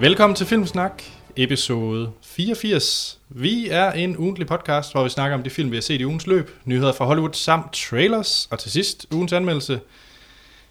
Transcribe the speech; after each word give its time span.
Velkommen 0.00 0.36
til 0.36 0.46
Filmsnak, 0.46 1.02
episode 1.36 2.12
84. 2.22 3.18
Vi 3.28 3.68
er 3.68 3.92
en 3.92 4.16
ugentlig 4.16 4.46
podcast, 4.46 4.92
hvor 4.92 5.02
vi 5.02 5.08
snakker 5.08 5.36
om 5.36 5.42
de 5.42 5.50
film, 5.50 5.70
vi 5.70 5.76
har 5.76 5.80
set 5.82 6.00
i 6.00 6.04
ugens 6.04 6.26
løb, 6.26 6.50
nyheder 6.64 6.92
fra 6.92 7.04
Hollywood 7.04 7.32
samt 7.32 7.72
trailers, 7.72 8.48
og 8.50 8.58
til 8.58 8.70
sidst 8.70 9.06
ugens 9.12 9.32
anmeldelse. 9.32 9.80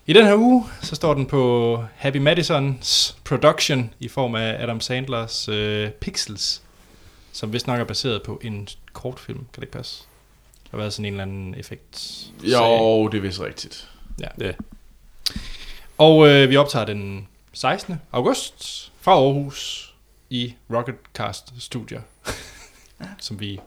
I 0.06 0.14
den 0.14 0.26
her 0.26 0.36
uge, 0.36 0.66
så 0.82 0.96
står 0.96 1.14
den 1.14 1.26
på 1.26 1.84
Happy 1.96 2.18
Madisons 2.18 3.18
production 3.24 3.94
i 4.00 4.08
form 4.08 4.36
af 4.36 4.64
Adam 4.64 4.82
Sandlers 4.82 5.50
øh, 5.50 5.90
Pixels, 5.90 6.62
som 7.32 7.54
vist 7.54 7.68
nok 7.68 7.80
er 7.80 7.84
baseret 7.84 8.24
på 8.24 8.40
en 8.44 8.68
kortfilm. 8.94 9.40
Kan 9.40 9.48
det 9.56 9.64
ikke 9.64 9.78
passe? 9.78 10.04
Der 10.64 10.70
har 10.72 10.78
været 10.78 10.94
sådan 10.94 11.06
en 11.06 11.14
eller 11.14 11.24
anden 11.24 11.56
effekt. 11.58 12.26
Jo, 12.44 13.08
det 13.08 13.18
er 13.18 13.22
vist 13.22 13.42
rigtigt. 13.42 13.90
Ja. 14.20 14.46
Ja. 14.46 14.52
Og 15.98 16.28
øh, 16.28 16.50
vi 16.50 16.58
optager 16.58 16.86
den 16.86 17.28
16. 17.54 18.02
august 18.12 18.89
fra 19.02 19.12
Aarhus 19.12 19.94
i 20.30 20.54
Rocketcast 20.74 21.54
Studio, 21.60 22.00
som 23.20 23.40
vi 23.40 23.60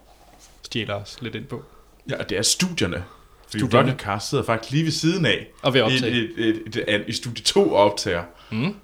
stjæler 0.63 0.95
os 0.95 1.19
lidt 1.23 1.35
ind 1.35 1.45
på. 1.45 1.65
Ja, 2.11 2.19
og 2.19 2.29
det 2.31 2.39
er 2.39 2.43
studierne. 2.43 3.05
Fordi 3.47 3.59
Studierne. 3.59 3.91
Rocketcast 3.91 4.29
sidder 4.31 4.45
faktisk 4.45 4.73
lige 4.73 4.85
ved 4.85 4.93
siden 4.93 5.27
af. 5.27 5.47
Og 5.63 5.75
ved 5.75 5.83
optage. 5.83 6.11
i, 6.11 6.29
i, 6.37 6.51
i, 6.51 6.95
i, 6.97 7.05
i 7.07 7.13
studie 7.13 7.45
2 7.45 7.73
og 7.73 7.77
optager. 7.77 8.25
Mm. 8.51 8.75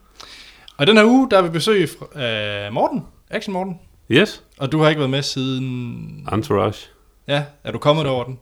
Og 0.76 0.86
den 0.86 0.96
her 0.96 1.04
uge, 1.04 1.30
der 1.30 1.38
er 1.38 1.42
vi 1.42 1.48
besøg 1.48 1.88
af 2.14 2.72
Morten, 2.72 3.02
Action 3.30 3.52
Morten. 3.52 3.80
Yes, 4.10 4.42
Og 4.58 4.72
du 4.72 4.78
har 4.82 4.88
ikke 4.88 4.98
været 4.98 5.10
med 5.10 5.22
siden... 5.22 6.28
Entourage. 6.32 6.88
Ja, 7.26 7.44
er 7.64 7.72
du 7.72 7.78
kommet 7.78 8.06
over 8.06 8.24
den? 8.24 8.38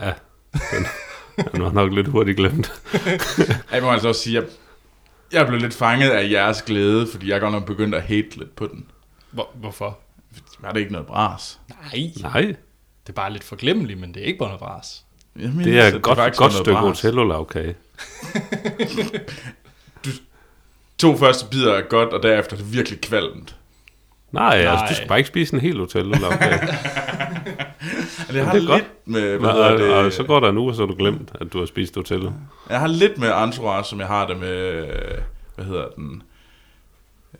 Ja, 0.00 0.12
den, 0.52 0.86
den 1.52 1.62
var 1.62 1.72
nok 1.72 1.92
lidt 1.92 2.08
hurtigt 2.08 2.36
glemt. 2.36 2.72
Jeg 3.72 3.82
må 3.82 3.90
altså 3.90 4.08
også 4.08 4.20
sige, 4.20 4.38
at 4.38 4.44
jeg, 5.32 5.46
blevet 5.46 5.62
lidt 5.62 5.74
fanget 5.74 6.10
af 6.10 6.30
jeres 6.30 6.62
glæde, 6.62 7.06
fordi 7.06 7.28
jeg 7.28 7.36
er 7.36 7.40
godt 7.40 7.52
nok 7.52 7.64
begyndt 7.66 7.94
at 7.94 8.02
hate 8.02 8.36
lidt 8.36 8.56
på 8.56 8.66
den. 8.66 8.86
Hvor, 9.30 9.50
hvorfor? 9.54 9.98
Var 10.58 10.72
det 10.72 10.80
ikke 10.80 10.92
noget 10.92 11.06
bras? 11.06 11.58
Nej, 11.68 12.10
Nej, 12.20 12.40
det 12.42 13.08
er 13.08 13.12
bare 13.12 13.32
lidt 13.32 13.44
forglemmeligt, 13.44 14.00
men 14.00 14.14
det 14.14 14.22
er 14.22 14.26
ikke 14.26 14.38
bare 14.38 14.48
noget 14.48 14.60
bras. 14.60 15.04
Jeg 15.38 15.50
mener, 15.50 15.64
det 15.64 15.80
er 15.80 15.96
et 15.96 16.02
godt, 16.02 16.18
faktisk 16.18 16.38
godt 16.38 16.52
stykke 16.52 16.78
hotellolavkage. 16.78 17.74
To 20.98 21.16
første 21.16 21.46
bidder 21.50 21.74
er 21.74 21.82
godt, 21.82 22.08
og 22.08 22.22
derefter 22.22 22.56
er 22.56 22.60
det 22.60 22.72
virkelig 22.72 23.00
kvalmt. 23.00 23.56
Nej, 24.32 24.48
Nej. 24.48 24.56
Altså, 24.56 24.74
Nej. 24.84 24.88
du 24.88 24.94
skal 24.94 25.08
bare 25.08 25.18
ikke 25.18 25.28
spise 25.28 25.54
en 25.54 25.60
hel 25.60 25.78
hotellolavkage. 25.78 26.60
Og 28.28 28.34
det 28.34 28.44
har 28.44 28.52
det 28.52 28.58
er 28.58 28.60
lidt 28.60 28.70
godt. 28.70 28.84
med, 29.04 29.38
hvad 29.38 29.50
og, 29.50 29.78
det, 29.78 29.94
og 29.94 30.12
så 30.12 30.22
går 30.22 30.40
der 30.40 30.48
en 30.48 30.58
uge, 30.58 30.70
og 30.70 30.76
så 30.76 30.86
du 30.86 30.94
glemt, 30.94 31.32
at 31.40 31.52
du 31.52 31.58
har 31.58 31.66
spist 31.66 31.94
hotellet. 31.94 32.34
Jeg 32.70 32.80
har 32.80 32.86
lidt 32.86 33.18
med 33.18 33.42
Entourage, 33.44 33.84
som 33.84 34.00
jeg 34.00 34.06
har 34.06 34.26
det 34.26 34.36
med, 34.40 34.86
hvad 35.54 35.64
hedder 35.64 35.88
den, 35.96 36.22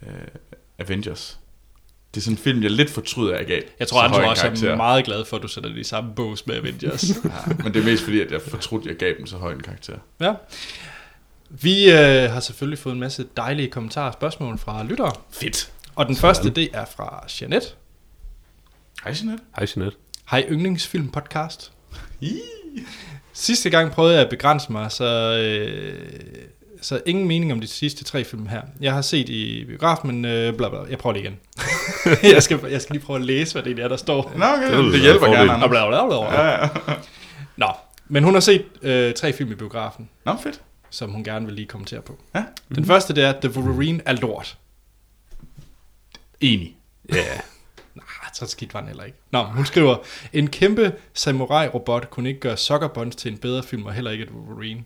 uh, 0.02 0.08
Avengers. 0.78 1.38
Det 2.14 2.20
er 2.20 2.24
sådan 2.24 2.34
en 2.34 2.42
film, 2.42 2.62
jeg 2.62 2.70
lidt 2.70 2.90
fortryder, 2.90 3.36
jeg 3.36 3.46
gav. 3.46 3.62
Jeg 3.78 3.88
tror, 3.88 4.02
en 4.02 4.24
også 4.24 4.66
er 4.66 4.76
meget 4.76 5.04
glad 5.04 5.24
for, 5.24 5.36
at 5.36 5.42
du 5.42 5.48
sætter 5.48 5.70
det 5.70 5.78
i 5.78 5.84
samme 5.84 6.14
bås 6.14 6.46
med 6.46 6.56
Avengers. 6.56 7.04
Ja, 7.24 7.54
men 7.64 7.74
det 7.74 7.80
er 7.80 7.84
mest 7.84 8.04
fordi, 8.04 8.20
at 8.20 8.32
jeg 8.32 8.40
fortrudte, 8.42 8.84
at 8.84 8.88
jeg 8.88 8.96
gav 8.96 9.14
dem 9.18 9.26
så 9.26 9.36
høj 9.36 9.52
en 9.52 9.62
karakter. 9.62 9.94
ja. 10.20 10.34
Vi 11.60 11.90
øh, 11.92 12.30
har 12.30 12.40
selvfølgelig 12.40 12.78
fået 12.78 12.92
en 12.92 13.00
masse 13.00 13.26
dejlige 13.36 13.68
kommentarer 13.68 14.06
og 14.06 14.12
spørgsmål 14.12 14.58
fra 14.58 14.84
lyttere. 14.84 15.12
Fedt. 15.30 15.72
Og 15.94 16.06
den 16.06 16.16
første, 16.16 16.50
det 16.50 16.68
er 16.72 16.84
fra 16.96 17.24
Jeanette. 17.40 17.68
Hej, 19.04 19.14
Jeanette. 19.20 19.44
Hej, 19.56 19.66
Jeanette. 19.76 19.98
Hej 20.32 20.46
yndlingsfilm 20.50 21.08
podcast. 21.08 21.72
Sidste 23.32 23.70
gang 23.70 23.90
prøvede 23.92 24.14
jeg 24.14 24.22
at 24.22 24.30
begrænse 24.30 24.72
mig, 24.72 24.92
så, 24.92 25.04
øh, 25.38 26.08
så 26.82 27.00
ingen 27.06 27.28
mening 27.28 27.52
om 27.52 27.60
de 27.60 27.66
sidste 27.66 28.04
tre 28.04 28.24
film 28.24 28.46
her. 28.46 28.62
Jeg 28.80 28.92
har 28.92 29.02
set 29.02 29.28
i 29.28 29.64
biografen, 29.64 30.10
men 30.10 30.24
øh, 30.24 30.56
bla 30.56 30.68
bla. 30.68 30.78
Jeg 30.90 30.98
prøver 30.98 31.14
det 31.14 31.20
igen. 31.20 31.38
jeg, 32.34 32.42
skal, 32.42 32.60
jeg 32.70 32.82
skal 32.82 32.94
lige 32.94 33.04
prøve 33.04 33.18
at 33.18 33.24
læse, 33.24 33.52
hvad 33.54 33.62
det 33.62 33.68
egentlig 33.68 33.84
er, 33.84 33.88
der 33.88 33.96
står. 33.96 34.32
Nå, 34.36 34.44
okay. 34.44 34.84
Det 34.84 34.92
Det, 34.92 35.00
hjælper 35.00 35.26
gerne, 35.26 35.50
Og 35.50 35.54
Anders. 35.54 35.70
bla 35.70 35.88
bla 35.88 36.06
bla 36.06 36.30
bla. 36.30 36.42
Ja, 36.42 36.62
ja. 36.62 36.68
Nå, 37.56 37.68
men 38.08 38.24
hun 38.24 38.34
har 38.34 38.40
set 38.40 38.64
øh, 38.82 39.14
tre 39.14 39.32
film 39.32 39.52
i 39.52 39.54
biografen, 39.54 40.08
Nå, 40.24 40.36
fedt. 40.42 40.60
som 40.90 41.10
hun 41.10 41.24
gerne 41.24 41.46
vil 41.46 41.54
lige 41.54 41.66
kommentere 41.66 42.02
på. 42.02 42.18
Ja. 42.34 42.44
Den 42.74 42.84
første, 42.84 43.14
det 43.14 43.24
er 43.24 43.32
The 43.40 43.60
Wolverine 43.60 44.00
er 44.06 44.12
lort. 44.12 44.58
Enig. 46.40 46.76
Ja, 47.08 47.16
yeah. 47.16 47.40
Så 48.34 48.46
skidt 48.46 48.74
var 48.74 48.80
den 48.80 48.88
heller 48.88 49.04
ikke. 49.04 49.18
Nå, 49.30 49.42
hun 49.42 49.66
skriver, 49.66 49.96
en 50.32 50.46
kæmpe 50.48 50.92
samurai-robot 51.14 52.10
kunne 52.10 52.28
ikke 52.28 52.40
gøre 52.40 52.56
Sucker 52.56 52.88
Punch 52.88 53.18
til 53.18 53.32
en 53.32 53.38
bedre 53.38 53.62
film, 53.62 53.86
og 53.86 53.92
heller 53.92 54.10
ikke 54.10 54.24
et 54.24 54.30
Wolverine. 54.30 54.84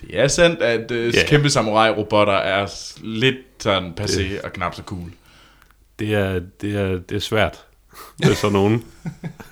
Det 0.00 0.20
er 0.20 0.28
sandt, 0.28 0.62
at 0.62 0.90
uh, 0.90 1.14
Ja. 1.14 1.24
kæmpe 1.26 1.50
samurai-robotter 1.50 2.32
er 2.32 2.66
lidt 3.04 3.36
sådan 3.58 3.94
passé 4.00 4.44
og 4.44 4.52
knap 4.52 4.74
så 4.74 4.82
cool. 4.82 5.12
det 5.98 6.14
er, 6.14 6.40
det 6.60 6.76
er, 6.76 6.86
det 6.98 7.16
er 7.16 7.20
svært. 7.20 7.64
Det 8.18 8.30
er 8.30 8.34
sådan 8.34 8.52
nogen. 8.52 8.84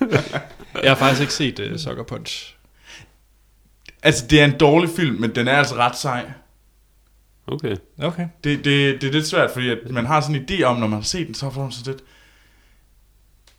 Jeg 0.83 0.91
har 0.91 0.95
faktisk 0.95 1.21
ikke 1.21 1.33
set 1.33 1.71
uh, 1.71 1.77
Sucker 1.77 2.03
Punch. 2.03 2.55
Altså, 4.03 4.27
det 4.27 4.41
er 4.41 4.45
en 4.45 4.57
dårlig 4.59 4.89
film, 4.95 5.15
men 5.21 5.35
den 5.35 5.47
er 5.47 5.57
altså 5.57 5.75
ret 5.75 5.97
sej. 5.97 6.25
Okay. 7.47 7.75
Okay. 8.01 8.27
Det, 8.43 8.65
det, 8.65 9.01
det 9.01 9.07
er 9.07 9.11
lidt 9.11 9.27
svært, 9.27 9.51
fordi 9.51 9.69
at 9.69 9.77
man 9.89 10.05
har 10.05 10.21
sådan 10.21 10.35
en 10.35 10.45
idé 10.49 10.63
om, 10.63 10.77
når 10.77 10.87
man 10.87 10.99
har 10.99 11.03
set 11.03 11.27
den, 11.27 11.35
så 11.35 11.49
får 11.49 11.61
man 11.61 11.71
sådan 11.71 11.93
lidt... 11.93 12.03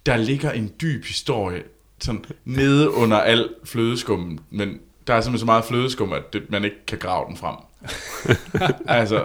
Der 0.06 0.16
ligger 0.16 0.50
en 0.50 0.72
dyb 0.80 1.04
historie 1.04 1.62
sådan 2.00 2.24
nede 2.44 2.90
under 2.94 3.16
al 3.16 3.48
flødeskum, 3.64 4.38
men 4.50 4.78
der 5.06 5.14
er 5.14 5.20
simpelthen 5.20 5.38
så 5.38 5.46
meget 5.46 5.64
flødeskum, 5.64 6.12
at 6.12 6.22
det, 6.32 6.42
man 6.50 6.64
ikke 6.64 6.86
kan 6.86 6.98
grave 6.98 7.26
den 7.28 7.36
frem. 7.36 7.56
altså, 8.98 9.24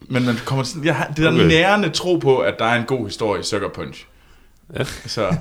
men 0.00 0.24
man 0.26 0.34
kommer 0.46 0.64
sådan, 0.64 0.84
jeg 0.84 0.96
har 0.96 1.06
det 1.06 1.16
der 1.16 1.32
Okay. 1.32 1.46
nærende 1.46 1.88
tro 1.88 2.16
på, 2.16 2.38
at 2.38 2.54
der 2.58 2.64
er 2.64 2.78
en 2.80 2.84
god 2.86 3.04
historie 3.06 3.40
i 3.40 3.44
Sucker 3.44 3.68
Punch. 3.68 4.06
Ja. 4.78 4.84
Så, 4.84 5.36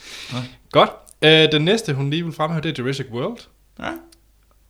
Godt. 0.72 0.90
Uh, 1.24 1.52
den 1.52 1.62
næste, 1.62 1.94
hun 1.94 2.10
lige 2.10 2.24
vil 2.24 2.32
fremhæve, 2.32 2.60
det 2.60 2.78
er 2.78 2.82
Jurassic 2.82 3.06
World. 3.12 3.38
ja. 3.78 3.90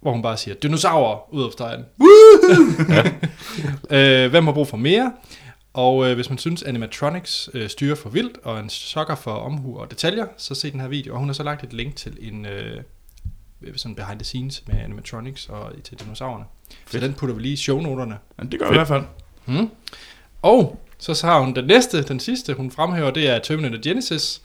Hvor 0.02 0.12
hun 0.12 0.22
bare 0.22 0.36
siger, 0.36 0.54
dinosaurer 0.54 1.34
ud 1.34 1.44
af 1.44 1.52
stegen. 1.52 1.84
uh, 3.90 4.30
hvem 4.30 4.44
har 4.44 4.52
brug 4.52 4.68
for 4.68 4.76
mere? 4.76 5.12
Og 5.72 5.96
uh, 5.96 6.12
hvis 6.12 6.28
man 6.28 6.38
synes, 6.38 6.62
animatronics 6.62 7.50
uh, 7.54 7.66
styrer 7.66 7.94
for 7.94 8.08
vildt, 8.08 8.38
og 8.42 8.60
en 8.60 8.70
sokker 8.70 9.14
for 9.14 9.32
omhu 9.32 9.78
og 9.78 9.90
detaljer, 9.90 10.26
så 10.36 10.54
se 10.54 10.72
den 10.72 10.80
her 10.80 10.88
video. 10.88 11.12
Og 11.12 11.18
hun 11.18 11.28
har 11.28 11.32
så 11.32 11.42
lagt 11.42 11.64
et 11.64 11.72
link 11.72 11.96
til 11.96 12.18
en 12.20 12.46
uh, 12.46 12.82
sådan 13.76 13.94
behind 13.94 14.18
the 14.18 14.24
scenes 14.24 14.62
med 14.66 14.78
animatronics 14.78 15.48
og 15.48 15.72
til 15.84 16.00
dinosaurerne. 16.00 16.44
Så 16.68 16.76
Fedt. 16.86 17.02
den 17.02 17.14
putter 17.14 17.34
vi 17.34 17.42
lige 17.42 17.52
i 17.52 17.56
shownoterne. 17.56 18.18
Men 18.36 18.52
det 18.52 18.60
gør 18.60 18.66
vi 18.66 18.74
i 18.74 18.78
hvert 18.78 18.88
fald. 18.88 19.02
Mm. 19.46 19.70
Og 20.42 20.80
så, 20.98 21.14
så 21.14 21.26
har 21.26 21.40
hun 21.40 21.54
den 21.54 21.64
næste, 21.64 22.02
den 22.02 22.20
sidste, 22.20 22.54
hun 22.54 22.70
fremhæver, 22.70 23.10
det 23.10 23.28
er 23.28 23.38
Terminator 23.38 23.82
Genesis, 23.82 24.42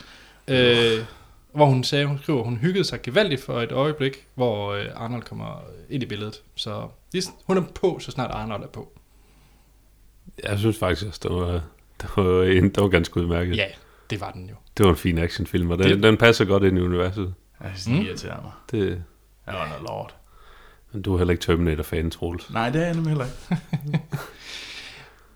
øh, 0.48 1.06
hvor 1.52 1.66
hun 1.66 1.84
sagde, 1.84 2.06
hun 2.06 2.20
skriver, 2.22 2.44
hun 2.44 2.58
hyggede 2.58 2.84
sig 2.84 3.02
gevaldigt 3.02 3.42
for 3.42 3.62
et 3.62 3.72
øjeblik, 3.72 4.26
hvor 4.36 4.74
øh, 4.74 4.86
Arnold 4.96 5.24
kommer 5.24 5.64
ind 5.90 6.04
i 6.04 6.06
billedet. 6.06 6.42
Så 6.56 6.88
hun 7.46 7.58
er 7.58 7.62
på, 7.62 8.00
så 8.00 8.12
snart 8.12 8.32
Arnold 8.32 8.64
er 8.64 8.68
på. 8.68 8.95
Jeg 10.44 10.60
synes 10.60 10.78
faktisk, 10.78 11.06
at 11.08 11.24
det 11.24 11.32
var, 11.32 11.62
det 12.02 12.10
var, 12.18 12.44
en, 12.44 12.64
det 12.70 12.78
var 12.84 12.88
ganske 12.88 13.18
udmærket. 13.22 13.58
Ja, 13.58 13.66
det 14.10 14.22
var 14.22 14.32
den 14.32 14.50
jo. 14.50 14.56
Det 14.78 14.84
var 14.86 14.90
en 14.92 14.98
fin 14.98 15.18
actionfilm, 15.18 15.72
og 15.72 15.78
den, 15.78 15.90
Det- 15.90 16.04
den 16.04 16.18
passer 16.18 16.46
godt 16.46 16.64
ind 16.64 16.78
i 16.78 16.82
universet. 16.82 17.34
Jeg 17.64 17.72
synes, 17.76 17.86
det 17.86 17.94
Mm. 17.96 18.02
irriterer 18.06 18.42
mig. 18.42 18.52
Det, 18.72 19.04
Jeg 19.48 19.54
var 19.54 19.68
noget 19.68 19.84
lort. 19.84 20.16
men 20.92 21.02
du 21.02 21.14
er 21.14 21.18
heller 21.18 21.32
ikke 21.32 21.42
Terminator-fan, 21.42 22.12
Troels. 22.12 22.50
Nej, 22.54 22.70
det 22.70 22.82
er 22.82 22.86
jeg 22.86 22.96
nemlig 22.96 23.10
heller 23.12 23.26
ikke. 23.26 24.04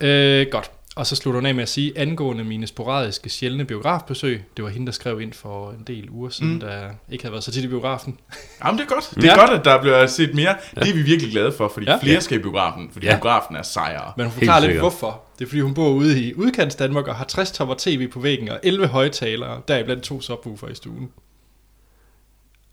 Øh, 0.01 0.47
godt. 0.51 0.71
Og 0.99 1.07
så 1.07 1.15
slutter 1.15 1.37
hun 1.39 1.45
af 1.45 1.55
med 1.55 1.63
at 1.63 1.69
sige, 1.69 1.97
angående 1.97 2.43
mine 2.43 2.67
sporadiske, 2.67 3.29
sjældne 3.29 3.65
biografbesøg, 3.65 4.43
det 4.57 4.63
var 4.65 4.69
hende, 4.69 4.85
der 4.85 4.91
skrev 4.91 5.21
ind 5.21 5.33
for 5.33 5.71
en 5.71 5.83
del 5.87 6.09
uger 6.09 6.29
siden, 6.29 6.53
mm. 6.53 6.59
Der 6.59 6.89
ikke 7.11 7.23
havde 7.23 7.31
været 7.31 7.43
så 7.43 7.51
tit 7.51 7.63
i 7.63 7.67
biografen. 7.67 8.17
Jamen, 8.66 8.79
det 8.79 8.85
er 8.85 8.90
godt. 8.93 9.11
Det 9.16 9.23
er 9.23 9.28
Ja. 9.28 9.40
godt, 9.40 9.49
at 9.59 9.66
der 9.66 9.81
bliver 9.81 10.07
set 10.07 10.35
mere. 10.35 10.55
Ja. 10.75 10.81
Det 10.81 10.90
er 10.90 10.93
vi 10.93 11.01
virkelig 11.01 11.31
glade 11.31 11.51
for, 11.51 11.67
fordi 11.67 11.85
Ja. 11.85 11.97
flere 12.01 12.22
skal 12.22 12.40
i 12.40 12.41
biografen, 12.41 12.90
fordi 12.93 13.05
Ja. 13.05 13.16
biografen 13.16 13.55
er 13.55 13.61
sejere. 13.61 14.13
Men 14.17 14.25
hun 14.25 14.34
forklarer 14.34 14.67
lidt, 14.67 14.79
hvorfor. 14.79 15.22
Det 15.40 15.46
er, 15.46 15.49
fordi 15.49 15.61
hun 15.61 15.73
bor 15.73 15.90
ude 15.90 16.23
i 16.23 16.34
udkants 16.35 16.75
Danmark 16.75 17.07
og 17.07 17.16
har 17.16 17.25
60 17.25 17.52
tommer 17.52 17.75
tv 17.78 18.07
på 18.07 18.19
væggen 18.19 18.49
og 18.49 18.59
11 18.63 18.87
højtalere, 18.87 19.61
deriblandt 19.67 20.03
to 20.03 20.22
subwoofer 20.22 20.67
i 20.67 20.75
stuen. 20.75 21.09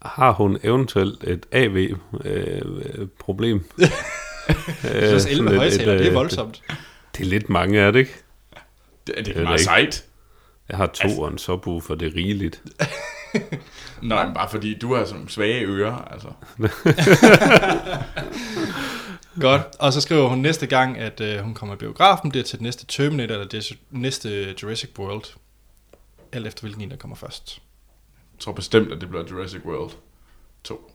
Har 0.02 0.32
hun 0.32 0.58
eventuelt 0.62 1.24
et 1.24 1.46
AV-problem? 1.52 3.64
øh, 3.80 3.86
Så 5.08 5.14
også 5.14 5.28
11 5.30 5.56
højtalere, 5.56 5.98
det 5.98 6.06
er 6.06 6.12
voldsomt. 6.12 6.62
Det 7.16 7.20
er 7.20 7.24
lidt 7.30 7.48
mange, 7.48 7.78
er 7.78 7.90
det 7.90 7.98
ikke? 7.98 8.14
Det, 9.06 9.14
det 9.16 9.26
Det 9.26 9.36
er 9.36 9.40
er 9.40 9.44
meget 9.44 9.54
ikke. 9.54 9.64
sejt. 9.64 10.04
Jeg 10.68 10.76
har 10.76 10.86
to 10.86 11.20
og 11.20 11.32
en 11.32 11.38
subwoofer, 11.38 11.94
det 11.94 12.12
er 12.12 12.16
rigeligt. 12.16 12.62
Nej, 14.02 14.24
men 14.26 14.34
bare 14.34 14.48
fordi 14.50 14.78
du 14.78 14.94
har 14.94 15.04
sådan 15.04 15.28
svage 15.28 15.66
ører, 15.66 15.96
altså. 15.96 16.28
Godt. 19.40 19.62
Og 19.78 19.92
så 19.92 20.00
skriver 20.00 20.28
hun 20.28 20.38
næste 20.38 20.66
gang, 20.66 20.98
at 20.98 21.20
øh, 21.20 21.38
hun 21.40 21.54
kommer 21.54 21.74
i 21.74 21.78
biografen, 21.78 22.30
det 22.30 22.40
er 22.40 22.44
til 22.44 22.58
den 22.58 22.64
næste 22.64 22.86
Terminator 22.86 23.34
eller 23.34 23.48
det 23.48 23.72
næste 23.90 24.54
Jurassic 24.62 24.90
World. 24.98 25.24
Alt 26.32 26.46
efter 26.46 26.62
hvilken 26.62 26.82
en, 26.82 26.90
der 26.90 26.96
kommer 26.96 27.16
først. 27.16 27.58
Jeg 28.34 28.40
tror 28.40 28.52
bestemt, 28.52 28.92
at 28.92 29.00
det 29.00 29.08
bliver 29.08 29.24
Jurassic 29.30 29.60
World 29.64 29.90
2. 30.64 30.92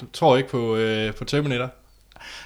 Du 0.00 0.06
tror 0.12 0.36
ikke 0.36 0.48
på, 0.48 0.76
øh, 0.76 1.14
på 1.14 1.24
Terminator? 1.24 1.70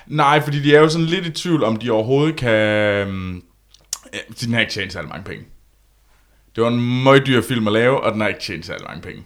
Nej, 0.06 0.40
fordi 0.44 0.62
de 0.62 0.76
er 0.76 0.80
jo 0.80 0.88
sådan 0.88 1.06
lidt 1.06 1.26
i 1.26 1.30
tvivl, 1.30 1.64
om 1.64 1.76
de 1.76 1.90
overhovedet 1.90 2.36
kan, 2.36 2.50
øhm, 2.50 3.42
Ja, 4.12 4.18
den 4.40 4.52
har 4.52 4.60
ikke 4.60 4.72
tjent 4.72 4.92
særlig 4.92 5.08
mange 5.08 5.24
penge. 5.24 5.44
Det 6.56 6.62
var 6.64 6.68
en 6.70 7.02
meget 7.02 7.26
dyr 7.26 7.42
film 7.42 7.66
at 7.66 7.72
lave, 7.72 8.00
og 8.00 8.12
den 8.12 8.20
har 8.20 8.28
ikke 8.28 8.40
tjent 8.40 8.66
særlig 8.66 8.84
mange 8.86 9.02
penge. 9.02 9.22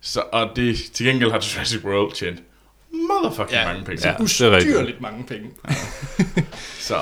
Så, 0.00 0.22
og 0.32 0.50
det, 0.56 0.76
til 0.94 1.06
gengæld 1.06 1.30
har 1.30 1.36
Jurassic 1.56 1.84
World 1.84 2.12
tjent 2.14 2.42
motherfucking 2.92 3.60
ja, 3.60 3.66
mange 3.72 3.84
penge. 3.84 4.08
Ja, 4.08 4.14
Ja. 4.18 4.24
det 4.24 4.40
er 4.40 4.50
rigtigt. 4.50 4.74
Ustyrligt 4.76 5.00
mange 5.00 5.24
penge. 5.26 5.50
Så, 6.88 6.98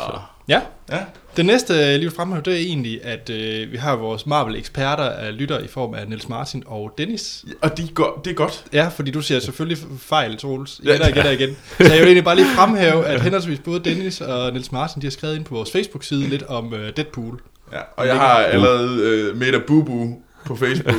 Ja, 0.51 0.61
ja. 0.91 0.99
det 1.37 1.47
næste, 1.47 1.75
jeg 1.75 1.99
lige 1.99 2.09
vil 2.09 2.17
fremhæve, 2.17 2.43
det 2.45 2.53
er 2.53 2.59
egentlig, 2.59 3.05
at 3.05 3.31
øh, 3.31 3.73
vi 3.73 3.77
har 3.77 3.97
vores 3.97 4.27
Marvel-eksperter 4.27 5.05
af 5.05 5.37
lytter 5.39 5.59
i 5.59 5.67
form 5.67 5.95
af 5.95 6.09
Niels 6.09 6.29
Martin 6.29 6.63
og 6.67 6.95
Dennis. 6.99 7.45
Og 7.61 7.77
de 7.77 7.89
går, 7.89 8.21
det 8.25 8.31
er 8.31 8.35
godt. 8.35 8.65
Ja, 8.73 8.89
fordi 8.89 9.11
du 9.11 9.23
siger 9.23 9.41
selvfølgelig 9.41 9.79
fejl, 9.99 10.39
Troels. 10.39 10.81
Ja. 10.85 11.01
Og 11.01 11.09
igen 11.09 11.27
og 11.27 11.33
igen. 11.33 11.57
Så 11.79 11.93
jeg 11.93 11.99
vil 11.99 12.05
egentlig 12.05 12.25
bare 12.25 12.37
lige 12.37 12.47
fremhæve, 12.57 13.07
at 13.07 13.23
henholdsvis 13.23 13.59
både 13.59 13.81
Dennis 13.81 14.21
og 14.21 14.53
Niels 14.53 14.73
Martin, 14.73 15.03
de 15.03 15.07
har 15.07 15.11
skrevet 15.11 15.37
ind 15.37 15.45
på 15.45 15.55
vores 15.55 15.73
Facebook-side 15.73 16.29
lidt 16.29 16.43
om 16.43 16.75
øh, 16.75 16.93
Deadpool. 16.97 17.41
Ja, 17.73 17.81
og 17.97 18.07
jeg 18.07 18.17
har 18.17 18.35
allerede 18.35 19.01
øh, 19.03 19.37
Meta 19.37 19.59
Bubu 19.67 20.19
på 20.47 20.57
Facebook, 20.57 20.97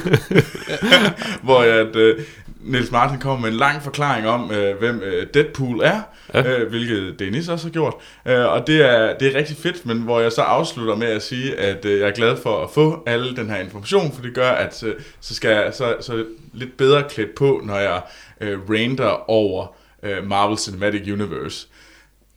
hvor 1.43 1.63
jeg, 1.63 1.75
at, 1.75 1.95
øh, 1.95 2.19
Niels 2.63 2.91
Martin 2.91 3.19
kommer 3.19 3.39
med 3.41 3.49
en 3.49 3.55
lang 3.57 3.81
forklaring 3.83 4.27
om, 4.27 4.51
øh, 4.51 4.77
hvem 4.79 5.01
øh, 5.03 5.27
Deadpool 5.33 5.81
er, 5.83 6.01
Ja. 6.33 6.59
øh, 6.59 6.69
hvilket 6.69 7.19
Dennis 7.19 7.47
også 7.49 7.65
har 7.65 7.71
gjort. 7.71 7.93
Øh, 8.25 8.45
og 8.45 8.67
det 8.67 8.81
er, 8.89 9.17
det 9.17 9.27
er 9.27 9.37
rigtig 9.37 9.57
fedt, 9.57 9.85
men 9.85 9.97
hvor 10.01 10.19
jeg 10.19 10.31
så 10.31 10.41
afslutter 10.41 10.95
med 10.95 11.07
at 11.07 11.23
sige, 11.23 11.55
at 11.55 11.85
øh, 11.85 11.99
jeg 11.99 12.07
er 12.07 12.11
glad 12.13 12.37
for 12.37 12.63
at 12.63 12.69
få 12.69 13.03
alle 13.07 13.35
den 13.35 13.49
her 13.49 13.57
information, 13.57 14.11
for 14.13 14.21
det 14.21 14.33
gør, 14.33 14.49
at 14.49 14.83
øh, 14.83 14.95
så 15.19 15.35
skal 15.35 15.49
jeg 15.51 15.73
så, 15.73 15.95
så 16.01 16.25
lidt 16.53 16.77
bedre 16.77 17.03
klædt 17.09 17.35
på, 17.35 17.61
når 17.63 17.77
jeg 17.77 18.01
øh, 18.41 18.59
rander 18.69 19.29
over 19.29 19.75
øh, 20.03 20.27
Marvel 20.27 20.57
Cinematic 20.57 21.11
Universe. 21.13 21.67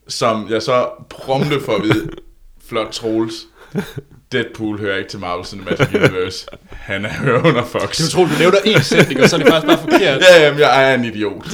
Som 0.07 0.47
jeg 0.49 0.61
så 0.61 0.89
prompte 1.09 1.59
for 1.65 1.71
at 1.75 1.83
vide, 1.83 2.09
flot 2.69 2.87
Troels, 2.91 3.33
Deadpool 4.31 4.79
hører 4.79 4.97
ikke 4.97 5.09
til 5.09 5.19
Marvel 5.19 5.45
Cinematic 5.45 5.87
Universe. 5.95 6.47
Han 6.69 7.05
er 7.05 7.09
hører 7.09 7.47
under 7.47 7.65
Fox. 7.65 7.97
Det 7.97 8.03
er 8.03 8.07
utroligt, 8.07 8.35
du 8.37 8.39
nævner 8.43 8.57
én 8.57 8.81
sætning, 8.81 9.21
og 9.21 9.29
så 9.29 9.35
er 9.35 9.39
det 9.39 9.47
faktisk 9.49 9.67
bare 9.67 9.77
forkert. 9.91 10.21
Ja, 10.31 10.43
jamen, 10.45 10.59
jeg 10.59 10.91
er 10.91 10.95
en 10.95 11.05
idiot. 11.05 11.45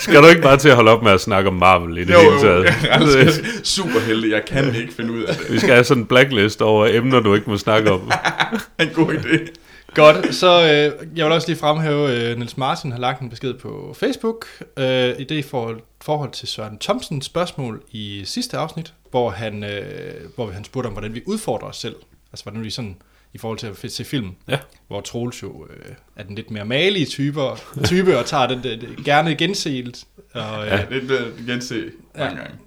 Skal 0.00 0.22
du 0.22 0.26
ikke 0.26 0.42
bare 0.42 0.56
til 0.56 0.68
at 0.68 0.74
holde 0.74 0.90
op 0.90 1.02
med 1.02 1.12
at 1.12 1.20
snakke 1.20 1.48
om 1.50 1.54
Marvel 1.56 1.98
i 1.98 2.04
det 2.04 2.12
Jo, 2.12 2.18
hele 2.20 2.32
jo, 2.32 2.40
taget? 2.40 2.64
jeg 2.64 3.26
er 3.26 3.32
super 3.64 4.00
heldig. 4.00 4.30
Jeg 4.30 4.42
kan 4.46 4.74
ikke 4.74 4.94
finde 4.94 5.12
ud 5.12 5.22
af 5.22 5.34
det. 5.34 5.52
Vi 5.52 5.58
skal 5.58 5.70
have 5.70 5.84
sådan 5.84 6.02
en 6.02 6.06
blacklist 6.06 6.62
over 6.62 6.86
emner, 6.90 7.20
du 7.20 7.34
ikke 7.34 7.50
må 7.50 7.56
snakke 7.56 7.90
om. 7.90 8.12
En 8.80 8.88
god 8.94 9.12
idé. 9.14 9.48
Godt, 9.94 10.34
så 10.34 10.62
øh, 10.62 11.06
jeg 11.18 11.24
vil 11.26 11.32
også 11.34 11.48
lige 11.48 11.58
fremhæve, 11.58 12.10
øh, 12.30 12.36
Niels 12.38 12.56
Martin 12.56 12.92
har 12.92 12.98
lagt 12.98 13.20
en 13.20 13.30
besked 13.30 13.54
på 13.54 13.96
Facebook, 13.98 14.46
øh, 14.76 15.10
i 15.18 15.24
det 15.24 15.44
forhold, 15.44 15.80
forhold 16.02 16.30
til 16.30 16.48
Søren 16.48 16.78
Thomsens 16.78 17.24
spørgsmål 17.26 17.82
i 17.90 18.22
sidste 18.24 18.56
afsnit, 18.56 18.92
hvor 19.10 19.30
han, 19.30 19.64
øh, 19.64 20.14
hvor 20.34 20.50
han 20.50 20.64
spurgte 20.64 20.86
om, 20.86 20.92
hvordan 20.92 21.14
vi 21.14 21.22
udfordrer 21.26 21.68
os 21.68 21.76
selv. 21.76 21.94
Altså 22.32 22.44
hvordan 22.44 22.64
vi 22.64 22.70
sådan, 22.70 22.96
i 23.32 23.38
forhold 23.38 23.58
til 23.58 23.66
at 23.86 23.92
se 23.92 24.04
film, 24.04 24.30
Ja. 24.48 24.58
hvor 24.88 25.00
Troels 25.00 25.42
jo 25.42 25.66
øh, 25.70 25.92
er 26.16 26.22
den 26.22 26.34
lidt 26.34 26.50
mere 26.50 26.64
malige 26.64 27.06
typer, 27.06 27.56
type, 27.84 28.18
og 28.18 28.26
tager 28.26 28.46
den, 28.46 28.62
den, 28.62 28.80
den 28.80 29.04
gerne 29.04 29.34
genset. 29.34 30.04
Og, 30.32 30.62
øh, 30.66 30.70
Ja, 30.72 30.76
det 30.90 31.02
er 31.02 31.06
blevet 31.06 31.34
gense 31.46 31.74
mange 32.18 32.36
Ja. 32.36 32.42
gange. 32.42 32.58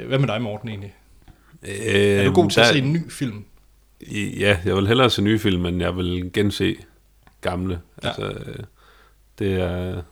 øh, 0.00 0.08
hvad 0.08 0.18
med 0.18 0.28
dig, 0.28 0.42
Morten, 0.42 0.68
egentlig? 0.68 0.94
Øh, 1.62 1.70
Er 1.94 2.24
du 2.24 2.32
god 2.32 2.50
til 2.50 2.60
at 2.60 2.66
se 2.66 2.78
en 2.78 2.92
ny 2.92 3.10
film? 3.10 3.44
Ja, 4.40 4.58
jeg 4.64 4.76
vil 4.76 4.86
hellere 4.86 5.10
se 5.10 5.22
nye 5.22 5.38
film, 5.38 5.62
men 5.62 5.80
jeg 5.80 5.96
vil 5.96 6.30
gense 6.32 6.76
gamle. 7.40 7.80
Ja. 8.02 8.08
Ja. 8.08 8.28
Altså, 8.28 8.50
øh, 8.50 8.56
det 9.38 9.52
er... 9.60 10.02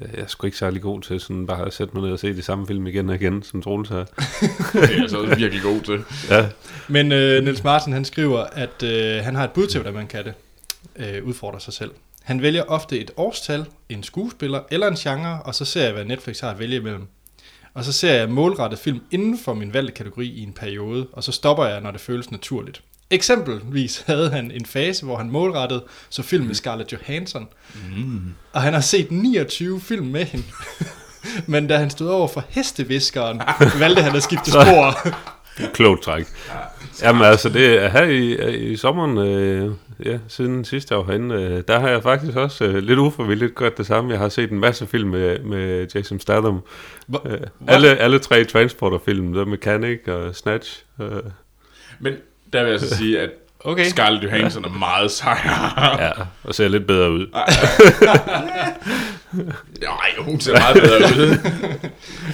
Jeg 0.00 0.08
jeg 0.16 0.22
er 0.22 0.26
sgu 0.26 0.46
ikke 0.46 0.58
særlig 0.58 0.82
god 0.82 1.00
til 1.00 1.20
sådan 1.20 1.46
bare 1.46 1.66
at 1.66 1.72
sætte 1.72 1.94
mig 1.94 2.02
ned 2.02 2.12
og 2.12 2.18
se 2.18 2.36
de 2.36 2.42
samme 2.42 2.66
film 2.66 2.86
igen 2.86 3.08
og 3.08 3.14
igen, 3.14 3.42
som 3.42 3.62
Troels 3.62 3.90
er. 3.90 3.94
Det 4.72 4.96
er 4.96 5.00
jeg 5.00 5.10
så 5.10 5.34
virkelig 5.38 5.62
god 5.62 5.80
til. 5.80 6.04
Ja, 6.30 6.48
Men 6.88 7.12
øh, 7.12 7.44
Niels 7.44 7.64
Martin 7.64 7.92
han 7.92 8.04
skriver, 8.04 8.38
at 8.38 8.82
øh, 8.82 9.24
han 9.24 9.34
har 9.34 9.44
et 9.44 9.50
bud 9.50 9.66
til, 9.66 9.80
hvordan 9.80 9.98
man 9.98 10.06
kan 10.06 10.24
det. 10.24 10.34
Øh, 10.96 11.24
udfordre 11.24 11.60
sig 11.60 11.72
selv. 11.72 11.90
Han 12.22 12.42
vælger 12.42 12.62
ofte 12.62 13.00
et 13.00 13.10
årstal, 13.16 13.64
en 13.88 14.02
skuespiller 14.02 14.60
eller 14.70 14.88
en 14.88 14.96
genre, 14.96 15.42
og 15.42 15.54
så 15.54 15.64
ser 15.64 15.84
jeg, 15.84 15.92
hvad 15.92 16.04
Netflix 16.04 16.40
har 16.40 16.50
at 16.50 16.58
vælge 16.58 16.76
imellem. 16.76 17.06
Og 17.74 17.84
så 17.84 17.92
ser 17.92 18.12
jeg 18.12 18.30
målrettet 18.30 18.78
film 18.78 19.00
inden 19.10 19.38
for 19.38 19.54
min 19.54 19.74
valgte 19.74 19.92
kategori 19.92 20.26
i 20.26 20.42
en 20.42 20.52
periode, 20.52 21.06
og 21.12 21.24
så 21.24 21.32
stopper 21.32 21.66
jeg, 21.66 21.80
når 21.80 21.90
det 21.90 22.00
føles 22.00 22.30
naturligt. 22.30 22.82
Eksempelvis 23.10 24.04
havde 24.06 24.30
han 24.30 24.50
en 24.50 24.66
fase, 24.66 25.04
hvor 25.04 25.16
han 25.16 25.30
målrettet 25.30 25.82
så 26.10 26.22
film 26.22 26.46
med 26.46 26.54
Scarlett 26.54 26.92
Johansson, 26.92 27.48
Mm. 27.96 28.20
og 28.52 28.62
han 28.62 28.74
har 28.74 28.80
set 28.80 29.10
29 29.10 29.80
film 29.80 30.06
med 30.06 30.24
hende. 30.24 30.44
Men 31.46 31.66
da 31.66 31.76
han 31.76 31.90
stod 31.90 32.08
over 32.08 32.28
for 32.28 32.44
hesteviskeren, 32.48 33.40
valgte 33.80 34.02
han 34.02 34.16
at 34.16 34.22
skifte 34.22 34.50
spor. 34.50 35.08
klogt 35.74 36.02
træk. 36.02 36.26
Jamen 37.02 37.22
altså, 37.22 37.48
det 37.48 37.82
er 37.84 37.88
her 37.88 38.02
i, 38.04 38.56
i 38.72 38.76
sommeren, 38.76 39.18
øh, 39.18 39.72
ja, 40.04 40.18
siden 40.28 40.64
sidste 40.64 40.96
år 40.96 41.04
herinde, 41.04 41.34
øh, 41.34 41.62
der 41.68 41.78
har 41.80 41.88
jeg 41.88 42.02
faktisk 42.02 42.36
også 42.36 42.64
øh, 42.64 42.74
lidt 42.82 42.98
ufrivilligt 42.98 43.54
gjort 43.54 43.78
det 43.78 43.86
samme. 43.86 44.10
Jeg 44.10 44.18
har 44.18 44.28
set 44.28 44.50
en 44.50 44.60
masse 44.60 44.86
film 44.86 45.08
med, 45.10 45.38
med 45.38 45.86
Jason 45.94 46.20
Statham. 46.20 46.60
Hvor- 47.06 47.22
Øh, 47.30 47.40
alle, 47.68 47.96
alle 47.96 48.18
tre 48.18 48.44
Transporter-film, 48.44 49.32
The 49.34 49.44
Mechanic 49.44 49.98
og 50.08 50.34
Snatch. 50.36 50.84
Øh, 51.00 51.08
Men 52.00 52.12
der 52.54 52.62
vil 52.64 52.70
jeg 52.70 52.80
så 52.80 52.96
sige, 52.96 53.20
at 53.20 53.30
Okay. 53.66 53.84
Scarlett 53.84 54.24
Johansson 54.24 54.64
er 54.64 54.68
meget 54.68 55.10
sejr. 55.10 55.94
ja, 56.00 56.10
og 56.44 56.54
ser 56.54 56.68
lidt 56.68 56.86
bedre 56.86 57.10
ud. 57.10 57.26
Nej, 59.80 60.10
hun 60.18 60.40
ser 60.40 60.52
meget 60.52 60.82
bedre 60.82 60.98
ud. 60.98 61.50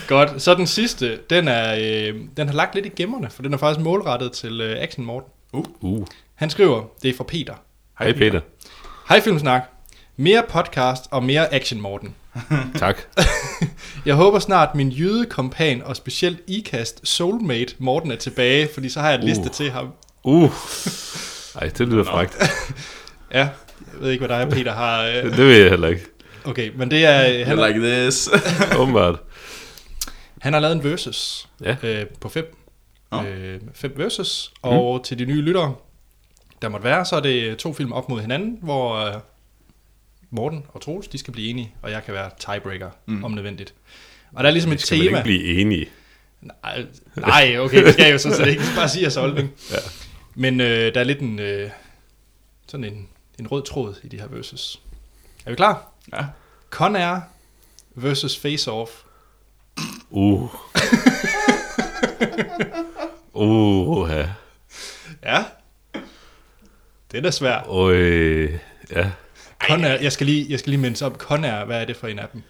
Godt. 0.09 0.43
Så 0.43 0.55
den 0.55 0.67
sidste, 0.67 1.19
den, 1.31 1.49
er, 1.49 1.75
øh, 1.75 2.15
den 2.37 2.49
har 2.49 2.55
lagt 2.55 2.75
lidt 2.75 2.87
i 2.87 2.89
gemmerne, 2.97 3.31
for 3.31 3.43
den 3.43 3.53
er 3.55 3.59
faktisk 3.59 3.85
målrettet 3.85 4.33
til 4.33 4.61
øh, 4.61 4.83
Action 4.83 5.07
Morten. 5.07 5.33
Uh, 5.81 6.07
Han 6.35 6.51
skriver, 6.51 6.83
det 7.03 7.11
er 7.11 7.17
fra 7.17 7.25
Peter. 7.25 7.55
hej 7.99 8.13
Peter. 8.13 8.41
Hej 9.09 9.21
Filmsnak. 9.21 9.63
Mere 10.17 10.43
podcast 10.49 11.05
og 11.11 11.25
mere 11.25 11.55
Action 11.55 11.81
Morten. 11.81 12.15
Tak. 12.79 12.99
Jeg 14.07 14.15
håber 14.15 14.39
snart 14.39 14.75
min 14.75 14.91
jydekompan 14.91 15.83
og 15.85 15.97
specielt 15.97 16.39
ikast 16.47 17.01
soulmate 17.09 17.75
Morten 17.79 18.11
er 18.11 18.17
tilbage, 18.17 18.69
fordi 18.75 18.89
så 18.89 19.01
har 19.01 19.11
jeg 19.11 19.19
en 19.21 19.27
liste 19.27 19.43
Uh. 19.43 19.51
til 19.51 19.71
ham. 19.71 19.89
Uh. 20.25 20.51
Ej, 21.61 21.69
det 21.79 21.89
lyder 21.89 22.05
frækt. 22.05 22.37
Ja, 23.33 23.39
jeg 23.39 24.01
ved 24.01 24.11
ikke, 24.11 24.27
hvad 24.27 24.37
dig 24.37 24.47
og 24.47 24.53
Peter 24.53 24.73
har. 24.73 25.05
Øh. 25.07 25.15
Det 25.37 25.39
ved 25.39 25.57
jeg 25.61 25.71
heller 25.71 25.89
ikke. 25.89 26.07
Okay, 26.45 26.71
men 26.77 26.91
det 26.91 27.05
er... 27.05 27.25
I 27.25 27.43
Han, 27.43 27.59
har, 27.59 27.67
like 27.69 27.81
this. 28.05 28.29
Åbenbart. 28.79 29.19
han 30.41 30.53
har 30.53 30.61
lavet 30.61 30.77
en 30.77 30.85
versus 30.85 31.49
Ja. 31.65 31.77
øh, 31.83 32.07
på 32.21 32.29
fem. 32.29 32.57
Nå. 33.13 33.23
Øh, 33.23 33.61
fem 33.75 33.93
versus. 33.97 34.53
Og 34.63 34.97
mm. 34.97 35.03
til 35.03 35.19
de 35.19 35.25
nye 35.25 35.41
lyttere, 35.43 35.75
der 36.63 36.69
måtte 36.69 36.85
være, 36.85 37.05
så 37.05 37.17
er 37.17 37.21
det 37.21 37.59
to 37.59 37.73
film 37.73 37.93
op 37.93 38.09
mod 38.09 38.21
hinanden, 38.21 38.59
hvor 38.63 38.95
øh, 39.07 39.15
Morten 40.31 40.65
og 40.69 40.81
Troels, 40.81 41.09
de 41.09 41.19
skal 41.19 41.33
blive 41.33 41.49
enige, 41.51 41.75
og 41.83 41.91
jeg 41.91 42.05
kan 42.05 42.15
være 42.15 42.31
tiebreaker, 42.39 42.91
mm. 43.07 43.25
Om 43.25 43.31
nødvendigt. 43.31 43.75
Og 44.33 44.43
der 44.45 44.49
er 44.49 44.53
ligesom 44.53 44.73
et 44.73 44.81
skal 44.81 44.99
tema. 44.99 45.09
ikke 45.19 45.23
blive 45.23 45.61
enige. 45.61 45.89
Nej, 46.41 46.85
nej, 47.17 47.57
okay, 47.59 47.85
det 47.85 47.93
skal 47.93 48.05
jeg 48.05 48.13
jo 48.13 48.19
sådan 48.19 48.37
set 48.37 48.47
ikke. 48.47 48.63
Bare 48.77 48.89
sige 48.89 49.03
jeres 49.03 49.15
holdning. 49.15 49.51
Men 50.35 50.61
øh, 50.61 50.95
der 50.95 51.01
er 51.01 51.05
lidt 51.05 51.21
en, 51.21 51.39
øh, 51.39 51.71
sådan 52.67 52.85
en, 52.85 53.09
en 53.39 53.47
rød 53.47 53.63
tråd 53.63 53.95
i 54.03 54.09
de 54.09 54.21
her 54.21 54.29
versus. 54.29 54.81
Er 55.47 55.51
vi 55.51 55.57
klar? 55.57 55.93
Ja. 56.13 56.25
Conair 56.71 57.21
versus 57.95 58.39
Face 58.39 58.71
Off. 58.71 58.91
Uh. 60.11 60.55
Uh, 63.33 64.11
ja. 64.11 64.29
Ja. 65.23 65.45
Den 67.13 67.25
er 67.25 67.31
svær. 67.31 67.57
Og 67.57 67.93
øh, 67.93 68.59
ja. 68.91 69.11
Conair, 69.59 70.01
jeg 70.01 70.13
skal 70.13 70.27
lige, 70.27 70.47
jeg 70.49 70.59
skal 70.59 70.71
lige 70.71 70.81
mindes 70.81 71.03
op. 71.03 71.19
Conair, 71.19 71.65
hvad 71.65 71.81
er 71.81 71.85
det 71.85 71.97
for 71.97 72.07
en 72.07 72.19
af 72.19 72.29
dem? 72.33 72.43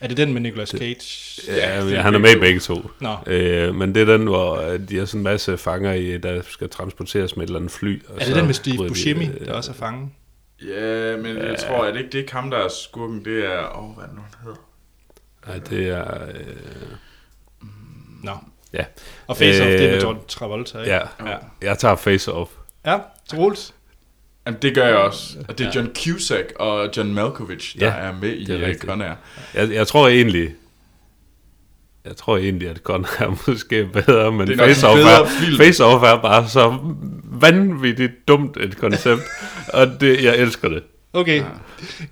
Er 0.00 0.08
det 0.08 0.16
den 0.16 0.32
med 0.32 0.40
Nicolas 0.40 0.68
Cage? 0.68 1.42
ja 1.48 1.54
er 1.70 2.00
han 2.02 2.14
er 2.14 2.18
med 2.18 2.30
i 2.30 2.34
to. 2.34 2.40
begge 2.40 2.60
to. 2.60 2.90
Nå, 3.00 3.16
Øh, 3.26 3.74
men 3.74 3.94
det 3.94 4.00
er 4.08 4.16
den, 4.16 4.26
hvor 4.26 4.56
øh, 4.56 4.80
de 4.88 4.98
har 4.98 5.04
sådan 5.04 5.18
en 5.20 5.24
masse 5.24 5.58
fanger 5.58 5.92
i, 5.92 6.18
der 6.18 6.42
skal 6.48 6.68
transporteres 6.68 7.36
med 7.36 7.44
et 7.44 7.48
eller 7.48 7.58
andet 7.58 7.72
fly. 7.72 8.02
Og 8.08 8.14
er 8.14 8.18
det 8.18 8.26
så 8.26 8.34
den 8.34 8.46
med 8.46 8.54
Steve 8.54 8.76
bryder 8.76 8.88
de, 8.88 8.90
Buscemi, 8.90 9.26
øh, 9.26 9.46
der 9.46 9.52
også 9.52 9.70
er 9.70 9.74
fangen? 9.74 10.14
Ja, 10.68 11.16
men 11.16 11.36
jeg 11.36 11.44
Ja. 11.44 11.54
tror, 11.56 11.84
at 11.84 11.94
det 11.94 12.00
ikke 12.00 12.12
det 12.12 12.30
er 12.30 12.34
ham, 12.40 12.50
der 12.50 12.58
er 12.58 12.68
skurken. 12.68 13.24
Det 13.24 13.44
er... 13.44 13.76
Åh, 13.76 13.88
oh, 13.88 13.94
hvad 13.94 14.04
er 14.04 14.08
det 14.08 14.16
nu, 14.16 14.22
han 14.22 14.44
hedder? 14.44 14.58
Nej, 15.46 15.58
det 15.70 15.88
er... 15.88 16.28
Øh, 16.28 16.46
Nå. 18.24 18.32
Ja. 18.72 18.84
Og 19.26 19.36
Face 19.36 19.62
Off, 19.62 19.68
det 19.68 19.84
er 19.84 19.88
med 19.88 19.96
Øh, 19.96 20.02
John 20.02 20.18
Travolta, 20.28 20.78
ikke? 20.78 20.90
ja, 20.92 21.00
Ja. 21.26 21.36
jeg 21.62 21.78
tager 21.78 21.96
Face 21.96 22.32
Off. 22.32 22.50
Ja, 22.86 22.98
Troels. 23.28 23.74
Jamen, 24.46 24.58
det 24.62 24.74
gør 24.74 24.86
jeg 24.86 24.96
også. 24.96 25.38
Og 25.48 25.58
det 25.58 25.66
er 25.66 25.70
Ja. 25.74 25.80
John 25.80 25.94
Cusack 25.94 26.52
og 26.56 26.88
John 26.96 27.14
Malkovich, 27.14 27.80
der 27.80 27.86
Ja, 27.86 27.92
er 27.92 28.12
med 28.12 28.28
i 28.32 28.44
det 28.44 28.64
er 28.64 28.68
uh. 28.70 28.74
Conair. 28.76 29.12
Jeg, 29.54 29.70
jeg 29.72 29.86
tror 29.86 30.08
egentlig... 30.08 30.54
Jeg 32.04 32.16
tror 32.16 32.36
egentlig, 32.36 32.68
at 32.68 32.82
Gun 32.82 33.04
er 33.18 33.28
måske 33.46 33.86
bedre, 33.86 34.32
men 34.32 34.60
er 34.60 34.66
Face 34.66 34.86
Off 34.86 35.00
er. 35.00 35.26
Face 35.56 35.84
Off 35.84 36.04
er 36.04 36.22
bare 36.22 36.48
så 36.48 36.78
vanvittigt 37.24 38.12
dumt 38.28 38.56
et 38.56 38.76
koncept, 38.76 39.22
og 39.72 40.00
det, 40.00 40.24
jeg 40.24 40.36
elsker 40.36 40.68
det. 40.68 40.82
Okay, 41.12 41.36
Ja. 41.40 41.44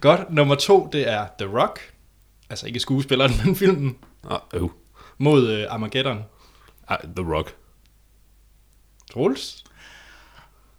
godt. 0.01 0.31
Nummer 0.33 0.55
to, 0.55 0.89
det 0.93 1.09
er 1.09 1.27
The 1.41 1.59
Rock. 1.61 1.81
Altså 2.51 2.67
ikke 2.67 2.81
skuespilleren, 2.81 3.33
men 3.45 3.57
filmen. 3.57 3.97
Ah, 4.31 4.39
øh. 4.55 4.63
Mod 5.19 5.49
øh, 5.51 5.65
Armageddon. 5.69 6.19
Ej, 6.89 7.01
The 7.17 7.35
Rock. 7.35 7.55
Troels? 9.13 9.65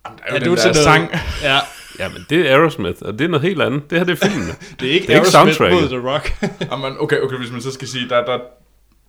Jamen, 0.06 0.20
der 0.20 0.26
er 0.26 0.40
jo 0.40 0.56
den 0.56 0.58
der 0.58 0.74
til 0.74 0.84
sang. 0.84 1.10
Ja, 1.44 1.60
Ja, 2.00 2.10
men 2.10 2.26
det 2.30 2.50
er 2.50 2.56
Aerosmith, 2.56 2.98
og 3.02 3.20
det 3.20 3.26
er 3.26 3.30
noget 3.30 3.42
helt 3.46 3.62
andet. 3.62 3.90
Det 3.90 3.98
her 3.98 4.06
det 4.06 4.22
er 4.22 4.28
filmen. 4.30 4.48
det 4.80 4.90
er 4.90 4.94
ikke 4.94 5.08
Det 5.08 5.16
er 5.16 5.20
ikke 5.26 5.38
Aerosmith 5.38 5.46
mod 5.46 5.54
soundtracket. 5.54 5.90
The 5.90 6.10
Rock. 6.10 6.34
Jamen, 6.72 6.96
okay, 7.00 7.20
okay, 7.22 7.38
hvis 7.38 7.52
man 7.52 7.62
så 7.62 7.72
skal 7.72 7.88
sige, 7.88 8.10
der, 8.10 8.26
der, 8.26 8.40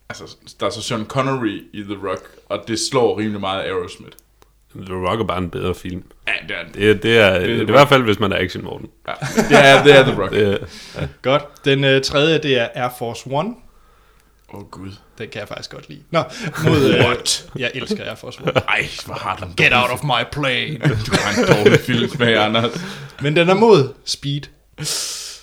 altså, 0.09 0.37
der 0.61 0.67
er 0.67 0.71
så 0.71 0.83
Sean 0.83 1.05
Connery 1.07 1.61
i 1.73 1.83
The 1.83 1.97
Rock, 2.09 2.23
og 2.49 2.65
det 2.69 2.79
slår 2.91 3.19
rimelig 3.19 3.41
meget 3.41 3.63
Aerosmith. 3.65 4.17
The 4.87 4.95
Rock 5.09 5.21
er 5.21 5.25
bare 5.25 5.39
en 5.39 5.51
bedre 5.51 5.75
film. 5.75 6.03
Ja, 6.29 6.33
det 6.49 6.57
er 6.57 6.65
det. 6.65 6.75
Det, 6.75 6.91
er- 6.91 6.95
det, 6.95 7.19
er, 7.19 7.31
det, 7.31 7.41
er, 7.43 7.47
det 7.47 7.57
er 7.57 7.61
i 7.63 7.65
hvert 7.65 7.89
fald, 7.89 8.03
hvis 8.03 8.21
man 8.21 8.33
er 8.33 8.37
action 8.37 8.65
Morten. 8.65 8.89
Ja, 9.09 9.13
det 9.49 9.59
er, 9.69 9.83
det 9.83 9.97
er 9.99 10.03
The 10.03 10.23
Rock. 10.23 10.31
Det, 10.41 10.61
er- 10.97 11.07
Godt. 11.23 11.65
Den 11.65 11.85
øh, 11.85 12.03
tredje, 12.03 12.39
det 12.39 12.59
er 12.61 12.69
Air 12.75 12.89
Force 12.99 13.23
One. 13.31 13.55
Åh, 14.55 14.61
oh, 14.61 14.67
gud. 14.71 14.91
Den 15.19 15.29
kan 15.29 15.41
jeg 15.41 15.49
faktisk 15.49 15.71
godt 15.71 15.89
lide. 15.89 16.01
Nå, 16.11 16.23
mod... 16.65 16.95
Øh, 16.95 17.61
jeg 17.61 17.71
elsker 17.75 18.15
Force 18.15 18.41
One. 18.43 18.53
Ej, 18.69 18.89
hvor 19.07 19.15
har 19.15 19.37
du 19.37 19.47
Get 19.57 19.73
out 19.75 19.91
of 19.91 20.03
my 20.03 20.25
plane. 20.33 20.79
Du 21.07 21.13
har 21.13 21.43
en 21.43 21.65
dårlig 21.65 21.81
film 21.81 22.11
med, 22.19 22.39
Anders. 22.39 22.73
Men 23.21 23.37
den 23.37 23.49
er 23.49 23.55
mod 23.55 23.95
Speed. 24.05 24.43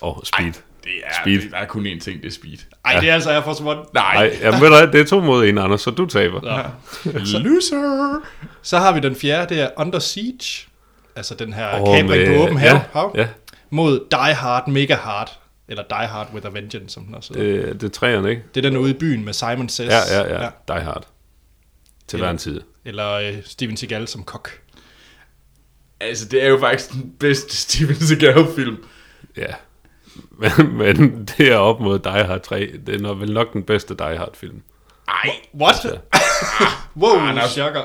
Åh, 0.02 0.16
oh, 0.16 0.22
Speed. 0.24 0.52
Det 0.84 0.92
er, 1.04 1.12
Speed. 1.22 1.40
Det, 1.40 1.50
der 1.50 1.56
er 1.56 1.66
kun 1.66 1.86
én 1.86 2.00
ting, 2.00 2.22
det 2.22 2.26
er 2.26 2.32
Speed. 2.32 2.58
Ej, 2.84 3.00
det 3.00 3.08
er 3.08 3.14
altså 3.14 3.30
Air 3.30 3.42
Force 3.42 3.64
One. 3.64 3.80
Nej, 3.94 4.14
Nej, 4.14 4.38
jeg 4.42 4.60
ved 4.60 4.80
dig, 4.80 4.92
det 4.92 5.00
er 5.00 5.04
to 5.04 5.20
mod 5.20 5.44
en, 5.44 5.58
Anders, 5.58 5.80
så 5.80 5.90
du 5.90 6.06
taber. 6.06 6.40
Nå. 6.40 7.38
loser. 7.38 8.20
Så 8.62 8.78
har 8.78 8.92
vi 8.92 9.00
den 9.00 9.16
fjerde, 9.16 9.54
det 9.54 9.62
er 9.62 9.68
Under 9.76 9.98
Siege. 9.98 10.68
Altså 11.16 11.34
den 11.34 11.52
her 11.52 11.80
oh, 11.80 11.86
kapring 11.86 12.08
med- 12.08 12.36
på 12.36 12.42
åben 12.42 12.56
hav. 12.56 12.80
ja, 12.94 13.20
ja. 13.20 13.26
Mod 13.70 14.06
Die 14.10 14.34
Hard, 14.34 14.68
Mega 14.68 14.94
Hard. 14.94 15.38
Eller 15.68 15.82
Die 15.82 16.06
Hard 16.08 16.28
with 16.34 16.46
a 16.46 16.50
Vengeance, 16.50 16.94
som 16.94 17.04
den 17.04 17.14
også 17.14 17.34
hedder. 17.34 17.66
Det, 17.66 17.80
det 17.80 17.86
er 17.86 17.90
træerne, 17.90 18.30
ikke? 18.30 18.42
Det 18.54 18.64
er 18.66 18.70
den 18.70 18.78
ude 18.78 18.90
i 18.90 18.94
byen 18.94 19.24
med 19.24 19.32
Simon 19.32 19.68
Says. 19.68 19.88
Ja, 19.90 19.98
ja, 20.20 20.34
ja. 20.34 20.42
ja. 20.44 20.50
Die 20.68 20.80
Hard. 20.80 21.06
Til 22.08 22.16
Eller- 22.16 22.26
hver 22.26 22.30
en 22.30 22.38
tid. 22.38 22.60
Eller 22.84 23.12
øh, 23.12 23.34
Steven 23.44 23.76
Seagal 23.76 24.08
som 24.08 24.24
kok. 24.24 24.50
Altså, 26.00 26.24
det 26.28 26.42
er 26.44 26.48
jo 26.48 26.58
faktisk 26.58 26.92
den 26.92 27.12
bedste 27.20 27.56
Steven 27.62 27.94
Seagal-film. 27.96 28.84
Ja. 29.36 29.46
Men, 30.40 30.76
men 30.76 31.24
det 31.38 31.52
er 31.52 31.56
op 31.56 31.80
mod 31.80 31.98
Die 31.98 32.12
Hard 32.24 32.40
3. 32.42 32.78
Det 32.86 32.94
er 32.94 32.98
nok- 32.98 33.20
vel 33.20 33.32
nok 33.32 33.52
den 33.52 33.62
bedste 33.62 33.94
Die 33.94 34.18
Hard 34.18 34.36
film. 34.36 34.62
Ej, 35.08 35.30
What? 35.60 36.00
wow, 37.02 37.18
Anders. 37.18 37.50
chokker. 37.50 37.80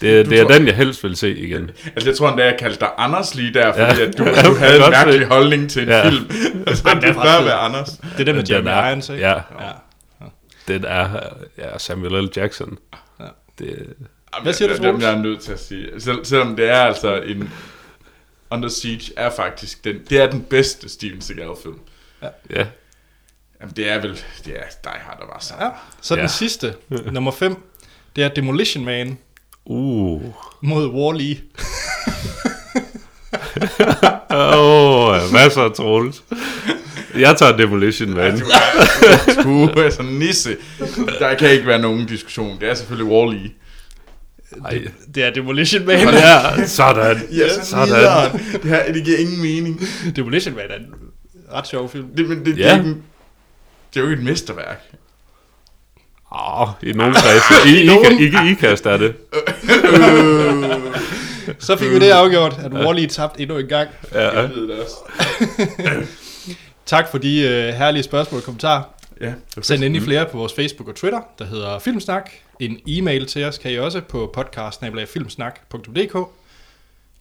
Det, 0.00 0.26
Du 0.26 0.30
det 0.30 0.38
er 0.38 0.42
tror- 0.44 0.52
den, 0.52 0.66
jeg 0.66 0.76
helst 0.76 1.04
vil 1.04 1.16
se 1.16 1.36
igen. 1.38 1.70
altså 1.86 2.08
jeg 2.08 2.16
tror 2.16 2.28
endda, 2.28 2.44
jeg 2.44 2.56
kaldte 2.58 2.80
dig 2.80 2.88
Anders 2.98 3.34
lige 3.34 3.54
der, 3.54 3.72
fordi 3.72 4.00
Ja. 4.00 4.06
at 4.08 4.18
du, 4.18 4.24
Ja, 4.24 4.42
du 4.42 4.54
havde 4.54 4.84
en 4.84 4.90
mærkelig 4.90 5.20
se. 5.20 5.26
holdning 5.26 5.70
til 5.70 5.82
en 5.82 5.88
Ja. 5.88 6.08
film. 6.08 6.30
Altså, 6.66 6.82
den 6.88 6.96
er 6.98 7.00
det 7.00 7.14
bør 7.14 7.44
være 7.44 7.54
Anders. 7.54 7.88
Det 7.90 8.20
er 8.20 8.24
den 8.24 8.36
med 8.36 8.44
Den 8.44 8.54
Jeremy 8.54 8.68
er- 8.68 8.88
Irons, 8.88 9.08
ikke? 9.08 9.22
ja. 9.22 9.32
ja. 9.34 9.70
Den 10.68 10.84
er 10.84 11.20
ja, 11.58 11.78
Samuel 11.78 12.24
L. 12.24 12.28
Jackson. 12.36 12.78
Ja. 13.20 13.24
Det, 13.58 13.86
Hvad 14.42 14.52
siger 14.52 14.68
du, 14.76 14.82
Troels? 14.82 15.02
jeg 15.04 15.12
er 15.12 15.18
nødt 15.18 15.40
til 15.40 15.52
at 15.52 15.60
sige. 15.60 15.88
Sel, 15.98 16.18
selvom 16.24 16.56
det 16.56 16.68
er 16.70 16.80
altså 16.82 17.14
en... 17.20 17.52
Under 18.50 18.68
Siege 18.68 19.12
er 19.16 19.30
faktisk 19.30 19.84
den, 19.84 19.96
det 20.10 20.20
er 20.20 20.30
den 20.30 20.42
bedste 20.42 20.88
Steven 20.88 21.20
Seagal-film. 21.20 21.78
ja. 22.50 22.66
Jamen, 23.60 23.74
det 23.76 23.90
er 23.90 24.00
vel, 24.00 24.10
det 24.44 24.52
er 24.56 24.62
Die 24.84 25.00
Hard, 25.00 25.18
der 25.20 25.26
var 25.26 25.36
så. 25.40 25.54
ja. 25.60 25.68
Så 26.00 26.14
den 26.14 26.22
Ja. 26.22 26.28
sidste, 26.28 26.74
nummer 27.12 27.30
5, 27.30 27.56
det 28.16 28.24
er 28.24 28.28
Demolition 28.28 28.84
Man 28.84 29.18
Uh. 29.70 30.22
mod 30.62 30.86
Wall-E. 30.88 31.36
Åh, 34.30 35.08
oh, 35.08 35.32
masser 35.32 35.60
af 35.62 35.72
trolls. 35.72 36.22
Jeg 37.18 37.36
tager 37.36 37.56
Demolition 37.56 38.10
Man. 38.14 38.38
Du 38.40 38.44
er, 39.64 39.66
du 39.74 39.80
er 39.80 39.90
sådan 39.90 40.10
nisse. 40.12 40.56
Der 41.18 41.34
kan 41.34 41.50
ikke 41.50 41.66
være 41.66 41.78
nogen 41.78 42.06
diskussion. 42.06 42.60
Det 42.60 42.68
er 42.70 42.74
selvfølgelig 42.74 43.12
Wall-E. 43.12 43.50
Ej. 44.64 44.82
Det 45.14 45.24
er 45.24 45.30
Demolition 45.30 45.86
Man. 45.86 45.98
Ja, 46.14 46.66
sådan. 46.66 47.22
Ja, 47.32 47.48
så 47.48 47.66
sådan. 47.70 48.32
Det, 48.62 48.64
her, 48.70 48.92
det 48.92 49.04
giver 49.04 49.18
ingen 49.18 49.42
mening. 49.42 49.80
Demolition 50.16 50.54
Man 50.54 50.64
er 50.70 50.76
en 50.76 50.86
ret 51.54 51.66
sjov 51.68 51.90
film. 51.90 52.06
Det, 52.16 52.28
men 52.28 52.38
det, 52.38 52.46
det, 52.46 52.58
Ja. 52.58 52.76
er 52.76 52.80
en- 52.82 53.02
det 53.94 54.00
er 54.00 54.04
jo 54.04 54.10
ikke 54.10 54.20
et 54.20 54.24
mesterværk. 54.28 54.82
Åh, 56.32 56.62
oh, 56.62 56.68
i 56.82 56.92
nogle 56.92 57.14
kredse. 57.14 57.68
I, 57.68 57.70
I, 57.70 57.84
I, 57.84 58.24
I, 58.24 58.50
I 58.50 58.54
kaster 58.54 58.96
det. 58.96 59.14
Så 61.58 61.76
fik 61.76 61.90
vi 61.90 61.98
det 61.98 62.10
afgjort, 62.10 62.58
at 62.58 62.72
Wall-E 62.72 63.06
tabte 63.06 63.40
endnu 63.40 63.58
en 63.58 63.66
gang. 63.68 63.88
Ja. 64.12 64.40
Jeg 64.40 64.50
ved 64.50 64.68
det 64.68 64.78
også. 64.80 64.96
Tak 66.86 67.08
for 67.10 67.18
de 67.18 67.44
uh, 67.44 67.50
herlige 67.78 68.02
spørgsmål 68.02 68.38
og 68.38 68.44
kommentarer. 68.44 68.82
Ja, 69.20 69.32
Send 69.62 69.84
endelig 69.84 70.02
flere 70.02 70.26
på 70.26 70.38
vores 70.38 70.52
Facebook 70.52 70.88
og 70.88 70.94
Twitter, 70.94 71.20
der 71.38 71.44
hedder 71.44 71.78
Filmsnak. 71.78 72.30
En 72.60 72.78
e-mail 72.86 73.26
til 73.26 73.44
os 73.44 73.58
kan 73.58 73.72
I 73.72 73.78
også 73.78 74.00
på 74.00 74.30
podcast.filmsnak.dk. 74.34 76.16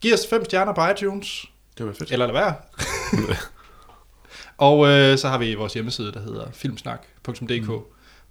Giv 0.01 0.13
os 0.13 0.27
fem 0.29 0.45
stjerner 0.45 0.73
på 0.73 0.81
iTunes, 0.87 1.45
Det 1.77 1.85
var 1.85 1.93
fedt. 1.93 2.11
eller 2.11 2.25
lad 2.25 2.33
være. 2.33 2.53
og 4.69 4.87
øh, 4.87 5.17
så 5.17 5.27
har 5.27 5.37
vi 5.37 5.53
vores 5.53 5.73
hjemmeside, 5.73 6.11
der 6.11 6.19
hedder 6.21 6.45
filmsnak.dk, 6.53 7.67
mm. 7.69 7.79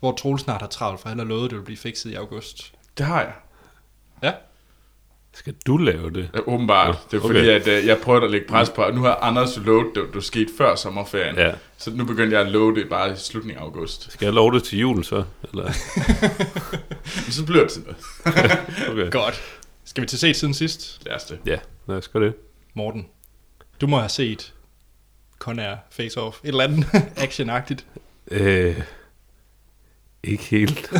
Hvor 0.01 0.13
Troels 0.13 0.43
snart 0.43 0.61
har 0.61 0.69
travlt, 0.69 1.01
for 1.01 1.09
han 1.09 1.19
har 1.19 1.27
lovet, 1.27 1.45
at 1.45 1.51
det 1.51 1.59
vil 1.59 1.65
blive 1.65 1.77
fikset 1.79 2.11
i 2.11 2.15
august. 2.15 2.73
Det 2.99 3.07
har 3.07 3.21
jeg. 3.21 3.33
Ja, 4.23 4.33
Skal 5.35 5.55
du 5.67 5.77
lave 5.77 6.11
det? 6.11 6.31
Ja, 6.35 6.39
åbenbart. 6.47 6.99
Det 7.11 7.17
er 7.17 7.25
Okay. 7.25 7.35
fordi, 7.35 7.49
at 7.49 7.81
uh, 7.83 7.87
jeg 7.87 7.99
prøvede 8.03 8.25
at 8.25 8.31
lægge 8.31 8.47
pres 8.49 8.71
på, 8.71 8.83
og 8.83 8.95
nu 8.95 9.03
har 9.03 9.15
Anders 9.15 9.57
lovet, 9.57 9.87
det, 9.95 10.05
det 10.15 10.25
skete 10.25 10.49
før 10.59 10.75
sommerferien. 10.75 11.37
Ja. 11.37 11.53
Så 11.79 11.91
nu 11.91 12.05
begyndte 12.05 12.37
jeg 12.39 12.47
at 12.47 12.53
love 12.53 12.75
det 12.75 12.89
bare 12.89 13.13
i 13.13 13.17
slutningen 13.17 13.59
af 13.63 13.65
august. 13.67 14.13
Skal 14.13 14.27
jeg 14.27 14.35
love 14.35 14.55
det 14.55 14.63
til 14.65 14.79
jul 14.79 15.05
så? 15.05 15.25
Eller? 15.53 15.65
Men 17.25 17.33
så 17.39 17.47
bliver 17.47 17.63
det 17.63 17.73
til 17.73 17.83
noget. 17.83 17.97
Okay. 18.91 19.11
godt. 19.11 19.43
Skal 19.85 20.03
vi 20.03 20.07
til 20.07 20.19
set 20.19 20.37
siden 20.37 20.55
sidst? 20.55 21.03
Lad 21.07 21.15
os 21.15 21.25
det. 21.25 21.39
Ja, 21.47 21.59
lad 21.87 21.97
os 21.97 22.09
gøre 22.09 22.25
det. 22.25 22.35
Morten, 22.75 23.07
du 23.81 23.87
må 23.87 23.99
have 23.99 24.09
set 24.09 24.55
Conair 25.39 25.75
Face 25.91 26.21
Off. 26.21 26.39
Et 26.45 26.49
eller 26.49 26.65
andet 26.65 26.87
actionagtigt. 27.17 27.87
Øh, 28.31 28.81
ikke 30.25 30.43
helt. 30.45 30.93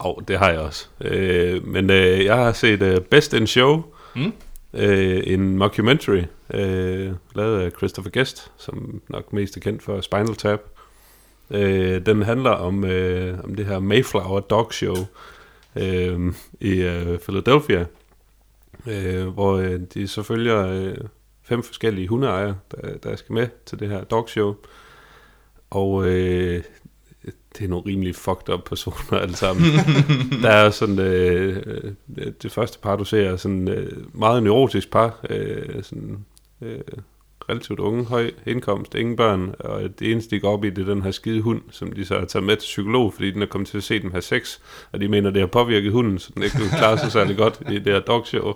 Au, 0.00 0.20
det 0.28 0.38
har 0.38 0.50
jeg 0.50 0.58
også. 0.60 0.86
Øh, 1.00 1.66
men 1.66 1.90
øh, 1.90 2.24
jeg 2.24 2.36
har 2.36 2.52
set 2.52 2.82
uh, 2.82 3.04
Best 3.04 3.32
in 3.32 3.46
Show, 3.46 3.82
Mm. 4.16 4.32
øh, 4.72 5.22
en 5.26 5.58
mockumentary, 5.58 6.22
øh, 6.54 7.12
lavet 7.34 7.60
af 7.60 7.70
Christopher 7.70 8.10
Guest, 8.10 8.52
som 8.56 9.02
nok 9.08 9.32
mest 9.32 9.56
er 9.56 9.60
kendt 9.60 9.82
for 9.82 10.00
Spinal 10.00 10.34
Tap. 10.34 10.60
Øh, 11.50 12.06
den 12.06 12.22
handler 12.22 12.50
om, 12.50 12.84
øh, 12.84 13.38
om 13.44 13.54
det 13.54 13.66
her 13.66 13.78
Mayflower 13.78 14.40
Dog 14.40 14.72
Show 14.72 14.96
øh, 15.76 16.32
i 16.60 16.70
øh, 16.82 17.18
Philadelphia, 17.18 17.84
øh, 18.86 19.26
hvor 19.28 19.52
øh, 19.56 19.80
de 19.94 20.08
så 20.08 20.22
følger 20.22 20.66
øh, 20.66 20.96
fem 21.42 21.62
forskellige 21.62 22.08
hundeejere, 22.08 22.56
der, 22.70 22.96
der 22.96 23.16
skal 23.16 23.32
med 23.32 23.48
til 23.66 23.78
det 23.78 23.88
her 23.88 24.04
dog 24.04 24.28
show. 24.28 24.54
Og 25.70 26.06
øh, 26.08 26.62
det 27.58 27.64
er 27.64 27.68
nogle 27.68 27.86
rimelig 27.86 28.14
fucked 28.14 28.54
up 28.54 28.64
personer 28.64 29.20
alle 29.20 29.36
sammen. 29.36 29.64
der 30.42 30.50
er 30.50 30.70
sådan, 30.70 30.98
øh, 30.98 31.62
øh, 32.16 32.32
det 32.42 32.52
første 32.52 32.78
par, 32.78 32.96
du 32.96 33.04
ser, 33.04 33.30
er 33.30 33.36
sådan 33.36 33.68
øh, 33.68 33.92
meget 34.12 34.42
neurotisk 34.42 34.90
par, 34.90 35.20
øh, 35.30 35.82
sådan 35.82 36.24
øh, 36.62 36.80
relativt 37.48 37.80
unge, 37.80 38.04
høj 38.04 38.30
indkomst, 38.46 38.94
ingen 38.94 39.16
børn, 39.16 39.54
og 39.58 39.82
det 39.98 40.10
eneste, 40.10 40.36
de 40.36 40.40
går 40.40 40.52
op 40.52 40.64
i, 40.64 40.70
det 40.70 40.88
er 40.88 40.94
den 40.94 41.02
her 41.02 41.10
skide 41.10 41.40
hund, 41.40 41.62
som 41.70 41.92
de 41.92 42.04
så 42.04 42.18
har 42.18 42.24
taget 42.24 42.44
med 42.44 42.56
til 42.56 42.64
psykolog, 42.64 43.12
fordi 43.14 43.30
den 43.30 43.42
er 43.42 43.46
kommet 43.46 43.68
til 43.68 43.76
at 43.76 43.84
se 43.84 44.02
dem 44.02 44.10
have 44.10 44.22
sex, 44.22 44.58
og 44.92 45.00
de 45.00 45.08
mener, 45.08 45.30
det 45.30 45.40
har 45.40 45.46
påvirket 45.46 45.92
hunden, 45.92 46.18
så 46.18 46.30
den 46.34 46.42
ikke 46.42 46.58
vil 46.58 46.68
klare 46.78 46.98
sig 46.98 47.12
særlig 47.12 47.36
godt 47.36 47.62
i 47.70 47.78
det 47.78 47.92
her 47.92 48.00
dog 48.00 48.26
show. 48.26 48.52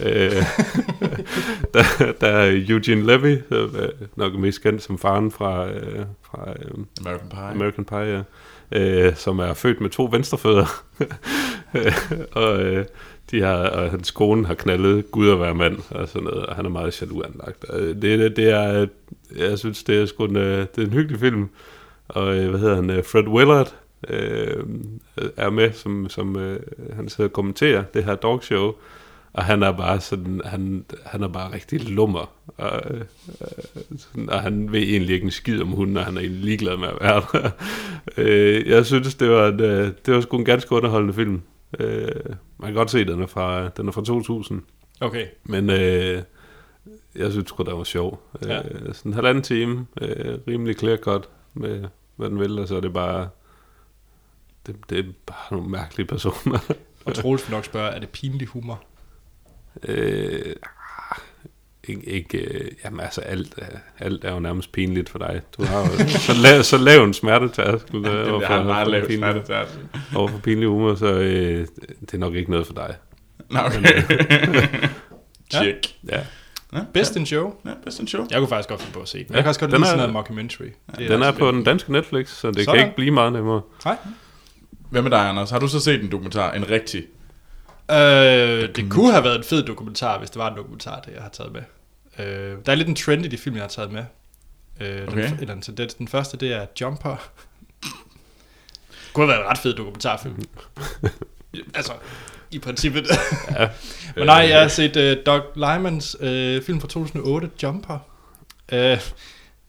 Øh, 0.00 0.32
der, 1.74 2.12
der 2.20 2.26
er 2.26 2.62
Eugene 2.68 3.06
Levy, 3.06 3.38
nok 4.16 4.34
mest 4.34 4.62
kendt 4.62 4.82
som 4.82 4.98
faren 4.98 5.30
fra, 5.30 5.68
øh, 5.68 6.04
fra 6.22 6.50
øh, 6.50 6.84
American 7.00 7.28
Pie. 7.28 7.38
American 7.40 7.84
Pie, 7.84 8.24
ja. 8.72 9.06
øh, 9.06 9.16
som 9.16 9.38
er 9.38 9.54
født 9.54 9.80
med 9.80 9.90
to 9.90 10.08
venstrefødder. 10.12 10.84
og 12.42 12.62
øh, 12.62 12.84
de 13.30 13.40
har, 13.40 13.56
og 13.56 13.90
hans 13.90 14.10
kone 14.10 14.46
har 14.46 14.54
knaldet 14.54 15.10
Gud 15.10 15.30
at 15.30 15.40
være 15.40 15.54
mand, 15.54 15.78
og 15.90 16.08
sådan 16.08 16.24
noget, 16.24 16.46
og 16.46 16.56
han 16.56 16.64
er 16.64 16.70
meget 16.70 17.02
jaloux 17.02 17.26
anlagt. 17.26 17.64
Og 17.64 17.80
Det, 17.80 18.02
det, 18.02 18.36
det 18.36 18.50
er, 18.50 18.86
jeg 19.36 19.58
synes, 19.58 19.84
det 19.84 20.02
er 20.02 20.06
sgu 20.06 20.24
en, 20.24 20.36
øh, 20.36 20.66
det 20.76 20.82
er 20.82 20.86
en 20.86 20.92
hyggelig 20.92 21.20
film. 21.20 21.48
Og 22.08 22.36
øh, 22.36 22.50
hvad 22.50 22.60
hedder 22.60 22.74
han, 22.74 22.90
øh, 22.90 23.04
Fred 23.04 23.28
Willard 23.28 23.74
øh, 24.08 24.64
er 25.36 25.50
med, 25.50 25.72
som, 25.72 26.08
som 26.08 26.36
øh, 26.36 26.60
han 26.96 27.08
sidder 27.08 27.28
og 27.28 27.32
kommenterer 27.32 27.82
det 27.94 28.04
her 28.04 28.14
dog 28.14 28.42
show. 28.42 28.74
Og 29.34 29.44
han 29.44 29.62
er 29.62 29.72
bare 29.72 30.00
sådan, 30.00 30.40
han, 30.44 30.84
han 31.06 31.22
er 31.22 31.28
bare 31.28 31.52
rigtig 31.52 31.88
lummer. 31.88 32.32
Og, 32.56 32.82
øh, 32.90 33.04
sådan, 33.96 34.30
og 34.30 34.40
han 34.40 34.72
ved 34.72 34.82
egentlig 34.82 35.14
ikke 35.14 35.24
en 35.24 35.30
skid 35.30 35.62
om 35.62 35.68
hunden, 35.68 35.96
og 35.96 36.04
han 36.04 36.16
er 36.16 36.20
egentlig 36.20 36.44
ligeglad 36.44 36.76
med 36.76 36.88
at 36.88 36.96
være 37.00 37.22
der. 37.32 37.50
øh, 38.16 38.68
jeg 38.68 38.86
synes, 38.86 39.14
det 39.14 39.30
var, 39.30 39.48
en, 39.48 39.60
øh, 39.60 39.92
det 40.06 40.14
var 40.14 40.20
sgu 40.20 40.38
en 40.38 40.44
ganske 40.44 40.72
underholdende 40.72 41.14
film. 41.14 41.42
Man 42.58 42.64
kan 42.64 42.74
godt 42.74 42.90
se, 42.90 43.00
at 43.00 43.06
den 43.06 43.22
er 43.22 43.26
fra, 43.26 43.68
den 43.68 43.88
er 43.88 43.92
fra 43.92 44.04
2000. 44.04 44.62
Okay. 45.00 45.26
Men 45.44 45.70
øh, 45.70 46.22
jeg 47.16 47.32
synes 47.32 47.48
sgu, 47.48 47.62
det 47.62 47.74
var 47.74 47.84
sjov. 47.84 48.22
Ja. 48.46 48.58
Øh, 48.58 48.94
sådan 48.94 49.10
en 49.10 49.14
halvanden 49.14 49.42
time, 49.42 49.86
øh, 50.00 50.38
rimelig 50.48 50.78
clear 50.78 50.96
cut 50.96 51.28
med, 51.54 51.84
hvad 52.16 52.30
den 52.30 52.40
vil, 52.40 52.58
og 52.58 52.68
så 52.68 52.76
er 52.76 52.80
det 52.80 52.92
bare, 52.92 53.28
det, 54.66 54.76
det 54.90 54.98
er 54.98 55.02
bare 55.26 55.46
nogle 55.50 55.68
mærkelige 55.68 56.06
personer. 56.06 56.58
Og 57.04 57.14
Troels 57.14 57.50
nok 57.50 57.64
spørge, 57.64 57.90
er 57.90 58.00
det 58.00 58.08
pinlig 58.08 58.48
humor? 58.48 58.84
Øh, 59.88 60.52
ah, 60.62 61.18
ikke, 61.84 62.02
ikke 62.06 62.38
øh, 62.38 62.70
jamen 62.84 63.00
altså 63.00 63.20
alt, 63.20 63.54
er- 63.58 63.78
alt 63.98 64.24
er 64.24 64.32
jo 64.32 64.38
nærmest 64.40 64.72
pinligt 64.72 65.08
for 65.08 65.18
dig. 65.18 65.40
Du 65.58 65.64
har 65.64 65.78
jo 65.80 66.08
så, 66.08 66.32
lav, 66.42 66.62
så 66.62 66.78
lav 66.78 67.04
en 67.04 67.14
smertetærskel 67.14 67.96
øh, 68.06 68.26
Det 68.40 68.46
har 68.46 68.62
meget 68.62 69.02
pinlig, 69.02 69.18
smertetærskel. 69.18 69.80
over 70.16 70.28
for 70.28 70.38
pinlig 70.38 70.68
humor, 70.68 70.94
så 70.94 71.06
øh, 71.14 71.66
det 72.00 72.14
er 72.14 72.18
nok 72.18 72.34
ikke 72.34 72.50
noget 72.50 72.66
for 72.66 72.74
dig. 72.74 72.94
Nå, 73.50 73.58
okay. 73.60 74.02
Check. 75.50 75.86
Ja. 76.12 76.20
Ja, 76.72 76.80
Best 76.94 77.16
in 77.16 77.26
show? 77.26 77.54
Ja, 77.66 77.70
best 77.84 78.00
in 78.00 78.06
show. 78.08 78.26
Jeg 78.30 78.38
kunne 78.38 78.48
faktisk 78.48 78.68
godt 78.68 78.80
finde 78.80 78.94
på 78.94 79.00
at 79.00 79.08
se 79.08 79.18
den. 79.18 79.26
Ja, 79.30 79.34
Jeg 79.34 79.42
kan 79.42 79.48
også 79.48 79.60
godt 79.60 79.70
lide 79.70 79.80
er- 79.82 79.84
sådan 79.86 79.98
noget 79.98 80.12
mockumentary. 80.12 80.64
Det 80.98 81.08
Den 81.10 81.22
er 81.22 81.26
også 81.26 81.38
på 81.38 81.50
den 81.50 81.64
danske 81.64 81.92
Netflix, 81.92 82.28
så 82.28 82.50
det 82.50 82.64
Sådan. 82.64 82.78
kan 82.78 82.86
ikke 82.86 82.96
blive 82.96 83.10
meget 83.10 83.32
nemmere. 83.32 83.60
Nej. 83.84 83.96
Hvad 84.90 85.02
med 85.02 85.10
dig, 85.10 85.28
Anders? 85.28 85.50
Har 85.50 85.58
du 85.58 85.68
så 85.68 85.80
set 85.80 86.02
en 86.04 86.10
dokumentar? 86.12 86.52
En 86.52 86.70
rigtig? 86.70 87.04
Øh, 87.90 88.76
det 88.76 88.90
kunne 88.90 89.12
have 89.12 89.24
været 89.24 89.36
en 89.36 89.44
fed 89.44 89.62
dokumentar, 89.62 90.18
hvis 90.18 90.30
det 90.30 90.38
var 90.38 90.50
en 90.50 90.56
dokumentar, 90.56 91.00
det 91.00 91.12
jeg 91.12 91.22
har 91.22 91.28
taget 91.28 91.52
med. 91.52 91.62
Øh, 92.18 92.56
der 92.66 92.72
er 92.72 92.74
lidt 92.76 92.88
en 92.88 92.94
trend 92.94 93.24
i 93.24 93.28
de 93.28 93.38
film, 93.38 93.54
jeg 93.54 93.62
har 93.62 93.68
taget 93.68 93.92
med. 93.92 94.04
Øh, 94.80 95.08
Okay. 95.08 95.30
den, 95.30 95.38
eller 95.40 95.54
en 95.54 95.62
tendens. 95.62 95.94
Den 95.94 96.08
første, 96.08 96.36
det 96.36 96.52
er 96.52 96.66
Jumper. 96.80 97.16
kunne 99.12 99.26
have 99.26 99.28
været 99.28 99.40
en 99.40 99.50
ret 99.50 99.58
fed 99.58 99.74
dokumentarfilm. 99.74 100.44
altså, 101.74 101.92
i 102.50 102.58
princippet. 102.58 103.06
Ja. 103.50 103.68
Men 104.16 104.26
nej, 104.26 104.46
jeg 104.50 104.60
har 104.60 104.68
set 104.68 104.96
uh, 104.96 105.24
Doug 105.26 105.42
Lymans 105.54 106.16
uh, 106.20 106.62
film 106.62 106.80
fra 106.80 106.88
2008, 106.88 107.50
Jumper. 107.62 107.98
Uh, 108.72 108.98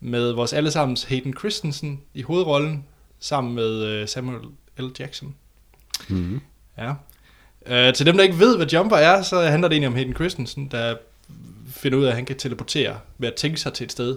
med 0.00 0.32
vores 0.32 0.52
allesammens 0.52 1.04
Hayden 1.04 1.34
Christensen 1.38 2.02
i 2.14 2.22
hovedrollen, 2.22 2.84
sammen 3.20 3.54
med 3.54 4.02
uh, 4.02 4.08
Samuel 4.08 4.40
L. 4.78 4.86
Jackson. 4.98 5.34
Mm-hmm. 6.08 6.40
Ja. 6.78 6.92
Uh, 7.70 7.94
til 7.94 8.06
dem, 8.06 8.16
der 8.16 8.24
ikke 8.24 8.38
ved, 8.38 8.56
hvad 8.56 8.66
Jumper 8.66 8.96
er, 8.96 9.22
så 9.22 9.40
handler 9.40 9.68
det 9.68 9.74
egentlig 9.74 9.88
om 9.88 9.94
Hayden 9.94 10.14
Christensen, 10.14 10.68
der 10.70 10.96
finder 11.76 11.98
ud 11.98 12.04
af, 12.04 12.08
at 12.08 12.14
han 12.14 12.24
kan 12.24 12.36
teleportere 12.36 12.98
ved 13.18 13.28
at 13.28 13.34
tænke 13.34 13.60
sig 13.60 13.72
til 13.72 13.84
et 13.84 13.92
sted. 13.92 14.16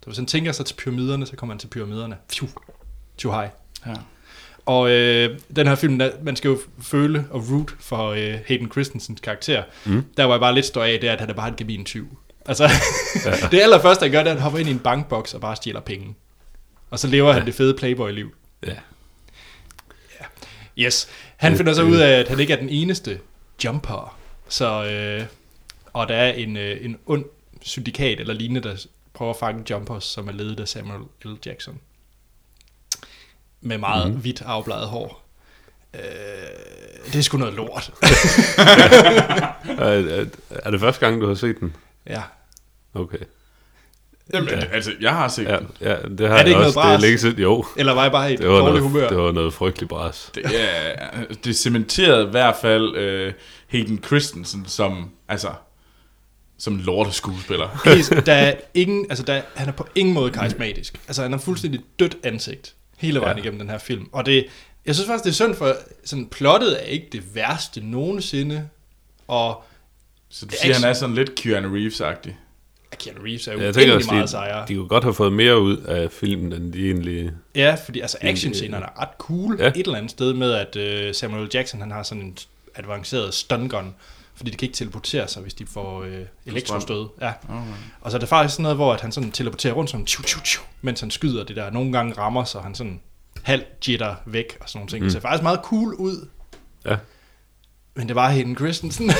Så 0.00 0.06
hvis 0.06 0.16
han 0.16 0.26
tænker 0.26 0.52
sig 0.52 0.66
til 0.66 0.74
pyramiderne, 0.74 1.26
så 1.26 1.36
kommer 1.36 1.54
han 1.54 1.58
til 1.58 1.66
pyramiderne. 1.66 2.16
Phew. 2.28 2.48
Too 3.18 3.32
high. 3.32 3.50
Ja. 3.86 3.94
Og 4.66 4.90
øh, 4.90 5.38
den 5.56 5.66
her 5.66 5.74
film, 5.74 5.98
der, 5.98 6.10
man 6.22 6.36
skal 6.36 6.48
jo 6.48 6.58
føle 6.82 7.24
og 7.30 7.44
root 7.50 7.70
for 7.80 8.08
øh, 8.10 8.38
Hayden 8.46 8.70
Christensens 8.70 9.20
karakter. 9.20 9.62
Mm. 9.84 10.04
Der 10.16 10.24
var 10.24 10.34
jeg 10.34 10.40
bare 10.40 10.54
lidt 10.54 10.66
stå 10.66 10.80
af, 10.80 10.98
det 11.00 11.08
er, 11.08 11.12
at 11.12 11.20
han 11.20 11.30
er 11.30 11.34
bare 11.34 11.48
en 11.48 11.56
gemin 11.56 11.84
tyv. 11.84 12.18
Altså, 12.46 12.68
det 13.50 13.60
allerførste, 13.60 14.02
han 14.02 14.10
gør, 14.10 14.18
det 14.18 14.26
er, 14.26 14.30
at 14.30 14.36
han 14.36 14.42
hopper 14.42 14.58
ind 14.58 14.68
i 14.68 14.72
en 14.72 14.78
bankboks 14.78 15.34
og 15.34 15.40
bare 15.40 15.56
stjæler 15.56 15.80
penge. 15.80 16.14
Og 16.90 16.98
så 16.98 17.06
lever 17.06 17.28
ja. 17.28 17.34
han 17.34 17.46
det 17.46 17.54
fede 17.54 17.74
playboy-liv. 17.74 18.34
Ja. 18.66 18.74
Yes. 20.78 21.08
Han 21.40 21.52
Det- 21.52 21.58
finder 21.58 21.72
så 21.74 21.82
det- 21.82 21.88
ud 21.90 21.96
af, 21.96 22.18
at 22.18 22.28
han 22.28 22.40
ikke 22.40 22.52
er 22.52 22.56
den 22.60 22.68
eneste 22.68 23.20
jumper. 23.64 24.18
Så, 24.48 24.84
øh, 24.84 25.26
og 25.92 26.08
der 26.08 26.14
er 26.14 26.32
en, 26.32 26.56
øh, 26.56 26.84
en 26.84 26.98
ond 27.06 27.24
syndikat 27.62 28.20
eller 28.20 28.34
lignende, 28.34 28.68
der 28.68 28.76
prøver 29.14 29.30
at 29.32 29.36
fange 29.38 29.64
jumpers, 29.70 30.04
som 30.04 30.28
er 30.28 30.32
ledet 30.32 30.60
af 30.60 30.68
Samuel 30.68 31.00
L. 31.24 31.28
Jackson. 31.46 31.80
Med 33.60 33.78
meget 33.78 34.06
Mhm. 34.06 34.14
mm. 34.14 34.20
hvidt 34.20 34.42
afbladet 34.42 34.88
hår. 34.88 35.22
Øh, 35.94 36.00
det 37.06 37.16
er 37.18 37.22
sgu 37.22 37.38
noget 37.38 37.54
lort. 37.54 37.92
Er, 39.78 39.84
er, 39.86 40.24
er 40.50 40.70
det 40.70 40.80
første 40.80 41.06
gang, 41.06 41.20
du 41.20 41.26
har 41.28 41.34
set 41.34 41.60
den? 41.60 41.76
ja. 42.06 42.22
Okay. 42.94 43.18
Jamen, 44.34 44.48
Ja. 44.48 44.60
altså, 44.72 44.92
jeg 45.00 45.10
har 45.14 45.28
set 45.28 45.44
Ja, 45.48 45.56
den. 45.56 45.68
ja 45.80 45.96
det 46.18 46.28
har 46.28 46.36
Er 46.36 46.38
det 46.38 46.46
ikke 46.46 46.50
noget 46.52 46.66
også. 46.66 46.80
Det 46.80 46.86
er 46.86 46.90
bras? 46.92 47.02
længe 47.02 47.18
siden. 47.18 47.38
Jo, 47.38 47.64
Eller 47.76 47.92
var 47.94 48.02
jeg 48.02 48.12
bare 48.12 48.30
i 48.30 48.34
et 48.34 48.38
det 48.40 48.48
var, 48.48 48.52
dårligt 48.58 48.68
noget, 48.76 48.82
humør? 48.82 49.08
det 49.08 49.16
var 49.18 49.32
noget 49.32 49.54
frygteligt 49.54 49.88
bras. 49.88 50.30
Det, 50.34 50.42
ja, 50.52 50.92
det 51.44 51.56
cementerede 51.56 52.26
i 52.26 52.30
hvert 52.30 52.56
fald 52.60 52.96
øh, 52.96 53.32
Hayden 53.68 54.02
Christensen 54.06 54.64
som, 54.66 55.10
altså, 55.28 55.48
som 56.58 56.76
lorteskuespiller. 56.78 57.68
Der 58.26 58.32
er 58.32 58.54
ingen, 58.74 59.06
altså 59.10 59.24
der, 59.24 59.40
han 59.54 59.68
er 59.68 59.72
på 59.72 59.86
ingen 59.94 60.14
måde 60.14 60.30
karismatisk. 60.30 61.00
Altså 61.08 61.22
han 61.22 61.32
har 61.32 61.38
fuldstændig 61.38 61.80
dødt 61.98 62.16
ansigt 62.24 62.74
hele 62.98 63.20
vejen 63.20 63.36
ja. 63.36 63.42
Igennem 63.42 63.58
den 63.60 63.70
her 63.70 63.78
film. 63.78 64.06
Og 64.12 64.26
det, 64.26 64.46
jeg 64.86 64.94
synes 64.94 65.08
faktisk, 65.08 65.24
det 65.24 65.30
er 65.30 65.34
synd 65.34 65.54
for, 65.54 65.76
sådan 66.04 66.26
plottet 66.26 66.82
er 66.82 66.86
ikke 66.86 67.06
det 67.12 67.34
værste 67.34 67.80
nogensinde. 67.80 68.68
Og 69.28 69.64
Så 70.28 70.46
du 70.46 70.50
Det 70.50 70.56
er 70.56 70.60
siger, 70.60 70.74
ikke 70.74 70.80
han 70.80 70.90
er 70.90 70.94
sådan 70.94 71.14
lidt 71.14 71.34
Keanu 71.34 71.76
Reeves-agtig. 71.76 72.30
Keanu 72.98 73.20
Reeves 73.24 73.48
er 73.48 73.52
jo 73.52 73.58
Jeg 73.60 73.74
tænker 73.74 73.80
egentlig 73.80 73.96
også, 73.96 74.10
meget 74.12 74.22
de, 74.26 74.30
sejere. 74.30 74.66
de 74.68 74.74
kunne 74.74 74.88
godt 74.88 75.04
have 75.04 75.14
fået 75.14 75.32
mere 75.32 75.60
ud 75.60 75.76
af 75.76 76.10
filmen, 76.10 76.52
end 76.52 76.72
de 76.72 76.86
egentlig... 76.86 77.30
Ja, 77.54 77.76
fordi 77.84 78.00
altså 78.00 78.18
actionscenerne 78.20 78.84
er 78.84 79.00
ret 79.00 79.08
cool 79.18 79.56
ja. 79.58 79.64
Ja. 79.64 79.70
et 79.70 79.76
eller 79.76 79.96
andet 79.96 80.10
sted 80.10 80.34
med, 80.34 80.52
at 80.52 81.06
uh, 81.08 81.14
Samuel. 81.14 81.50
Jackson 81.54 81.80
han 81.80 81.90
har 81.90 82.02
sådan 82.02 82.22
en 82.22 82.38
avanceret 82.74 83.34
stun 83.34 83.68
gun, 83.68 83.94
fordi 84.34 84.50
de 84.50 84.56
kan 84.56 84.66
ikke 84.66 84.76
teleportere 84.76 85.28
sig, 85.28 85.42
hvis 85.42 85.54
de 85.54 85.66
får 85.66 86.02
øh, 86.02 86.18
elektrostød. 86.46 87.08
Ja. 87.20 87.32
Okay. 87.48 87.60
Og 88.00 88.10
så 88.10 88.16
er 88.16 88.18
det 88.18 88.28
faktisk 88.28 88.54
sådan 88.54 88.62
noget, 88.62 88.76
hvor 88.76 88.92
at 88.92 89.00
han 89.00 89.12
sådan 89.12 89.30
teleporterer 89.30 89.72
rundt 89.74 89.90
sådan, 89.90 90.06
tju, 90.06 90.22
tju, 90.22 90.40
tju, 90.44 90.62
mens 90.82 91.00
han 91.00 91.10
skyder 91.10 91.44
det 91.44 91.56
der. 91.56 91.70
Nogle 91.70 91.92
gange 91.92 92.14
rammer, 92.18 92.44
så 92.44 92.60
han 92.60 92.74
sådan 92.74 93.00
halv 93.42 93.62
jitter 93.88 94.14
væk 94.26 94.56
og 94.60 94.68
sådan 94.68 94.78
nogle 94.78 94.90
ting. 94.90 95.00
Mm. 95.00 95.04
Det 95.04 95.12
ser 95.12 95.20
faktisk 95.20 95.42
meget 95.42 95.60
cool 95.62 95.94
ud. 95.94 96.28
Ja. 96.86 96.96
Men 97.96 98.08
det 98.08 98.16
var 98.16 98.28
Hayden 98.30 98.56
Christensen. 98.56 99.10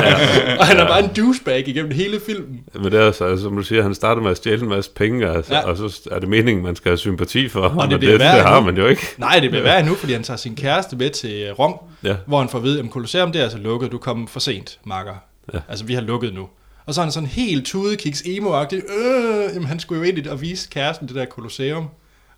og 0.60 0.66
han 0.66 0.76
er 0.76 0.86
bare 0.88 1.04
en 1.04 1.10
douchebag 1.16 1.68
igennem 1.68 1.92
hele 1.92 2.20
filmen. 2.26 2.60
Men 2.74 2.84
det 2.84 2.94
er 2.94 3.06
altså, 3.06 3.36
som 3.42 3.56
du 3.56 3.62
siger, 3.62 3.82
han 3.82 3.94
starter 3.94 4.22
med 4.22 4.30
at 4.30 4.36
stjæle 4.36 4.62
en 4.62 4.68
masse 4.68 4.90
penge, 4.90 5.28
altså, 5.28 5.54
Ja. 5.54 5.60
og 5.60 5.76
så 5.76 6.08
er 6.10 6.18
det 6.18 6.28
meningen, 6.28 6.64
man 6.64 6.76
skal 6.76 6.90
have 6.90 6.98
sympati 6.98 7.48
for 7.48 7.68
ham, 7.68 7.72
det 7.72 7.82
og 7.82 7.90
det, 7.90 7.98
bliver 7.98 8.12
det, 8.12 8.20
værre 8.20 8.36
det 8.36 8.44
har 8.46 8.60
nu. 8.60 8.66
man 8.66 8.76
jo 8.76 8.86
ikke. 8.86 9.02
Nej, 9.18 9.38
det 9.40 9.50
bliver 9.50 9.62
værre 9.62 9.86
nu, 9.86 9.94
fordi 9.94 10.12
han 10.12 10.22
tager 10.22 10.36
sin 10.38 10.56
kæreste 10.56 10.96
med 10.96 11.10
til 11.10 11.42
øh, 11.42 11.58
Rom, 11.58 11.74
Ja. 12.04 12.16
hvor 12.26 12.38
han 12.38 12.48
får 12.48 12.58
at 12.58 12.64
vide, 12.64 12.80
at 12.80 12.86
Colosseum 12.90 13.32
det 13.32 13.38
er 13.38 13.42
altså 13.42 13.58
lukket, 13.58 13.92
du 13.92 13.98
kom 13.98 14.28
for 14.28 14.40
sent, 14.40 14.78
makker. 14.84 15.14
Ja. 15.54 15.58
Altså, 15.68 15.84
vi 15.84 15.94
har 15.94 16.00
lukket 16.02 16.34
nu. 16.34 16.48
Og 16.86 16.94
så 16.94 17.00
er 17.00 17.04
han 17.04 17.12
sådan 17.12 17.28
helt 17.28 17.66
tudekiks 17.66 18.22
emo 18.26 18.62
øh, 18.62 19.54
jamen 19.54 19.66
han 19.68 19.80
skulle 19.80 20.06
jo 20.08 20.16
ind 20.16 20.26
og 20.26 20.40
vise 20.40 20.68
kæresten 20.70 21.08
det 21.08 21.16
der 21.16 21.26
Colosseum. 21.26 21.88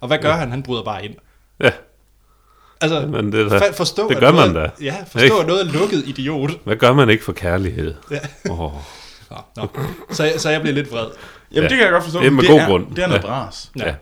Og 0.01 0.09
hvad 0.09 0.19
gør 0.19 0.29
ja. 0.29 0.35
han? 0.35 0.51
Han 0.51 0.63
bryder 0.63 0.83
bare 0.83 1.05
ind. 1.05 1.15
Ja. 1.61 1.71
Altså, 2.83 3.07
Men 3.07 3.33
det, 3.33 3.41
er 3.41 3.49
da, 3.49 3.59
fa- 3.59 3.73
forstå, 3.77 4.09
det 4.09 4.19
gør 4.19 4.31
noget, 4.33 4.53
man 4.55 4.63
da. 4.65 4.71
Ja, 4.81 4.97
forstå, 5.03 5.25
Ikke? 5.25 5.37
at 5.41 5.47
noget 5.47 5.61
er 5.69 5.73
lukket, 5.73 6.03
idiot. 6.07 6.51
hvad 6.65 6.77
gør 6.77 6.93
man 6.93 7.11
ikke 7.11 7.25
for 7.25 7.33
kærlighed? 7.33 7.95
Ja. 8.11 8.19
Oh. 8.51 8.73
Nå, 9.31 9.37
nå. 9.57 9.69
Så, 10.11 10.25
jeg- 10.25 10.41
så 10.41 10.51
jeg 10.51 10.61
bliver 10.61 10.75
lidt 10.75 10.91
vred. 10.93 11.07
Jamen, 11.07 11.11
Ja. 11.55 11.61
det 11.63 11.71
kan 11.71 11.81
jeg 11.81 11.91
godt 11.91 12.05
forstå. 12.05 12.19
Det 12.21 12.27
er 12.27 12.31
med 12.31 12.43
men 12.43 12.51
god 12.51 12.61
er, 12.61 12.67
grund. 12.67 12.95
Det 12.97 13.05
er 13.05 13.07
noget 13.07 13.23
Ja. 13.23 13.27
bras. 13.27 13.71
Ja. 13.79 13.87
Ja. 13.87 13.95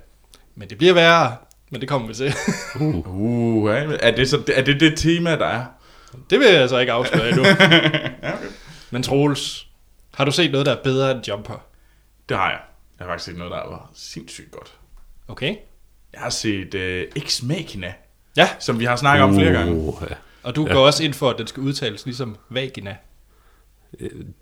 Men 0.54 0.68
det 0.70 0.78
bliver 0.78 0.94
værre. 0.94 1.36
Men 1.70 1.80
det 1.80 1.88
kommer 1.88 2.08
vi 2.08 2.14
til. 2.14 2.34
Uh, 2.80 3.70
ja. 3.70 3.86
er, 4.00 4.10
det 4.16 4.30
så, 4.30 4.42
er 4.54 4.62
det 4.62 4.80
det 4.80 4.96
tema, 4.98 5.30
der 5.36 5.46
er? 5.46 5.64
Det 6.30 6.38
vil 6.38 6.46
jeg 6.48 6.60
altså 6.60 6.78
ikke 6.78 6.92
afsløre 6.92 7.28
endnu. 7.28 7.44
Ja, 7.44 7.52
okay. 8.34 8.46
Men 8.90 9.02
Troels, 9.02 9.66
har 10.14 10.24
du 10.24 10.30
set 10.32 10.50
noget, 10.52 10.66
der 10.66 10.72
er 10.76 10.82
bedre 10.84 11.10
end 11.10 11.28
Jumper? 11.28 11.62
Det 12.28 12.36
har 12.36 12.50
jeg. 12.50 12.58
Jeg 12.98 13.06
har 13.06 13.12
faktisk 13.12 13.26
set 13.26 13.36
noget, 13.38 13.50
der 13.50 13.56
var 13.70 13.90
sindssygt 13.94 14.50
godt. 14.50 14.72
Okay. 15.28 15.54
Jeg 16.12 16.20
har 16.20 16.30
set 16.30 16.74
uh, 16.74 17.22
Ex 17.22 17.42
Machina, 17.42 17.92
Ja, 18.40 18.48
som 18.58 18.78
vi 18.78 18.84
har 18.84 18.96
snakket 18.96 19.24
om 19.24 19.34
flere 19.34 19.52
gange. 19.52 19.72
Uh, 19.72 19.94
ja. 20.10 20.14
og 20.42 20.56
du 20.56 20.62
ja. 20.62 20.68
Ja. 20.68 20.74
går 20.74 20.86
også 20.86 21.04
ind 21.04 21.14
for, 21.14 21.30
at 21.30 21.38
den 21.38 21.46
skal 21.46 21.62
udtales 21.62 22.04
ligesom 22.04 22.36
vagina. 22.48 22.96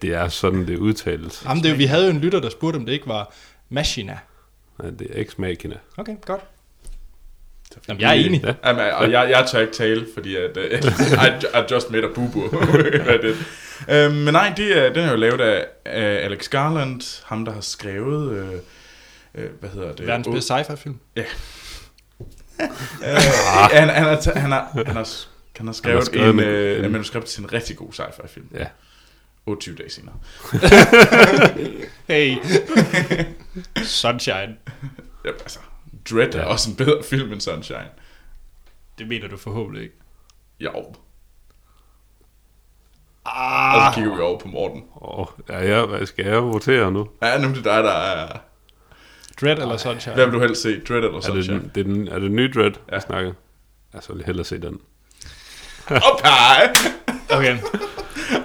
Det 0.03 0.15
er 0.15 0.29
sådan, 0.29 0.67
det 0.67 0.77
udtales. 0.77 1.43
Jamen, 1.49 1.63
det, 1.63 1.71
er 1.71 1.77
vi 1.77 1.85
havde 1.85 2.05
jo 2.05 2.11
en 2.11 2.19
lytter, 2.19 2.41
der 2.41 2.51
spurgte, 2.51 2.77
om 2.77 2.87
det 2.87 2.93
ikke 2.93 3.07
var 3.07 3.35
machina. 3.69 4.19
Ja, 4.83 4.91
det 4.91 5.07
er 5.11 5.23
ex-machina. 5.23 5.77
Okay, 5.97 6.17
godt. 6.27 6.41
Jamen, 7.89 8.01
jeg 8.01 8.09
er 8.09 8.15
enig. 8.15 8.45
Ja. 8.45 8.55
Jamen, 8.65 8.93
og 8.93 9.11
jeg, 9.11 9.31
jeg 9.31 9.47
tør 9.51 9.61
ikke 9.61 9.73
tale, 9.73 10.07
fordi 10.15 10.37
at, 10.37 10.57
uh, 10.57 10.63
I, 11.27 11.59
I 11.59 11.73
just 11.73 11.91
made 11.91 12.05
a 12.05 12.09
boo-boo. 12.09 12.57
uh, 14.07 14.15
men 14.25 14.35
nej, 14.35 14.53
det 14.57 14.79
er, 14.79 14.93
den 14.93 15.05
er 15.05 15.11
jo 15.11 15.17
lavet 15.17 15.41
af 15.41 15.67
uh, 15.87 16.25
Alex 16.25 16.49
Garland, 16.49 17.25
ham 17.25 17.45
der 17.45 17.53
har 17.53 17.61
skrevet, 17.61 18.31
uh, 18.31 18.55
uh, 19.43 19.51
hvad 19.61 19.71
hedder 19.71 19.93
det? 19.93 20.07
Verdens 20.07 20.29
bedste 20.29 20.55
sci-fi-film. 20.55 20.99
Uh, 22.61 23.07
han, 23.73 23.89
han, 23.89 24.05
har, 24.05 24.39
han, 24.39 24.53
har, 24.53 24.71
han, 24.87 24.97
har, 24.97 25.09
han 25.57 25.67
har 25.67 25.73
skrevet, 25.73 26.07
skrevet 26.07 26.31
en, 26.31 26.41
en- 26.41 26.47
uh, 26.73 26.79
en- 26.79 26.85
en 26.85 26.93
manuskript 26.93 27.27
til 27.27 27.43
en 27.43 27.53
rigtig 27.53 27.77
god 27.77 27.93
sci-fi 27.93 28.27
film. 28.29 28.47
Ja. 28.55 28.67
28 29.47 29.77
dage 29.77 29.91
senere. 29.91 30.15
Hey. 32.09 32.37
Sunshine. 33.85 34.57
Ja, 35.25 35.31
altså, 35.31 35.59
Dread 36.11 36.35
er 36.35 36.39
Ja. 36.39 36.45
også 36.45 36.71
en 36.71 36.77
bedre 36.77 37.03
film 37.03 37.33
end 37.33 37.41
Sunshine. 37.41 37.89
Det 38.99 39.09
mener 39.09 39.29
du 39.29 39.37
forhåbentlig 39.37 39.83
ikke. 39.83 39.95
Jo. 40.61 40.71
Og 40.71 40.95
Ah, 43.25 43.93
så 43.93 43.95
kigger 43.95 44.17
vi 44.17 44.23
over 44.23 44.39
på 44.39 44.49
Morten. 44.49 44.85
Oh, 44.97 45.27
ja, 45.49 45.59
ja, 45.65 45.87
hvad 45.87 46.07
skal 46.07 46.25
jeg 46.27 46.43
votere 46.43 46.93
nu? 46.93 47.09
Ja, 47.23 47.39
nu 47.39 47.49
er 47.49 47.53
det 47.55 47.65
dig, 47.65 47.85
der 47.85 47.91
er... 47.93 48.39
Dread 49.41 49.59
eller 49.59 49.77
Sunshine? 49.77 50.15
Hvad 50.15 50.25
vil 50.25 50.35
du 50.35 50.41
helst 50.41 50.63
se? 50.63 50.81
Dread 50.89 50.99
eller 50.99 51.09
Er 51.09 51.21
det, 51.21 51.25
Sunshine? 51.25 51.71
det 51.75 51.81
er, 51.81 51.85
den, 51.85 52.09
er 52.09 52.19
det 52.19 52.31
nye 52.31 52.51
Dread, 52.55 52.71
Ja. 52.89 52.95
jeg 52.95 53.03
snakker? 53.03 53.33
Jeg 53.95 54.03
så 54.03 54.13
vil 54.13 54.25
hellere 54.27 54.45
se 54.45 54.59
den. 54.59 54.81
Op 55.91 56.23
hej! 56.25 56.73
Okay. 57.31 57.59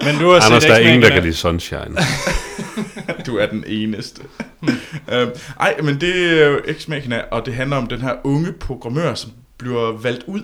Men 0.04 0.18
du 0.20 0.28
har 0.30 0.40
Anders, 0.44 0.62
set 0.62 0.70
der 0.70 0.74
er 0.76 0.78
ingen, 0.78 1.02
der 1.02 1.08
kan 1.10 1.22
lide 1.22 1.34
Sunshine. 1.34 1.96
Du 3.26 3.36
er 3.36 3.46
den 3.46 3.64
eneste. 3.66 4.22
øhm, 5.12 5.30
ej, 5.60 5.80
men 5.82 6.00
det 6.00 6.42
er 6.42 6.46
jo 6.46 6.60
Machina, 6.88 7.22
og 7.30 7.46
det 7.46 7.54
handler 7.54 7.76
om 7.76 7.86
den 7.86 8.00
her 8.00 8.14
unge 8.24 8.52
programmør, 8.52 9.14
som 9.14 9.32
bliver 9.58 9.92
valgt 9.92 10.24
ud 10.26 10.42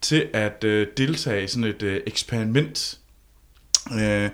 til 0.00 0.28
at 0.32 0.64
øh, 0.64 0.86
deltage 0.96 1.44
i 1.44 1.46
sådan 1.46 1.64
et 1.64 1.82
øh, 1.82 2.00
eksperiment, 2.06 2.98
øh, 3.92 4.28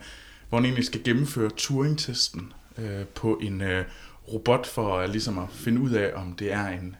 hvor 0.48 0.58
han 0.58 0.64
egentlig 0.64 0.84
skal 0.84 1.04
gennemføre 1.04 1.50
Turing-testen 1.56 2.52
øh, 2.78 3.04
på 3.14 3.38
en 3.42 3.60
øh, 3.62 3.84
robot 4.32 4.66
for 4.66 4.98
at, 4.98 5.10
ligesom 5.10 5.38
at 5.38 5.48
finde 5.52 5.80
ud 5.80 5.90
af, 5.90 6.12
om 6.14 6.32
det 6.32 6.52
er 6.52 6.66
en 6.66 6.96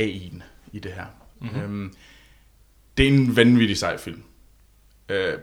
AI'en 0.00 0.42
i 0.72 0.78
det 0.78 0.92
her. 0.92 1.06
Mm-hmm. 1.40 1.60
Øhm, 1.60 1.94
det 2.96 3.08
er 3.08 3.12
en 3.12 3.36
vanvittig 3.36 3.78
sej 3.78 3.98
film. 3.98 4.22
Øh, 5.08 5.38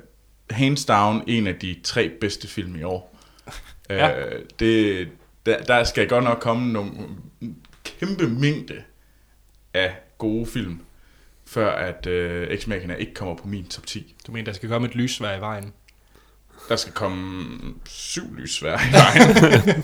hands 0.50 0.86
down 0.86 1.24
en 1.28 1.48
af 1.48 1.56
de 1.56 1.80
tre 1.84 2.10
bedste 2.10 2.48
film 2.48 2.76
i 2.76 2.84
år. 2.84 3.14
Ja. 3.90 4.26
øh, 4.26 4.46
det, 4.60 5.08
der, 5.46 5.64
der 5.64 5.84
skal 5.84 6.08
godt 6.10 6.24
nok 6.24 6.40
komme 6.40 6.74
nogle 6.74 6.92
kæmpe 7.84 8.28
mængde 8.28 8.84
af 9.74 9.96
gode 10.18 10.46
film, 10.46 10.80
før 11.46 11.72
at 11.72 12.08
øh, 12.08 12.60
X 12.60 12.68
Machina 12.68 12.94
ikke 12.94 13.14
kommer 13.14 13.36
på 13.36 13.48
min 13.48 13.68
top 13.68 13.86
10. 13.86 14.16
Du 14.28 14.32
mener, 14.32 14.46
der 14.46 14.54
skal 14.54 14.70
komme 14.70 14.88
et 14.88 14.96
lysvær 14.96 15.38
i 15.38 15.40
vejen? 15.42 15.74
Der 16.70 16.76
skal 16.76 16.94
komme 16.94 17.46
syv 17.86 18.36
lysvær 18.36 18.78
i 18.78 18.92
vejen. 18.94 19.84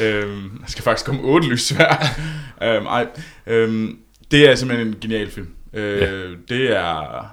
øhm, 0.02 0.58
der 0.60 0.66
skal 0.66 0.84
faktisk 0.84 1.06
komme 1.06 1.20
otte 1.22 1.48
lysvær. 1.48 2.18
øhm, 2.62 2.86
ej, 2.86 3.06
øhm, 3.46 3.98
det 4.30 4.50
er 4.50 4.54
simpelthen 4.54 4.88
en 4.88 4.96
genial 5.00 5.30
film. 5.30 5.54
Øh, 5.72 6.00
Ja. 6.00 6.06
Det 6.48 6.76
er... 6.76 7.26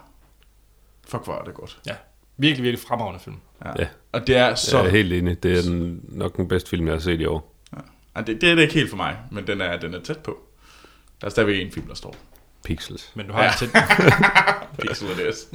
Fuck, 1.07 1.23
hvor 1.23 1.33
er 1.33 1.43
det 1.43 1.53
godt. 1.53 1.77
Ja. 1.87 1.93
Virkelig, 2.37 2.63
virkelig 2.63 2.87
fremragende 2.87 3.19
film. 3.23 3.35
Ja. 3.65 3.71
Ja. 3.79 3.87
Og 4.11 4.27
det 4.27 4.35
er 4.37 4.55
Så 4.55 4.69
så... 4.69 4.77
jeg 4.77 4.85
er 4.87 4.91
helt 4.91 5.13
enig. 5.13 5.43
Det 5.43 5.57
er 5.57 5.61
den, 5.61 6.01
nok 6.07 6.37
den 6.37 6.47
bedste 6.47 6.69
film, 6.69 6.85
jeg 6.87 6.93
har 6.93 6.99
set 6.99 7.21
i 7.21 7.25
år. 7.25 7.55
Ja, 8.15 8.21
det, 8.21 8.41
det 8.41 8.51
er 8.51 8.55
det 8.55 8.61
ikke 8.61 8.73
helt 8.73 8.89
for 8.89 8.97
mig, 8.97 9.17
men 9.31 9.47
den 9.47 9.61
er, 9.61 9.77
den 9.79 9.93
er 9.93 9.99
tæt 10.01 10.17
på. 10.17 10.37
Der 11.21 11.27
er 11.27 11.31
stadigvæk 11.31 11.61
en 11.65 11.71
film, 11.71 11.87
der 11.87 11.95
står. 11.95 12.15
Pixels. 12.65 13.11
Men 13.15 13.27
du 13.27 13.33
har 13.33 13.43
Ja. 13.43 13.51
til... 13.57 13.69
Pixel 14.81 15.07
og 15.07 15.15
DS. 15.17 15.47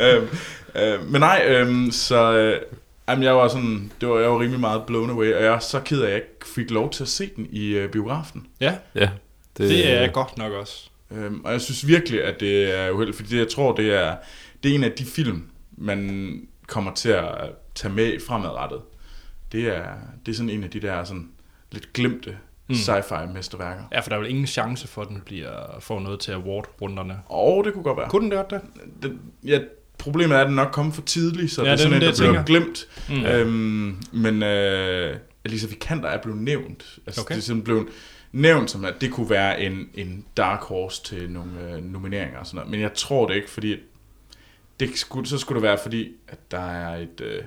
øhm, 0.00 0.28
øh, 0.74 1.10
men 1.12 1.20
nej, 1.20 1.44
øhm, 1.48 1.90
så... 1.90 2.36
Øh, 2.38 2.60
jamen, 3.08 3.24
jeg 3.24 3.36
var 3.36 3.48
sådan... 3.48 3.92
Det 4.00 4.08
var, 4.08 4.18
jeg 4.18 4.30
var 4.30 4.40
rimelig 4.40 4.60
meget 4.60 4.82
blown 4.86 5.10
away, 5.10 5.34
og 5.34 5.42
jeg 5.42 5.54
er 5.54 5.58
så 5.58 5.80
ked 5.80 6.00
af, 6.00 6.06
at 6.06 6.10
jeg 6.12 6.16
ikke 6.16 6.48
fik 6.54 6.70
lov 6.70 6.90
til 6.90 7.02
at 7.04 7.08
se 7.08 7.30
den 7.36 7.46
i 7.50 7.66
øh, 7.68 7.90
biografen. 7.90 8.46
Ja, 8.60 8.74
Ja. 8.94 9.10
det, 9.58 9.68
det 9.70 9.90
er 9.90 10.08
godt 10.08 10.38
nok 10.38 10.52
også. 10.52 10.88
Øhm, 11.10 11.40
og 11.44 11.52
jeg 11.52 11.60
synes 11.60 11.86
virkelig, 11.86 12.24
at 12.24 12.40
det 12.40 12.78
er 12.78 12.90
uheldigt, 12.90 13.16
fordi 13.16 13.28
det, 13.30 13.38
jeg 13.38 13.48
tror, 13.48 13.74
det 13.74 13.94
er, 13.94 14.16
det 14.62 14.70
er 14.70 14.74
en 14.74 14.84
af 14.84 14.92
de 14.92 15.04
film, 15.04 15.42
man 15.78 16.40
kommer 16.66 16.94
til 16.94 17.08
at 17.08 17.26
tage 17.74 17.94
med 17.94 18.12
fremadrettet. 18.26 18.80
Det 19.52 19.76
er, 19.76 19.84
det 20.26 20.32
er 20.32 20.36
sådan 20.36 20.50
en 20.50 20.64
af 20.64 20.70
de 20.70 20.80
der 20.80 21.04
sådan 21.04 21.28
lidt 21.72 21.92
glemte 21.92 22.36
Mm. 22.72 22.78
mm. 22.78 23.02
sci-fi 23.02 23.32
mesterværker. 23.34 23.82
Ja, 23.92 24.00
for 24.00 24.08
der 24.08 24.16
er 24.16 24.20
vel 24.20 24.30
ingen 24.30 24.46
chance 24.46 24.88
for, 24.88 25.02
at 25.02 25.08
den 25.08 25.22
bliver, 25.24 25.76
får 25.80 26.00
noget 26.00 26.20
til 26.20 26.32
award-runderne. 26.32 27.18
Og 27.26 27.64
det 27.64 27.72
kunne 27.72 27.84
godt 27.84 27.98
være. 27.98 28.08
Kunne 28.08 28.22
den 28.22 28.30
det 28.30 28.36
godt 28.36 28.50
det? 28.50 28.60
Den, 29.02 29.20
ja, 29.44 29.60
problemet 29.98 30.36
er, 30.36 30.40
at 30.40 30.46
den 30.46 30.54
nok 30.54 30.68
kom 30.72 30.92
for 30.92 31.02
tidligt, 31.02 31.52
så 31.52 31.64
Ja, 31.64 31.64
det 31.64 31.72
er 31.72 31.76
det 31.76 31.82
sådan 31.82 32.02
en, 32.02 32.08
det, 32.08 32.18
der 32.18 32.24
jeg 32.32 32.44
bliver 32.44 32.60
glemt. 32.60 32.88
Mm. 33.08 33.24
Øhm, 33.24 34.02
men 34.12 34.42
øh, 34.42 35.16
Elisa 35.44 35.66
Vikander 35.66 36.08
er 36.08 36.22
blevet 36.22 36.40
nævnt. 36.40 36.98
Altså, 37.06 37.20
okay. 37.20 37.34
Det 37.34 37.40
er 37.40 37.44
sådan 37.44 37.62
blevet 37.62 37.86
nævnt 38.32 38.70
som, 38.70 38.84
at 38.84 38.94
det 39.00 39.10
kunne 39.10 39.30
være 39.30 39.60
en, 39.60 39.88
en 39.94 40.24
dark 40.36 40.60
horse 40.60 41.04
til 41.04 41.30
nogle 41.30 41.50
øh, 41.70 41.84
nomineringer 41.84 42.38
og 42.38 42.46
sådan 42.46 42.56
noget. 42.56 42.70
Men 42.70 42.80
jeg 42.80 42.94
tror 42.94 43.26
det 43.26 43.34
ikke, 43.34 43.50
fordi 43.50 43.76
det 44.80 44.98
skulle, 44.98 45.28
så 45.28 45.38
skulle 45.38 45.56
det 45.56 45.62
være, 45.62 45.78
fordi 45.82 46.12
at 46.28 46.50
der 46.50 46.70
er 46.70 46.96
et, 46.96 47.20
øh, 47.20 47.42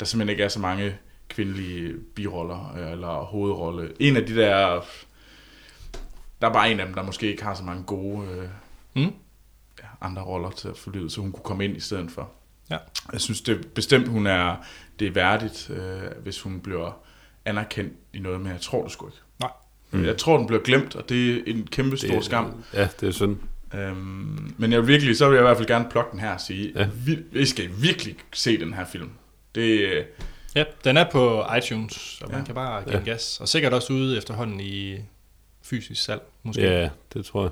der 0.00 0.06
simpelthen 0.06 0.28
ikke 0.28 0.44
er 0.44 0.48
så 0.48 0.60
mange 0.60 0.96
kvindelige 1.34 1.94
biroller 2.14 2.74
øh, 2.78 2.92
eller 2.92 3.08
hovedrolle. 3.24 3.92
En 4.00 4.16
af 4.16 4.26
de 4.26 4.34
der, 4.36 4.80
der 6.40 6.48
er 6.48 6.52
bare 6.52 6.70
en 6.72 6.80
af 6.80 6.86
dem, 6.86 6.94
der 6.94 7.02
måske 7.02 7.30
ikke 7.30 7.42
har 7.42 7.54
så 7.54 7.64
mange 7.64 7.82
gode 7.84 8.28
øh, 8.28 8.48
Mm. 8.94 9.02
ja, 9.82 9.86
andre 10.00 10.22
roller 10.22 10.50
til 10.50 10.68
at 10.68 10.76
forlyde, 10.78 11.10
så 11.10 11.20
hun 11.20 11.32
kunne 11.32 11.44
komme 11.44 11.64
ind 11.64 11.76
i 11.76 11.80
stedet 11.80 12.10
for. 12.10 12.30
Ja. 12.70 12.76
Jeg 13.12 13.20
synes 13.20 13.40
det 13.40 13.66
bestemt, 13.74 14.08
hun 14.08 14.26
er, 14.26 14.56
det 14.98 15.06
er 15.06 15.10
værdigt, 15.12 15.70
øh, 15.70 16.22
hvis 16.22 16.40
hun 16.40 16.60
bliver 16.60 17.00
anerkendt 17.44 17.92
i 18.14 18.18
noget, 18.18 18.40
men 18.40 18.52
jeg 18.52 18.60
tror 18.60 18.82
det 18.82 18.92
sgu 18.92 19.06
ikke. 19.06 19.18
Nej. 19.40 19.50
Mm. 19.90 20.04
Jeg 20.04 20.16
tror, 20.16 20.36
den 20.38 20.46
bliver 20.46 20.62
glemt, 20.62 20.96
og 20.96 21.08
det 21.08 21.34
er 21.36 21.42
en 21.46 21.66
kæmpe 21.66 21.96
stor 21.96 22.14
det, 22.14 22.24
skam. 22.24 22.64
Ja, 22.74 22.88
det 23.00 23.08
er 23.08 23.12
synd. 23.12 23.36
Øhm, 23.74 24.54
men 24.58 24.72
jeg 24.72 24.86
virkelig, 24.86 25.16
så 25.16 25.28
vil 25.28 25.34
jeg 25.34 25.42
i 25.42 25.46
hvert 25.46 25.56
fald 25.56 25.68
gerne 25.68 25.86
plukke 25.90 26.10
den 26.12 26.20
her 26.20 26.30
og 26.34 26.40
sige, 26.40 26.72
Ja. 26.76 26.88
vi, 27.06 27.18
vi 27.32 27.46
skal 27.46 27.70
virkelig 27.78 28.16
se 28.32 28.60
den 28.60 28.74
her 28.74 28.84
film. 28.84 29.10
Det, 29.54 29.88
Ja, 30.54 30.64
den 30.84 30.96
er 30.96 31.04
på 31.12 31.44
iTunes, 31.58 32.20
og 32.24 32.30
man 32.30 32.40
Ja. 32.40 32.44
kan 32.46 32.54
bare 32.54 32.82
give 32.82 32.92
Ja. 32.92 32.98
ja. 32.98 33.04
gas. 33.04 33.40
Og 33.40 33.48
sikkert 33.48 33.72
også 33.72 33.92
ude 33.92 34.16
efterhånden 34.18 34.60
i 34.60 34.96
fysisk 35.62 36.02
salg, 36.04 36.22
måske. 36.42 36.62
Ja, 36.62 36.88
det 37.14 37.24
tror 37.24 37.42
jeg. 37.42 37.50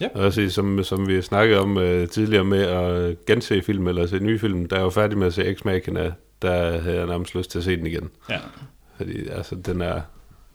Ja. 0.00 0.08
Og 0.14 0.24
også 0.24 0.50
som, 0.50 0.84
som 0.84 1.08
vi 1.08 1.22
snakkede 1.22 1.60
om 1.60 1.76
uh, 1.76 2.06
tidligere 2.08 2.44
med 2.44 2.62
at 2.62 3.16
gense 3.26 3.62
film 3.62 3.86
eller 3.86 4.06
se 4.06 4.18
nye 4.18 4.38
film, 4.38 4.68
der 4.68 4.76
er 4.76 4.82
jo 4.82 4.90
færdig 4.90 5.18
med 5.18 5.26
at 5.26 5.34
se 5.34 5.52
X-Machina, 5.54 6.12
der 6.42 6.80
havde 6.80 6.96
jeg 6.96 7.06
nærmest 7.06 7.34
lyst 7.34 7.50
til 7.50 7.58
at 7.58 7.64
se 7.64 7.76
den 7.76 7.86
igen. 7.86 8.10
Ja. 8.30 8.38
Fordi 8.96 9.28
altså, 9.28 9.54
den 9.54 9.80
er 9.80 10.00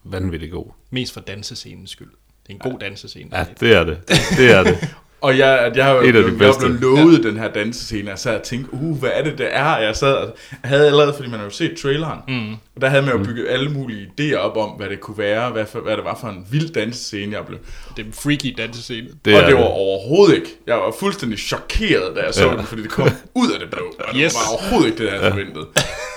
vanvittig 0.03 0.51
god. 0.51 0.65
Mest 0.89 1.13
for 1.13 1.21
dansescenens 1.21 1.89
skyld. 1.91 2.11
Det 2.47 2.49
er 2.49 2.53
en 2.65 2.71
god 2.71 2.79
dansescene. 2.79 3.29
Ja, 3.37 3.45
det 3.59 3.73
er 3.75 3.83
det. 3.83 3.99
Det 4.37 4.51
er 4.51 4.63
det. 4.63 4.77
og 5.21 5.37
jeg, 5.37 5.71
jeg 5.75 5.85
har 5.85 5.91
jo 5.93 6.01
Et 6.01 6.07
af 6.15 6.23
de 6.23 6.29
jeg 6.29 6.37
bedste. 6.37 6.67
lovet 6.67 7.23
ja. 7.23 7.29
den 7.29 7.37
her 7.37 7.47
dansescene, 7.53 8.01
og 8.07 8.09
jeg 8.09 8.19
sad 8.19 8.35
og 8.35 8.43
tænkte, 8.43 8.73
uh, 8.73 8.99
hvad 8.99 9.09
er 9.13 9.23
det, 9.23 9.37
det 9.37 9.47
er? 9.55 9.77
Jeg 9.77 9.95
sad 9.95 10.13
og 10.13 10.35
jeg 10.51 10.69
havde 10.69 10.85
allerede, 10.87 11.13
fordi 11.13 11.29
man 11.29 11.39
har 11.39 11.45
jo 11.45 11.51
set 11.51 11.77
traileren, 11.81 12.19
Mm. 12.27 12.53
Og 12.75 12.81
der 12.81 12.89
havde 12.89 13.01
man 13.05 13.17
jo 13.17 13.23
bygget 13.23 13.47
alle 13.49 13.69
mulige 13.71 14.11
idéer 14.19 14.35
op 14.35 14.57
om, 14.57 14.69
hvad 14.69 14.89
det 14.89 14.99
kunne 14.99 15.17
være, 15.17 15.49
hvad, 15.49 15.65
for, 15.65 15.79
hvad 15.79 15.97
det 15.97 16.03
var 16.05 16.17
for 16.21 16.27
en 16.27 16.47
vild 16.51 16.69
dansescene, 16.73 17.35
jeg 17.37 17.45
blev. 17.45 17.59
Det 17.97 18.01
er 18.03 18.07
en 18.07 18.13
freaky 18.13 18.53
dansescene. 18.57 19.07
Det 19.25 19.41
og 19.41 19.47
det 19.47 19.55
var 19.55 19.61
overhovedet 19.63 20.35
ikke. 20.35 20.47
Jeg 20.67 20.75
var 20.75 20.93
fuldstændig 20.99 21.39
chokeret, 21.39 22.15
da 22.15 22.21
jeg 22.21 22.33
så 22.33 22.43
Ja. 22.43 22.51
ja. 22.51 22.57
den, 22.57 22.65
fordi 22.65 22.81
det 22.81 22.91
kom 22.91 23.09
ud 23.35 23.51
af 23.51 23.59
det 23.59 23.69
blå. 23.69 23.85
Og 23.99 24.13
det 24.13 24.21
Yes. 24.23 24.33
var 24.33 24.53
overhovedet 24.57 24.87
ikke 24.87 24.97
det, 25.03 25.11
jeg 25.11 25.19
havde 25.19 25.31
forventet. 25.31 25.67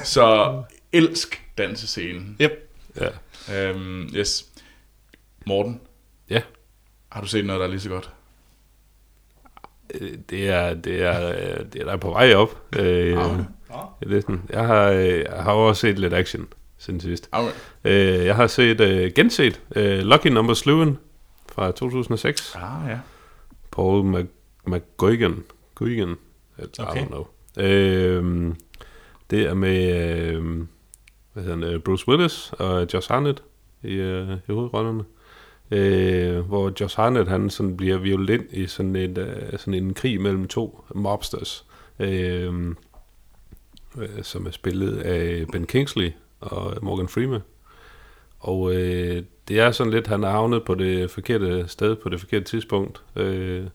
Så 0.04 0.52
elsk 0.92 1.42
dansescenen. 1.58 2.36
Yep. 2.40 2.70
Ja. 3.00 3.08
Øhm, 3.68 4.10
yes. 4.16 4.44
Morten, 5.46 5.80
ja. 6.30 6.40
har 7.12 7.20
du 7.20 7.26
set 7.26 7.44
noget, 7.44 7.60
der 7.60 7.66
er 7.66 7.70
lige 7.70 7.80
så 7.80 7.88
godt? 7.88 8.10
Det 10.30 10.48
er, 10.48 10.74
det 10.74 11.02
er, 11.02 11.62
det 11.64 11.80
er 11.82 11.84
der 11.84 11.96
på 11.96 12.10
vej 12.10 12.34
op. 12.34 12.62
Øh, 12.78 13.18
Okay. 13.68 14.10
det 14.10 14.16
er 14.16 14.20
sådan, 14.20 14.42
jeg, 14.50 14.66
har, 14.66 14.90
øh, 14.90 15.18
jeg 15.18 15.42
har 15.42 15.52
også 15.52 15.80
set 15.80 15.98
lidt 15.98 16.14
action 16.14 16.46
siden 16.78 17.00
sidst. 17.00 17.30
Øh, 17.84 18.24
jeg 18.26 18.36
har 18.36 18.46
set, 18.46 18.80
øh, 18.80 19.12
genset 19.14 19.60
øh, 19.76 19.98
Lucky 19.98 20.26
Number 20.26 20.54
Sluven 20.54 20.98
fra 21.52 21.70
2006. 21.72 22.54
Ah, 22.56 22.90
ja. 22.90 22.98
Paul 23.72 24.04
Mc, 24.04 24.26
McGuigan. 24.66 25.42
Guigan. 25.74 26.16
I 26.58 26.62
Okay. 26.80 27.00
don't 27.04 27.06
know. 27.06 27.26
Øh, 27.58 28.54
det 29.30 29.42
er 29.46 29.54
med 29.54 30.06
øh, 30.26 30.56
hvad 31.32 31.42
hedder 31.42 31.56
han, 31.66 31.74
øh, 31.74 31.80
Bruce 31.80 32.08
Willis 32.08 32.52
og 32.58 32.86
Josh 32.94 33.10
Hartnett 33.12 33.42
i, 33.82 33.92
øh, 33.94 34.28
i 34.48 34.52
hovedrollerne. 34.52 35.04
Øh, 35.70 36.38
hvor 36.38 36.72
Josh 36.80 36.96
Harnett 36.96 37.28
han 37.28 37.50
sådan 37.50 37.76
bliver 37.76 37.98
violent 37.98 38.52
i 38.52 38.66
sådan, 38.66 38.96
et, 38.96 39.18
øh, 39.18 39.58
sådan 39.58 39.74
en 39.74 39.94
krig 39.94 40.20
mellem 40.20 40.48
to 40.48 40.84
mobsters, 40.94 41.66
øh, 41.98 42.74
øh, 43.98 44.22
som 44.22 44.46
er 44.46 44.50
spillet 44.50 44.98
af 44.98 45.46
Ben 45.52 45.66
Kingsley 45.66 46.12
og 46.40 46.78
Morgan 46.82 47.08
Freeman. 47.08 47.40
Og 48.40 48.74
øh, 48.74 49.22
det 49.48 49.60
er 49.60 49.70
sådan 49.70 49.92
lidt, 49.92 50.06
han 50.06 50.24
er 50.24 50.30
havnet 50.30 50.64
på 50.64 50.74
det 50.74 51.10
forkerte 51.10 51.68
sted 51.68 51.96
på 51.96 52.08
det 52.08 52.20
forkerte 52.20 52.44
tidspunkt, 52.44 53.02
øh, 53.16 53.66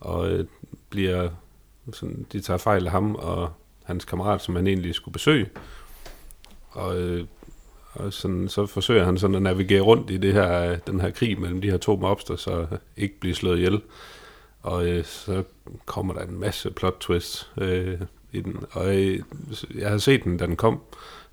og 0.00 0.30
øh, 0.30 0.46
bliver 0.90 1.28
sådan, 1.92 2.26
de 2.32 2.40
tager 2.40 2.58
fejl 2.58 2.86
af 2.86 2.92
ham 2.92 3.14
og 3.14 3.52
hans 3.84 4.04
kammerat, 4.04 4.42
som 4.42 4.56
han 4.56 4.66
egentlig 4.66 4.94
skulle 4.94 5.12
besøge. 5.12 5.50
Og, 6.70 7.00
øh, 7.00 7.24
og 7.92 8.12
sådan, 8.12 8.48
så 8.48 8.66
forsøger 8.66 9.04
han 9.04 9.18
sådan 9.18 9.36
at 9.36 9.42
navigere 9.42 9.80
rundt 9.80 10.10
i 10.10 10.16
det 10.16 10.32
her, 10.32 10.76
den 10.76 11.00
her 11.00 11.10
krig 11.10 11.40
mellem 11.40 11.60
de 11.60 11.70
her 11.70 11.76
to 11.76 11.96
mobster, 11.96 12.36
så 12.36 12.66
ikke 12.96 13.20
blive 13.20 13.34
slået 13.34 13.56
ihjel. 13.56 13.80
Og 14.62 14.86
øh, 14.86 15.04
så 15.04 15.42
kommer 15.86 16.14
der 16.14 16.20
en 16.20 16.40
masse 16.40 16.70
plot 16.70 16.96
twists 17.00 17.50
øh, 17.58 18.00
i 18.32 18.40
den. 18.40 18.64
Og 18.70 18.96
øh, 18.96 19.20
jeg 19.74 19.88
havde 19.88 20.00
set 20.00 20.24
den, 20.24 20.36
da 20.36 20.46
den 20.46 20.56
kom, 20.56 20.80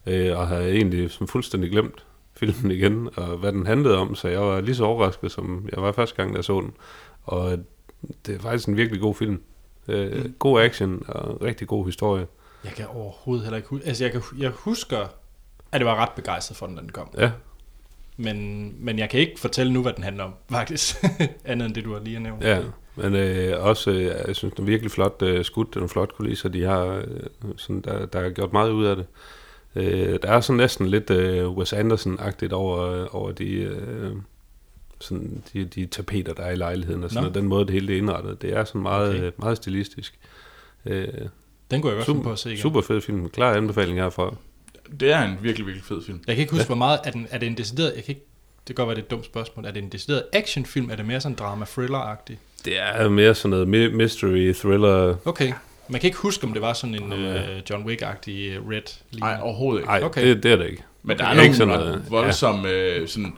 øh, 0.06 0.40
og 0.40 0.48
havde 0.48 0.72
egentlig 0.72 1.12
sådan 1.12 1.28
fuldstændig 1.28 1.72
glemt 1.72 2.06
filmen 2.40 2.72
igen, 2.72 3.10
og 3.16 3.38
hvad 3.38 3.52
den 3.52 3.66
handlede 3.66 3.98
om, 3.98 4.16
så 4.16 4.28
jeg 4.28 4.42
var 4.42 4.62
lige 4.62 4.76
så 4.76 4.84
overrasket, 4.84 5.32
som 5.32 5.70
jeg 5.72 5.84
var 5.84 5.92
første 5.92 6.16
gang, 6.16 6.36
jeg 6.36 6.44
så 6.44 6.62
den. 6.62 6.74
Og 7.24 7.60
det 8.26 8.36
er 8.36 8.40
faktisk 8.40 8.68
en 8.68 8.78
virkelig 8.78 9.02
god 9.02 9.16
film. 9.16 9.42
Øh, 9.88 10.24
mm. 10.24 10.34
God 10.40 10.62
action 10.62 11.04
og 11.08 11.42
rigtig 11.42 11.68
god 11.68 11.86
historie. 11.86 12.28
Jeg 12.64 12.72
kan 12.72 12.88
overhovedet 12.88 13.46
heller 13.46 13.58
ikke 13.58 13.70
huske... 13.70 13.88
Altså, 13.88 14.04
jeg, 14.04 14.12
kan, 14.12 14.22
jeg 14.38 14.50
husker, 14.50 15.08
at 15.72 15.80
jeg 15.80 15.88
var 15.88 15.96
ret 15.96 16.12
begejstret 16.16 16.58
for 16.58 16.66
den, 16.68 16.76
da 16.76 16.82
den 16.82 16.92
kom. 16.92 17.10
Ja, 17.18 17.32
Men, 18.18 18.76
men 18.80 19.00
jeg 19.00 19.10
kan 19.10 19.20
ikke 19.20 19.40
fortælle 19.40 19.74
nu, 19.74 19.82
hvad 19.82 19.94
den 19.94 20.04
handler 20.04 20.24
om, 20.24 20.34
faktisk. 20.52 20.96
Andet 21.46 21.66
end 21.66 21.76
det, 21.76 21.84
du 21.86 21.94
har 21.94 22.00
lige 22.00 22.20
nævnt. 22.20 22.44
ja. 22.44 22.60
Men 22.96 23.16
øh, 23.16 23.64
også, 23.66 23.92
øh, 23.92 24.04
jeg 24.28 24.36
synes, 24.36 24.54
den 24.56 24.64
er 24.64 24.66
virkelig 24.66 24.92
flot 24.92 25.22
øh, 25.22 25.46
skudt, 25.46 25.74
den 25.74 25.84
er 25.84 25.88
flot 25.88 26.14
kulisser, 26.16 26.50
de 26.50 26.64
har, 26.64 26.86
øh, 26.86 27.04
sådan, 27.58 27.82
der, 27.82 28.06
der 28.06 28.20
er 28.20 28.30
gjort 28.30 28.54
meget 28.54 28.70
ud 28.72 28.86
af 28.86 28.96
det. 28.96 29.06
Øh, 29.76 30.20
der 30.22 30.32
er 30.32 30.42
sådan 30.42 30.58
næsten 30.58 30.88
lidt 30.88 31.10
øh, 31.10 31.50
Wes 31.50 31.74
Anderson-agtigt 31.74 32.52
over, 32.54 33.06
over 33.16 33.32
de, 33.32 33.52
øh, 33.54 34.12
sådan 35.00 35.44
de, 35.54 35.66
de 35.66 35.86
tapeter, 35.86 36.34
der 36.34 36.44
er 36.44 36.52
i 36.52 36.56
lejligheden, 36.56 37.04
og 37.04 37.10
sådan 37.10 37.24
Nå. 37.24 37.30
noget, 37.30 37.36
den 37.36 37.48
måde, 37.48 37.66
det 37.66 37.74
hele 37.74 37.94
er 37.94 37.98
indrettet. 37.98 38.42
Det 38.42 38.54
er 38.54 38.64
sådan 38.64 38.82
meget, 38.82 39.10
Okay. 39.10 39.20
okay. 39.28 39.32
meget 39.38 39.58
stilistisk. 39.58 40.20
Øh, 40.86 41.08
Den 41.72 41.82
kunne 41.82 41.90
jeg 41.92 41.98
godt 41.98 42.06
finde 42.06 42.20
på 42.20 42.24
super, 42.24 42.32
at 42.32 42.40
se 42.40 42.50
igen. 42.50 42.62
super 42.62 42.82
fed 42.82 43.02
film. 43.02 43.30
Klar 43.30 43.54
anbefaling 43.54 44.00
herfra. 44.00 44.36
Det 45.00 45.12
er 45.12 45.24
en 45.24 45.38
virkelig, 45.42 45.66
virkelig 45.66 45.86
fed 45.86 46.04
film. 46.06 46.20
Jeg 46.28 46.36
kan 46.36 46.42
ikke 46.42 46.54
huske, 46.54 46.68
hvor 46.68 46.76
meget... 46.76 47.00
Er, 47.04 47.12
den, 47.12 47.28
er 47.32 47.38
det 47.38 47.48
en 47.48 47.58
decideret... 47.58 47.94
Jeg 47.96 48.04
kan 48.04 48.12
ikke, 48.16 48.26
det 48.68 48.76
kan 48.76 48.86
godt 48.86 48.88
være, 48.88 48.96
det 48.96 49.02
er 49.02 49.06
et 49.06 49.12
dumt 49.12 49.26
spørgsmål. 49.26 49.66
Er 49.66 49.72
det 49.72 49.84
en 49.84 49.90
decideret 49.90 50.24
actionfilm? 50.34 50.90
Er 50.90 50.96
det 50.96 51.06
mere 51.06 51.22
sådan 51.22 51.36
drama-thriller-agtig? 51.36 52.36
Det 52.66 52.80
er 52.80 53.10
mere 53.10 53.36
sådan 53.36 53.50
noget 53.50 53.66
mi- 53.92 53.96
mystery, 53.96 54.54
thriller. 54.54 55.16
Okay. 55.26 55.54
Man 55.90 56.02
kan 56.02 56.08
ikke 56.08 56.18
huske, 56.20 56.44
om 56.48 56.54
det 56.54 56.62
var 56.62 56.74
sådan 56.74 56.96
en 56.96 57.14
uh, 57.14 57.70
John 57.70 57.84
Wick-agtig 57.90 58.60
uh, 58.60 58.70
red 58.70 58.82
Nej, 59.20 59.38
overhovedet 59.42 59.80
ikke. 59.82 59.88
Nej, 59.88 59.98
Okay. 59.98 60.06
okay. 60.22 60.28
det, 60.36 60.44
det 60.44 60.52
er 60.52 60.56
det 60.56 60.66
ikke. 60.70 60.84
Men 61.04 61.18
der 61.18 61.24
Det 61.24 61.24
er 61.24 61.30
er 61.30 61.34
nogle 61.34 61.44
ikke 61.46 61.58
sådan 61.58 61.80
noget- 61.80 62.06
voldsomme, 62.12 62.70
øh, 62.70 63.08
sådan 63.08 63.34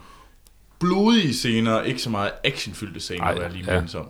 blodige 0.79 1.33
scener, 1.33 1.81
ikke 1.81 2.01
så 2.01 2.09
meget 2.09 2.31
actionfyldte 2.43 2.99
scener, 2.99 3.23
Ej, 3.23 3.37
jeg 3.41 3.51
lige 3.51 3.65
ja. 3.67 3.75
mindes 3.79 3.95
om. 3.95 4.07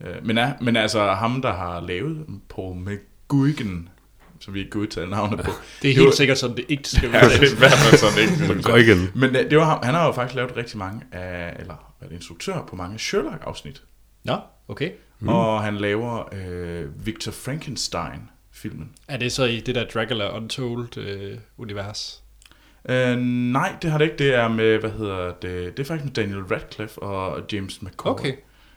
Øh, 0.00 0.26
Men, 0.26 0.38
er, 0.38 0.52
men 0.60 0.76
altså 0.76 1.12
ham, 1.12 1.42
der 1.42 1.52
har 1.52 1.80
lavet 1.80 2.26
Paul 2.54 2.76
McGuigan, 2.76 3.88
som 4.40 4.54
vi 4.54 4.58
ikke 4.58 4.70
kan 4.70 4.80
udtale 4.80 5.10
navnet 5.10 5.44
på. 5.44 5.50
Det 5.82 5.90
er 5.90 5.94
Det 5.94 6.00
var- 6.00 6.06
helt 6.06 6.16
sikkert 6.16 6.38
sådan, 6.38 6.56
det 6.56 6.64
ikke 6.68 6.88
skal 6.88 7.10
ja, 7.10 7.20
være. 7.20 7.28
det 7.30 7.42
er 7.42 7.54
i 7.54 7.58
hvert 7.58 7.72
fald 7.72 7.96
sådan 8.00 8.18
ikke. 8.42 8.54
Men 8.54 8.62
går 8.72 8.76
igen. 8.76 9.10
Men 9.14 9.36
øh, 9.36 9.50
det 9.50 9.58
var 9.58 9.80
han 9.84 9.94
har 9.94 10.06
jo 10.06 10.12
faktisk 10.12 10.34
lavet 10.36 10.56
rigtig 10.56 10.78
mange 10.78 11.02
af, 11.12 11.56
eller 11.58 11.94
været 12.00 12.12
instruktør 12.12 12.62
på 12.68 12.76
mange 12.76 12.98
Sherlock-afsnit. 12.98 13.82
Nå, 14.24 14.36
okay. 14.68 14.90
Mm. 15.20 15.28
Og 15.28 15.62
han 15.62 15.76
laver 15.76 16.34
øh, 16.34 17.06
Victor 17.06 17.32
Frankenstein-filmen. 17.32 18.90
Er 19.08 19.16
det 19.16 19.32
så 19.32 19.44
i 19.44 19.60
det 19.60 19.74
der 19.74 19.84
Dracula 19.94 20.36
Untold-univers? 20.36 22.22
Øh, 22.88 23.16
nej, 23.52 23.74
det 23.82 23.90
har 23.90 23.98
det 23.98 24.04
ikke. 24.04 24.16
Det 24.18 24.34
er 24.34 24.48
med, 24.48 24.78
hvad 24.78 24.90
hedder 24.90 25.32
det? 25.42 25.76
Det 25.76 25.82
er 25.82 25.84
faktisk 25.86 26.04
med 26.04 26.12
Daniel 26.12 26.42
Radcliffe 26.42 27.02
og 27.02 27.42
James 27.52 27.82
McAvoy. 27.82 28.10
Okay. 28.12 28.32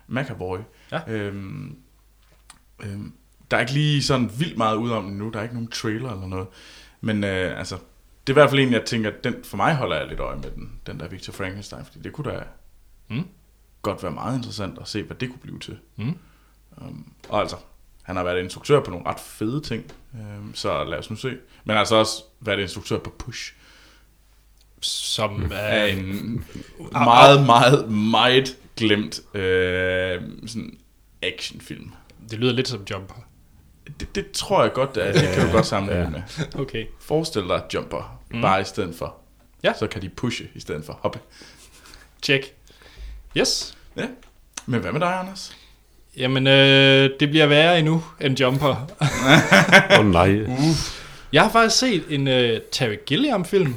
McAvoy. 0.07 0.57
Ja. 0.91 0.99
Øhm, 1.07 1.75
øhm, 2.83 3.13
der 3.51 3.57
er 3.57 3.61
ikke 3.61 3.73
lige 3.73 4.03
sådan 4.03 4.31
vildt 4.39 4.57
meget 4.57 4.75
ud 4.75 4.89
om 4.91 5.03
den 5.05 5.17
nu. 5.17 5.29
Der 5.29 5.39
er 5.39 5.43
ikke 5.43 5.55
nogen 5.55 5.71
trailer 5.71 6.11
eller 6.11 6.27
noget. 6.27 6.47
Men 7.01 7.23
øh, 7.23 7.59
altså, 7.59 7.75
det 8.27 8.33
er 8.33 8.33
i 8.33 8.39
hvert 8.41 8.49
fald 8.49 8.61
en, 8.61 8.73
jeg 8.73 8.85
tænker, 8.85 9.11
den, 9.23 9.35
for 9.43 9.57
mig 9.57 9.75
holder 9.75 9.95
jeg 9.97 10.07
lidt 10.07 10.19
øje 10.19 10.35
med 10.35 10.51
den, 10.55 10.71
den 10.87 10.99
der 10.99 11.07
Victor 11.07 11.33
Frankenstein, 11.33 11.85
fordi 11.85 11.99
det 11.99 12.13
kunne 12.13 12.31
da 12.31 12.39
Mm. 13.11 13.27
godt 13.81 14.03
være 14.03 14.11
meget 14.11 14.37
interessant 14.37 14.79
at 14.81 14.87
se, 14.87 15.03
hvad 15.03 15.15
det 15.17 15.29
kunne 15.29 15.39
blive 15.39 15.59
til. 15.59 15.77
Mm. 15.95 16.15
Um, 16.77 17.11
og 17.29 17.41
altså, 17.41 17.55
han 18.03 18.15
har 18.15 18.23
været 18.23 18.43
instruktør 18.43 18.79
på 18.83 18.91
nogle 18.91 19.05
ret 19.05 19.19
fede 19.19 19.61
ting, 19.61 19.83
um, 20.13 20.51
så 20.55 20.83
lad 20.83 20.97
os 20.97 21.09
nu 21.09 21.15
se. 21.15 21.37
Men 21.63 21.77
altså 21.77 21.95
også 21.95 22.23
været 22.39 22.59
instruktør 22.59 22.97
på 22.97 23.09
Push, 23.09 23.53
Som 24.81 25.51
er 25.51 25.55
er... 25.55 25.85
en 25.85 26.45
meget, 26.91 27.45
meget, 27.45 27.91
meget 27.91 28.57
glemt 28.77 29.35
øh, 29.35 30.21
sådan 30.47 30.77
actionfilm. 31.21 31.91
Det 32.31 32.39
lyder 32.39 32.53
lidt 32.53 32.67
som 32.67 32.83
Jumper. 32.91 33.15
Det, 33.99 34.15
det 34.15 34.31
tror 34.31 34.63
jeg 34.63 34.73
godt, 34.73 34.97
at 34.97 35.15
det 35.15 35.29
kan 35.35 35.45
du 35.47 35.51
godt 35.51 35.65
sammenligne 35.65 36.03
Ja. 36.03 36.09
med. 36.09 36.59
Okay. 36.61 36.85
Forestil 36.99 37.41
dig 37.43 37.61
Jumper, 37.73 38.19
Mm. 38.31 38.41
bare 38.41 38.61
i 38.61 38.63
stedet 38.63 38.95
for. 38.95 39.15
Ja. 39.63 39.73
Så 39.79 39.87
kan 39.87 40.01
de 40.01 40.09
pushe 40.09 40.47
i 40.55 40.59
stedet 40.59 40.85
for 40.85 40.99
hoppe. 41.01 41.19
Check. 42.23 42.53
Yes. 43.37 43.77
Ja. 43.95 44.05
Men 44.65 44.79
hvad 44.81 44.91
med 44.91 44.99
dig, 44.99 45.13
Anders? 45.19 45.55
Jamen, 46.17 46.47
øh, 46.47 47.09
det 47.19 47.29
bliver 47.29 47.45
værre 47.45 47.79
endnu 47.79 48.03
end 48.21 48.39
Jumper. 48.39 48.75
Åh 49.91 49.99
oh, 49.99 50.05
nej. 50.05 50.45
Jeg 51.33 51.43
har 51.43 51.49
faktisk 51.51 51.79
set 51.79 52.03
en 52.09 52.27
øh, 52.27 52.61
Terry 52.71 52.95
Gilliam-film, 53.05 53.75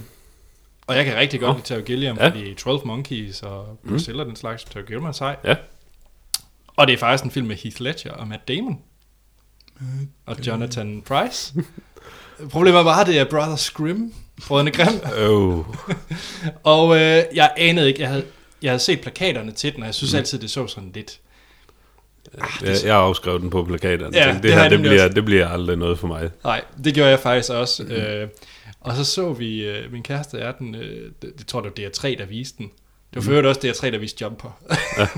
og 0.86 0.96
jeg 0.96 1.04
kan 1.04 1.16
rigtig 1.16 1.40
godt 1.40 1.48
Nå. 1.50 1.54
lide 1.56 1.66
Terry 1.66 1.80
Gilliam, 1.86 2.16
Ja. 2.16 2.28
fordi 2.28 2.54
12 2.54 2.86
Monkeys 2.86 3.42
og 3.42 3.78
Priscilla, 3.88 4.22
mm. 4.24 4.28
den 4.30 4.36
slags, 4.36 4.64
Terry 4.64 4.82
Gilliam 4.82 5.04
er 5.04 5.12
sej. 5.12 5.36
Ja. 5.44 5.54
Og 6.76 6.86
det 6.86 6.92
er 6.92 6.98
faktisk 6.98 7.24
en 7.24 7.30
film 7.30 7.46
med 7.46 7.56
Heath 7.56 7.80
Ledger 7.80 8.12
og 8.12 8.28
Matt 8.28 8.48
Damon. 8.48 8.80
Og 10.26 10.36
Jonathan 10.46 11.02
Price. 11.06 11.54
Problemet 12.50 12.78
er 12.78 12.84
bare, 12.84 13.00
at 13.00 13.06
det 13.06 13.18
er 13.18 13.24
Brothers 13.24 13.70
Grimm, 13.70 14.14
Brødrene 14.46 14.70
Grimm. 14.70 15.00
Oh. 15.18 15.64
Og 16.74 16.96
øh, 16.96 17.22
jeg 17.34 17.52
anede 17.56 17.88
ikke, 17.88 18.00
jeg 18.00 18.08
havde, 18.08 18.24
jeg 18.62 18.70
havde 18.70 18.82
set 18.82 19.00
plakaterne 19.00 19.52
til 19.52 19.74
den, 19.74 19.82
og 19.82 19.86
jeg 19.86 19.94
synes 19.94 20.14
altid, 20.14 20.38
det 20.38 20.50
så 20.50 20.66
sådan 20.66 20.90
lidt... 20.94 21.20
Jeg, 22.62 22.76
jeg 22.84 22.94
har 22.94 23.00
afskrevet 23.00 23.40
den 23.40 23.50
på 23.50 23.64
plakaterne. 23.64 24.16
Ja, 24.18 24.34
det 24.34 24.42
det, 24.42 24.52
her, 24.52 24.62
jeg 24.62 24.70
det, 24.70 24.80
bliver, 24.80 25.04
også. 25.04 25.14
det 25.14 25.24
bliver 25.24 25.48
aldrig 25.48 25.76
noget 25.76 25.98
for 25.98 26.06
mig. 26.06 26.30
Nej, 26.44 26.64
det 26.84 26.94
gjorde 26.94 27.10
jeg 27.10 27.18
faktisk 27.18 27.50
også. 27.50 27.82
Mm-hmm. 27.82 27.96
Øh, 27.96 28.28
og 28.80 28.96
så 28.96 29.04
så 29.04 29.32
vi, 29.32 29.64
øh, 29.64 29.92
min 29.92 30.02
kæreste 30.02 30.38
er 30.38 30.52
den, 30.52 30.74
øh, 30.74 31.10
det, 31.22 31.38
det 31.38 31.46
tror 31.46 31.62
jeg, 31.62 31.76
det 31.76 31.84
var 31.84 31.90
DR3, 31.90 32.18
der 32.18 32.26
viste 32.26 32.58
den. 32.58 32.70
Det 33.14 33.26
var 33.26 33.42
for 33.42 33.48
også 33.48 33.60
DR3, 33.60 33.90
der 33.90 33.98
viste 33.98 34.24
Jumper. 34.24 34.48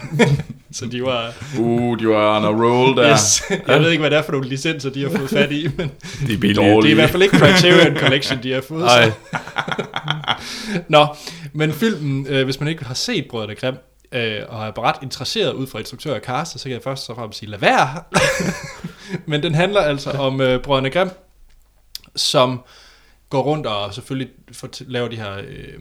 så 0.73 0.87
de 0.87 1.03
var... 1.03 1.33
Uh, 1.59 1.99
de 1.99 2.09
var 2.09 2.37
on 2.37 2.45
a 2.45 2.65
roll 2.65 2.97
der. 2.97 3.13
Yes, 3.13 3.43
jeg 3.69 3.81
ved 3.81 3.91
ikke, 3.91 4.01
hvad 4.01 4.11
det 4.11 4.19
er 4.19 4.23
for 4.23 4.33
nogle 4.33 4.49
licenser, 4.49 4.91
de 4.91 5.03
har 5.03 5.19
fået 5.19 5.31
fat 5.31 5.53
i, 5.53 5.69
men 5.77 5.91
De 6.27 6.33
er 6.35 6.39
billige. 6.39 6.55
Dårlige. 6.55 6.83
det 6.83 6.87
er 6.87 6.91
i 6.91 6.95
hvert 6.95 7.11
fald 7.11 7.23
ikke 7.23 7.39
Criterion 7.39 7.97
Collection, 7.97 8.43
de 8.43 8.53
har 8.53 8.61
fået. 8.61 8.85
Nej. 8.85 9.11
Nå, 10.89 11.07
men 11.53 11.73
filmen, 11.73 12.27
øh, 12.27 12.45
hvis 12.45 12.61
man 12.61 12.69
ikke 12.69 12.85
har 12.85 12.95
set 12.95 13.27
Brødrene 13.31 13.55
Grimm, 13.55 13.77
øh, 14.13 14.41
og 14.49 14.67
er 14.67 14.83
ret 14.83 14.97
interesseret 15.03 15.53
ud 15.53 15.67
fra 15.67 15.79
instruktør 15.79 16.15
og 16.15 16.21
caster, 16.21 16.59
så 16.59 16.65
kan 16.65 16.73
jeg 16.73 16.83
først 16.83 17.11
og 17.11 17.17
fremmest 17.17 17.39
sige, 17.39 17.51
lad 17.51 17.59
være. 17.59 18.03
men 19.31 19.43
den 19.43 19.55
handler 19.55 19.81
altså 19.81 20.11
om 20.11 20.41
øh, 20.41 20.63
Brødrene 20.63 20.91
Grimm, 20.91 21.11
som 22.17 22.61
går 23.31 23.43
rundt 23.43 23.67
og 23.67 23.95
selvfølgelig 23.95 24.29
laver 24.81 25.09
de 25.09 25.17
her, 25.17 25.37
øh, 25.39 25.75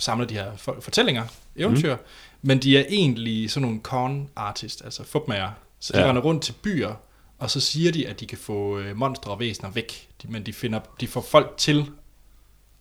samler 0.00 0.26
de 0.26 0.34
her 0.34 0.56
for- 0.56 0.76
fortællinger, 0.80 1.24
eventyr, 1.56 1.94
mm. 1.96 2.02
men 2.42 2.58
de 2.58 2.78
er 2.78 2.84
egentlig 2.88 3.50
sådan 3.50 3.62
nogle 3.62 3.80
con 3.82 4.28
artist, 4.36 4.84
altså 4.84 5.04
fupmager. 5.04 5.50
Så 5.80 5.92
de 5.92 6.00
ja. 6.00 6.08
Render 6.08 6.22
rundt 6.22 6.42
til 6.42 6.52
byer, 6.62 6.94
og 7.38 7.50
så 7.50 7.60
siger 7.60 7.92
de, 7.92 8.08
at 8.08 8.20
de 8.20 8.26
kan 8.26 8.38
få 8.38 8.78
øh, 8.78 8.96
monstre 8.96 9.30
og 9.30 9.40
væsener 9.40 9.70
væk, 9.70 10.08
de, 10.22 10.28
men 10.28 10.46
de, 10.46 10.52
finder, 10.52 10.80
de 11.00 11.06
får 11.08 11.20
folk 11.20 11.54
til 11.56 11.90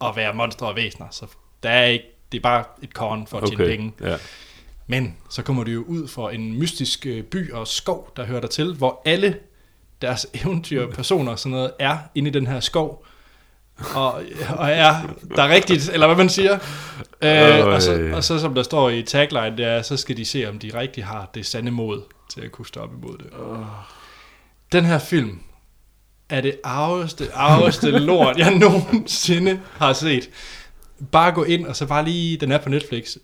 at 0.02 0.16
være 0.16 0.34
monstre 0.34 0.68
og 0.68 0.76
væsener, 0.76 1.08
så 1.12 1.26
der 1.64 1.70
er 1.70 1.86
ikke, 1.86 2.06
det 2.32 2.38
er 2.38 2.42
bare 2.42 2.64
et 2.82 2.90
con 2.92 3.28
for 3.28 3.38
at 3.38 3.44
tjene 3.50 3.64
Okay. 3.64 3.78
penge. 3.78 3.94
Ja. 4.02 4.18
Men 4.88 5.18
så 5.30 5.42
kommer 5.44 5.64
de 5.64 5.72
jo 5.72 5.84
ud 5.84 6.08
for 6.08 6.30
en 6.30 6.60
mystisk 6.60 7.06
øh, 7.06 7.24
by 7.24 7.52
og 7.52 7.68
skov, 7.68 8.14
der 8.18 8.26
hører 8.26 8.42
der 8.42 8.48
til, 8.48 8.74
hvor 8.74 9.02
alle 9.06 9.40
deres 10.02 10.28
eventyr, 10.44 10.92
personer 10.92 11.32
og 11.32 11.40
sådan 11.40 11.52
noget, 11.52 11.72
er 11.80 11.98
inde 12.16 12.30
i 12.30 12.34
den 12.34 12.48
her 12.48 12.60
skov. 12.60 13.06
Og, 13.96 14.14
og 14.58 14.70
er 14.70 14.96
der 15.36 15.44
er 15.44 15.50
rigtigt, 15.50 15.90
eller 15.94 16.08
hvad 16.08 16.16
man 16.16 16.30
siger. 16.30 16.54
Øh, 17.22 17.66
og, 17.68 17.82
så, 17.82 17.94
Øj. 17.94 18.12
og 18.14 18.24
så 18.24 18.40
som 18.40 18.56
der 18.56 18.64
står 18.64 18.90
i 18.90 19.04
tagline, 19.04 19.58
det 19.58 19.66
er, 19.66 19.82
så 19.82 19.98
skal 19.98 20.18
de 20.18 20.26
se, 20.26 20.50
om 20.50 20.60
de 20.60 20.72
rigtig 20.74 21.06
har 21.06 21.30
det 21.34 21.46
sande 21.46 21.72
mod 21.72 22.02
til 22.34 22.42
at 22.42 22.52
kunne 22.52 22.66
stå 22.66 22.80
op 22.80 22.90
imod 22.94 23.18
det. 23.18 23.28
Den 24.72 24.86
her 24.86 25.00
film 25.00 25.40
er 26.30 26.42
det 26.42 26.58
arveste, 26.64 27.34
arveste 27.34 27.92
lort, 28.10 28.38
jeg 28.38 28.56
nogensinde 28.56 29.60
har 29.78 29.94
set. 29.94 30.30
Bare 31.12 31.32
gå 31.32 31.44
ind, 31.44 31.66
og 31.66 31.76
så 31.76 31.86
bare 31.86 32.06
lige, 32.06 32.38
den 32.38 32.52
er 32.52 32.58
på 32.58 32.70
Netflix, 32.70 33.16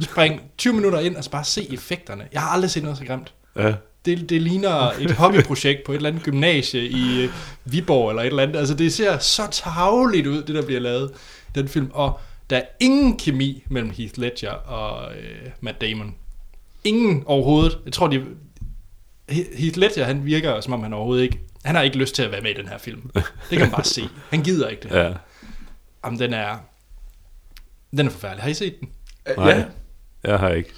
spring 0.00 0.40
20 0.58 0.72
minutter 0.72 0.98
ind, 1.00 1.16
og 1.16 1.24
så 1.24 1.30
bare 1.30 1.44
se 1.44 1.72
effekterne. 1.72 2.28
Jeg 2.32 2.40
har 2.40 2.48
aldrig 2.50 2.70
set 2.70 2.82
noget 2.82 2.98
så 2.98 3.04
grimt. 3.04 3.34
ja. 3.56 3.74
Det, 4.16 4.30
det 4.30 4.42
ligner 4.42 4.90
et 5.00 5.10
hobbyprojekt 5.10 5.84
på 5.86 5.92
et 5.92 5.96
eller 5.96 6.08
andet 6.08 6.22
gymnasie 6.22 6.88
i 6.88 7.22
øh, 7.24 7.30
Viborg 7.64 8.08
eller 8.10 8.22
et 8.22 8.26
eller 8.26 8.42
andet. 8.42 8.56
Altså 8.58 8.74
det 8.74 8.92
ser 8.92 9.18
så 9.18 9.42
tavligt 9.50 10.26
ud, 10.26 10.42
det 10.42 10.54
der 10.54 10.66
bliver 10.66 10.80
lavet, 10.80 11.10
den 11.54 11.68
film. 11.68 11.90
Og 11.94 12.20
der 12.50 12.56
er 12.56 12.62
ingen 12.80 13.16
kemi 13.16 13.62
mellem 13.70 13.90
Heath 13.90 14.18
Ledger 14.18 14.50
og 14.50 15.12
øh, 15.16 15.50
Matt 15.60 15.80
Damon. 15.80 16.14
Ingen 16.84 17.22
overhovedet. 17.26 17.78
Jeg 17.84 17.92
tror, 17.92 18.06
de... 18.06 18.24
He- 19.30 19.58
Heath 19.60 19.78
Ledger, 19.78 20.04
han 20.04 20.24
virker 20.24 20.60
som 20.60 20.72
om 20.72 20.82
han 20.82 20.92
overhovedet 20.92 21.22
ikke... 21.22 21.40
Han 21.64 21.74
har 21.74 21.82
ikke 21.82 21.96
lyst 21.98 22.14
til 22.14 22.22
at 22.22 22.32
være 22.32 22.40
med 22.40 22.50
i 22.50 22.54
den 22.54 22.68
her 22.68 22.78
film. 22.78 23.10
Det 23.14 23.24
kan 23.50 23.60
man 23.60 23.70
bare 23.70 23.84
se. 23.84 24.02
Han 24.30 24.42
gider 24.42 24.68
ikke 24.68 24.82
det. 24.82 24.90
ja. 24.90 25.12
Jamen, 26.04 26.18
den 26.18 26.34
er... 26.34 26.56
Den 27.96 28.06
er 28.06 28.10
forfærdelig. 28.10 28.42
Har 28.42 28.50
I 28.50 28.54
set 28.54 28.80
den? 28.80 28.88
Øh, 29.28 29.36
Nej. 29.36 29.48
Ja, 29.50 29.64
Jeg 30.30 30.38
har 30.38 30.48
ikke. 30.48 30.70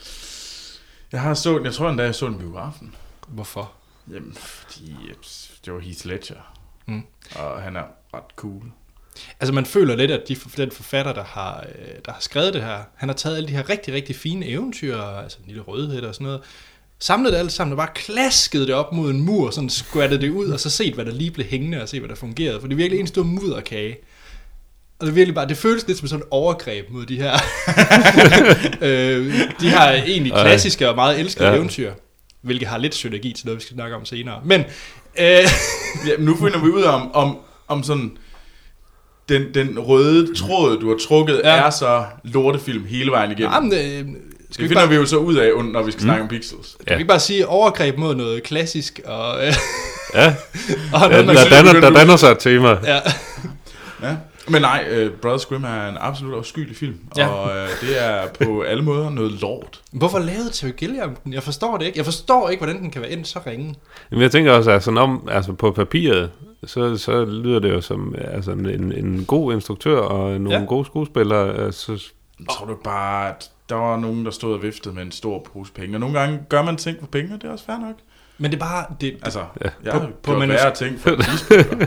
jeg 1.13 1.21
har 1.21 1.35
så 1.35 1.57
den, 1.59 1.65
jeg 1.65 1.75
tror 1.75 1.89
endda, 1.91 2.05
jeg 2.05 2.15
så 2.15 2.27
den 2.27 2.35
i 2.35 2.39
biografen. 2.39 2.95
Hvorfor? 3.31 3.73
Jamen, 4.13 4.35
fordi 4.35 4.95
det 5.65 5.73
var 5.73 5.81
Heath 5.81 6.07
Ledger. 6.07 6.55
Mm. 6.87 7.03
Og 7.37 7.63
han 7.63 7.77
er 7.77 7.85
ret 8.15 8.25
cool. 8.37 8.63
Altså 9.41 9.53
man 9.53 9.67
føler 9.67 9.97
lidt, 9.97 10.11
at 10.11 10.29
de, 10.29 10.37
den 10.57 10.71
forfatter, 10.71 11.13
der 11.13 11.25
har, 11.25 11.65
øh, 11.69 11.95
der 12.05 12.13
har 12.13 12.21
skrevet 12.21 12.55
det 12.55 12.63
her, 12.63 12.79
han 12.95 13.09
har 13.09 13.17
taget 13.17 13.37
alle 13.37 13.49
de 13.49 13.53
her 13.53 13.69
rigtig, 13.69 13.95
rigtig 13.95 14.17
fine 14.17 14.47
eventyr, 14.47 14.97
altså 15.01 15.39
en 15.41 15.47
lille 15.47 15.63
rødhed 15.63 16.03
og 16.03 16.15
sådan 16.15 16.25
noget, 16.25 16.41
samlet 16.99 17.33
det 17.33 17.39
alt 17.39 17.53
sammen 17.53 17.73
og 17.73 17.77
bare 17.77 17.95
klasket 17.95 18.67
det 18.67 18.75
op 18.75 18.93
mod 18.93 19.11
en 19.11 19.21
mur, 19.21 19.51
sådan 19.51 19.71
squattet 19.71 20.21
det 20.21 20.31
ud, 20.31 20.49
og 20.49 20.61
så 20.61 20.71
set, 20.71 20.95
hvad 20.95 21.05
der 21.05 21.13
lige 21.13 21.31
blev 21.31 21.47
hængende, 21.47 21.83
og 21.83 21.89
se, 21.89 21.99
hvad 21.99 22.09
der 22.09 22.15
fungerede. 22.15 22.61
For 22.61 22.67
det 22.67 22.75
er 22.75 22.77
virkelig 22.77 23.01
en 23.01 23.07
stor 23.07 23.23
mudderkage. 23.23 23.97
Og 24.99 25.07
det 25.07 25.15
virkelig 25.15 25.35
bare, 25.35 25.49
det 25.49 25.57
føles 25.57 25.87
lidt 25.87 25.99
som 25.99 26.09
sådan 26.09 26.23
et 26.23 26.29
overgreb 26.31 26.91
mod 26.91 27.07
de 27.07 27.17
her, 27.17 27.33
øh, 28.89 29.35
de 29.61 29.71
her 29.71 29.93
egentlig 29.93 30.33
klassiske 30.33 30.89
og 30.89 30.95
meget 30.95 31.21
elskede. 31.21 31.49
Ja. 31.49 31.55
eventyr, 31.55 31.93
hvilket 32.43 32.69
har 32.69 32.79
lidt 32.79 32.95
synergi 32.95 33.33
til 33.33 33.47
noget, 33.47 33.57
vi 33.59 33.63
skal 33.63 33.75
snakke 33.75 33.97
om 33.97 34.05
senere. 34.05 34.41
Men, 34.45 34.61
øh, 34.61 35.27
Ja, 36.07 36.13
nu 36.19 36.37
finder 36.37 36.59
vi 36.65 36.71
ud 36.71 36.83
af, 36.83 36.91
om, 36.95 37.15
om, 37.15 37.37
om 37.69 37.83
sådan... 37.83 38.11
den, 39.29 39.55
den 39.55 39.79
røde 39.79 40.35
tråd, 40.35 40.81
du 40.81 40.89
har 40.91 40.97
trukket, 41.09 41.41
Ja. 41.45 41.55
ja. 41.57 41.67
er 41.67 41.71
så 41.71 42.05
lortefilm 42.25 42.85
hele 42.85 43.11
vejen 43.11 43.31
igennem. 43.31 43.53
Jamen, 43.53 43.73
øh, 43.73 43.79
skal 43.79 43.97
det 44.03 44.59
vi, 44.59 44.69
finder 44.69 44.75
bare, 44.75 44.89
vi 44.89 44.95
jo 44.95 45.07
så 45.07 45.17
ud 45.17 45.35
af, 45.37 45.65
når 45.65 45.83
vi 45.83 45.91
skal 45.93 46.03
snakke 46.03 46.23
om 46.23 46.29
pixels. 46.29 46.77
kan 46.87 46.97
vi 46.97 47.01
ikke 47.01 47.09
bare 47.09 47.21
sige 47.21 47.47
overgreb 47.47 47.97
mod 47.99 48.15
noget 48.15 48.43
klassisk 48.43 49.01
og, 49.05 49.47
øh, 49.47 49.55
Ja, 50.15 50.27
og 50.95 51.11
ja 51.11 51.23
der, 51.23 51.35
kan- 51.35 51.51
danner, 51.51 51.81
der 51.81 51.91
danner 51.91 52.17
sig 52.17 52.31
et 52.31 52.39
tema. 52.39 52.69
ja. 52.69 52.99
Ja. 54.03 54.17
Men 54.49 54.63
nej, 54.63 55.05
uh, 55.07 55.13
Brothers 55.13 55.47
Grimm 55.47 55.65
er 55.65 55.89
en 55.89 55.97
absolut 56.01 56.35
afskyelig 56.35 56.77
film, 56.77 56.99
Ja. 57.17 57.27
og 57.29 57.45
uh, 57.45 57.89
det 57.89 58.05
er 58.07 58.29
på 58.45 58.61
alle 58.71 58.83
måder 58.85 59.11
noget 59.11 59.33
lort. 59.33 59.81
Hvorfor 59.93 60.19
lavede 60.19 60.51
Terry 60.53 60.71
Gilliam 60.71 61.17
den? 61.25 61.33
Jeg 61.33 61.43
forstår 61.43 61.77
det 61.79 61.87
ikke. 61.87 61.99
Jeg 61.99 62.05
forstår 62.05 62.49
ikke, 62.49 62.65
hvordan 62.65 62.83
den 62.83 62.91
kan 62.91 63.03
være 63.03 63.11
endt 63.11 63.29
så 63.29 63.41
ringe. 63.47 63.75
Men 64.11 64.21
jeg 64.23 64.31
tænker 64.31 64.53
også, 64.53 64.71
altså, 64.71 64.91
om, 64.91 65.29
altså 65.31 65.53
på 65.53 65.71
papiret, 65.71 66.31
så, 66.65 66.97
så 66.97 67.25
lyder 67.25 67.59
det 67.59 67.71
jo 67.71 67.81
som 67.81 68.15
altså, 68.19 68.51
en, 68.53 68.93
en 68.93 69.25
god 69.25 69.53
instruktør 69.55 69.99
og 69.99 70.31
nogle 70.31 70.51
Ja. 70.51 70.59
ja. 70.59 70.65
gode 70.67 70.85
skuespillere. 70.85 71.55
Altså, 71.65 72.05
Tror 72.51 72.67
du 72.67 72.77
bare, 72.85 73.29
at 73.29 73.51
der 73.69 73.75
var 73.75 73.97
nogen, 73.97 74.25
der 74.25 74.31
stod 74.31 74.55
og 74.55 74.63
viftede 74.63 74.95
med 74.95 75.03
en 75.03 75.13
stor 75.13 75.47
pose 75.53 75.73
penge, 75.73 75.97
og 75.97 76.01
nogle 76.01 76.19
gange 76.21 76.39
gør 76.49 76.63
man 76.63 76.77
ting 76.77 76.97
for 77.01 77.07
penge, 77.07 77.35
og 77.35 77.43
det 77.43 77.49
er 77.49 77.53
også 77.53 77.65
fair 77.65 77.77
nok. 77.79 77.95
Men 78.43 78.51
det 78.51 78.57
er 78.57 78.61
bare... 78.61 78.85
Det, 79.01 79.17
Altså, 79.23 79.39
Ja. 79.65 79.69
jeg 79.85 79.93
På- 79.93 79.99
har 79.99 80.09
på 80.23 80.33
gjort 80.35 80.49
værre 80.49 80.75
ting 80.75 81.01
for 81.01 81.23
cheeseburger. 81.23 81.87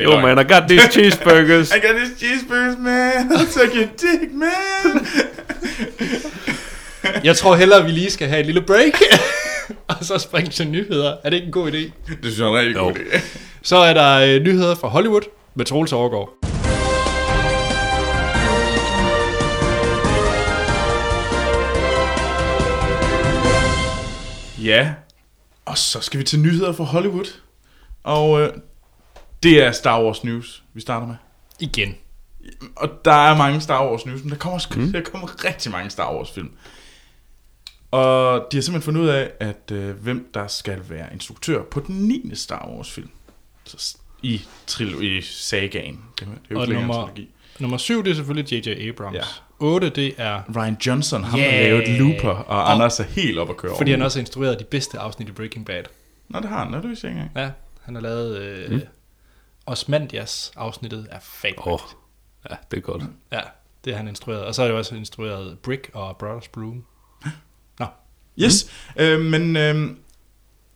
jo 0.04 0.20
man, 0.20 0.38
I 0.38 0.42
got 0.52 0.62
these 0.68 0.90
cheeseburgers. 0.92 1.70
I 1.76 1.78
got 1.86 1.96
these 1.96 2.14
cheeseburgers, 2.18 2.76
man. 2.78 3.30
I'll 3.32 3.58
take 3.60 3.76
your 3.78 3.86
dick, 4.00 4.32
man. 4.34 5.06
jeg 7.24 7.36
tror 7.36 7.54
hellere, 7.56 7.84
vi 7.84 7.90
lige 7.90 8.10
skal 8.10 8.28
have 8.28 8.40
et 8.40 8.46
lille 8.46 8.60
break. 8.62 8.92
og 9.88 9.96
så 10.00 10.18
springe 10.18 10.50
til 10.50 10.68
nyheder. 10.68 11.16
Er 11.24 11.30
det 11.30 11.36
ikke 11.36 11.46
en 11.46 11.52
god 11.52 11.72
idé? 11.72 11.76
Det 11.76 12.18
synes 12.22 12.38
jeg 12.38 12.44
er 12.44 12.50
en 12.50 12.56
rigtig 12.56 12.74
Jo. 12.76 12.82
god 12.82 12.92
idé. 12.94 13.20
Så 13.62 13.76
er 13.76 13.94
der 13.94 14.34
øh, 14.36 14.42
nyheder 14.42 14.74
fra 14.74 14.88
Hollywood 14.88 15.22
med 15.54 15.64
Troels 15.64 15.92
Overgaard. 15.92 16.30
Ja, 24.66 24.94
og 25.64 25.78
så 25.78 26.00
skal 26.00 26.20
vi 26.20 26.24
til 26.24 26.40
nyheder 26.40 26.72
fra 26.72 26.84
Hollywood. 26.84 27.40
Og 28.02 28.40
øh, 28.40 28.52
det 29.42 29.62
er 29.64 29.72
Star 29.72 30.02
Wars 30.02 30.24
News, 30.24 30.62
vi 30.74 30.80
starter 30.80 31.06
med. 31.06 31.16
Igen. 31.60 31.94
Og 32.76 32.90
der 33.04 33.12
er 33.12 33.36
mange 33.36 33.60
Star 33.60 33.90
Wars 33.90 34.06
news, 34.06 34.22
men 34.22 34.30
der 34.30 34.36
kommer, 34.36 34.60
mm. 34.76 34.92
der 34.92 35.00
kommer 35.00 35.44
rigtig 35.44 35.72
mange 35.72 35.90
Star 35.90 36.14
Wars 36.14 36.30
film. 36.30 36.50
Og 37.90 38.46
de 38.52 38.56
har 38.56 38.62
simpelthen 38.62 38.82
fundet 38.82 39.00
ud 39.00 39.08
af, 39.08 39.30
at 39.40 39.70
øh, 39.72 39.96
hvem 39.96 40.30
der 40.34 40.46
skal 40.46 40.80
være 40.88 41.12
instruktør 41.12 41.62
på 41.62 41.80
den 41.80 41.94
9. 41.96 42.30
Star 42.34 42.68
Wars 42.68 42.90
film. 42.90 43.10
Så 43.64 43.96
i, 44.22 44.42
trilo- 44.70 45.00
i 45.02 45.22
sagaen. 45.22 46.04
Det 46.18 46.28
er 46.28 46.30
det 46.30 46.38
er 46.50 46.54
jo 46.54 46.60
Og 46.60 46.68
nummer-. 46.68 47.10
Nummer 47.58 47.76
syv, 47.76 48.04
det 48.04 48.10
er 48.10 48.14
selvfølgelig 48.14 48.52
J.J. 48.52 48.88
Abrams. 48.88 49.16
Ja. 49.16 49.22
8, 49.58 49.88
det 49.90 50.14
er... 50.18 50.42
Ryan 50.56 50.76
Johnson, 50.86 51.24
ham 51.24 51.38
Yeah. 51.40 51.52
der 51.54 51.62
lavede 51.62 51.98
Looper, 51.98 52.28
og 52.28 52.46
Og- 52.46 52.72
Anders 52.72 53.00
er 53.00 53.04
helt 53.04 53.38
op 53.38 53.50
at 53.50 53.56
køre 53.56 53.72
Fordi 53.76 53.90
han 53.90 54.00
over. 54.00 54.04
også 54.04 54.18
har 54.18 54.20
instrueret 54.22 54.58
de 54.58 54.64
bedste 54.64 54.98
afsnit 54.98 55.28
i 55.28 55.32
Breaking 55.32 55.66
Bad. 55.66 55.82
Nå, 56.28 56.40
det 56.40 56.48
har 56.48 56.64
han, 56.64 56.72
det 56.72 56.88
vidste 56.88 57.06
jeg 57.06 57.12
ikke 57.16 57.22
engang. 57.22 57.46
Ja, 57.46 57.50
han 57.82 57.94
har 57.94 58.02
lavet... 58.02 58.38
Øh, 58.38 58.70
mm. 58.72 58.80
Osmandias 59.66 60.52
afsnittet 60.56 61.06
er. 61.10 61.18
Åh, 61.58 61.72
oh, 61.72 61.80
ja, 62.50 62.56
det 62.70 62.76
er 62.76 62.80
godt. 62.80 63.02
Ja, 63.32 63.40
det 63.84 63.92
har 63.92 63.96
han 63.98 64.08
instrueret. 64.08 64.44
Og 64.44 64.54
så 64.54 64.62
har 64.62 64.68
jeg 64.68 64.76
også 64.76 64.94
instrueret 64.94 65.58
Brick 65.58 65.90
og 65.92 66.16
Brothers 66.16 66.48
Bloom. 66.48 66.84
Nå, 67.78 67.86
Yes, 68.42 68.70
mm. 68.96 69.02
øh, 69.02 69.20
men, 69.20 69.56
øh, 69.56 69.90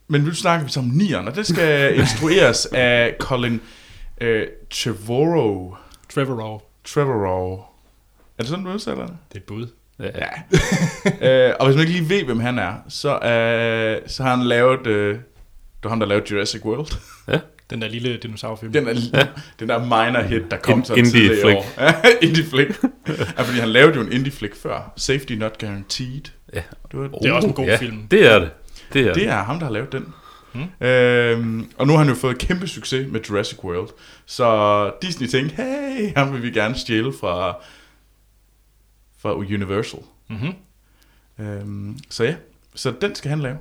men 0.09 0.21
nu 0.21 0.35
snakker 0.35 0.67
vi 0.67 0.73
så 0.73 0.81
om 0.81 0.87
nieren, 0.87 1.29
og 1.29 1.37
det 1.37 1.47
skal 1.47 1.95
instrueres 2.01 2.67
af 2.67 3.15
Colin 3.21 3.61
øh, 4.21 4.47
Trevorrow. 4.71 5.77
Trevorrow. 6.15 6.61
Trevorrow. 6.85 7.61
Er 8.41 8.43
det 8.43 8.49
sådan, 8.49 8.65
du 8.65 8.71
udtaler 8.71 9.07
det? 9.07 9.17
Det 9.29 9.35
er 9.35 9.41
et 9.41 9.45
bud. 9.45 9.67
Ja. 9.99 10.09
Ja. 11.23 11.49
øh, 11.49 11.55
og 11.61 11.67
hvis 11.67 11.77
man 11.77 11.87
ikke 11.87 11.99
lige 12.01 12.09
ved, 12.09 12.25
hvem 12.25 12.41
han 12.41 12.59
er, 12.59 12.73
så, 12.89 13.19
øh, 13.19 14.09
så 14.09 14.23
har 14.23 14.37
han 14.37 14.47
lavet... 14.47 14.87
Øh, 14.87 15.15
det 15.15 15.85
var 15.85 15.91
ham, 15.91 16.01
der 16.01 16.07
lavede 16.07 16.25
Jurassic 16.35 16.65
World. 16.65 16.87
Den 17.71 17.83
der 17.83 17.89
lille 17.89 18.17
dinosaurfilm. 18.17 18.73
Den, 18.73 18.89
er, 18.89 18.95
ja. 19.15 19.27
den 19.61 19.69
der 19.69 19.79
minor 19.79 20.23
hit, 20.23 20.43
der 20.51 20.57
kom 20.57 20.79
In- 20.79 20.85
så 20.85 20.95
indie 20.95 21.11
tidligere 21.13 21.39
i 21.39 21.41
flick. 21.43 21.57
år. 21.59 21.83
Ja, 21.83 21.95
indie 22.27 22.45
flick. 22.45 22.83
ja, 23.39 23.43
fordi 23.43 23.59
han 23.59 23.69
lavede 23.69 23.95
jo 23.97 24.01
en 24.03 24.13
indie 24.13 24.33
flick 24.33 24.57
før. 24.57 24.93
Safety 24.97 25.33
Not 25.33 25.59
Guaranteed. 25.59 26.21
Ja. 26.55 26.63
Det, 26.93 27.01
var, 27.01 27.09
Det 27.09 27.29
er 27.29 27.33
også 27.33 27.49
en 27.49 27.55
god 27.55 27.65
ja, 27.67 27.77
film. 27.77 28.07
Det 28.11 28.27
er 28.33 28.39
det. 28.39 28.51
Det 28.93 29.01
er 29.03 29.07
det 29.07 29.15
det. 29.15 29.29
er 29.29 29.43
ham, 29.45 29.59
der 29.59 29.67
har 29.67 29.73
lavet 29.73 29.93
den. 29.93 30.07
Hmm. 30.53 30.87
Øhm, 30.89 31.71
og 31.79 31.87
nu 31.87 31.93
har 31.93 31.99
han 31.99 32.09
jo 32.09 32.15
fået 32.15 32.39
kæmpe 32.39 32.67
succes 32.69 33.07
med 33.13 33.21
Jurassic 33.31 33.65
World. 33.65 33.89
Så 34.27 34.91
Disney 35.03 35.29
tænkte, 35.29 35.57
hey, 35.57 36.13
ham 36.17 36.33
vil 36.33 36.43
vi 36.43 36.51
gerne 36.51 36.75
stjæle 36.75 37.13
fra, 37.21 37.55
fra 39.23 39.35
Universal. 39.35 40.01
Mm-hmm. 40.29 40.55
Øhm, 41.45 41.99
så 42.11 42.25
ja, 42.25 42.35
så 42.75 42.95
den 43.01 43.15
skal 43.15 43.29
han 43.31 43.41
lave. 43.41 43.59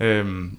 Øhm, 0.00 0.58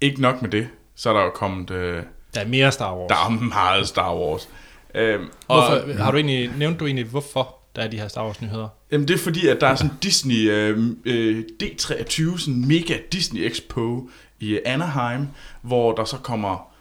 ikke 0.00 0.20
nok 0.22 0.42
med 0.42 0.50
det, 0.50 0.68
så 0.94 1.10
er 1.10 1.14
der 1.14 1.24
jo 1.24 1.30
kommet, 1.30 1.70
øh, 1.70 2.02
Der 2.34 2.40
er 2.40 2.46
mere 2.46 2.72
Star 2.72 2.96
Wars. 2.96 3.08
der 3.08 3.14
er 3.14 3.30
meget 3.30 3.88
Star 3.88 4.14
Wars. 4.16 4.48
Øhm, 4.94 5.24
Hvorfor, 5.46 5.92
har 6.02 6.10
du 6.10 6.16
egentlig, 6.16 6.52
nævnt 6.58 6.80
du 6.80 6.86
egentlig, 6.86 7.04
hvorfor 7.04 7.56
der 7.76 7.82
er 7.82 7.88
de 7.88 7.96
her 7.98 8.08
Star 8.08 8.24
Wars 8.26 8.40
nyheder? 8.42 8.68
Jamen 8.92 9.08
det 9.08 9.14
er 9.14 9.18
fordi, 9.18 9.46
at 9.48 9.60
der 9.60 9.66
er 9.66 9.74
sådan 9.74 9.92
Disney 10.02 10.50
øh, 10.50 10.90
øh, 11.04 11.44
D23, 11.62 12.38
sådan 12.38 12.64
mega 12.68 12.98
Disney 13.12 13.50
Expo 13.50 14.10
i 14.40 14.58
Anaheim, 14.64 15.26
hvor 15.62 15.92
der 15.94 16.04
så 16.04 16.16
kommer 16.16 16.72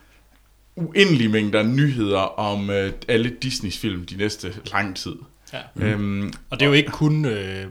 uendelige 0.75 1.29
mængder 1.29 1.63
nyheder 1.63 2.19
om 2.19 2.69
øh, 2.69 2.93
alle 3.07 3.29
Disneys 3.41 3.77
film 3.77 4.05
de 4.05 4.15
næste 4.17 4.53
lang 4.71 4.95
tid. 4.95 5.15
Ja. 5.53 5.59
Øhm, 5.75 6.33
Og 6.49 6.59
det 6.59 6.65
er 6.65 6.67
jo 6.67 6.73
ikke 6.73 6.91
kun 6.91 7.25
øh, 7.25 7.33
er 7.33 7.65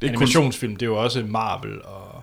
kun 0.00 0.08
animationsfilm, 0.08 0.76
det 0.76 0.86
er 0.86 0.90
jo 0.90 1.02
også 1.02 1.24
Marvel 1.28 1.82
og... 1.82 2.22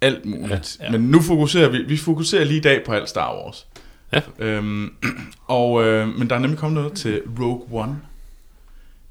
alt 0.00 0.24
muligt. 0.24 0.76
Ja. 0.80 0.84
Ja. 0.84 0.90
Men 0.90 1.00
nu 1.00 1.20
fokuserer 1.20 1.68
vi, 1.68 1.82
vi 1.82 1.96
fokuserer 1.96 2.44
lige 2.44 2.58
i 2.58 2.62
dag 2.62 2.84
på 2.86 2.92
alt 2.92 3.08
Star 3.08 3.34
Wars. 3.34 3.66
Ja. 4.12 4.20
Øhm, 4.38 4.94
og, 5.46 5.84
øh, 5.84 6.08
men 6.08 6.30
der 6.30 6.36
er 6.36 6.40
nemlig 6.40 6.58
kommet 6.58 6.82
noget 6.82 6.98
til 6.98 7.22
Rogue 7.40 7.82
One. 7.82 7.96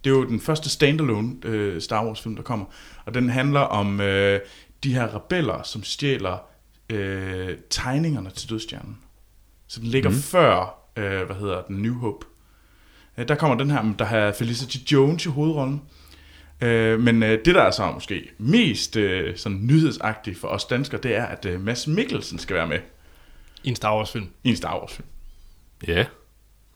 Det 0.03 0.09
er 0.09 0.13
jo 0.13 0.25
den 0.25 0.39
første 0.39 0.69
standalone 0.69 1.35
øh, 1.45 1.81
Star 1.81 2.05
Wars 2.05 2.21
film, 2.21 2.35
der 2.35 2.43
kommer. 2.43 2.65
Og 3.05 3.13
den 3.13 3.29
handler 3.29 3.59
om 3.59 4.01
øh, 4.01 4.39
de 4.83 4.93
her 4.93 5.15
rebeller, 5.15 5.63
som 5.63 5.83
stjæler 5.83 6.37
øh, 6.89 7.57
tegningerne 7.69 8.29
til 8.29 8.49
dødstjernen. 8.49 8.97
Så 9.67 9.79
den 9.79 9.87
ligger 9.87 10.09
mm. 10.09 10.15
før, 10.15 10.79
øh, 10.97 11.25
hvad 11.25 11.35
hedder 11.35 11.61
den, 11.61 11.75
New 11.75 11.93
Hope. 11.93 12.25
Øh, 13.17 13.27
der 13.27 13.35
kommer 13.35 13.57
den 13.57 13.71
her, 13.71 13.93
der 13.99 14.05
har 14.05 14.31
Felicity 14.31 14.93
Jones 14.93 15.25
i 15.25 15.29
hovedrollen. 15.29 15.81
Øh, 16.61 16.99
men 16.99 17.23
øh, 17.23 17.39
det, 17.45 17.55
der 17.55 17.61
er 17.61 17.71
så 17.71 17.91
måske 17.91 18.29
mest 18.37 18.95
øh, 18.95 19.37
sådan 19.37 19.59
nyhedsagtigt 19.61 20.39
for 20.39 20.47
os 20.47 20.65
danskere, 20.65 21.01
det 21.01 21.15
er, 21.15 21.25
at 21.25 21.45
øh, 21.45 21.61
Mads 21.61 21.87
Mikkelsen 21.87 22.39
skal 22.39 22.55
være 22.55 22.67
med 22.67 22.79
I 23.63 23.69
en 23.69 23.75
Star 23.75 23.95
Wars 23.95 24.11
film. 24.11 24.29
i 24.43 24.49
en 24.49 24.55
Star 24.55 24.79
Wars 24.79 24.93
film. 24.93 25.07
Ja. 25.87 26.05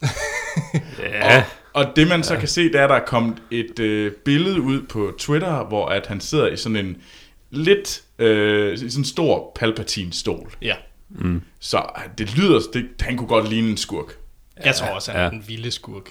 ja. 1.00 1.44
Og 1.74 1.86
det 1.96 2.08
man 2.08 2.24
så 2.24 2.34
ja. 2.34 2.40
kan 2.40 2.50
se, 2.50 2.64
det 2.64 2.76
er, 2.76 2.84
at 2.84 2.90
der 2.90 2.96
er 2.96 3.06
kommet 3.06 3.38
et 3.52 3.80
øh, 3.80 4.12
billede 4.12 4.62
ud 4.62 4.82
på 4.82 5.16
Twitter, 5.18 5.64
hvor 5.64 5.88
at 5.88 6.08
han 6.08 6.20
sidder 6.22 6.48
i 6.48 6.58
sådan 6.58 6.76
en 6.86 6.98
lidt, 7.50 8.04
øh, 8.20 8.78
sådan 8.78 8.92
en 8.98 9.06
stor 9.06 9.52
Palpatine-stol. 9.56 10.52
Ja. 10.62 10.76
Mm. 11.10 11.42
Så 11.60 11.84
det 12.18 12.38
lyder, 12.38 12.60
det, 12.74 12.86
han 13.00 13.18
kunne 13.18 13.28
godt 13.28 13.50
ligne 13.50 13.70
en 13.70 13.78
skurk. 13.78 14.18
Jeg 14.66 14.76
tror 14.76 14.88
også, 14.88 15.12
han 15.12 15.20
er 15.20 15.24
ja. 15.24 15.30
den 15.30 15.44
vilde 15.48 15.72
skurk. 15.72 16.10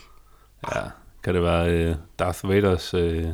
Ja. 0.74 0.80
Kan 1.24 1.34
det 1.34 1.42
være 1.42 1.70
øh, 1.70 1.94
Darth 2.18 2.48
Vaders 2.48 2.94
øh, 2.94 3.26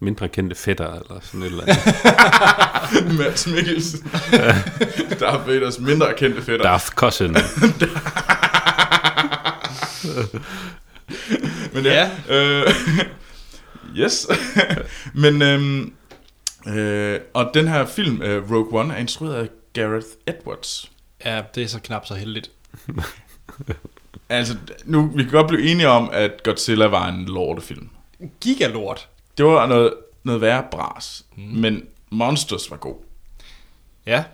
mindre 0.00 0.28
kendte 0.28 0.56
fætter, 0.56 0.86
eller 0.86 1.20
sådan 1.22 1.42
et 1.42 1.46
eller 1.46 1.62
andet? 1.62 1.84
Mads 3.18 3.46
Mikkelsen. 3.46 4.10
der 5.18 5.26
er 5.28 5.44
Vaders 5.46 5.78
mindre 5.78 6.14
kendte 6.16 6.42
fætter. 6.42 6.66
Darth 6.66 6.86
Cousin. 6.86 7.36
Men 11.74 11.84
ja. 11.84 12.10
Øh, 12.28 12.74
yes. 14.00 14.26
Men, 15.14 15.42
øhm, 15.42 15.92
øh, 16.66 17.20
og 17.34 17.50
den 17.54 17.68
her 17.68 17.86
film, 17.86 18.22
øh, 18.22 18.50
Rogue 18.50 18.80
One, 18.80 18.94
er 18.94 18.98
instrueret 18.98 19.34
af 19.34 19.48
Gareth 19.72 20.06
Edwards. 20.26 20.90
Ja, 21.24 21.42
det 21.54 21.62
er 21.62 21.66
så 21.66 21.80
knap 21.80 22.06
så 22.06 22.14
heldigt. 22.14 22.50
Altså, 24.32 24.56
nu, 24.84 25.10
vi 25.14 25.22
kan 25.22 25.32
godt 25.32 25.48
blive 25.48 25.70
enige 25.70 25.88
om, 25.88 26.10
at 26.12 26.42
Godzilla 26.42 26.86
var 26.86 27.08
en 27.08 27.24
lortefilm. 27.24 27.88
Gigalort. 28.40 29.08
Det 29.38 29.46
var 29.46 29.66
noget, 29.66 29.94
noget 30.24 30.40
værre 30.40 30.64
bras, 30.70 31.24
mm. 31.36 31.42
men 31.42 31.82
Monsters 32.10 32.70
var 32.70 32.76
god. 32.76 32.96
Ja, 34.06 34.24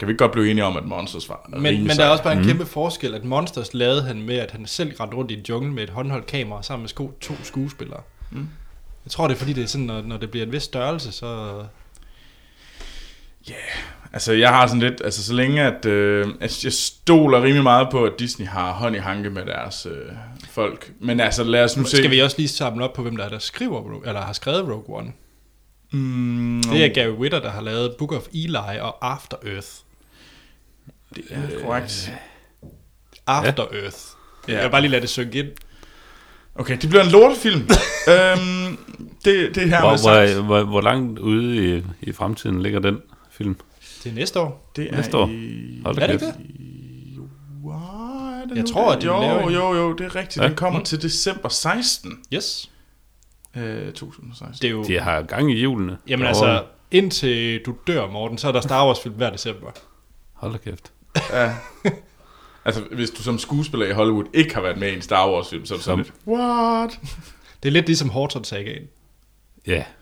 Kan 0.00 0.08
vi 0.08 0.12
ikke 0.12 0.18
godt 0.18 0.32
blive 0.32 0.50
enige 0.50 0.64
om, 0.64 0.76
at 0.76 0.84
Monsters 0.84 1.28
var 1.28 1.46
men, 1.48 1.62
men 1.62 1.88
der 1.88 2.04
er 2.04 2.08
også 2.08 2.24
bare 2.24 2.36
en 2.36 2.44
kæmpe 2.44 2.66
forskel, 2.66 3.14
at 3.14 3.24
Monsters 3.24 3.74
lavede 3.74 4.02
han 4.02 4.22
med, 4.22 4.36
at 4.36 4.50
han 4.50 4.66
selv 4.66 4.96
rendte 5.00 5.16
rundt 5.16 5.30
i 5.30 5.34
en 5.34 5.44
jungle 5.48 5.72
med 5.72 5.82
et 5.82 5.90
håndholdt 5.90 6.26
kamera 6.26 6.62
sammen 6.62 6.82
med 6.82 6.88
sko, 6.88 7.12
to 7.20 7.34
skuespillere. 7.42 8.00
Mm. 8.30 8.48
Jeg 9.04 9.10
tror, 9.10 9.28
det 9.28 9.34
er 9.34 9.38
fordi, 9.38 9.52
det 9.52 9.62
er 9.62 9.66
sådan, 9.66 9.86
når, 9.86 10.02
når 10.02 10.16
det 10.16 10.30
bliver 10.30 10.46
en 10.46 10.52
vis 10.52 10.62
størrelse, 10.62 11.12
så... 11.12 11.62
Altså, 14.12 14.32
jeg 14.32 14.48
har 14.48 14.66
sådan 14.66 14.80
lidt, 14.80 15.02
altså 15.04 15.24
så 15.24 15.34
længe 15.34 15.62
at, 15.62 15.86
øh, 15.86 16.26
altså, 16.40 16.60
jeg 16.64 16.72
stoler 16.72 17.42
rimelig 17.42 17.62
meget 17.62 17.88
på, 17.90 18.04
at 18.04 18.12
Disney 18.18 18.46
har 18.46 18.72
hånd 18.72 18.96
i 18.96 18.98
hanke 18.98 19.30
med 19.30 19.44
deres 19.46 19.86
øh, 19.86 20.12
folk. 20.50 20.92
Men 21.00 21.20
altså, 21.20 21.44
lad 21.44 21.64
os 21.64 21.76
nu 21.76 21.84
se. 21.84 21.96
Skal 21.96 22.10
vi 22.10 22.20
også 22.20 22.36
lige 22.38 22.48
samle 22.48 22.84
op 22.84 22.92
på, 22.92 23.02
hvem 23.02 23.16
der 23.16 23.24
er, 23.24 23.28
der 23.28 23.38
skriver, 23.38 24.00
eller 24.06 24.20
har 24.20 24.32
skrevet 24.32 24.62
Rogue 24.68 24.96
One? 24.98 25.12
Mm, 25.92 26.62
Det 26.62 26.84
er 26.84 26.88
Gary 26.94 27.12
Whitta, 27.12 27.40
der 27.40 27.50
har 27.50 27.60
lavet 27.60 27.94
Book 27.98 28.12
of 28.12 28.22
Eli 28.34 28.78
og 28.80 29.10
After 29.12 29.36
Earth. 29.46 29.68
det 31.14 31.24
er 31.30 31.64
korrekt. 31.64 32.12
After 33.26 33.66
ja. 33.72 33.78
Earth. 33.78 33.96
Ja. 34.48 34.54
Jeg 34.54 34.64
vil 34.64 34.70
bare 34.70 34.80
lige 34.80 34.90
lade 34.90 35.02
det 35.02 35.10
synke 35.10 35.38
ind. 35.38 35.48
Okay, 36.54 36.78
det 36.82 36.88
bliver 36.88 37.04
en 37.04 37.10
lortefilm. 37.10 37.60
øhm, 38.12 38.78
det, 39.24 39.54
det 39.54 39.56
er 39.62 39.66
her 39.66 39.80
Hvor, 39.80 40.00
hvor, 40.00 40.42
hvor, 40.42 40.64
hvor 40.64 40.80
langt 40.80 41.18
ude 41.18 41.76
i, 41.78 41.82
i 42.02 42.12
fremtiden 42.12 42.62
ligger 42.62 42.80
den 42.80 42.98
film? 43.30 43.56
Det 44.04 44.10
er 44.10 44.14
næste 44.14 44.40
år. 44.40 44.70
Det 44.76 44.88
er 44.92 44.96
Næste 44.96 45.16
år. 45.16 45.26
I... 45.28 45.80
Hold 45.84 45.98
Er 45.98 46.06
det 46.06 46.12
ikke 46.14 46.26
Wow, 47.64 47.74
er 47.74 48.44
det 48.48 48.54
Jeg 48.56 48.62
nu 48.62 48.66
tror, 48.68 48.88
det? 48.90 48.96
at 48.96 49.02
de 49.02 49.06
jo, 49.06 49.22
en. 49.48 49.54
jo, 49.54 49.74
jo, 49.74 49.92
det 49.92 50.06
er 50.06 50.16
rigtigt. 50.16 50.42
Ja. 50.42 50.48
Den 50.48 50.56
kommer 50.56 50.78
Mm. 50.78 50.84
til 50.84 51.02
december 51.02 51.48
16. 51.48 52.12
Yes. 52.34 52.70
Øh, 53.56 53.92
2016. 53.92 54.62
Det 54.62 54.68
er 54.68 54.70
jo... 54.70 54.84
De 54.84 54.98
har 55.00 55.22
gang 55.22 55.52
i 55.52 55.60
julene. 55.62 55.98
Jamen 56.08 56.26
altså, 56.26 56.64
indtil 56.90 57.60
du 57.66 57.74
dør, 57.86 58.10
Morten, 58.10 58.38
så 58.38 58.48
er 58.48 58.52
der 58.52 58.60
Star 58.60 58.86
Wars 58.86 59.00
film 59.00 59.14
hver 59.14 59.30
december. 59.30 59.70
Hold 60.32 60.52
da 60.52 60.58
kæft. 60.58 60.92
Ja. 61.32 61.54
altså, 62.64 62.82
hvis 62.92 63.10
du 63.10 63.22
som 63.22 63.38
skuespiller 63.38 63.86
i 63.86 63.92
Hollywood 63.92 64.24
ikke 64.34 64.54
har 64.54 64.62
været 64.62 64.78
med 64.78 64.92
i 64.92 64.94
en 64.94 65.02
Star 65.02 65.30
Wars 65.30 65.48
film, 65.50 65.66
så 65.66 65.74
er 65.74 65.78
det 65.78 65.84
sådan 65.84 65.98
lidt, 66.04 66.12
what? 66.26 66.98
Det 67.62 67.68
er 67.68 67.72
lidt 67.72 67.86
ligesom 67.86 68.10
Horton-sagaen. 68.10 68.88
Ja. 69.66 69.84
Så, 69.84 69.99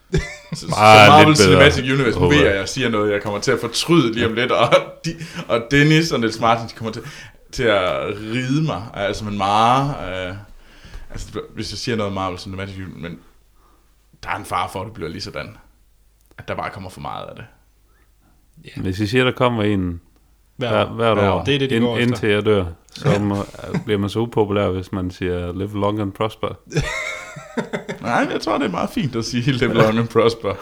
så 0.53 0.65
Marvel 0.69 1.27
lidt 1.27 1.37
bedre, 1.37 1.71
Cinematic 1.71 1.91
Universe, 1.91 2.19
nu 2.19 2.29
ved 2.29 2.37
jeg, 2.45 2.55
jeg. 2.55 2.69
siger 2.69 2.89
noget, 2.89 3.11
jeg 3.11 3.21
kommer 3.23 3.39
til 3.39 3.51
at 3.51 3.59
fortryde 3.59 4.13
lige 4.13 4.25
om 4.25 4.33
lidt, 4.33 4.51
og, 4.51 4.69
de, 5.05 5.15
og 5.47 5.61
Dennis 5.71 6.11
og 6.11 6.19
Niels 6.19 6.39
Martin, 6.39 6.67
de 6.67 6.73
kommer 6.73 6.91
til, 6.91 7.01
til 7.51 7.63
at 7.63 8.07
ride 8.15 8.63
mig, 8.63 8.83
altså 8.93 9.25
en 9.25 9.37
mare. 9.37 9.95
Øh, 10.29 10.35
altså, 11.09 11.41
hvis 11.55 11.71
jeg 11.71 11.77
siger 11.77 11.95
noget 11.95 12.07
om 12.07 12.13
Marvel 12.13 12.39
Cinematic 12.39 12.75
Universe, 12.75 12.99
men 13.01 13.19
der 14.23 14.29
er 14.29 14.35
en 14.35 14.45
far 14.45 14.69
for, 14.73 14.79
at 14.81 14.85
det 14.85 14.93
bliver 14.93 15.09
lige 15.09 15.21
sådan, 15.21 15.57
at 16.37 16.47
der 16.47 16.55
bare 16.55 16.69
kommer 16.69 16.89
for 16.89 17.01
meget 17.01 17.25
af 17.29 17.35
det. 17.35 17.45
Hvis 18.81 18.99
I 18.99 19.07
siger, 19.07 19.23
der 19.23 19.31
kommer 19.31 19.63
en 19.63 20.01
Hver 20.55 20.69
hver, 20.69 20.85
år. 20.85 20.93
hvert 20.93 21.17
Hver 21.17 21.29
år. 21.29 21.43
Det 21.43 21.55
er 21.55 21.59
det, 21.59 21.69
de 21.69 21.75
ind, 21.75 21.99
indtil 21.99 22.29
jeg 22.29 22.45
dør, 22.45 22.65
så 22.93 23.45
bliver 23.85 23.99
man 23.99 24.09
så 24.09 24.19
upopulær, 24.19 24.69
hvis 24.69 24.91
man 24.91 25.11
siger 25.11 25.53
live 25.53 25.79
long 25.79 25.99
and 25.99 26.11
prosper. 26.11 26.47
Nej, 28.01 28.23
men 28.23 28.31
jeg 28.33 28.41
tror, 28.41 28.57
det 28.57 28.65
er 28.65 28.71
meget 28.71 28.89
fint 28.89 29.15
at 29.15 29.25
sige 29.25 29.51
Live 29.51 29.73
Long 29.73 29.99
and 29.99 30.07
Prosper. 30.07 30.53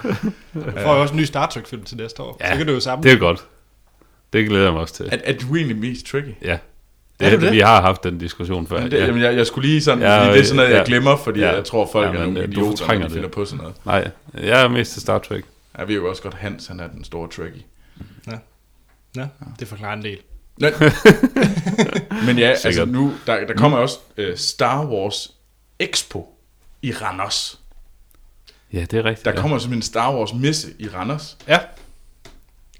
Du 0.53 0.61
får 0.83 0.95
jo 0.95 1.01
også 1.01 1.13
en 1.13 1.19
ny 1.19 1.23
Star 1.23 1.45
Trek-film 1.49 1.83
til 1.83 1.97
næste 1.97 2.21
år. 2.23 2.37
Ja, 2.39 2.51
så 2.51 2.57
kan 2.57 2.67
du 2.67 2.73
jo 2.73 2.79
samle. 2.79 3.03
Det 3.03 3.11
er 3.15 3.17
godt. 3.19 3.43
Det 4.33 4.47
glæder 4.47 4.63
jeg 4.63 4.73
mig 4.73 4.81
også 4.81 4.93
til. 4.93 5.05
Er, 5.11 5.17
er 5.23 5.33
du 5.33 5.55
egentlig 5.55 5.77
mest 5.77 6.05
tricky? 6.05 6.33
Ja. 6.41 6.57
Er 7.19 7.29
Det, 7.29 7.39
du 7.39 7.45
det? 7.45 7.53
Vi 7.53 7.59
har 7.59 7.81
haft 7.81 8.03
den 8.03 8.17
diskussion 8.17 8.67
før. 8.67 8.81
Men 8.81 8.91
det, 8.91 8.97
ja. 8.97 9.05
jamen, 9.05 9.21
jeg, 9.21 9.35
jeg 9.35 9.47
skulle 9.47 9.67
lige 9.69 9.81
sådan, 9.81 9.99
Ja, 10.01 10.13
ja, 10.13 10.19
fordi 10.21 10.33
det 10.33 10.39
er 10.41 10.45
sådan 10.45 10.55
noget, 10.55 10.69
jeg 10.69 10.77
ja. 10.77 10.83
glemmer, 10.85 11.15
fordi 11.17 11.39
Ja. 11.39 11.47
ja. 11.49 11.55
jeg 11.55 11.63
tror, 11.65 11.89
folk 11.91 12.05
Ja, 12.07 12.09
er 12.09 12.13
men, 12.13 12.21
nogle 12.33 12.39
øh, 12.39 12.45
du 12.45 12.51
idioter, 12.51 12.69
når 12.69 12.77
fortrænger 12.77 13.07
de 13.07 13.13
finder 13.13 13.27
det. 13.27 13.35
på 13.35 13.45
sådan 13.45 13.57
noget. 13.57 13.75
Nej, 13.85 14.11
jeg 14.33 14.61
er 14.63 14.67
mest 14.67 14.91
til 14.93 15.01
Star 15.01 15.19
Trek. 15.19 15.43
Ja, 15.79 15.83
vi 15.83 15.93
er 15.93 15.97
jo 15.97 16.09
også 16.09 16.21
godt, 16.21 16.33
Hans, 16.33 16.67
han 16.67 16.79
er 16.79 16.87
den 16.87 17.03
store 17.03 17.29
tricky. 17.29 17.61
Ja, 19.15 19.27
det 19.59 19.67
forklarer 19.67 19.93
en 19.93 20.03
del. 20.03 20.17
Men, 20.59 20.71
men 22.25 22.37
ja, 22.39 22.47
altså 22.49 22.61
Sikkert. 22.71 22.87
nu, 22.89 23.13
der, 23.27 23.45
der 23.47 23.53
kommer 23.53 23.77
også 23.77 23.99
uh, 24.17 24.23
Star 24.35 24.85
Wars 24.85 25.31
Expo 25.79 26.36
i 26.81 26.91
Randers. 26.91 27.59
Ja, 28.73 28.79
det 28.81 28.93
er 28.93 29.05
rigtigt. 29.05 29.25
Der 29.25 29.31
ja. 29.31 29.41
kommer 29.41 29.57
simpelthen 29.57 29.77
en 29.77 29.81
Star 29.81 30.15
Wars 30.15 30.33
messe 30.33 30.67
i 30.79 30.87
Randers. 30.87 31.37
Ja. 31.47 31.59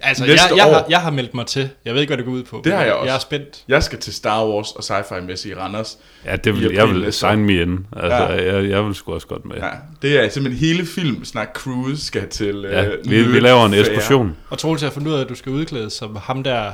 Altså, 0.00 0.26
Næste 0.26 0.46
jeg, 0.50 0.56
jeg, 0.56 0.66
år. 0.66 0.72
har, 0.72 0.84
jeg 0.88 1.00
har 1.00 1.10
meldt 1.10 1.34
mig 1.34 1.46
til. 1.46 1.70
Jeg 1.84 1.94
ved 1.94 2.00
ikke, 2.00 2.10
hvad 2.10 2.16
det 2.16 2.24
går 2.26 2.32
ud 2.32 2.42
på. 2.42 2.60
Det 2.64 2.72
har 2.72 2.84
jeg 2.84 2.94
også. 2.94 3.06
Jeg 3.06 3.14
er 3.14 3.18
spændt. 3.18 3.64
Jeg 3.68 3.82
skal 3.82 3.98
til 3.98 4.14
Star 4.14 4.46
Wars 4.46 4.72
og 4.72 4.82
sci-fi 4.84 5.20
messe 5.20 5.48
i 5.48 5.54
Randers. 5.54 5.98
Ja, 6.24 6.36
det 6.36 6.54
vil, 6.54 6.72
jeg 6.72 6.88
vil 6.88 7.12
sign 7.12 7.38
me 7.44 7.62
in. 7.62 7.86
Altså, 7.96 8.16
Ja. 8.16 8.54
jeg, 8.54 8.70
jeg 8.70 8.84
vil 8.84 8.94
sgu 8.94 9.14
også 9.14 9.26
godt 9.26 9.44
med. 9.44 9.56
Ja, 9.56 9.68
det 10.02 10.24
er 10.24 10.28
simpelthen 10.28 10.68
hele 10.68 10.86
film, 10.86 11.24
snak 11.24 11.48
cruise 11.54 12.04
skal 12.06 12.28
til 12.28 12.66
Ja, 12.70 12.88
vi, 13.04 13.22
vi 13.22 13.40
laver 13.40 13.66
en 13.66 13.74
eksplosion. 13.74 14.36
Og 14.50 14.58
Troels 14.58 14.82
har 14.82 14.90
fundet 14.90 15.08
ud 15.10 15.14
af, 15.16 15.20
at 15.20 15.28
du 15.28 15.34
skal 15.34 15.52
udklædes 15.52 15.92
som 15.92 16.16
ham 16.16 16.42
der... 16.42 16.72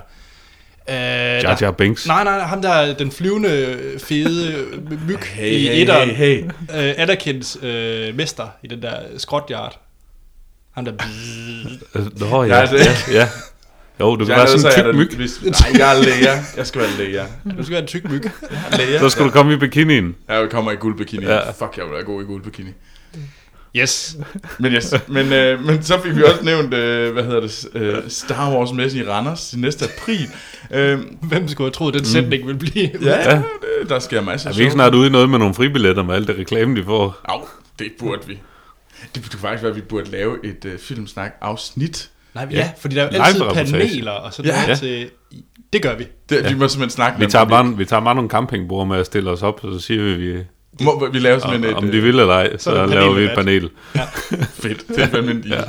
Øh, 0.88 0.94
Jar 0.94 1.58
Jar 1.60 1.70
Binks. 1.70 2.06
nej, 2.06 2.24
nej, 2.24 2.38
ham 2.38 2.62
der, 2.62 2.94
den 2.94 3.10
flyvende, 3.12 3.78
fede 3.98 4.64
myg 5.06 5.18
Hey, 5.24 5.50
i 5.50 5.66
hey, 5.66 5.82
etteren. 5.82 6.10
hey, 6.10 6.42
hey. 6.70 6.88
Øh, 6.88 6.94
Anakins 6.96 7.58
øh, 7.62 8.14
mester 8.16 8.46
i 8.62 8.66
den 8.66 8.82
der 8.82 8.96
skrotjart. 9.16 9.78
Ham 10.74 10.84
der... 10.84 10.92
Nå, 12.30 12.42
ja, 12.44 12.60
ja, 12.60 12.66
ja. 13.12 13.28
Jo, 14.00 14.16
du 14.16 14.24
kan 14.24 14.28
Jeg 14.28 14.36
være 14.36 14.52
er 14.54 14.58
sådan 14.58 14.86
en 14.86 14.92
tyk 14.92 14.94
myg. 15.10 15.16
Hvis, 15.16 15.42
nej, 15.42 15.78
jeg 15.78 15.98
er 15.98 16.02
læger. 16.02 16.34
Jeg 16.56 16.66
skal 16.66 16.80
være 16.80 16.90
læger. 16.98 17.24
Du 17.58 17.62
skal 17.62 17.70
være 17.72 17.80
en 17.80 17.86
tyk 17.86 18.10
myg. 18.10 18.22
læger. 18.78 18.98
Så 19.00 19.08
skal 19.08 19.24
du 19.24 19.30
komme 19.30 19.54
i 19.54 19.56
bikinien. 19.56 20.16
Jeg 20.28 20.48
kommer 20.50 20.72
i 20.72 20.74
guldbikini. 20.74 21.24
Ja. 21.26 21.34
Ja. 21.34 21.50
Fuck, 21.50 21.76
jeg 21.76 21.84
vil 21.84 21.92
være 21.92 22.02
god 22.04 22.22
i 22.22 22.24
guldbikini. 22.26 22.70
Yes. 23.76 24.16
Men, 24.58 24.72
yes, 24.72 24.94
men, 25.08 25.32
øh, 25.32 25.64
men 25.66 25.82
så 25.82 26.00
fik 26.00 26.16
vi 26.16 26.22
også 26.22 26.44
nævnt, 26.44 26.74
øh, 26.74 27.12
hvad 27.12 27.24
hedder 27.24 27.40
det, 27.40 27.66
øh, 27.74 27.96
Star 28.08 28.54
Wars 28.56 28.72
messen 28.72 29.00
i 29.00 29.04
Randers 29.04 29.48
til 29.48 29.58
næste 29.58 29.84
april. 29.84 30.28
Øh, 30.70 30.98
Hvem 31.22 31.48
skulle 31.48 31.66
have 31.66 31.72
troet, 31.72 31.94
den 31.94 32.04
sætning 32.04 32.46
ville 32.46 32.58
blive... 32.58 32.90
ja, 33.02 33.08
Ja. 33.08 33.30
ja. 33.30 33.36
Det, 33.80 33.88
der 33.88 33.98
sker 33.98 34.20
masser 34.20 34.50
Er 34.50 34.54
vi 34.54 34.60
ikke 34.60 34.72
snart 34.72 34.94
ude 34.94 35.06
i 35.06 35.10
noget 35.10 35.30
med 35.30 35.38
nogle 35.38 35.54
fribilletter 35.54 36.02
med 36.02 36.14
alt 36.14 36.28
det 36.28 36.38
reklame, 36.38 36.76
de 36.80 36.84
får? 36.84 37.20
Au, 37.24 37.40
det 37.78 37.92
burde 37.98 38.26
vi. 38.26 38.38
Det 39.14 39.30
kunne 39.30 39.40
faktisk 39.40 39.62
være, 39.62 39.70
at 39.70 39.76
vi 39.76 39.80
burde 39.80 40.10
lave 40.10 40.36
et 40.44 40.64
øh, 40.64 40.78
filmsnak 40.78 41.34
afsnit. 41.40 42.10
Nej, 42.34 42.46
ja, 42.50 42.56
Ja. 42.56 42.70
fordi 42.80 42.94
der 42.94 43.02
er 43.02 43.16
jo 43.16 43.22
altid 43.22 43.72
paneler 43.72 44.10
og 44.10 44.32
sådan 44.34 44.50
Ja. 44.50 44.62
noget 44.62 44.78
til... 44.78 45.10
Det 45.72 45.82
gør 45.82 45.96
vi. 45.96 46.06
Det, 46.28 46.36
ja. 46.42 46.48
Vi 46.52 46.58
må 46.58 46.68
simpelthen 46.68 46.90
snakke 46.90 47.18
Vi 47.20 47.26
tager, 47.26 47.42
om, 47.44 47.48
bare, 47.48 47.76
vi 47.76 47.84
tager 47.84 48.04
bare 48.04 48.14
nogle 48.14 48.30
campingbord 48.30 48.86
med 48.88 48.96
at 48.96 49.06
stille 49.06 49.30
os 49.30 49.42
op, 49.42 49.64
og 49.64 49.72
så 49.74 49.80
siger 49.86 50.02
vi, 50.02 50.14
vi 50.14 50.38
Må, 50.80 51.08
vi 51.12 51.18
laver 51.18 51.34
om, 51.34 51.40
simpelthen 51.40 51.70
et... 51.70 51.76
om 51.76 51.90
de 51.90 51.96
øh, 51.96 52.04
vil 52.04 52.18
eller 52.20 52.34
ej, 52.34 52.56
Så 52.56 52.64
så, 52.64 52.70
er 52.70 52.86
laver 52.86 53.14
vi 53.14 53.22
et 53.24 53.30
panel. 53.34 53.70
Fedt, 54.62 54.88
det 54.88 54.98
er 54.98 55.06
fandme 55.08 55.30
en. 55.30 55.44
Ja. 55.44 55.62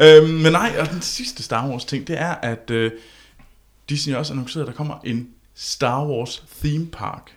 Øhm, 0.00 0.28
men 0.28 0.52
nej, 0.52 0.76
og 0.80 0.90
den 0.90 1.02
sidste 1.02 1.42
Star 1.42 1.68
Wars 1.68 1.84
ting, 1.84 2.06
det 2.06 2.20
er, 2.20 2.34
at 2.34 2.70
øh, 2.70 2.90
Disney 3.88 4.14
også 4.14 4.32
annoncerede, 4.32 4.66
at 4.68 4.72
der 4.72 4.76
kommer 4.76 4.94
en 5.04 5.28
Star 5.54 6.06
Wars 6.06 6.42
theme 6.62 6.86
park. 6.86 7.30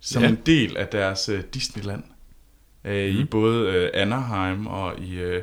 Som 0.00 0.22
Ja. 0.22 0.28
en 0.28 0.38
del 0.46 0.76
af 0.76 0.86
deres 0.86 1.28
øh, 1.28 1.40
Disneyland. 1.54 2.02
Øh, 2.84 3.14
mm. 3.14 3.20
I 3.20 3.24
både 3.24 3.70
øh, 3.72 3.90
Anaheim 3.94 4.66
og 4.66 4.98
i, 5.00 5.14
øh, 5.14 5.42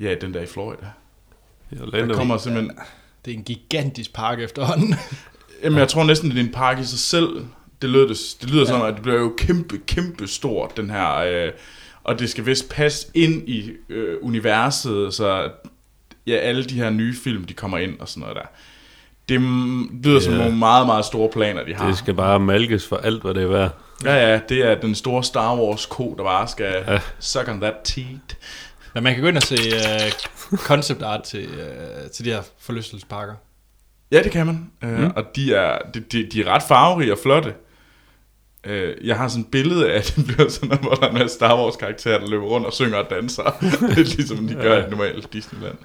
ja, 0.00 0.14
den 0.20 0.34
der 0.34 0.40
i 0.40 0.46
Florida. 0.46 0.86
Jeg 1.72 2.06
Der 2.08 2.14
kommer 2.14 2.36
simpelthen, 2.38 2.78
Det 3.24 3.30
er 3.30 3.36
en 3.38 3.44
gigantisk 3.44 4.12
park 4.12 4.40
efterhånden. 4.40 4.94
jamen 5.62 5.78
jeg 5.78 5.88
tror 5.88 6.04
næsten, 6.04 6.30
det 6.30 6.38
er 6.38 6.44
en 6.44 6.52
park 6.52 6.78
i 6.78 6.84
sig 6.84 6.98
selv. 6.98 7.46
Det 7.82 7.90
lyder, 7.90 8.06
det, 8.08 8.36
det 8.40 8.50
lyder 8.50 8.60
ja. 8.62 8.66
som, 8.66 8.82
at 8.82 8.94
det 8.94 9.02
bliver 9.02 9.18
jo 9.20 9.34
kæmpe, 9.38 9.78
kæmpe 9.86 10.26
stort, 10.26 10.76
den 10.76 10.90
her, 10.90 11.14
øh, 11.16 11.52
og 12.04 12.18
det 12.18 12.30
skal 12.30 12.46
vist 12.46 12.68
passe 12.70 13.06
ind 13.14 13.48
i 13.48 13.70
øh, 13.88 14.16
universet, 14.22 15.14
så 15.14 15.50
ja, 16.26 16.34
alle 16.36 16.64
de 16.64 16.74
her 16.74 16.90
nye 16.90 17.14
film, 17.24 17.44
de 17.44 17.54
kommer 17.54 17.78
ind 17.78 18.00
og 18.00 18.08
sådan 18.08 18.20
noget 18.20 18.36
der. 18.36 18.42
Det 19.28 19.40
lyder 20.04 20.20
som 20.20 20.32
Ja. 20.32 20.38
nogle 20.38 20.56
meget, 20.56 20.86
meget 20.86 21.04
store 21.04 21.28
planer, 21.32 21.64
de 21.64 21.74
har. 21.74 21.86
Det 21.86 21.98
skal 21.98 22.14
bare 22.14 22.40
malkes 22.40 22.86
for 22.88 22.96
alt, 22.96 23.22
hvad 23.22 23.34
det 23.34 23.42
er 23.42 23.46
værd. 23.46 23.78
Ja, 24.04 24.14
ja, 24.32 24.40
det 24.48 24.58
er 24.66 24.74
den 24.80 24.94
store 24.94 25.24
Star 25.24 25.56
Wars-ko, 25.56 26.14
der 26.18 26.24
bare 26.24 26.48
skal 26.48 26.84
Ja. 26.88 26.98
suck 27.18 27.48
on 27.48 27.60
that 27.60 27.74
teat. 27.84 28.36
Men 28.94 29.02
man 29.04 29.14
kan 29.14 29.22
gå 29.22 29.28
ind 29.28 29.36
og 29.36 29.42
se 29.42 29.56
uh, 30.52 30.58
concept 30.58 31.02
art 31.02 31.22
til, 31.22 31.48
uh, 31.48 32.10
til 32.10 32.24
de 32.24 32.30
her 32.30 32.42
forlystelsesparker. 32.60 33.34
Ja, 34.12 34.22
det 34.22 34.32
kan 34.32 34.46
man. 34.46 34.70
Uh, 34.82 34.88
Mm. 34.88 34.98
mm. 35.00 35.12
Og 35.16 35.24
de 35.36 35.54
er, 35.54 35.78
de, 35.94 36.00
de, 36.00 36.28
de 36.32 36.40
er 36.42 36.48
ret 36.48 36.62
farverige 36.68 37.12
og 37.12 37.18
flotte. 37.22 37.54
Uh, 38.66 39.06
jeg 39.06 39.16
har 39.16 39.28
sådan 39.28 39.44
et 39.44 39.50
billede 39.50 39.92
af, 39.92 39.98
at 39.98 40.12
det 40.16 40.26
bliver 40.26 40.48
sådan 40.48 40.68
noget, 40.68 40.82
hvor 40.84 40.94
der 40.94 41.02
er 41.02 41.08
en 41.08 41.14
masse 41.18 41.36
Star 41.36 41.56
Wars-karakterer, 41.62 42.18
der 42.18 42.28
løber 42.28 42.46
rundt 42.46 42.66
og 42.66 42.72
synger 42.72 42.96
og 42.96 43.10
danser. 43.10 43.64
Lidt 43.96 44.16
ligesom 44.16 44.48
de 44.48 44.54
gør 44.54 44.76
i 44.76 44.84
et 44.84 44.90
normalt 44.90 45.32
Disneyland. 45.32 45.78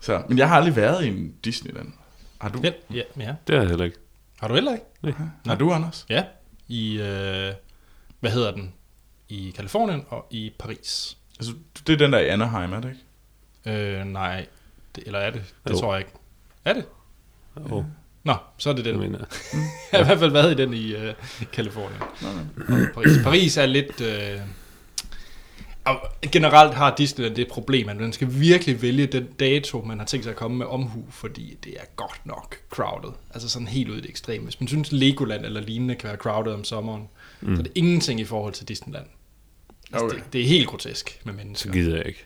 Så, 0.00 0.22
men 0.28 0.38
jeg 0.38 0.48
har 0.48 0.56
aldrig 0.56 0.76
været 0.76 1.04
i 1.04 1.08
en 1.08 1.34
Disneyland. 1.44 1.92
Har 2.40 2.48
du? 2.48 2.60
Ja, 2.62 2.70
ja, 2.94 3.02
ja. 3.18 3.34
Det 3.46 3.54
er 3.54 3.60
jeg 3.60 3.68
heller 3.68 3.84
ikke. 3.84 3.96
Har 4.40 4.48
du 4.48 4.54
heller 4.54 4.72
ikke? 4.72 5.16
Har 5.46 5.54
du, 5.54 5.72
Anders? 5.72 6.06
Ja. 6.08 6.24
I, 6.68 6.96
uh, 7.00 7.54
hvad 8.20 8.30
hedder 8.30 8.50
den? 8.50 8.72
I 9.28 9.52
Kalifornien 9.56 10.04
og 10.08 10.26
i 10.30 10.52
Paris. 10.58 11.16
Altså, 11.38 11.52
det 11.86 11.92
er 11.92 11.96
den 11.96 12.12
der 12.12 12.18
i 12.18 12.28
Anaheim, 12.28 12.72
er 12.72 12.80
det 12.80 12.88
ikke? 12.88 13.80
Øh, 14.00 14.04
nej. 14.06 14.46
Det, 14.96 15.02
eller 15.06 15.18
er 15.18 15.30
det? 15.30 15.54
Det 15.66 15.72
Jo. 15.72 15.78
tror 15.78 15.92
jeg 15.94 16.00
ikke. 16.00 16.12
Er 16.64 16.72
det? 16.72 16.84
Oh, 17.70 17.84
Nå, 18.28 18.34
så 18.58 18.70
er 18.70 18.74
det 18.74 18.84
det 18.84 18.94
den. 18.94 19.02
mener 19.02 19.18
jeg. 19.18 19.28
Jeg 19.92 19.98
har 19.98 20.04
i 20.04 20.06
hvert 20.06 20.18
fald 20.18 20.32
været 20.32 20.52
i 20.52 20.62
den 20.62 20.74
i 20.74 20.94
uh, 20.94 21.00
Kalifornien. 21.52 22.02
Og 22.58 22.86
Paris. 22.94 23.18
Paris 23.24 23.56
er 23.56 23.66
lidt... 23.66 24.00
Uh, 24.00 24.40
generelt 26.32 26.74
har 26.74 26.94
Disneyland 26.94 27.36
det 27.36 27.48
problem, 27.48 27.88
at 27.88 27.96
man 27.96 28.12
skal 28.12 28.28
virkelig 28.40 28.82
vælge 28.82 29.06
den 29.06 29.26
dato, 29.40 29.82
man 29.82 29.98
har 29.98 30.06
tænkt 30.06 30.24
sig 30.24 30.30
at 30.30 30.36
komme 30.36 30.56
med 30.56 30.66
omhu, 30.66 31.04
fordi 31.10 31.56
det 31.64 31.72
er 31.76 31.84
godt 31.96 32.20
nok 32.24 32.56
crowded. 32.70 33.10
Altså 33.34 33.48
sådan 33.48 33.68
helt 33.68 33.90
ud 33.90 33.96
i 33.96 34.00
det 34.00 34.10
ekstreme. 34.10 34.44
Hvis 34.44 34.60
man 34.60 34.68
synes, 34.68 34.92
Legoland 34.92 35.44
eller 35.44 35.60
lignende 35.60 35.94
kan 35.94 36.08
være 36.08 36.16
crowded 36.16 36.52
om 36.52 36.64
sommeren, 36.64 37.08
mm. 37.40 37.56
så 37.56 37.60
er 37.60 37.62
det 37.62 37.72
ingenting 37.74 38.20
i 38.20 38.24
forhold 38.24 38.52
til 38.52 38.68
Disneyland. 38.68 39.06
Altså, 39.92 40.04
Okay. 40.06 40.16
det, 40.16 40.32
det 40.32 40.40
er 40.40 40.46
helt 40.46 40.66
grotesk 40.68 41.20
med 41.24 41.32
Så 41.32 41.36
mennesker. 41.36 41.72
gider 41.72 41.96
jeg 41.96 42.06
ikke. 42.06 42.24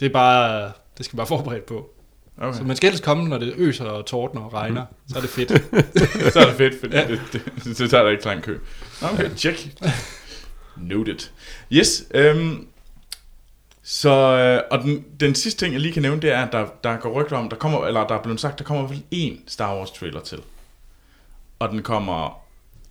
Det 0.00 0.06
er 0.06 0.12
bare... 0.12 0.72
Det 0.98 1.04
skal 1.06 1.16
man 1.16 1.18
bare 1.20 1.26
forberedt 1.38 1.66
på. 1.66 1.90
Okay. 2.38 2.58
Så 2.58 2.64
man 2.64 2.76
skal 2.76 2.90
helst 2.90 3.04
komme, 3.04 3.28
når 3.28 3.38
det 3.38 3.54
øser 3.56 3.84
og 3.84 4.06
tordner 4.06 4.40
og 4.40 4.52
regner. 4.54 4.86
Så 5.08 5.16
er 5.16 5.20
det 5.20 5.30
fedt. 5.30 5.50
så 6.32 6.40
er 6.40 6.46
det 6.46 6.54
fedt, 6.56 6.80
for 6.80 6.86
Ja. 6.86 7.00
ja. 7.00 7.08
det, 7.08 7.20
det, 7.64 7.76
så 7.76 7.88
tager 7.88 8.02
der 8.04 8.10
ikke 8.10 8.24
lang 8.24 8.42
kø. 8.42 8.58
Okay, 9.02 9.30
check. 9.36 9.68
Noted. 10.76 11.18
Yes, 11.72 12.04
øhm, 12.14 12.66
så, 13.82 14.10
øh, 14.10 14.62
og 14.70 14.84
den, 14.84 15.04
den 15.20 15.34
sidste 15.34 15.64
ting, 15.64 15.72
jeg 15.72 15.80
lige 15.80 15.92
kan 15.92 16.02
nævne, 16.02 16.22
det 16.22 16.32
er, 16.32 16.46
at 16.46 16.52
der, 16.52 16.66
der 16.84 16.96
går 16.96 17.22
rygter 17.22 17.36
om, 17.36 17.48
der 17.48 17.56
kommer, 17.56 17.86
eller 17.86 18.06
der 18.06 18.14
er 18.14 18.22
blevet 18.22 18.40
sagt, 18.40 18.58
der 18.58 18.64
kommer 18.64 18.86
vel 18.88 19.02
én 19.14 19.40
Star 19.46 19.76
Wars 19.76 19.90
trailer 19.90 20.20
til. 20.20 20.38
Og 21.58 21.68
den 21.68 21.82
kommer 21.82 22.26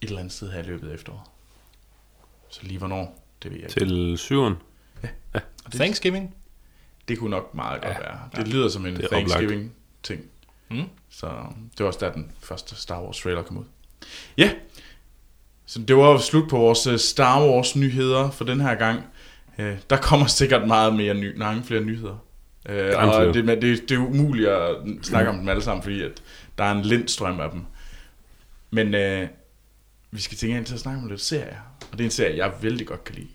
et 0.01 0.07
eller 0.07 0.19
andet 0.19 0.33
sted 0.33 0.51
her 0.51 0.59
i 0.59 0.65
løbet 0.65 0.89
af 0.89 0.93
efteråret. 0.93 1.21
Så 2.49 2.59
lige 2.63 2.77
hvornår, 2.77 3.23
det 3.43 3.51
ved 3.51 3.57
jeg 3.59 3.77
ikke. 3.77 3.79
Til 3.79 4.17
syveren. 4.17 4.55
Og 5.33 5.41
det, 5.65 5.73
Thanksgiving. 5.73 6.35
Det 7.11 7.19
kunne 7.19 7.29
nok 7.29 7.55
meget 7.55 7.81
godt 7.81 7.93
Ja. 7.93 7.99
være. 7.99 8.19
Det 8.35 8.47
lyder 8.47 8.69
som 8.69 8.85
en. 8.85 8.95
Thanksgiving-ting. 9.11 10.21
Mm. 10.69 10.83
Så 11.09 11.27
det 11.77 11.79
var 11.79 11.85
også 11.85 11.99
der, 12.05 12.11
den 12.11 12.31
første 12.39 12.75
Star 12.75 13.01
Wars 13.03 13.17
trailer 13.19 13.41
kom 13.41 13.57
ud. 13.57 13.63
Ja, 14.37 14.51
så 15.65 15.79
det 15.81 15.97
var 15.97 16.17
slut 16.17 16.49
på 16.49 16.57
vores 16.57 16.87
øh, 16.87 16.99
Star 16.99 17.41
Wars 17.45 17.75
nyheder 17.75 18.31
for 18.31 18.45
den 18.45 18.61
her 18.61 18.75
gang. 18.75 19.03
Øh, 19.57 19.77
Der 19.89 19.97
kommer 19.97 20.25
sikkert 20.27 20.67
meget 20.67 20.95
mere 20.95 21.13
ny, 21.13 21.37
mange 21.37 21.63
flere 21.63 21.81
nyheder. 21.81 22.25
Øh, 22.69 22.93
og 22.97 23.33
det, 23.33 23.45
men 23.45 23.61
det, 23.61 23.89
det 23.89 23.95
er 23.95 23.99
umuligt 23.99 24.49
at 24.49 24.75
snakke 25.03 25.29
om 25.29 25.37
dem 25.37 25.49
alle 25.49 25.61
sammen, 25.63 25.83
fordi 25.83 26.01
at 26.01 26.11
der 26.57 26.63
er 26.63 26.71
en 26.71 26.81
lindstrøm 26.81 27.39
af 27.39 27.51
dem. 27.51 27.61
Men 28.71 28.95
øh, 28.95 29.27
vi 30.11 30.21
skal 30.21 30.37
tænke 30.37 30.57
ind 30.57 30.65
til 30.65 30.73
at 30.73 30.79
snakke 30.79 31.01
om 31.01 31.07
lidt 31.09 31.21
serier. 31.21 31.59
Og 31.91 31.97
det 31.97 31.99
er 31.99 32.05
en 32.05 32.11
serie, 32.11 32.37
jeg 32.37 32.53
vældig 32.61 32.87
godt 32.87 33.03
kan 33.03 33.15
lide. 33.15 33.27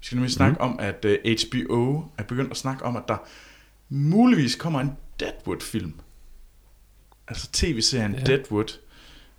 Vi 0.00 0.06
skal 0.06 0.16
nemlig 0.16 0.32
snakke 0.32 0.60
om, 0.60 0.78
at 0.80 1.04
øh, 1.04 1.18
HBO 1.24 2.02
er 2.18 2.22
begyndt 2.22 2.50
at 2.50 2.56
snakke 2.56 2.84
om, 2.84 2.96
at 2.96 3.02
der 3.08 3.16
muligvis 3.88 4.54
kommer 4.54 4.80
en 4.80 4.92
Deadwood-film. 5.20 5.94
Altså 7.28 7.48
tv-serien 7.52 8.14
Ja. 8.14 8.20
Deadwood. 8.24 8.78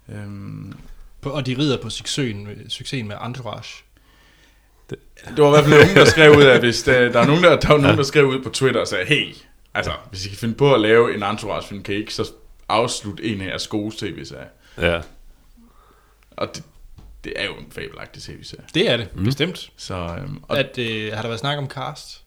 Øhm, 0.09 0.73
På, 1.21 1.29
og 1.29 1.45
de 1.45 1.57
rider 1.57 1.81
på 1.81 1.89
succesen, 1.89 2.47
succesen 2.69 3.07
med 3.07 3.15
Entourage. 3.25 3.83
det 4.89 4.97
var 5.37 5.47
i 5.47 5.49
hvert 5.49 5.63
fald 5.65 5.79
nogen, 5.83 5.95
der 5.95 6.05
skrev 6.05 6.37
ud 6.37 6.43
af, 6.43 6.59
hvis 6.59 6.83
der, 6.83 7.11
der 7.11 7.19
er 7.19 7.25
nogen, 7.27 7.43
der, 7.43 7.59
der, 7.59 7.67
var 7.67 7.77
nogen, 7.77 7.97
der 7.97 8.03
skrev 8.03 8.25
ud 8.25 8.43
på 8.43 8.49
Twitter 8.49 8.81
og 8.81 8.87
sagde, 8.87 9.05
hey, 9.05 9.35
altså, 9.73 9.91
hvis 10.09 10.25
I 10.25 10.29
kan 10.29 10.37
finde 10.37 10.55
på 10.55 10.73
at 10.73 10.81
lave 10.81 11.15
en 11.15 11.23
entourage-film, 11.23 11.83
kan 11.83 11.95
I 11.95 11.97
ikke 11.97 12.13
så 12.13 12.31
afslutte 12.69 13.23
en 13.23 13.41
af 13.41 13.45
jeres 13.47 13.67
gode 13.67 13.95
tv-serier. 13.97 14.47
Ja. 14.77 15.01
Og 16.31 16.55
det, 16.55 16.63
det 17.23 17.33
er 17.35 17.45
jo 17.45 17.53
en 17.53 17.65
fabelagtig 17.71 18.23
tv-serie. 18.23 18.63
Det 18.73 18.89
er 18.89 18.97
det, 18.97 19.15
mm. 19.15 19.23
bestemt. 19.23 19.71
Så, 19.77 19.95
øhm, 19.95 20.43
og 20.47 20.59
At, 20.59 20.77
øh, 20.77 21.13
har 21.13 21.21
der 21.21 21.29
været 21.29 21.39
snak 21.39 21.57
om 21.57 21.67
cast? 21.67 22.23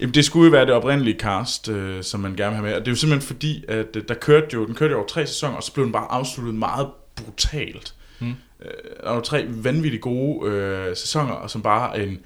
Jamen, 0.00 0.14
det 0.14 0.24
skulle 0.24 0.44
jo 0.44 0.50
være 0.50 0.66
det 0.66 0.74
oprindelige 0.74 1.18
cast, 1.18 1.68
øh, 1.68 2.02
som 2.02 2.20
man 2.20 2.34
gerne 2.36 2.50
vil 2.50 2.56
have 2.56 2.66
med. 2.66 2.74
Og 2.74 2.80
det 2.80 2.88
er 2.88 2.92
jo 2.92 2.96
simpelthen 2.96 3.26
fordi, 3.26 3.64
at 3.68 3.96
øh, 3.96 4.02
der 4.08 4.14
kørte 4.14 4.46
jo, 4.54 4.66
den 4.66 4.74
kørte 4.74 4.92
jo 4.92 4.98
over 4.98 5.06
tre 5.06 5.26
sæsoner, 5.26 5.56
og 5.56 5.62
så 5.62 5.72
blev 5.72 5.84
den 5.84 5.92
bare 5.92 6.12
afsluttet 6.12 6.54
meget 6.54 6.88
brutalt. 7.16 7.94
Mm. 8.18 8.34
Øh, 8.60 8.70
der 9.02 9.10
var 9.10 9.20
tre 9.20 9.46
vanvittigt 9.48 10.02
gode 10.02 10.50
øh, 10.50 10.96
sæsoner, 10.96 11.32
og 11.32 11.50
som 11.50 11.62
bare 11.62 12.02
en, 12.02 12.18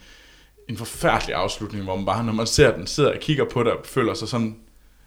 en 0.69 0.77
forfærdelig 0.77 1.35
afslutning, 1.35 1.85
hvor 1.85 1.97
man 1.97 2.07
bare, 2.07 2.25
når 2.25 2.33
man 2.33 2.47
ser 2.47 2.77
den, 2.77 2.87
sidder 2.87 3.13
og 3.13 3.21
kigger 3.21 3.45
på 3.45 3.63
det, 3.63 3.73
og 3.73 3.79
føler 3.85 4.15
sig 4.15 4.29
sådan 4.29 4.57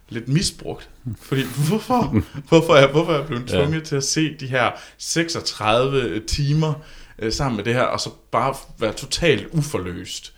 lidt 0.10 0.28
misbrugt. 0.28 0.90
Fordi, 1.22 1.42
hvorfor? 1.70 2.24
Hvorfor 2.50 2.74
er, 2.74 2.92
hvorfor 2.92 3.12
er 3.12 3.18
jeg 3.18 3.28
blevet 3.28 3.48
tvunget 3.48 3.80
ja. 3.80 3.86
til 3.86 3.96
at 3.96 4.04
se 4.04 4.36
de 4.40 4.48
her 4.48 4.72
36 4.98 6.20
timer 6.20 6.74
øh, 7.22 7.32
sammen 7.32 7.56
med 7.58 7.66
det 7.66 7.74
her, 7.74 7.82
og 7.84 8.00
så 8.00 8.10
bare 8.32 8.56
være 8.80 8.94
totalt 8.94 9.48
uforløst. 9.54 10.34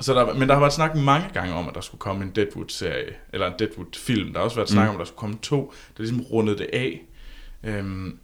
Så 0.00 0.14
der, 0.14 0.34
men 0.34 0.48
der 0.48 0.54
har 0.54 0.60
været 0.60 0.72
snak 0.72 0.96
mange 0.96 1.28
gange 1.34 1.54
om, 1.54 1.68
at 1.68 1.74
der 1.74 1.80
skulle 1.80 1.98
komme 1.98 2.24
en 2.24 2.30
Deadwood-serie, 2.30 3.14
eller 3.32 3.46
en 3.46 3.52
Deadwood-film. 3.58 4.32
Der 4.32 4.38
har 4.38 4.44
også 4.44 4.56
været 4.56 4.68
snak 4.68 4.84
Mm. 4.84 4.88
om, 4.88 4.94
at 4.94 4.98
der 4.98 5.04
skulle 5.04 5.18
komme 5.18 5.36
to, 5.42 5.72
der 5.96 6.02
ligesom 6.02 6.20
rundede 6.20 6.58
det 6.58 6.68
af. 6.72 7.02
Øhm, 7.64 8.18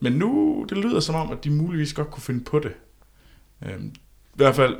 men 0.00 0.12
nu, 0.12 0.66
det 0.68 0.78
lyder 0.78 1.00
som 1.00 1.14
om, 1.14 1.30
at 1.32 1.44
de 1.44 1.50
muligvis 1.50 1.92
godt 1.92 2.10
kunne 2.10 2.22
finde 2.22 2.44
på 2.44 2.58
det. 2.58 2.72
Øhm, 3.66 3.86
I 3.86 4.34
hvert 4.34 4.54
fald, 4.56 4.76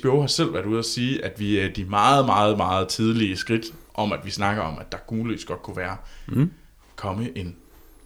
HBO 0.00 0.20
har 0.20 0.26
selv 0.26 0.52
været 0.54 0.66
ude 0.66 0.78
at 0.78 0.84
sige, 0.84 1.24
at 1.24 1.40
vi 1.40 1.58
er 1.58 1.68
de 1.68 1.84
meget, 1.84 2.26
meget, 2.26 2.56
meget 2.56 2.88
tidlige 2.88 3.36
skridt 3.36 3.64
om, 3.94 4.12
at 4.12 4.20
vi 4.24 4.30
snakker 4.30 4.62
om, 4.62 4.78
at 4.78 4.92
der 4.92 4.98
muligvis 5.12 5.44
godt 5.44 5.62
kunne 5.62 5.76
være 5.76 5.96
Mm. 6.28 6.52
komme 6.96 7.38
en 7.38 7.56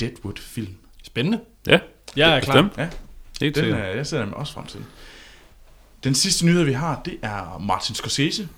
Deadwood-film. 0.01 0.75
Spændende. 1.03 1.41
Ja, 1.67 1.79
Jeg 2.17 2.37
er 2.37 2.41
klar. 2.41 2.63
bestemt. 2.63 2.79
Ja, 2.79 2.89
Helt 3.41 3.55
den, 3.55 3.65
sikkert. 3.65 3.81
er, 3.81 3.87
jeg 3.87 4.07
ser 4.07 4.19
dem 4.21 4.33
også 4.33 4.53
frem 4.53 4.67
til. 4.67 4.81
Den 6.05 6.15
sidste 6.15 6.47
nyhed, 6.47 6.63
vi 6.65 6.73
har, 6.73 7.03
det 7.05 7.19
er 7.23 7.59
Martin 7.59 7.95
Scorsese 7.95 8.49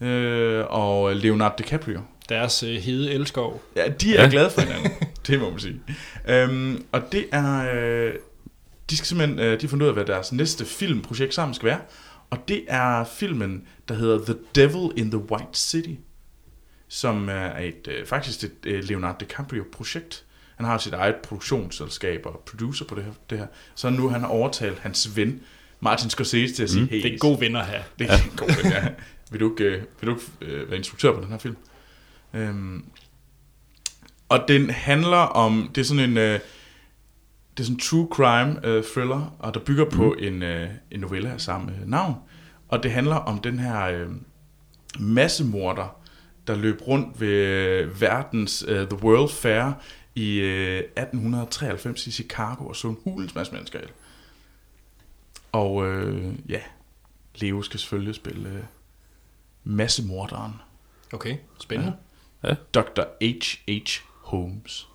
øh, 0.00 0.64
og 0.68 1.16
Leonardo 1.16 1.54
DiCaprio. 1.58 2.00
Deres 2.28 2.62
øh, 2.62 2.74
hede 2.76 3.12
elskov. 3.12 3.62
Ja, 3.76 3.88
de 3.88 4.10
er 4.10 4.14
Ja. 4.14 4.22
ja. 4.22 4.30
glade 4.30 4.50
for 4.50 4.60
hinanden, 4.60 4.90
det 5.26 5.40
må 5.40 5.50
man 5.50 5.60
sige. 5.60 5.80
Øhm, 6.28 6.84
og 6.92 7.12
det 7.12 7.26
er, 7.32 7.74
øh, 7.74 8.14
de 8.90 8.96
skal 8.96 9.06
simpelthen, 9.06 9.38
øh, 9.38 9.52
de 9.60 9.60
har 9.60 9.68
fundet 9.68 9.84
ud 9.84 9.88
af, 9.88 9.94
hvad 9.94 10.04
deres 10.04 10.32
næste 10.32 10.64
filmprojekt 10.64 11.34
sammen 11.34 11.54
skal 11.54 11.66
være. 11.66 11.80
Og 12.30 12.38
det 12.48 12.64
er 12.68 13.04
filmen, 13.04 13.62
der 13.88 13.94
hedder 13.94 14.24
The 14.24 14.34
Devil 14.54 14.90
in 14.96 15.10
the 15.10 15.18
White 15.30 15.46
City, 15.54 15.94
som 16.88 17.28
er 17.28 17.58
et, 17.58 17.88
øh, 17.88 18.06
faktisk 18.06 18.44
et 18.44 18.52
øh, 18.64 18.84
Leonardo 18.84 19.18
DiCaprio-projekt. 19.20 20.24
Han 20.60 20.68
har 20.68 20.78
sit 20.78 20.92
eget 20.92 21.14
produktionsselskab 21.16 22.26
og 22.26 22.42
producer 22.46 22.84
på 22.84 22.94
det 22.94 23.04
her. 23.04 23.12
Det 23.30 23.38
her. 23.38 23.46
Så 23.74 23.90
nu 23.90 24.08
har 24.08 24.18
han 24.18 24.28
overtalt 24.28 24.78
hans 24.78 25.16
ven, 25.16 25.40
Martin 25.80 26.10
Scorsese, 26.10 26.54
til 26.54 26.62
at 26.62 26.70
sige, 26.70 26.82
Mm. 26.82 26.88
hey, 26.88 26.96
Det 27.02 27.06
er 27.08 27.12
en 27.12 27.18
god 27.18 27.38
vinder 27.40 27.62
her. 27.64 27.82
det 27.98 28.10
er 28.10 28.14
en 28.14 28.36
god 28.36 28.62
ven, 28.62 28.72
ja. 28.72 28.88
Vil 29.30 29.40
du 29.40 29.50
ikke, 29.52 29.64
øh, 29.64 29.82
vil 30.00 30.10
du 30.10 30.14
ikke 30.14 30.54
øh, 30.54 30.68
være 30.68 30.76
instruktør 30.78 31.12
på 31.14 31.20
den 31.20 31.30
her 31.30 31.38
film? 31.38 31.56
Øhm, 32.34 32.84
og 34.28 34.44
den 34.48 34.70
handler 34.70 35.16
om, 35.16 35.70
det 35.74 35.80
er 35.80 35.84
sådan 35.84 36.10
en, 36.10 36.16
øh, 36.18 36.32
det 37.56 37.60
er 37.60 37.62
sådan 37.62 37.74
en 37.74 37.80
true 37.80 38.08
crime 38.12 38.66
øh, 38.66 38.84
thriller, 38.84 39.36
og 39.38 39.54
der 39.54 39.60
bygger 39.60 39.84
på 39.90 40.12
en, 40.18 40.42
øh, 40.42 40.68
en 40.90 41.00
novelle 41.00 41.30
af 41.32 41.40
samme 41.40 41.72
øh, 41.82 41.88
navn. 41.88 42.14
Og 42.68 42.82
det 42.82 42.90
handler 42.92 43.16
om 43.16 43.38
den 43.38 43.58
her 43.58 43.84
øh, 43.84 44.08
massemorder, 44.98 45.96
der 46.46 46.56
løb 46.56 46.80
rundt 46.88 47.20
ved 47.20 47.28
øh, 47.28 48.00
verdens 48.00 48.64
øh, 48.68 48.88
The 48.88 49.02
World 49.02 49.28
Fair 49.30 49.72
i 50.14 50.40
øh, 50.40 50.78
1893 50.78 52.06
i 52.06 52.10
Chicago 52.10 52.66
og 52.66 52.76
så 52.76 52.88
en 52.88 52.98
hulens 53.04 53.34
masse 53.34 53.52
mennesker 53.52 53.78
ihjel. 53.78 53.92
Og 55.52 55.86
øh, 55.86 56.34
ja, 56.48 56.60
Leo 57.34 57.62
skal 57.62 57.80
selvfølgelig 57.80 58.14
spille 58.14 58.48
øh, 58.48 58.62
massemorderen. 59.64 60.52
Okay, 61.12 61.36
spændende. 61.60 61.96
Dr. 62.74 63.02
H.H. 63.22 64.02
Holmes. 64.22 64.88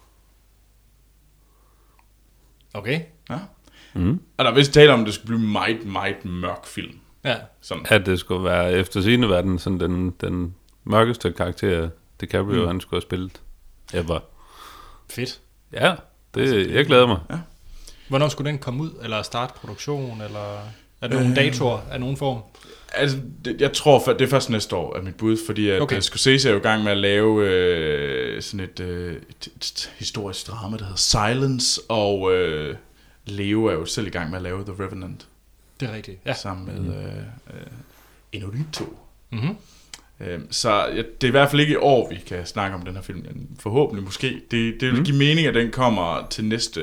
Okay. 2.73 3.01
Ja. 3.29 3.39
Mm. 3.93 4.21
Og 4.37 4.45
der 4.45 4.51
er 4.51 4.55
vist 4.55 4.73
tale 4.73 4.93
om, 4.93 4.99
at 4.99 5.05
det 5.05 5.13
skulle 5.13 5.27
blive 5.27 5.39
en 5.39 5.51
meget, 5.51 5.85
meget 5.85 6.25
mørk 6.25 6.65
film. 6.65 6.99
Ja. 7.23 7.35
Sådan. 7.61 7.85
At 7.89 8.05
det 8.05 8.19
skulle 8.19 8.43
være 8.43 8.73
efter 8.73 9.01
sine 9.01 9.29
verden 9.29 9.59
sådan 9.59 9.79
den, 9.79 10.11
den 10.11 10.55
mørkeste 10.83 11.31
karakter, 11.31 11.89
DiCaprio 12.21 12.61
mm. 12.61 12.67
han 12.67 12.81
skulle 12.81 12.97
have 12.97 13.01
spillet. 13.01 13.41
Ever. 13.93 14.19
Fedt. 15.09 15.39
Ja, 15.73 15.95
det, 16.35 16.71
jeg 16.71 16.85
glæder 16.85 17.07
mig. 17.07 17.19
Hvornår 18.09 18.27
skulle 18.27 18.49
den 18.51 18.59
komme 18.59 18.83
ud? 18.83 18.91
Eller 19.03 19.21
starte 19.21 19.53
produktion? 19.53 20.21
Eller 20.21 20.57
er 21.01 21.07
der 21.07 21.13
nogle 21.15 21.29
Øh. 21.29 21.35
datoer 21.35 21.79
af 21.91 21.99
nogen 21.99 22.17
form? 22.17 22.41
Altså, 22.93 23.17
det, 23.45 23.61
jeg 23.61 23.73
tror, 23.73 24.13
det 24.13 24.21
er 24.21 24.27
først 24.27 24.49
næste 24.49 24.75
år, 24.75 24.97
er 24.97 25.01
mit 25.01 25.15
bud, 25.15 25.37
fordi 25.45 25.69
at 25.69 25.81
Okay. 25.81 25.95
okay. 25.95 26.01
Scorsese 26.01 26.49
er 26.49 26.53
jo 26.53 26.59
i 26.59 26.61
gang 26.61 26.83
med 26.83 26.91
at 26.91 26.97
lave 26.97 27.49
øh, 27.49 28.41
sådan 28.41 28.59
et, 28.59 28.79
øh, 28.79 29.15
et, 29.15 29.47
et 29.57 29.91
historisk 29.97 30.47
drama, 30.47 30.77
der 30.77 30.83
hedder 30.83 30.97
Silence, 30.97 31.81
og 31.89 32.33
øh, 32.33 32.75
Leo 33.25 33.65
er 33.65 33.73
jo 33.73 33.85
selv 33.85 34.07
i 34.07 34.09
gang 34.09 34.29
med 34.29 34.37
at 34.37 34.43
lave 34.43 34.63
The 34.65 34.83
Revenant, 34.83 35.27
Det 35.79 35.89
er 35.89 35.93
rigtigt. 35.95 36.19
Ja. 36.25 36.29
ja. 36.29 36.35
sammen 36.35 36.65
med 36.87 36.95
øh, 36.97 37.13
øh, 37.53 37.61
Inarito. 38.31 38.97
Mm-hmm. 39.31 39.57
Øhm, 40.19 40.47
Så 40.51 40.71
ja, 40.85 40.97
det 40.97 41.23
er 41.23 41.27
i 41.27 41.31
hvert 41.31 41.49
fald 41.51 41.61
ikke 41.61 41.73
i 41.73 41.77
år, 41.77 42.09
vi 42.09 42.15
kan 42.27 42.45
snakke 42.45 42.75
om 42.75 42.81
den 42.81 42.95
her 42.95 43.01
film, 43.01 43.19
men 43.19 43.47
forhåbentlig 43.59 44.03
måske. 44.03 44.41
Det, 44.51 44.81
det 44.81 44.89
vil 44.91 44.97
Mm. 44.99 45.03
give 45.05 45.17
mening, 45.17 45.47
at 45.47 45.53
den 45.53 45.71
kommer 45.71 46.27
til 46.29 46.45
næste 46.45 46.81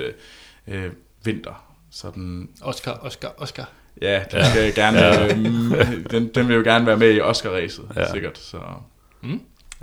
øh, 0.68 0.90
vinter. 1.24 1.64
Så 1.90 2.10
den, 2.14 2.48
Oscar, 2.62 2.92
Oscar, 3.02 3.34
Oscar. 3.38 3.70
ja, 4.02 4.22
den, 4.32 4.44
skal 4.44 4.62
jeg 4.62 4.74
gerne, 4.74 4.98
Ja. 4.98 5.24
ja. 5.24 5.36
øh, 5.36 6.10
den, 6.10 6.30
den 6.34 6.48
vil 6.48 6.56
jo 6.56 6.62
gerne 6.62 6.86
være 6.86 6.96
med 6.96 7.14
i 7.14 7.20
Oscar-ræset, 7.20 7.84
Ja. 7.96 8.00
ja. 8.00 8.12
sikkert. 8.12 8.38
Så 8.38 8.58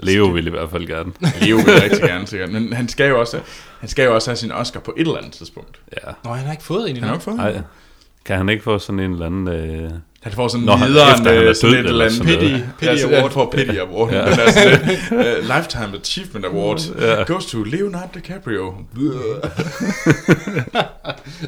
Leo 0.04 0.26
vil 0.26 0.48
i 0.48 0.50
hvert 0.50 0.70
fald 0.70 0.88
gerne. 0.88 1.12
Leo 1.42 1.56
vil 1.56 1.66
rigtig 1.82 2.02
gerne, 2.02 2.28
sikkert. 2.28 2.52
Men 2.52 2.74
han 2.74 2.88
skal, 2.88 3.10
jo 3.10 3.20
også, 3.20 3.40
han 3.80 3.90
skal 3.90 4.06
jo 4.06 4.16
også 4.16 4.30
have 4.30 4.36
sin 4.38 4.52
Oscar 4.52 4.80
på 4.80 4.94
et 4.98 5.02
eller 5.02 5.18
andet 5.18 5.32
tidspunkt. 5.34 5.80
Ja. 6.06 6.12
Nå, 6.24 6.34
han 6.34 6.46
har 6.46 6.52
ikke 6.52 6.64
fået 6.64 6.90
en 6.90 6.96
endnu. 6.96 7.02
Han 7.02 7.08
har 7.10 7.16
ikke 7.16 7.24
fået 7.24 7.40
Ej, 7.40 7.52
den. 7.52 7.62
kan 8.26 8.38
han 8.38 8.50
ikke 8.50 8.64
få 8.64 8.80
sådan 8.80 9.00
en 9.00 9.12
eller 9.12 9.26
anden... 9.26 9.48
Øh... 9.48 9.92
Han 10.24 10.32
får 10.34 10.48
sådan 10.48 10.64
en 10.64 10.70
han- 10.70 10.90
nederen, 10.90 11.12
efter 11.14 11.30
han 11.34 11.44
er 11.44 11.50
øh, 11.50 11.56
sådan 11.56 11.72
død 11.74 11.80
et 11.80 11.90
eller 11.90 11.92
eller 11.92 12.06
andet 12.06 12.22
pity, 12.40 12.54
Pity 12.80 12.92
pity 12.92 13.04
award. 13.14 13.32
for 13.32 13.50
Pity 13.56 13.78
Award. 13.78 14.12
Ja. 14.12 14.18
Ja. 14.20 14.32
Den 14.32 14.40
er 14.40 14.52
sådan 14.52 14.88
lidt, 14.88 15.00
uh, 15.12 15.50
Lifetime 15.56 15.98
Achievement 16.02 16.46
Award 16.46 16.80
Ja. 17.00 17.24
goes 17.24 17.46
to 17.46 17.64
Leonardo 17.64 18.08
DiCaprio. 18.16 18.74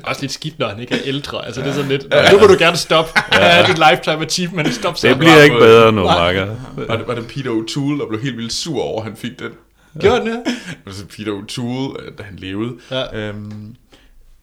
Også 0.03 0.21
lidt 0.21 0.31
skidt, 0.31 0.59
når 0.59 0.67
han 0.67 0.79
ikke 0.79 0.95
er 0.95 0.99
ældre. 1.05 1.45
Altså, 1.45 1.61
det 1.61 1.69
er 1.69 1.73
sådan 1.73 1.89
lidt, 1.89 2.09
Nå, 2.09 2.17
nu 2.31 2.39
må 2.39 2.47
du 2.47 2.55
gerne 2.59 2.77
stoppe. 2.77 3.11
Ja. 3.33 3.63
dit 3.67 3.77
lifetime 3.91 4.25
achievement. 4.25 4.73
Stop 4.73 4.97
så. 4.97 5.07
Det 5.07 5.17
bliver 5.17 5.43
ikke 5.43 5.57
bedre 5.59 5.91
nu, 5.91 6.03
Marker. 6.03 6.47
Var 6.87 6.97
det, 6.97 7.07
var 7.07 7.15
det 7.15 7.27
Peter 7.27 7.51
O'Toole, 7.51 7.99
der 8.01 8.07
blev 8.09 8.21
helt 8.21 8.37
vildt 8.37 8.53
sur 8.53 8.81
over, 8.81 9.01
at 9.01 9.07
han 9.07 9.15
fik 9.17 9.39
den? 9.39 9.49
Gjorde 10.01 10.19
den 10.19 10.27
det? 10.27 10.39
Altså 10.85 11.05
Peter 11.05 11.31
O'Toole, 11.31 12.05
øh, 12.05 12.11
da 12.17 12.23
han 12.23 12.35
levede. 12.37 12.71
Ja. 12.91 13.17
Øhm, 13.19 13.75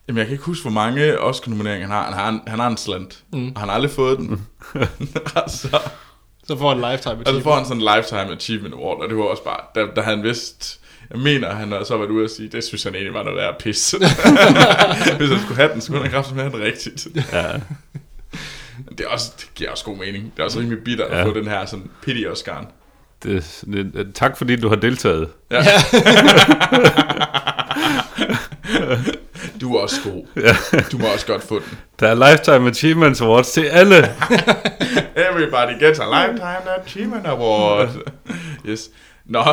jamen, 0.09 0.17
jeg 0.17 0.25
kan 0.25 0.33
ikke 0.33 0.43
huske, 0.45 0.61
hvor 0.63 0.71
mange 0.71 1.19
Oscar-nomineringer 1.19 1.87
han 1.87 1.95
har. 1.95 2.03
Han 2.03 2.13
har 2.13 2.29
en, 2.29 2.41
han 2.47 2.59
har 2.59 2.67
en 2.67 2.77
slant, 2.77 3.23
Mm. 3.33 3.39
mm. 3.39 3.51
og 3.55 3.59
han 3.59 3.69
har 3.69 3.75
aldrig 3.75 3.91
fået 3.91 4.17
den. 4.17 4.47
altså, 5.35 5.79
Så 6.47 6.57
får 6.57 6.71
en 6.71 6.77
lifetime 6.77 6.95
og 6.95 7.01
så 7.01 7.09
achievement. 7.21 7.43
får 7.43 7.55
han 7.55 7.65
sådan 7.65 7.81
en 7.81 7.87
Lifetime 7.95 8.31
Achievement 8.35 8.73
Award, 8.73 9.01
og 9.03 9.09
det 9.09 9.17
var 9.17 9.23
også 9.23 9.43
bare, 9.43 9.59
da, 9.75 9.85
da 9.95 10.01
han 10.01 10.23
vidste, 10.23 10.79
jeg 11.11 11.19
mener, 11.19 11.53
han 11.55 11.71
har 11.71 11.83
så 11.83 11.97
været 11.97 12.09
ude 12.09 12.23
og 12.23 12.29
sige, 12.29 12.49
det 12.49 12.63
synes 12.63 12.83
han 12.83 12.95
egentlig 12.95 13.13
var 13.13 13.23
noget 13.23 13.37
der 13.39 13.51
pis. 13.59 13.91
Hvis 15.17 15.29
han 15.29 15.39
skulle 15.39 15.55
have 15.55 15.73
den, 15.73 15.81
skulle 15.81 16.01
han 16.01 16.11
kraftigt 16.11 16.39
have 16.41 16.51
den 16.51 16.61
rigtigt. 16.61 17.07
Ja, 17.33 17.45
Det, 18.97 18.99
er 19.05 19.07
også, 19.09 19.31
det 19.39 19.49
giver 19.55 19.71
også 19.71 19.85
god 19.85 19.97
mening. 19.97 20.23
Det 20.35 20.39
er 20.39 20.43
også 20.43 20.59
rimelig 20.59 20.83
bitter 20.85 21.05
Ja. 21.15 21.19
at 21.21 21.27
få 21.27 21.33
den 21.33 21.47
her 21.47 21.65
sådan 21.65 21.89
pity 22.03 22.23
Oscar'en. 22.25 22.65
det, 23.23 23.35
er 23.37 23.41
sådan 23.41 23.73
et- 23.95 24.11
tak 24.15 24.37
fordi 24.37 24.55
du 24.55 24.69
har 24.69 24.75
deltaget. 24.75 25.29
Ja. 25.51 25.63
du 29.61 29.75
er 29.75 29.81
også 29.81 29.95
god. 30.03 30.25
Du 30.91 30.97
må 30.97 31.07
også 31.13 31.25
godt 31.25 31.43
få 31.43 31.59
den. 31.59 31.77
Der 31.99 32.07
er 32.07 32.31
Lifetime 32.31 32.69
Achievements 32.69 33.21
Awards 33.21 33.51
til 33.51 33.61
alle. 33.61 33.95
Everybody 35.29 35.79
gets 35.79 35.99
a 35.99 36.25
lifetime 36.27 36.83
achievement 36.85 37.27
award. 37.27 37.89
yes. 38.69 38.89
Nå, 39.25 39.43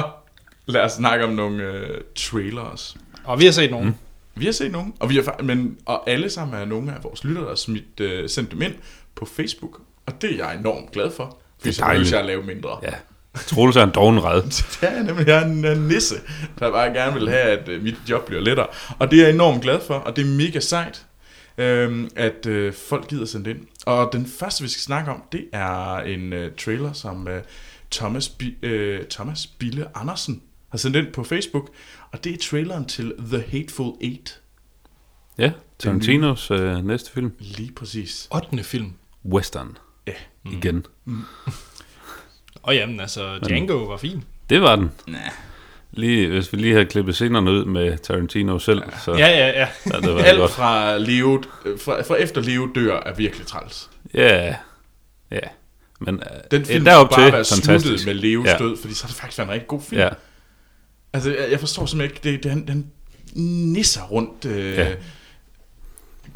lad 0.67 0.81
os 0.81 0.93
snakke 0.93 1.25
om 1.25 1.31
nogle 1.31 1.63
øh, 1.63 2.01
trailers. 2.15 2.97
Og 3.25 3.41
vi 3.41 3.45
har 3.45 3.53
set 3.53 3.71
nogen. 3.71 3.87
Mm. 3.87 3.95
Vi 4.35 4.45
har 4.45 4.53
set 4.53 4.73
nogle, 4.73 4.93
og, 5.01 5.11
vi 5.11 5.17
har, 5.17 5.43
men, 5.43 5.79
og 5.87 6.11
alle 6.11 6.31
sammen 6.31 6.61
er 6.61 6.65
nogle 6.65 6.93
af 6.93 7.05
vores 7.05 7.25
lyttere, 7.25 7.45
der 7.45 7.51
har 7.51 7.57
smidt, 7.57 8.01
øh, 8.01 8.29
sendt 8.29 8.51
dem 8.51 8.63
ind 8.63 8.75
på 9.15 9.25
Facebook. 9.27 9.81
Og 10.07 10.23
det 10.23 10.33
er 10.33 10.37
jeg 10.47 10.57
enormt 10.59 10.93
glad 10.93 11.11
for. 11.11 11.25
Fordi 11.25 11.69
Det 11.69 11.69
er 11.69 11.73
så 11.73 11.85
behøver 11.85 12.07
jeg 12.11 12.21
at 12.21 12.27
lave 12.27 12.43
mindre. 12.43 12.79
Ja. 12.83 12.93
Troels 13.47 13.77
er 13.77 13.83
en 13.85 13.91
dogenred. 13.91 14.43
Det 14.43 14.79
er 14.83 14.91
jeg 14.97 15.03
nemlig. 15.05 15.27
Jeg 15.27 15.43
er 15.43 15.47
en, 15.47 15.65
en 15.65 15.89
nisse, 15.89 16.15
der 16.59 16.71
bare 16.71 16.91
gerne 16.93 17.15
vil 17.15 17.29
have, 17.29 17.43
at 17.43 17.69
øh, 17.69 17.83
mit 17.83 17.95
job 18.09 18.27
bliver 18.27 18.43
lettere. 18.43 18.67
Og 18.99 19.11
det 19.11 19.19
er 19.21 19.23
jeg 19.27 19.35
enormt 19.35 19.63
glad 19.63 19.81
for, 19.87 19.95
og 19.95 20.17
det 20.17 20.23
er 20.27 20.31
mega 20.37 20.61
sejt, 20.61 21.07
øh, 21.59 22.09
at 22.17 22.47
øh, 22.47 22.73
folk 22.89 23.09
gider 23.09 23.25
sende 23.27 23.51
ind. 23.51 23.59
Og 23.87 24.11
den 24.13 24.27
første, 24.27 24.63
vi 24.63 24.69
skal 24.69 24.83
snakke 24.83 25.11
om, 25.11 25.23
det 25.33 25.45
er 25.53 25.97
en 25.97 26.33
øh, 26.33 26.53
trailer, 26.59 26.93
som 26.93 27.29
øh, 27.29 27.43
Thomas, 27.91 28.29
Bi- 28.29 28.57
øh, 28.63 29.05
Thomas 29.11 29.47
Bille 29.47 29.87
Andersen 29.95 30.43
har 30.69 30.79
sendt 30.79 30.97
ind 30.97 31.13
på 31.13 31.25
Facebook. 31.25 31.71
Og 32.13 32.25
det 32.25 32.33
er 32.35 32.39
traileren 32.51 32.85
til 32.85 33.13
The 33.19 33.45
Hateful 33.51 33.93
Eight. 34.01 34.41
Ja, 35.39 35.53
Tarantinos 35.79 36.51
øh, 36.51 36.85
næste 36.87 37.13
film. 37.13 37.33
Lige 37.39 37.73
præcis. 37.73 38.29
8. 38.35 38.63
film. 38.65 38.93
Western. 39.25 39.77
Ja. 40.07 40.13
Igen. 40.53 40.87
Og 42.67 42.75
jamen, 42.75 43.01
altså, 43.01 43.39
Django 43.49 43.77
var 43.77 43.97
fin. 43.97 44.25
Det 44.51 44.63
var 44.63 44.77
den. 44.77 44.91
Nah. 45.07 45.21
Lige, 45.93 46.29
hvis 46.29 46.53
vi 46.53 46.59
lige 46.59 46.73
havde 46.73 46.87
klippet 46.87 47.15
scenerne 47.15 47.51
ud 47.51 47.65
med 47.65 47.99
Tarantino 47.99 48.59
selv, 48.59 48.83
så 49.05 49.13
Ja, 49.13 49.29
ja, 49.29 49.47
ja. 49.61 49.69
ja, 49.93 50.01
det 50.01 50.15
var 50.15 50.21
Alt 50.23 50.39
godt. 50.39 50.51
fra, 50.51 50.99
Leo, 50.99 51.43
øh, 51.65 51.79
fra, 51.81 52.03
fra 52.03 52.15
efter 52.15 52.41
Leo 52.41 52.69
dør 52.75 53.01
er 53.07 53.15
virkelig 53.15 53.47
træls. 53.47 53.91
Ja, 54.15 54.55
ja. 55.31 55.39
Men 56.01 56.15
øh, 56.15 56.21
Den 56.51 56.63
ja, 56.63 56.75
film 56.75 56.85
derop 56.85 57.13
skulle 57.13 57.17
bare 57.17 57.27
til, 57.27 57.33
være 57.33 57.45
sluttet 57.45 57.67
fantastisk. 57.67 58.07
med 58.07 58.15
Leos 58.15 58.47
Ja. 58.47 58.57
død, 58.59 58.77
fordi 58.77 58.95
så 58.95 59.03
har 59.05 59.09
det 59.09 59.17
faktisk 59.17 59.39
været 59.39 59.49
en 59.49 59.53
rigtig 59.55 59.69
god 59.69 59.81
film. 59.83 60.01
Ja, 60.01 60.09
Altså, 61.13 61.31
jeg, 61.31 61.51
jeg 61.51 61.61
forstår 61.61 61.87
simpelthen 61.87 62.15
ikke, 62.17 62.37
det, 62.37 62.43
det, 62.43 62.51
han, 62.51 62.65
han 62.69 62.87
nisser 63.73 64.03
rundt 64.03 64.45
øh, 64.45 64.73
Ja. 64.75 64.89
ja. 64.89 64.95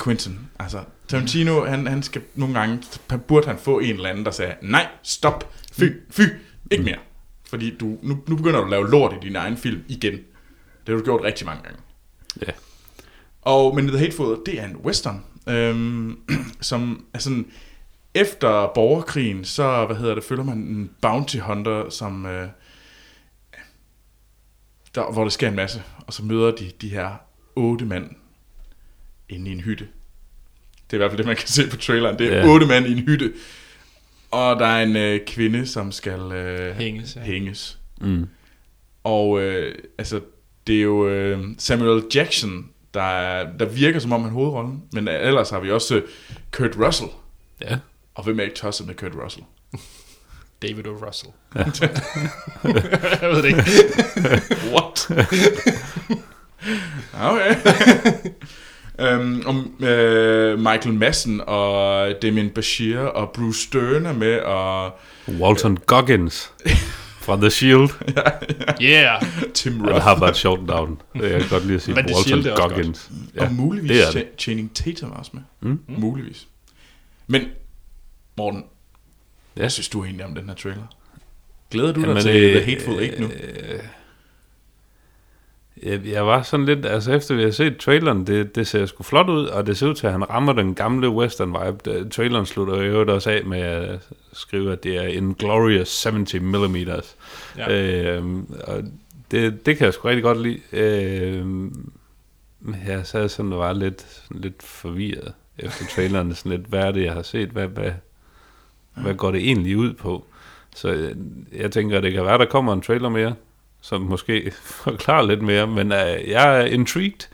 Quentin. 0.05 0.39
Altså, 0.59 0.79
Tarantino, 1.09 1.65
han, 1.65 1.87
han 1.87 2.03
skal 2.03 2.23
nogle 2.35 2.59
gange, 2.59 2.79
han 3.11 3.21
burde 3.21 3.47
han 3.47 3.59
få 3.59 3.79
en 3.79 3.95
eller 3.95 4.09
anden, 4.09 4.25
der 4.25 4.31
sagde, 4.31 4.55
nej, 4.63 4.87
stop, 5.03 5.53
fy, 5.73 5.85
fy, 6.11 6.21
ikke 6.71 6.85
mere. 6.85 6.99
Fordi 7.49 7.77
du, 7.77 7.99
nu, 8.03 8.19
nu 8.29 8.37
begynder 8.37 8.59
du 8.59 8.65
at 8.65 8.71
lave 8.71 8.91
lort 8.91 9.13
i 9.13 9.27
din 9.27 9.37
egen 9.37 9.57
film 9.57 9.85
igen. 9.89 10.13
Det 10.13 10.89
har 10.89 10.95
du 10.95 11.05
gjort 11.05 11.23
rigtig 11.23 11.47
mange 11.47 11.63
gange. 11.63 11.79
ja. 12.47 12.53
Og, 13.43 13.75
men 13.75 13.89
The 13.89 13.99
Hateful, 13.99 14.39
det 14.47 14.61
er 14.61 14.65
en 14.65 14.77
western, 14.77 15.25
øhm, 15.49 16.19
som 16.61 17.05
er 17.15 17.19
sådan, 17.19 17.47
efter 18.15 18.71
borgerkrigen, 18.75 19.45
så, 19.45 19.87
hvad 19.87 19.97
hedder 19.97 20.15
det, 20.15 20.25
følger 20.25 20.45
man 20.45 20.59
en 20.59 20.91
bounty 21.01 21.37
hunter, 21.37 21.91
som, 21.91 22.27
øh, 22.27 22.49
der, 24.95 25.13
hvor 25.13 25.23
der 25.23 25.31
sker 25.31 25.49
en 25.49 25.55
masse, 25.55 25.83
og 26.07 26.13
så 26.13 26.25
møder 26.25 26.51
de 26.51 26.71
de 26.81 26.89
her 26.89 27.11
otte 27.57 27.85
mand 27.85 28.11
inde 29.29 29.51
i 29.51 29.53
en 29.53 29.61
hytte. 29.61 29.89
Det 30.91 30.93
er 30.93 30.97
i 30.97 30.99
hvert 30.99 31.11
fald 31.11 31.19
det, 31.19 31.27
man 31.27 31.37
kan 31.37 31.49
se 31.49 31.71
på 31.71 31.77
traileren. 31.77 32.19
Det 32.19 32.33
er 32.33 32.39
ja. 32.39 32.49
otte 32.49 32.67
mand 32.67 32.87
i 32.87 32.93
en 32.93 32.99
hytte. 32.99 33.33
Og 34.31 34.61
der 34.61 34.67
er 34.67 34.83
en 34.83 34.97
øh, 34.97 35.21
kvinde, 35.27 35.67
som 35.67 35.93
skal 35.93 36.21
øh, 36.21 36.77
Hænges, 36.77 37.17
ja. 37.17 37.21
hænges. 37.21 37.79
Mm. 38.01 38.29
Og 39.05 39.41
øh, 39.41 39.75
altså, 39.99 40.21
det 40.67 40.77
er 40.79 40.83
jo 40.83 41.09
øh, 41.09 41.45
Samuel 41.59 42.05
Jackson, 42.15 42.69
der, 42.95 43.03
er, 43.03 43.57
der 43.59 43.65
virker 43.65 43.99
som 43.99 44.13
om 44.13 44.23
han 44.23 44.33
hovedrollen. 44.33 44.83
Men 44.93 45.09
øh, 45.09 45.27
ellers 45.27 45.51
har 45.51 45.61
vi 45.61 45.71
også 45.71 45.97
øh, 45.97 46.03
Kurt 46.53 46.77
Russell. 46.79 47.11
Ja. 47.61 47.79
Og 48.15 48.25
hvem 48.25 48.41
er 48.41 48.45
ikke 48.45 48.57
tosset 48.57 48.87
med 48.87 48.95
Kurt 48.95 49.13
Russell? 49.25 49.45
David 50.63 50.87
O. 50.87 51.07
Russell. 51.07 51.33
jeg 53.23 53.31
ved 53.31 53.43
det 53.43 53.49
ikke. 53.49 53.65
What? 54.75 55.11
okay. 57.15 57.55
Um, 59.01 59.43
om, 59.47 59.85
øh, 59.85 60.59
Michael 60.59 60.95
Madsen 60.95 61.41
og 61.47 62.09
Damien 62.23 62.51
Bashir 62.51 62.99
og 62.99 63.31
Bruce 63.35 63.61
Stern 63.67 64.07
er 64.07 64.13
med, 64.13 64.39
og 64.39 64.99
Walton 65.29 65.77
Goggins 65.87 66.53
fra 67.21 67.37
The 67.37 67.51
Shield. 67.51 67.89
Yeah. 68.83 69.23
Tim 69.55 69.73
Ja, 69.73 69.79
det 69.87 69.95
Roth, 69.95 70.03
har 70.05 70.19
bare 70.19 70.31
et 70.31 70.37
sjovt 70.37 70.67
navn. 70.67 71.01
Det 71.13 71.23
kan 71.23 71.31
jeg 71.31 71.45
godt 71.51 71.65
lide 71.65 71.75
at 71.77 71.83
sige. 71.83 71.95
Men 71.95 72.05
The 72.05 72.15
Walton 72.15 72.25
Shield 72.25 72.47
er 72.47 72.51
også 72.53 72.63
godt. 72.63 72.73
Goggins. 72.75 73.11
ja, 73.37 73.45
og 73.45 73.53
muligvis 73.53 73.91
det 73.91 74.07
er 74.07 74.11
det. 74.11 74.21
Cha- 74.21 74.37
Channing 74.39 74.75
Tatum 74.75 75.13
også 75.13 75.31
med. 75.35 75.43
Mm. 75.61 75.81
Muligvis. 75.89 76.47
Men, 77.27 77.43
Morten, 78.37 78.65
Ja. 79.57 79.61
hvad 79.61 79.71
synes 79.71 79.89
du 79.89 80.05
egentlig 80.05 80.25
om 80.27 80.35
den 80.35 80.49
her 80.49 80.55
trailer? 80.55 80.83
Glæder 81.71 81.93
du 81.93 82.01
Jamen, 82.01 82.17
dig 82.17 82.25
til 82.25 82.43
øh, 82.43 82.63
The 82.63 82.71
Hateful 82.73 82.99
Eight 83.03 83.21
nu? 83.21 83.27
Øh, 83.27 83.81
jeg, 85.83 86.01
jeg 86.07 86.27
var 86.27 86.43
sådan 86.43 86.67
lidt, 86.67 86.87
altså 86.87 87.13
efter 87.13 87.35
vi 87.35 87.43
har 87.43 87.51
set 87.51 87.77
traileren, 87.77 88.27
det, 88.27 88.55
det 88.55 88.67
ser 88.67 88.87
sgu 88.87 89.03
flot 89.03 89.29
ud, 89.29 89.47
og 89.47 89.67
det 89.67 89.77
ser 89.77 89.89
ud 89.89 89.95
til, 89.95 90.07
at 90.07 90.13
han 90.13 90.31
rammer 90.31 90.53
den 90.53 90.75
gamle 90.75 91.11
western 91.11 91.49
vibe. 91.49 92.09
Traileren 92.09 92.47
slutter 92.47 92.77
jo 92.77 92.83
øvrigt 92.83 93.11
også 93.11 93.31
af 93.31 93.45
med 93.45 93.61
at 93.61 94.09
skrive, 94.33 94.73
at 94.73 94.85
det 94.85 94.97
er 94.97 95.09
en 95.09 95.35
glorious 95.35 96.05
70 96.05 96.35
mm. 96.35 96.77
Ja. 97.59 97.69
Øh, 97.69 98.25
og 98.65 98.83
det, 99.31 99.67
det 99.67 99.77
kan 99.77 99.85
jeg 99.85 99.95
sgu 99.95 100.09
rigtig 100.09 100.23
godt 100.23 100.43
lide. 100.43 100.61
Øh, 100.73 101.45
jeg 102.87 103.07
sad 103.07 103.29
sådan 103.29 103.53
og 103.53 103.59
var 103.59 103.73
lidt, 103.73 104.23
lidt 104.31 104.63
forvirret 104.63 105.33
efter 105.59 105.85
traileren. 105.95 106.35
Sådan 106.35 106.53
lidt, 106.53 106.67
hvad 106.67 106.81
er 106.81 106.91
det, 106.91 107.05
jeg 107.05 107.13
har 107.13 107.23
set? 107.23 107.49
Hvad, 107.49 107.67
hvad, 107.67 107.93
hvad 108.95 109.15
går 109.15 109.31
det 109.31 109.41
egentlig 109.41 109.77
ud 109.77 109.93
på? 109.93 110.25
Så 110.77 110.89
øh, 110.89 111.17
jeg 111.53 111.73
tænker, 111.73 111.97
at 111.97 112.03
det 112.03 112.13
kan 112.13 112.25
være, 112.25 112.39
der 112.39 112.45
kommer 112.45 112.73
en 112.73 112.81
trailer 112.81 113.09
mere, 113.09 113.35
som 113.81 114.01
måske 114.01 114.51
forklarer 114.85 115.27
lidt 115.27 115.43
mere, 115.43 115.67
men 115.67 115.93
øh, 115.93 116.29
jeg 116.29 116.61
er 116.61 116.65
intrigued. 116.65 117.29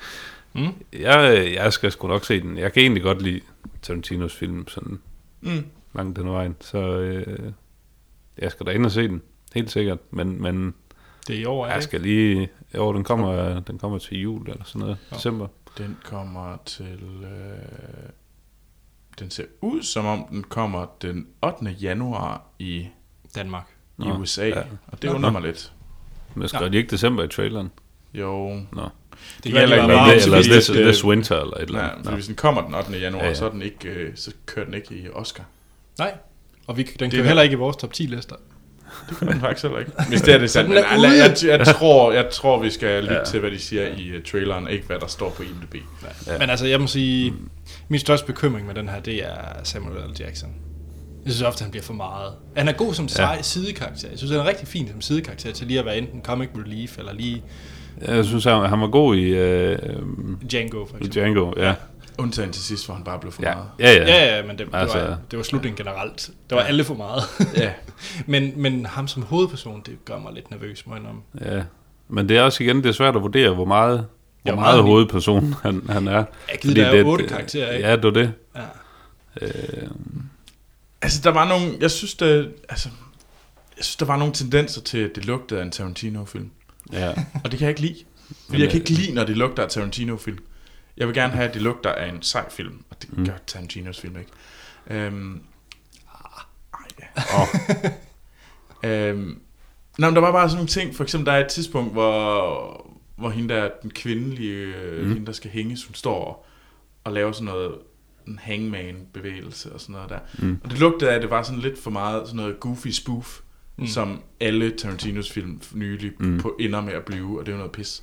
Mm. 0.52 0.68
Jeg, 0.92 1.38
øh, 1.46 1.52
jeg 1.52 1.72
skal 1.72 1.92
sgu 1.92 2.08
nok 2.08 2.24
se 2.24 2.40
den. 2.40 2.58
Jeg 2.58 2.72
kan 2.72 2.82
egentlig 2.82 3.02
godt 3.02 3.22
lide 3.22 3.40
Tarantinos 3.82 4.34
film 4.34 4.68
sådan 4.68 4.98
Mm. 5.40 5.64
langt 5.94 6.16
den 6.18 6.28
vejen, 6.28 6.56
så 6.60 6.78
øh, 6.78 7.52
jeg 8.38 8.50
skal 8.50 8.66
da 8.66 8.70
ind 8.70 8.84
og 8.84 8.90
se 8.92 9.08
den, 9.08 9.22
helt 9.54 9.70
sikkert. 9.70 9.98
Men, 10.10 10.42
men 10.42 10.74
Det 11.26 11.36
er 11.36 11.40
i 11.40 11.44
år, 11.44 11.66
er 11.66 11.72
jeg 11.72 11.82
skal 11.82 12.00
lige... 12.00 12.48
Jo, 12.74 12.92
den 12.92 13.04
kommer, 13.04 13.60
den 13.60 13.78
kommer 13.78 13.98
til 13.98 14.20
jul 14.20 14.50
eller 14.50 14.64
sådan 14.64 14.80
noget. 14.80 14.96
Ja. 15.10 15.16
December. 15.16 15.46
Den 15.78 15.98
kommer 16.04 16.56
til... 16.64 16.98
Øh, 17.22 18.08
den 19.18 19.30
ser 19.30 19.44
ud 19.60 19.82
som 19.82 20.06
om, 20.06 20.26
den 20.30 20.42
kommer 20.44 20.86
den 21.02 21.26
8. 21.42 21.70
januar 21.80 22.42
i? 22.58 22.86
Danmark. 23.34 23.66
i 23.98 24.02
Nå, 24.02 24.18
USA. 24.18 24.46
ja. 24.48 24.62
Og 24.86 25.02
det 25.02 25.08
undrer 25.08 25.30
mig 25.30 25.42
lidt. 25.42 25.72
Men 26.36 26.48
skrev 26.48 26.62
Ja. 26.62 26.68
de 26.68 26.76
ikke 26.76 26.90
december 26.90 27.24
i 27.24 27.28
traileren? 27.28 27.70
Jo. 28.14 28.48
Nå. 28.72 28.88
Det 29.44 29.52
kan 29.52 29.60
heller 29.60 29.76
ikke 29.76 29.88
være 29.88 30.14
det, 30.14 30.24
eller 30.24 30.42
this, 30.42 30.66
this 30.66 31.04
winter 31.04 31.40
eller 31.40 31.54
et 31.56 31.62
eller 31.62 31.78
Nej, 31.80 31.90
andet. 31.90 32.04
Nå. 32.04 32.10
hvis 32.10 32.26
den 32.26 32.34
kommer 32.34 32.62
den 32.66 32.74
8. 32.74 32.92
januar, 32.98 33.18
Ja, 33.18 33.18
ja, 33.18 33.22
ja. 33.24 33.28
ja. 33.28 33.34
så, 33.34 33.46
er 33.46 33.50
den 33.50 33.62
ikke, 33.62 33.88
øh, 33.88 34.12
så 34.14 34.30
kører 34.46 34.64
den 34.64 34.74
ikke 34.74 34.94
i 34.94 35.08
Oscar. 35.12 35.44
Nej. 35.98 36.14
Og 36.66 36.76
vi, 36.76 36.82
den 36.82 37.10
kører 37.10 37.22
er- 37.22 37.26
heller 37.26 37.42
ikke 37.42 37.52
i 37.52 37.56
vores 37.56 37.76
top 37.76 37.92
10 37.92 38.02
lister. 38.02 38.36
Det 39.08 39.16
kan 39.18 39.28
den 39.28 39.40
faktisk 39.40 39.62
heller 39.62 39.78
ikke. 39.78 39.90
Hvis 40.08 40.22
det 40.22 40.34
er 40.34 40.38
det 40.38 40.50
sandt. 40.50 40.70
Ude. 40.70 40.86
jeg, 40.88 41.36
jeg, 41.58 41.66
tror, 41.66 42.12
jeg 42.12 42.28
tror, 42.32 42.62
vi 42.62 42.70
skal 42.70 43.00
lytte 43.02 43.14
Ja. 43.14 43.18
ja. 43.18 43.24
til, 43.24 43.40
hvad 43.40 43.50
de 43.50 43.58
siger 43.58 43.86
i 43.86 44.16
uh, 44.16 44.22
traileren, 44.22 44.68
ikke 44.68 44.86
hvad 44.86 44.98
der 45.00 45.06
står 45.06 45.30
på 45.30 45.42
IMDb. 45.42 45.74
Ja. 45.74 46.32
Ja. 46.32 46.38
Men 46.38 46.50
altså, 46.50 46.66
jeg 46.66 46.80
må 46.80 46.86
sige, 46.86 47.34
min 47.88 48.00
største 48.00 48.26
bekymring 48.26 48.66
med 48.66 48.74
den 48.74 48.88
her, 48.88 49.00
det 49.00 49.24
er 49.24 49.34
Samuel 49.64 49.96
L. 50.10 50.20
Jackson. 50.20 50.50
Jeg 51.26 51.32
synes 51.34 51.42
ofte, 51.48 51.62
han 51.62 51.70
bliver 51.70 51.84
for 51.84 51.92
meget. 51.94 52.32
Han 52.56 52.68
er 52.68 52.72
god 52.72 52.94
som 52.94 53.08
ja. 53.18 53.42
sidekarakter. 53.42 54.08
Jeg 54.08 54.18
synes, 54.18 54.30
han 54.32 54.40
er 54.40 54.46
rigtig 54.46 54.68
fin 54.68 54.88
som 54.88 55.00
sidekarakter 55.00 55.52
til 55.52 55.66
lige 55.66 55.78
at 55.78 55.84
være 55.86 55.98
enten 55.98 56.22
comic 56.22 56.48
relief, 56.64 56.98
eller 56.98 57.12
lige 57.12 57.42
Jeg 58.06 58.24
synes, 58.24 58.44
han, 58.44 58.68
han 58.68 58.80
var 58.80 58.86
god 58.86 59.16
i, 59.16 59.22
øh, 59.24 59.78
Django, 60.50 60.86
for 60.86 60.96
i 60.96 60.98
eksempel. 60.98 61.10
Django. 61.12 61.52
Ja, 61.56 61.74
Undtagen 62.18 62.52
til 62.52 62.62
sidst, 62.62 62.86
hvor 62.86 62.94
han 62.94 63.04
bare 63.04 63.18
blev 63.18 63.32
for 63.32 63.42
ja, 63.42 63.54
meget. 63.54 63.66
ja. 63.78 63.92
ja. 63.92 64.04
Ja, 64.24 64.36
ja, 64.36 64.42
men 64.46 64.58
det, 64.58 64.66
det, 64.66 64.74
Altså- 64.74 64.98
var, 64.98 65.18
det 65.30 65.36
var 65.36 65.42
slutningen 65.42 65.76
generelt. 65.76 66.30
Det 66.50 66.56
var 66.56 66.62
alle 66.62 66.84
for 66.84 66.94
meget. 66.94 67.22
Ja. 67.56 67.72
men, 68.32 68.52
men 68.56 68.86
ham 68.86 69.08
som 69.08 69.22
hovedperson, 69.22 69.82
det 69.86 70.04
gør 70.04 70.18
mig 70.18 70.32
lidt 70.32 70.50
nervøs, 70.50 70.86
må 70.86 70.94
jeg 70.94 71.00
indrømme. 71.00 71.22
ja. 71.56 71.62
Men 72.08 72.28
det 72.28 72.36
er 72.36 72.42
også 72.42 72.62
igen, 72.64 72.76
det 72.76 72.86
er 72.86 72.92
svært 72.92 73.16
at 73.16 73.22
vurdere, 73.22 73.54
hvor 73.54 73.64
meget, 73.64 73.98
hvor 73.98 74.06
Ja, 74.52 74.54
meget 74.54 74.66
meget 74.74 74.82
hovedperson 74.82 75.54
han, 75.62 75.82
han 75.88 76.08
er. 76.08 76.12
Jeg 76.12 76.24
Fordi 76.64 76.74
der 76.74 76.86
er 76.86 76.92
det- 76.92 77.04
otte 77.04 77.24
karakterer, 77.26 77.72
ikke? 77.72 77.88
Ja, 77.88 77.96
det 77.96 78.04
er 78.04 78.10
det. 78.10 78.32
Ja. 78.56 78.60
Øh, 79.42 79.50
Altså, 81.02 81.20
der 81.24 81.30
var 81.30 81.48
nogle... 81.48 81.76
Jeg 81.80 81.90
synes, 81.90 82.14
der, 82.14 82.48
altså, 82.68 82.88
jeg 83.76 83.84
synes, 83.84 83.96
der 83.96 84.06
var 84.06 84.16
nogle 84.16 84.34
tendenser 84.34 84.80
til, 84.80 84.98
at 84.98 85.10
det 85.14 85.24
lugtede 85.24 85.60
af 85.60 85.64
en 85.64 85.70
Tarantino-film. 85.70 86.50
ja. 86.92 87.10
Og 87.44 87.50
det 87.50 87.58
kan 87.58 87.60
jeg 87.60 87.68
ikke 87.68 87.80
lide. 87.80 88.04
Fordi 88.48 88.60
jeg 88.62 88.70
kan 88.70 88.80
øh, 88.80 88.88
ikke 88.90 89.02
lide, 89.02 89.14
når 89.14 89.24
det 89.24 89.36
lugter 89.36 89.62
af 89.62 89.68
Tarantino-film. 89.70 90.38
Jeg 90.96 91.06
vil 91.06 91.14
gerne 91.14 91.32
have, 91.32 91.48
at 91.48 91.54
det 91.54 91.62
lugter 91.62 91.92
af 91.92 92.08
en 92.08 92.22
sej 92.22 92.50
film. 92.50 92.84
Og 92.90 93.02
det 93.02 93.18
Mm. 93.18 93.26
gør 93.26 93.32
Tarantinos 93.46 94.00
film 94.00 94.16
ikke. 94.18 94.30
Øhm, 94.86 95.42
ah, 96.14 96.42
ej, 96.74 97.08
Åh, 97.40 97.90
øhm, 98.90 99.40
Nå, 99.98 100.06
men 100.06 100.14
der 100.14 100.20
var 100.20 100.32
bare 100.32 100.48
sådan 100.48 100.56
nogle 100.56 100.68
ting. 100.68 100.96
For 100.96 101.02
eksempel, 101.04 101.26
der 101.26 101.32
er 101.32 101.44
et 101.44 101.50
tidspunkt, 101.50 101.92
hvor, 101.92 102.90
hvor 103.16 103.30
hende 103.30 103.54
der, 103.54 103.70
den 103.82 103.90
kvindelige, 103.90 104.74
mm. 104.92 105.02
Mm. 105.02 105.08
hende 105.12 105.26
der 105.26 105.32
skal 105.32 105.50
hænges, 105.50 105.84
hun 105.84 105.94
står 105.94 106.48
og 107.04 107.12
laver 107.12 107.32
sådan 107.32 107.44
noget 107.44 107.74
en 108.26 108.38
hangman-bevægelse 108.42 109.72
og 109.72 109.80
sådan 109.80 109.92
noget 109.92 110.10
der. 110.10 110.18
Mm. 110.38 110.60
Og 110.64 110.70
det 110.70 110.78
lugtede 110.78 111.10
af, 111.10 111.14
at 111.14 111.22
det 111.22 111.30
var 111.30 111.42
sådan 111.42 111.60
lidt 111.60 111.78
for 111.82 111.90
meget 111.90 112.22
sådan 112.26 112.36
noget 112.36 112.60
goofy 112.60 112.88
spoof, 112.88 113.38
Mm. 113.78 113.86
som 113.86 114.22
alle 114.40 114.70
Tarantinos 114.70 115.30
film 115.32 115.60
nylig 115.74 116.12
Mm. 116.18 116.38
på 116.40 116.56
ender 116.60 116.80
med 116.80 116.92
at 116.92 117.04
blive, 117.04 117.38
og 117.40 117.46
det 117.46 117.52
er 117.52 117.56
jo 117.56 117.58
noget 117.58 117.72
pis. 117.72 118.02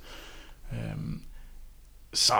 Øhm, 0.73 1.21
så... 2.13 2.33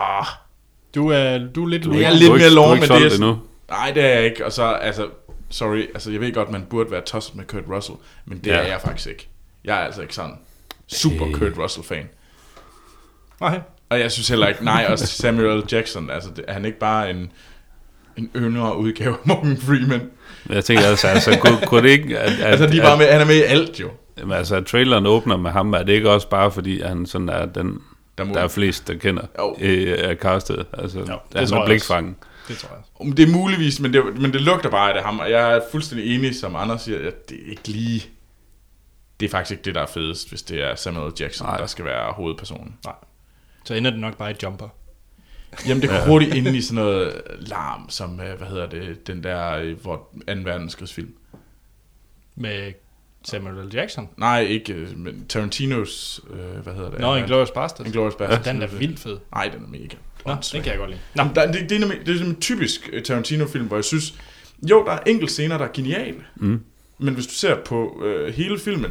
Du 0.94 1.08
er, 1.08 1.38
du 1.38 1.64
er 1.64 1.68
lidt 1.68 1.84
du 1.84 1.92
Jeg 1.92 2.00
er 2.02 2.06
er 2.06 2.10
ikke- 2.10 2.18
lidt 2.18 2.30
er 2.30 2.36
mere 2.36 2.68
er 2.70 2.74
ikke 2.74 2.88
med 2.94 3.00
det, 3.10 3.14
endnu. 3.14 3.38
Nej, 3.68 3.90
det 3.90 4.04
er 4.04 4.08
jeg 4.08 4.24
ikke. 4.24 4.44
Og 4.46 4.52
så, 4.52 4.62
altså, 4.64 5.08
sorry, 5.50 5.78
altså 5.94 6.10
jeg 6.12 6.20
ved 6.20 6.34
godt, 6.34 6.50
man 6.50 6.62
burde 6.70 6.90
være 6.90 7.00
tosset 7.00 7.36
med 7.36 7.44
Kurt 7.44 7.64
Russell, 7.70 7.98
men 8.24 8.38
det 8.38 8.46
Ja. 8.46 8.56
er 8.56 8.62
jeg 8.66 8.80
faktisk 8.80 9.08
ikke. 9.08 9.28
Jeg 9.64 9.76
er 9.80 9.84
altså 9.84 10.02
ikke 10.02 10.14
sådan 10.14 10.34
super 10.86 11.26
Øh. 11.26 11.34
Kurt 11.34 11.58
Russell-fan. 11.58 12.08
Nej. 13.40 13.60
Og 13.88 14.00
jeg 14.00 14.12
synes 14.12 14.28
heller 14.28 14.46
ikke, 14.48 14.64
nej, 14.64 14.86
også 14.88 15.06
Samuel. 15.06 15.62
Jackson, 15.72 16.10
altså 16.10 16.30
det, 16.36 16.44
er 16.48 16.52
han 16.52 16.64
ikke 16.64 16.78
bare 16.78 17.10
en, 17.10 17.32
en 18.16 18.30
yngre 18.36 18.76
udgave 18.78 19.12
af 19.12 19.18
Morgan 19.24 19.56
Freeman? 19.56 20.10
Jeg 20.48 20.64
tænker 20.64 20.84
altså, 20.86 21.06
altså 21.06 21.38
kunne, 21.40 21.58
kunne 21.66 21.82
det 21.82 21.88
ikke... 21.90 22.18
At, 22.18 22.32
at, 22.32 22.40
Altså, 22.40 22.66
de 22.66 22.78
er 22.78 22.82
bare 22.82 22.98
med, 22.98 23.06
han 23.06 23.20
er 23.20 23.24
med 23.24 23.36
i 23.36 23.42
alt 23.42 23.80
jo. 23.80 23.90
Jamen, 24.18 24.36
altså, 24.36 24.56
at 24.56 24.66
traileren 24.66 25.06
åbner 25.06 25.36
med 25.36 25.50
ham, 25.50 25.72
er 25.72 25.82
det 25.82 25.92
ikke 25.92 26.10
også 26.10 26.28
bare, 26.28 26.50
fordi 26.50 26.80
han 26.82 27.06
sådan 27.06 27.28
er 27.28 27.46
den, 27.46 27.78
Der 28.18 28.24
må, 28.24 28.34
der 28.34 28.40
er 28.40 28.48
flest, 28.48 28.88
der 28.88 28.94
kender 28.94 29.22
Jo. 29.38 29.56
øh, 29.60 29.98
af 29.98 30.16
castet? 30.16 30.66
Altså, 30.72 30.98
det 30.98 31.08
jo, 31.08 31.14
tror 31.14 31.20
han 31.40 31.48
jeg 31.50 31.60
er 31.60 31.66
blikfangen. 31.66 32.16
Det 32.48 32.58
tror 32.58 32.68
jeg 32.68 32.78
også. 32.78 32.90
Om 33.00 33.12
det 33.12 33.28
er 33.28 33.32
muligvis, 33.32 33.80
men 33.80 33.92
det, 33.92 34.20
men 34.20 34.32
det 34.32 34.40
lugter 34.40 34.70
bare 34.70 34.88
af 34.88 34.94
det 34.94 35.02
ham, 35.02 35.18
og 35.18 35.30
jeg 35.30 35.56
er 35.56 35.60
fuldstændig 35.70 36.14
enig, 36.14 36.34
som 36.36 36.56
Anders 36.56 36.82
siger, 36.82 36.98
at 36.98 37.28
det 37.30 37.38
er 37.46 37.50
ikke 37.50 37.68
lige... 37.68 38.02
Det 39.20 39.26
er 39.26 39.30
faktisk 39.30 39.50
ikke 39.50 39.62
det, 39.64 39.74
der 39.74 39.80
er 39.82 39.86
fedest, 39.86 40.28
hvis 40.28 40.42
det 40.42 40.62
er 40.64 40.74
Samuel. 40.74 41.12
Jackson, 41.20 41.46
Nej. 41.46 41.52
Nej. 41.52 41.60
der 41.60 41.66
skal 41.66 41.84
være 41.84 42.12
hovedpersonen. 42.12 42.74
Så 43.64 43.74
ender 43.74 43.90
det 43.90 44.00
nok 44.00 44.16
bare 44.16 44.30
i 44.30 44.34
jumper. 44.42 44.68
Jamen, 45.68 45.82
det 45.82 45.90
går 45.90 46.06
hurtigt 46.06 46.34
ind 46.34 46.46
i 46.46 46.60
sådan 46.62 46.84
noget 46.84 47.22
larm, 47.40 47.90
som, 47.90 48.20
øh, 48.20 48.38
hvad 48.38 48.48
hedder 48.48 48.68
det, 48.68 49.06
den 49.06 49.22
der, 49.22 49.52
øh, 49.52 49.80
hvor 49.82 49.96
2. 50.28 50.32
verdenskrigsfilm. 50.44 51.14
Med 52.36 52.72
Samuel 53.24 53.66
L. 53.66 53.74
Jackson. 53.74 54.08
Nej, 54.16 54.40
ikke, 54.40 54.72
øh, 54.72 54.98
men 54.98 55.26
Tarantinos, 55.28 56.20
øh, 56.30 56.62
hvad 56.62 56.74
hedder 56.74 56.90
det? 56.90 57.00
Nå, 57.00 57.14
Inglourious 57.14 57.50
Basterds. 57.50 57.86
Inglourious 57.86 58.14
Basterds. 58.14 58.44
Den 58.44 58.62
er 58.62 58.66
vildt 58.66 58.98
fed. 58.98 59.18
Nej, 59.34 59.48
den 59.48 59.64
er 59.64 59.68
mega. 59.68 59.96
Nå, 60.26 60.34
den 60.52 60.62
kan 60.62 60.70
jeg 60.70 60.78
godt 60.78 60.90
lide. 60.90 61.00
Nå, 61.14 61.24
Nå. 61.24 61.30
Der, 61.34 61.52
det, 61.52 61.70
det, 61.70 61.76
er 61.76 61.80
nemlig, 61.80 61.98
det 62.06 62.20
er 62.20 62.24
en 62.24 62.40
typisk 62.40 62.90
Tarantino-film, 63.04 63.66
hvor 63.66 63.76
jeg 63.76 63.84
synes, 63.84 64.14
jo, 64.70 64.84
der 64.84 64.92
er 64.92 64.98
enkelte 65.06 65.32
scener, 65.32 65.58
der 65.58 65.64
er 65.64 65.72
geniale. 65.74 66.24
Mm. 66.36 66.60
Men 66.98 67.14
hvis 67.14 67.26
du 67.26 67.32
ser 67.32 67.56
på 67.64 68.02
øh, 68.04 68.34
hele 68.34 68.58
filmen, 68.58 68.90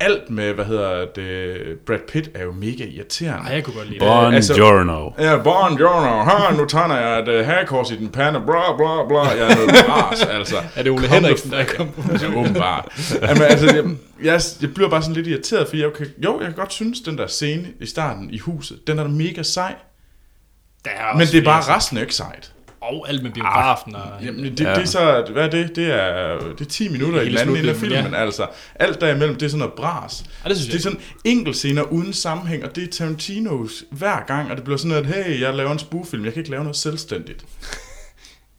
alt 0.00 0.30
med, 0.30 0.52
hvad 0.52 0.64
hedder 0.64 1.06
det, 1.16 1.56
Brad 1.86 1.98
Pitt 2.08 2.30
er 2.34 2.44
jo 2.44 2.52
mega 2.52 2.84
irriterende. 2.84 3.48
Ej, 3.48 3.54
jeg 3.54 3.64
kunne 3.64 3.74
godt 3.74 3.86
lide 3.88 3.98
det. 4.00 4.06
Buongiorno. 4.08 5.10
Ja, 5.18 5.36
Buongiorno, 5.42 6.22
ha, 6.24 6.52
nu 6.56 6.64
tegner 6.64 6.96
jeg 6.96 7.18
et 7.20 7.40
uh, 7.40 7.46
hagekors 7.46 7.90
i 7.90 7.96
den 7.96 8.08
pande, 8.08 8.40
bla 8.40 8.76
bla 8.76 9.06
bla, 9.08 9.20
jeg 9.20 9.50
er 9.52 9.56
noget 9.56 9.84
bras, 9.86 10.22
altså. 10.38 10.56
Er 10.76 10.82
det 10.82 10.92
Ole 10.92 11.08
Kom 11.08 11.14
Henriksen, 11.14 11.50
nu- 11.50 11.56
der 11.56 11.62
er 11.62 11.66
kommet 11.76 11.94
på 11.94 12.02
Ja, 12.22 12.36
åbenbart. 12.40 12.88
Jamen, 13.22 13.42
altså, 13.42 13.66
jeg, 13.74 13.84
jeg, 14.24 14.40
jeg 14.62 14.74
bliver 14.74 14.88
bare 14.90 15.02
sådan 15.02 15.14
lidt 15.14 15.26
irriteret, 15.26 15.68
fordi 15.68 15.82
jeg 15.82 15.92
kan, 15.92 16.06
jo, 16.24 16.38
jeg 16.40 16.46
kan 16.46 16.54
godt 16.56 16.72
synes, 16.72 17.00
den 17.00 17.18
der 17.18 17.26
scene 17.26 17.66
i 17.80 17.86
starten 17.86 18.30
i 18.30 18.38
huset, 18.38 18.86
den 18.86 18.98
er 18.98 19.02
da 19.02 19.08
mega 19.08 19.42
sej, 19.42 19.74
Der 20.84 20.90
er 20.90 21.16
men 21.16 21.26
det 21.26 21.34
er 21.38 21.44
bare 21.44 21.76
resten 21.76 21.96
er 21.96 22.00
ikke 22.00 22.14
sejt. 22.14 22.52
Og 22.80 23.08
alt 23.08 23.22
med 23.22 23.30
biografen. 23.30 23.94
Og, 23.94 24.02
Jamen, 24.24 24.44
det, 24.44 24.60
Ja. 24.60 24.74
det 24.74 24.82
er 24.82 24.84
så, 24.86 25.26
hvad 25.32 25.44
er 25.44 25.50
det? 25.50 25.76
Det 25.76 25.86
er, 25.94 26.38
det 26.58 26.60
er 26.60 26.64
10 26.70 26.88
minutter 26.88 27.20
i 27.20 27.24
Hele 27.24 27.38
den 27.38 27.48
anden 27.48 27.56
ende 27.56 27.70
af 27.70 27.76
filmen, 27.76 28.12
ja. 28.12 28.22
altså. 28.24 28.46
Alt 28.74 29.00
derimellem, 29.00 29.34
det 29.36 29.46
er 29.46 29.50
sådan 29.50 29.58
noget 29.58 29.74
bras. 29.74 30.24
Ja, 30.44 30.48
det 30.48 30.56
synes 30.56 30.66
Det 30.66 30.72
er 30.72 30.76
jeg. 30.76 30.82
sådan 30.82 31.00
enkelt 31.24 31.56
scener 31.56 31.82
uden 31.82 32.12
sammenhæng, 32.12 32.64
og 32.64 32.76
det 32.76 32.84
er 32.84 32.88
Tarantinos 32.92 33.84
hver 33.90 34.24
gang, 34.26 34.50
og 34.50 34.56
det 34.56 34.64
bliver 34.64 34.76
sådan 34.76 34.88
noget, 35.02 35.14
at 35.16 35.24
hey, 35.24 35.40
jeg 35.40 35.54
laver 35.54 35.70
en 35.72 35.78
spoof-film, 35.78 36.24
jeg 36.24 36.32
kan 36.32 36.40
ikke 36.40 36.50
lave 36.50 36.62
noget 36.62 36.76
selvstændigt. 36.76 37.44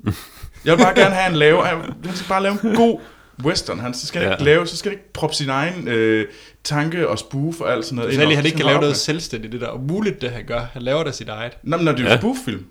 jeg 0.65 0.77
vil 0.77 0.83
bare 0.83 0.95
gerne 0.95 1.15
have 1.15 1.29
en 1.29 1.35
lave, 1.35 1.65
han 1.65 1.81
skal 2.15 2.27
bare 2.29 2.43
lave 2.43 2.57
en 2.63 2.75
god 2.75 2.99
western, 3.43 3.79
han 3.79 3.93
så 3.93 4.07
skal 4.07 4.21
ja. 4.21 4.31
Ikke 4.31 4.43
lave, 4.43 4.67
så 4.67 4.77
skal 4.77 4.91
det 4.91 4.97
ikke 4.97 5.13
proppe 5.13 5.35
sin 5.35 5.49
egen 5.49 5.87
øh, 5.87 6.27
tanke 6.63 7.07
og 7.09 7.19
spoof 7.19 7.61
og 7.61 7.71
alt 7.73 7.85
sådan 7.85 7.95
noget. 7.95 8.13
Særligt, 8.13 8.29
og 8.31 8.37
han 8.37 8.45
ikke 8.45 8.57
kan 8.57 8.65
lave 8.65 8.79
noget 8.79 8.95
selvstændigt, 8.97 9.53
det 9.53 9.61
der 9.61 9.71
umuligt, 9.71 10.21
det 10.21 10.31
han 10.31 10.45
gør. 10.45 10.61
Han 10.73 10.81
laver 10.81 11.03
det 11.03 11.15
sit 11.15 11.29
eget. 11.29 11.57
Nå, 11.63 11.77
men 11.77 11.85
når 11.85 11.91
det 11.91 11.99
er 11.99 12.03
jo 12.03 12.09
Ja. 12.09 12.15
en 12.15 12.21
spoof-film. 12.21 12.65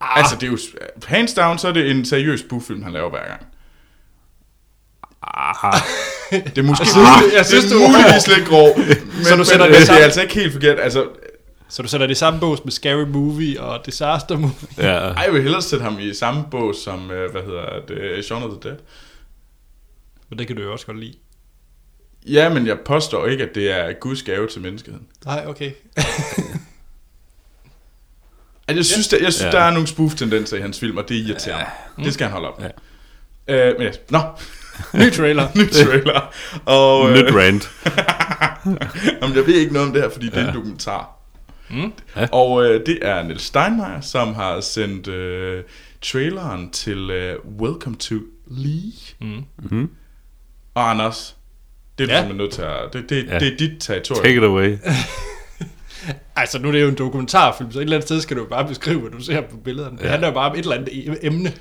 Ah, 0.00 0.18
Altså, 0.18 0.36
det 0.36 0.42
er 0.46 0.50
jo, 0.50 0.58
hands 1.06 1.34
down, 1.34 1.58
så 1.58 1.68
er 1.68 1.72
det 1.72 1.90
en 1.90 2.04
seriøs 2.04 2.40
spoof-film, 2.40 2.82
han 2.82 2.92
laver 2.92 3.10
hver 3.10 3.26
gang. 3.28 3.46
Ah, 5.22 5.80
Det 6.54 6.58
er 6.58 6.62
måske 6.62 6.82
Jeg 6.82 6.88
synes, 6.88 7.08
det- 7.24 7.36
jeg 7.36 7.46
synes, 7.46 7.64
det 7.64 7.72
er 7.72 7.88
muligvis 7.88 8.28
lidt 8.36 8.48
grov, 8.48 8.78
men, 8.78 9.24
Så 9.24 9.30
du 9.30 9.36
men 9.36 9.44
sætter 9.44 9.66
øh, 9.66 9.72
det 9.72 9.78
det 9.78 9.86
sammen? 9.86 10.00
er 10.00 10.04
altså 10.04 10.22
ikke 10.22 10.34
helt 10.34 10.52
forkert. 10.52 10.78
Altså, 10.80 11.08
så 11.68 11.82
du 11.82 11.88
sætter 11.88 12.06
det 12.06 12.14
i 12.14 12.18
samme 12.18 12.40
bås 12.40 12.64
med 12.64 12.72
Scary 12.72 13.04
Movie 13.08 13.60
og 13.60 13.86
Disaster 13.86 14.36
Movie. 14.38 14.68
ja. 14.78 14.92
ej, 14.98 15.22
jeg 15.24 15.32
vil 15.32 15.42
hellere 15.42 15.62
sætte 15.62 15.82
ham 15.82 15.98
i 16.00 16.14
samme 16.14 16.44
bås 16.50 16.76
som, 16.76 17.10
øh, 17.10 17.30
hvad 17.30 17.42
hedder 17.42 17.80
det, 17.88 18.24
Shaun 18.24 18.42
of 18.42 18.50
the 18.50 18.70
Dead. 18.70 18.78
Men 20.30 20.38
det 20.38 20.46
kan 20.46 20.56
du 20.56 20.62
jo 20.62 20.72
også 20.72 20.86
godt 20.86 21.00
lide. 21.00 21.14
Ja, 22.26 22.48
men 22.48 22.66
jeg 22.66 22.78
påstår 22.84 23.26
ikke, 23.26 23.44
at 23.44 23.54
det 23.54 23.70
er 23.70 23.92
Guds 23.92 24.22
gave 24.22 24.46
til 24.46 24.60
menneskeheden. 24.62 25.06
Nej, 25.24 25.44
okay. 25.46 25.70
Altså, 28.68 28.78
jeg 28.78 28.84
synes, 28.84 29.08
der, 29.08 29.16
jeg 29.22 29.32
synes 29.32 29.54
Ja. 29.54 29.58
der 29.58 29.64
er 29.64 29.70
nogle 29.70 29.86
spoof-tendenser 29.88 30.56
i 30.56 30.60
hans 30.60 30.80
film, 30.80 30.96
og 30.96 31.08
det 31.08 31.14
irriterer 31.14 31.56
mig. 31.96 32.04
Det 32.04 32.14
skal 32.14 32.24
han 32.24 32.32
holde 32.32 32.48
op 32.48 32.60
med. 32.60 32.70
Ja. 33.48 33.68
Øh, 33.70 33.74
men 33.78 33.86
ja, 33.86 33.92
nå, 34.10 34.18
Ny 34.94 35.12
trailer. 35.12 35.48
ny 35.58 35.70
trailer. 35.70 36.20
Og, 36.64 37.10
Nyt 37.10 37.24
øh, 37.24 37.34
rant. 37.34 37.70
jamen, 39.22 39.36
jeg 39.36 39.46
ved 39.46 39.54
ikke 39.54 39.72
noget 39.72 39.88
om 39.88 39.94
det 39.94 40.02
her, 40.02 40.10
fordi 40.10 40.26
det 40.26 40.36
er 40.38 40.48
en 40.48 40.54
dokumentar. 40.54 41.10
Mm. 41.70 41.92
Ja. 42.16 42.26
Og 42.32 42.64
øh, 42.64 42.86
det 42.86 42.98
er 43.02 43.22
Niels 43.22 43.42
Steinmeier, 43.42 44.00
som 44.00 44.34
har 44.34 44.60
sendt 44.60 45.08
øh, 45.08 45.62
traileren 46.02 46.70
til 46.70 47.10
øh, 47.10 47.36
Welcome 47.60 47.96
to 47.96 48.14
Lee. 48.50 48.92
Mm. 49.20 49.44
Mm. 49.70 49.90
Og 50.74 50.90
Anders, 50.90 51.36
det 51.98 52.04
er 52.04 52.06
du 52.08 52.12
Ja. 52.12 52.16
ja. 52.18 52.22
simpelthen 52.22 52.44
nødt 52.44 52.52
til 52.52 52.62
at... 52.62 52.92
Det, 52.92 53.10
det, 53.10 53.26
Ja. 53.26 53.32
ja. 53.32 53.38
det 53.38 53.52
er 53.52 53.56
dit 53.56 53.80
territorium. 53.80 54.24
Take 54.24 54.36
it 54.36 54.44
away. 54.44 54.76
Altså, 56.36 56.58
nu 56.58 56.68
er 56.68 56.72
det 56.72 56.82
jo 56.82 56.88
en 56.88 56.94
dokumentarfilm, 56.98 57.72
så 57.72 57.78
et 57.78 57.82
eller 57.82 57.96
andet 57.96 58.08
sted 58.08 58.20
skal 58.20 58.36
du 58.36 58.42
jo 58.42 58.48
bare 58.48 58.68
beskrive, 58.68 59.00
hvad 59.00 59.10
du 59.10 59.20
ser 59.24 59.40
på 59.40 59.56
billederne. 59.56 59.98
Det 59.98 60.04
Ja. 60.04 60.08
handler 60.10 60.28
jo 60.28 60.34
bare 60.34 60.50
om 60.50 60.56
et 60.56 60.62
eller 60.62 60.76
andet 60.76 60.88
e- 60.88 61.26
emne. 61.26 61.52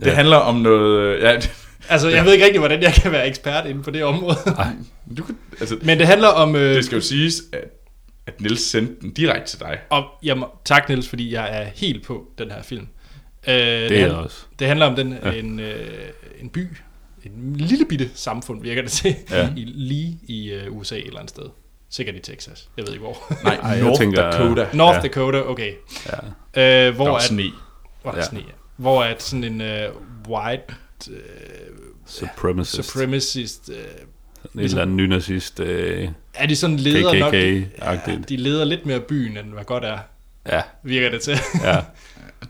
Det 0.00 0.06
ja. 0.06 0.14
handler 0.14 0.36
om 0.36 0.54
noget... 0.54 1.20
Ja, 1.22 1.34
det- 1.36 1.52
Altså, 1.88 2.08
jeg 2.08 2.24
ved 2.24 2.32
ikke 2.32 2.44
rigtig, 2.44 2.58
hvordan 2.58 2.82
jeg 2.82 2.92
kan 2.92 3.12
være 3.12 3.26
ekspert 3.28 3.66
inden 3.66 3.82
på 3.82 3.90
det 3.90 4.04
område. 4.04 4.36
du 5.16 5.22
kan, 5.22 5.36
altså, 5.60 5.76
Men 5.82 5.98
det 5.98 6.06
handler 6.06 6.28
om... 6.28 6.56
Øh, 6.56 6.74
det 6.74 6.84
skal 6.84 6.96
jo 6.96 7.02
siges, 7.02 7.42
at, 7.52 7.64
at 8.26 8.40
Niels 8.40 8.60
sendte 8.60 8.94
den 9.00 9.10
direkte 9.12 9.50
til 9.50 9.60
dig. 9.60 9.78
om 9.90 10.04
jamen, 10.22 10.44
tak, 10.64 10.88
Niels, 10.88 11.08
fordi 11.08 11.32
jeg 11.34 11.62
er 11.62 11.66
helt 11.74 12.06
på 12.06 12.24
den 12.38 12.50
her 12.50 12.62
film. 12.62 12.86
Øh, 13.48 13.54
det, 13.54 13.56
Det 13.56 13.66
er 13.66 13.90
jeg 13.90 14.00
handler, 14.00 14.16
også. 14.18 14.36
det 14.58 14.66
handler 14.66 14.86
om 14.86 14.96
den, 14.96 15.14
Ja. 15.24 15.30
en, 15.32 15.60
øh, 15.60 15.74
en 16.40 16.48
by, 16.48 16.66
en 17.24 17.56
lille 17.56 17.84
bitte 17.84 18.10
samfund, 18.14 18.62
virker 18.62 18.82
det 18.82 18.90
til, 18.90 19.14
ja. 19.30 19.48
i, 19.56 19.64
lige 19.66 20.18
i 20.28 20.50
øh, 20.50 20.76
USA 20.76 20.96
et 20.96 21.06
eller 21.06 21.18
andet 21.18 21.30
sted. 21.30 21.44
Sikkert 21.90 22.16
i 22.16 22.18
Texas. 22.18 22.68
Jeg 22.76 22.84
ved 22.86 22.92
ikke 22.92 23.02
hvor. 23.04 23.32
Nej, 23.44 23.54
Ej, 23.54 23.68
jeg 23.70 23.84
North 23.84 24.00
tænker- 24.00 24.30
Dakota. 24.30 24.66
North 24.72 24.96
Ja. 24.96 25.02
Dakota, 25.02 25.42
okay. 25.42 25.72
Ja. 26.54 26.86
Øh, 26.88 26.94
hvor 26.94 27.04
Der 27.04 27.10
var 27.10 27.18
at, 27.18 27.24
sne. 27.24 27.42
hvor, 28.02 28.12
Ja. 28.12 28.16
ja. 28.18 28.24
sne, 28.24 28.38
ja. 28.38 28.44
hvor 28.76 29.02
at 29.04 29.22
sådan 29.22 29.44
en 29.44 29.60
øh, 29.60 29.88
white 30.28 30.64
øh, 31.10 31.16
Supremacist. 32.06 32.88
supremacist... 32.90 33.70
Øh, 33.70 33.76
en 34.54 34.60
eller 34.60 34.82
anden 34.82 34.96
nynazist. 34.96 35.60
Øh, 35.60 36.08
er 36.34 36.46
de 36.46 36.56
sådan 36.56 36.76
leder 36.76 37.18
nok... 37.18 37.34
KKK-agtigt. 37.34 38.28
de 38.28 38.36
leder 38.36 38.64
lidt 38.64 38.86
mere 38.86 39.00
byen, 39.00 39.36
end 39.36 39.52
hvad 39.52 39.64
godt 39.64 39.84
er, 39.84 39.98
Ja, 40.46 40.62
virker 40.82 41.10
det 41.10 41.22
til. 41.22 41.38
ja. 41.64 41.76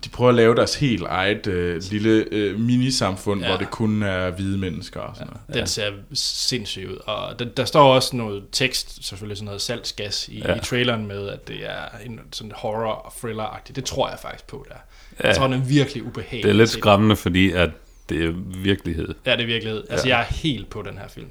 De 0.05 0.09
prøver 0.09 0.29
at 0.29 0.35
lave 0.35 0.55
deres 0.55 0.75
helt 0.75 1.03
eget 1.03 1.47
øh, 1.47 1.83
lille 1.91 2.25
øh, 2.33 2.61
minisamfund, 2.61 3.41
Ja. 3.41 3.49
hvor 3.49 3.57
det 3.57 3.71
kun 3.71 4.03
er 4.03 4.31
hvide 4.31 4.59
mennesker 4.59 5.01
og 5.01 5.17
sådan 5.17 5.27
noget. 5.27 5.41
Den 5.47 5.55
Ja. 5.55 5.61
ja. 5.61 5.67
ser 5.67 5.93
sindssyg 6.15 6.89
ud. 6.91 6.97
Og 7.07 7.39
der, 7.39 7.45
der 7.45 7.65
står 7.65 7.95
også 7.95 8.17
noget 8.17 8.43
tekst, 8.53 9.05
selvfølgelig 9.07 9.37
sådan 9.37 9.45
noget 9.45 9.61
salgsgas 9.61 10.29
i, 10.29 10.39
Ja. 10.39 10.55
i 10.57 10.61
traileren 10.61 11.07
med, 11.07 11.29
at 11.29 11.49
det 11.49 11.57
er 11.71 11.85
en 12.07 12.21
sådan 12.33 12.53
horror 12.57 12.93
og 12.93 13.13
thriller-agtigt. 13.13 13.77
Det 13.77 13.85
tror 13.85 14.09
jeg 14.09 14.19
faktisk 14.19 14.47
på, 14.47 14.67
der. 14.69 14.75
ja. 15.23 15.29
Jeg 15.29 15.37
tror, 15.37 15.47
den 15.47 15.61
er 15.61 15.65
virkelig 15.65 16.03
ubehagelig. 16.05 16.43
Det 16.45 16.51
er 16.51 16.55
lidt 16.55 16.71
skræmmende, 16.71 17.17
fordi 17.17 17.53
at 17.53 17.71
det 18.09 18.25
er 18.25 18.33
virkelighed. 18.63 19.15
Ja, 19.27 19.33
det 19.33 19.41
er 19.43 19.47
virkelighed. 19.47 19.85
Altså, 19.91 20.09
Ja. 20.09 20.17
jeg 20.19 20.27
er 20.31 20.35
helt 20.35 20.71
på 20.71 20.83
den 20.83 20.99
her 20.99 21.09
film. 21.09 21.29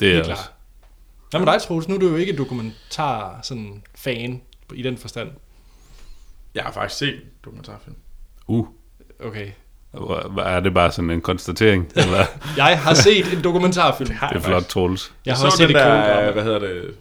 Det 0.00 0.08
er 0.08 0.14
Helt 0.14 0.28
også. 0.30 0.42
klar. 0.42 0.52
Hvad 1.30 1.40
med 1.40 1.52
dig, 1.52 1.62
Troels? 1.62 1.88
Nu 1.88 1.94
er 1.94 1.98
du 1.98 2.08
jo 2.08 2.16
ikke 2.16 2.36
dokumentar 2.36 3.40
sådan 3.42 3.82
fan 3.94 4.40
i 4.74 4.82
den 4.82 4.96
forstand. 4.98 5.30
Jeg 6.54 6.64
har 6.64 6.72
faktisk 6.72 6.98
set 6.98 7.14
en 7.14 7.20
dokumentarfilm. 7.44 7.96
Uh, 8.46 8.66
Okay. 9.20 9.50
er 10.38 10.60
det 10.60 10.74
bare 10.74 10.92
sådan 10.92 11.10
en 11.10 11.20
konstatering? 11.20 11.92
Eller? 11.96 12.24
Jeg 12.56 12.78
har 12.82 12.94
set 12.94 13.32
en 13.32 13.44
dokumentarfilm. 13.44 14.10
har 14.14 14.28
Det 14.28 14.36
er 14.36 14.40
flot, 14.40 14.62
Troels. 14.64 15.12
Jeg 15.26 15.34
har 15.34 15.38
så 15.38 15.46
også 15.46 15.58
set 15.58 15.68
den 15.68 15.76
der... 15.76 16.32
hvad 16.32 16.42
hedder 16.42 16.58
det? 16.58 16.94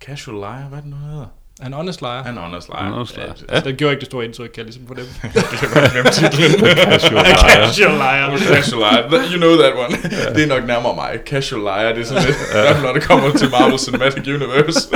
Casual 0.00 0.36
Liar, 0.36 0.68
hvad 0.68 0.78
er 0.78 0.82
det 0.82 0.90
nu 0.90 0.96
hedder? 0.96 1.26
En 1.66 1.72
honest 1.72 2.00
liar. 2.00 2.22
Han 2.22 2.36
honest 2.36 2.68
liar. 2.68 2.82
Han 2.82 2.92
honest 2.92 3.16
liar. 3.16 3.26
Ja, 3.26 3.54
Ja. 3.54 3.60
Den 3.60 3.76
gjorde 3.76 3.92
ikke 3.92 4.00
det 4.00 4.06
store 4.06 4.24
indtryk, 4.24 4.50
kan 4.54 4.64
jeg 4.64 4.64
ligesom 4.64 4.86
dem. 4.86 5.06
det 5.50 5.58
kan 5.58 6.02
godt 6.02 6.12
titlen. 6.14 6.60
Casual 6.90 7.24
liar. 7.24 7.36
Casual 7.36 7.94
liar. 7.94 8.38
Casual 8.54 8.80
Liar. 8.80 9.22
You 9.32 9.36
know 9.36 9.56
that 9.62 9.72
one. 9.84 9.96
Det 10.34 10.42
er 10.42 10.46
nok 10.46 10.66
nærmere 10.66 10.94
mig. 10.94 11.18
Casual 11.26 11.62
Liar, 11.62 11.92
det 11.92 12.00
er 12.02 12.06
sådan 12.06 12.24
lidt, 12.26 12.36
ja. 12.54 12.80
når 12.82 12.92
det 12.92 13.02
kommer 13.02 13.32
til 13.32 13.50
Marvel 13.50 13.78
Cinematic 13.78 14.26
Universe. 14.26 14.88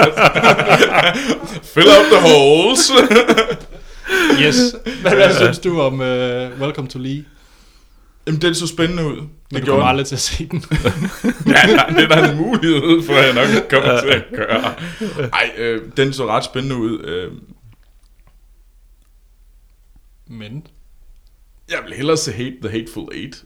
Fill 1.75 1.89
up 1.99 2.07
the 2.13 2.21
holes. 2.31 2.93
Yes. 4.43 4.57
Hvad, 5.03 5.13
hvad 5.15 5.35
synes 5.35 5.59
du 5.59 5.81
om 5.81 5.95
uh, 6.01 6.61
Welcome 6.63 6.89
to 6.89 6.99
Lee? 6.99 7.25
Jamen, 8.27 8.43
den 8.43 8.55
så 8.55 8.67
spændende 8.67 9.07
ud. 9.07 9.17
Men 9.17 9.29
Det 9.51 9.61
du 9.61 9.65
gjorde 9.65 9.85
aldrig 9.85 10.07
til 10.07 10.15
at 10.15 10.21
se 10.21 10.49
den. 10.51 10.65
Ja, 11.47 11.75
nej, 11.77 11.87
det 11.87 12.03
er 12.03 12.09
der 12.09 12.31
en 12.33 12.37
mulighed 12.37 13.03
for, 13.07 13.13
at 13.15 13.27
jeg 13.27 13.35
nok 13.35 13.69
kommer 13.71 14.01
til 14.01 14.09
at 14.09 14.25
gøre. 14.35 14.75
Ej, 15.33 15.51
øh, 15.59 15.83
den 15.97 16.13
så 16.13 16.27
ret 16.27 16.45
spændende 16.45 16.77
ud. 16.77 17.05
Øh, 17.05 17.33
Men... 20.27 20.67
jeg 21.71 21.79
vil 21.87 21.95
hellere 21.97 22.17
se 22.17 22.33
Hate 22.33 22.57
the 22.63 22.71
Hateful 22.71 23.09
Eight. 23.13 23.45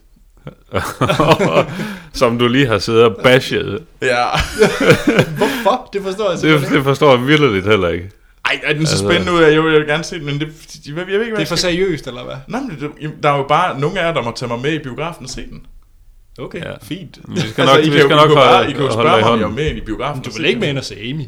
Som 2.19 2.39
du 2.39 2.47
lige 2.47 2.67
har 2.67 2.79
siddet 2.79 3.03
og 3.03 3.15
bashet. 3.23 3.83
Ja. 4.01 4.25
Hvorfor? 5.37 5.89
Det 5.93 6.01
forstår 6.03 6.23
jeg 6.23 6.31
Det, 6.31 6.39
simpelthen 6.39 6.75
det 6.75 6.83
forstår 6.83 7.15
jeg 7.17 7.27
virkelig 7.27 7.63
her 7.63 7.87
ikke. 7.87 8.09
Ej, 8.47 8.59
er 8.63 8.73
den 8.73 8.85
så 8.85 8.93
Altså- 8.93 9.05
spændende 9.07 9.31
ud? 9.33 9.39
Jeg 9.41 9.63
vil, 9.63 9.71
jeg 9.71 9.79
vil 9.79 9.87
gerne 9.87 10.03
se 10.03 10.15
den, 10.17 10.25
men 10.25 10.39
det, 10.39 10.47
jeg, 10.87 10.95
ved, 10.95 11.03
jeg 11.03 11.19
ved 11.19 11.25
ikke, 11.25 11.35
hvad 11.35 11.37
Det 11.37 11.41
er 11.41 11.45
for 11.49 11.55
skal... 11.55 11.57
seriøst, 11.57 12.07
eller 12.07 12.23
hvad? 12.23 12.35
Nej, 12.47 12.61
men 12.61 12.69
det, 12.79 13.11
der 13.23 13.29
er 13.31 13.37
jo 13.37 13.43
bare 13.47 13.79
nogle 13.79 13.99
af 13.99 14.05
jer, 14.07 14.13
der 14.13 14.21
må 14.23 14.31
tage 14.35 14.49
mig 14.49 14.59
med 14.59 14.73
i 14.73 14.79
biografen 14.79 15.23
og 15.23 15.29
se 15.29 15.41
den. 15.47 15.65
Okay, 16.39 16.61
Ja. 16.63 16.71
fint. 16.83 17.19
Vi 17.27 17.39
skal 17.39 17.61
Altså, 17.61 17.75
nok, 17.75 17.85
I 17.85 17.89
vi 17.89 17.89
kan, 17.89 18.01
jo- 18.01 18.07
skal 18.07 18.11
I 18.11 18.15
nok 18.19 18.27
kan 18.27 18.29
jo 18.29 18.35
bare, 18.35 18.55
holde, 18.55 18.69
I 18.69 18.73
kan 18.73 18.81
jo 18.81 18.87
holde 18.87 18.93
spørge 19.09 19.19
i 19.19 19.21
mig, 19.23 19.31
om 19.31 19.39
jeg 19.39 19.43
er 19.43 19.47
hånden. 19.49 19.55
med 19.65 19.75
i 19.75 19.81
biografen. 19.85 20.23
Du 20.23 20.29
vil 20.31 20.45
ikke 20.45 20.59
med 20.59 20.67
ind 20.69 20.77
og 20.77 20.83
se 20.83 20.95
Amy. 20.99 21.23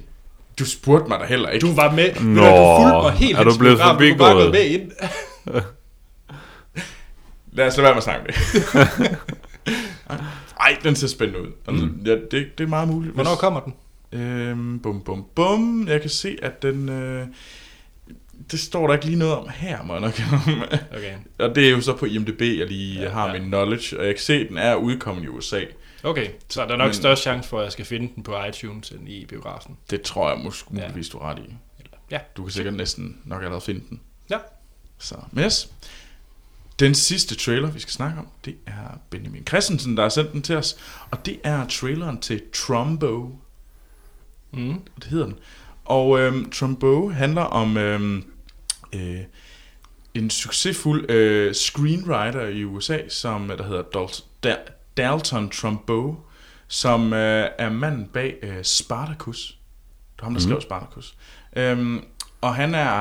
Du 0.59 0.65
spurgte 0.65 1.09
mig 1.09 1.19
da 1.19 1.25
heller 1.25 1.49
ikke. 1.49 1.67
Du 1.67 1.73
var 1.75 1.91
med. 1.91 2.13
Nå, 2.15 2.41
du, 2.41 2.47
du 2.47 2.81
fulgte 2.81 3.01
mig 3.03 3.11
helt 3.11 3.37
er 3.39 3.43
du 3.43 3.57
blevet 3.59 3.77
biografen. 3.77 4.03
Du 4.03 4.09
kunne 4.09 4.17
bare 4.17 4.31
forbigået? 4.31 4.51
med 4.51 4.65
ind. 4.65 4.91
Lad 7.57 7.67
os 7.67 7.77
lade 7.77 7.83
være 7.83 7.93
med 7.93 7.97
at 7.97 8.03
snakke 8.03 8.21
om 8.21 8.27
det. 8.27 9.17
Ej, 10.59 10.77
den 10.83 10.95
ser 10.95 11.07
spændende 11.07 11.41
ud. 11.41 11.47
Altså, 11.67 11.85
Mm. 11.85 12.01
ja, 12.05 12.11
det, 12.11 12.47
det 12.57 12.63
er 12.63 12.67
meget 12.67 12.87
muligt. 12.87 13.13
Hvornår 13.13 13.35
kommer 13.35 13.59
den? 13.59 13.73
Øhm, 14.11 14.79
bum, 14.79 15.01
bum, 15.03 15.25
bum. 15.35 15.87
Jeg 15.87 16.01
kan 16.01 16.09
se, 16.09 16.37
at 16.41 16.61
den... 16.61 16.89
Øh, 16.89 17.27
det 18.51 18.59
står 18.59 18.87
der 18.87 18.93
ikke 18.93 19.05
lige 19.05 19.19
noget 19.19 19.35
om 19.35 19.49
her, 19.55 19.83
må 19.83 19.93
jeg 19.93 20.01
nok. 20.01 20.19
Okay. 20.97 21.15
Og 21.49 21.55
det 21.55 21.65
er 21.67 21.69
jo 21.71 21.81
så 21.81 21.95
på 21.95 22.05
IMDb, 22.05 22.41
jeg 22.41 22.67
lige 22.67 23.01
Ja, 23.01 23.09
har 23.09 23.27
ja. 23.27 23.33
min 23.33 23.47
knowledge. 23.47 23.99
Og 23.99 24.05
jeg 24.05 24.15
kan 24.15 24.21
se, 24.23 24.33
at 24.33 24.49
den 24.49 24.57
er 24.57 24.75
udkommet 24.75 25.23
i 25.23 25.27
USA. 25.27 25.61
Okay, 26.03 26.29
så 26.49 26.65
der 26.65 26.73
er 26.73 26.77
nok 26.77 26.85
Men- 26.87 26.93
større 26.93 27.15
chance 27.15 27.49
for, 27.49 27.59
at 27.59 27.63
jeg 27.63 27.71
skal 27.71 27.85
finde 27.85 28.11
den 28.15 28.23
på 28.23 28.43
iTunes 28.43 28.89
end 28.91 29.09
i 29.09 29.25
biografen. 29.25 29.77
Det 29.89 30.01
tror 30.01 30.29
jeg 30.29 30.39
måske 30.39 30.69
Ja. 30.75 30.87
du 31.13 31.17
er 31.17 31.29
ret 31.29 31.39
i. 31.39 31.53
Ja. 32.11 32.19
Du 32.37 32.43
kan 32.43 32.51
sikkert 32.51 32.73
næsten 32.73 33.17
nok 33.25 33.41
allerede 33.41 33.61
finde 33.61 33.81
den. 33.89 33.99
Ja. 34.29 34.37
Så, 34.99 35.15
men 35.31 35.43
yes. 35.45 35.69
Den 36.79 36.95
sidste 36.95 37.35
trailer, 37.35 37.71
vi 37.71 37.79
skal 37.79 37.91
snakke 37.91 38.19
om, 38.19 38.27
det 38.45 38.55
er 38.65 38.99
Benjamin 39.09 39.47
Christensen, 39.47 39.97
der 39.97 40.03
har 40.03 40.09
sendt 40.09 40.31
den 40.33 40.41
til 40.41 40.55
os. 40.55 40.75
Og 41.11 41.25
det 41.25 41.39
er 41.43 41.67
traileren 41.67 42.19
til 42.21 42.41
Trumbo. 42.53 43.31
Mm. 44.51 44.81
Det 44.95 45.03
hedder 45.03 45.25
den. 45.25 45.35
Og 45.85 46.19
øhm, 46.19 46.51
Trumbo 46.51 47.09
handler 47.09 47.41
om 47.41 47.77
øhm, 47.77 48.23
øh, 48.93 49.19
en 50.13 50.29
succesfuld 50.29 51.11
øh, 51.11 51.53
screenwriter 51.55 52.47
i 52.47 52.63
USA, 52.63 52.97
som 53.09 53.47
der 53.47 53.63
hedder 53.63 53.83
Dal- 53.95 54.23
Da- 54.47 54.71
Dalton 54.97 55.49
Trumbo, 55.49 56.15
som 56.67 57.13
øh, 57.13 57.49
er 57.59 57.69
manden 57.69 58.07
bag 58.07 58.35
øh, 58.41 58.63
Spartacus. 58.63 59.57
Det 60.15 60.21
var 60.21 60.25
ham, 60.25 60.33
der 60.33 60.41
skrev 60.41 60.61
Spartacus. 60.61 61.15
Øhm, 61.55 62.03
og 62.41 62.55
han 62.55 62.75
er 62.75 62.99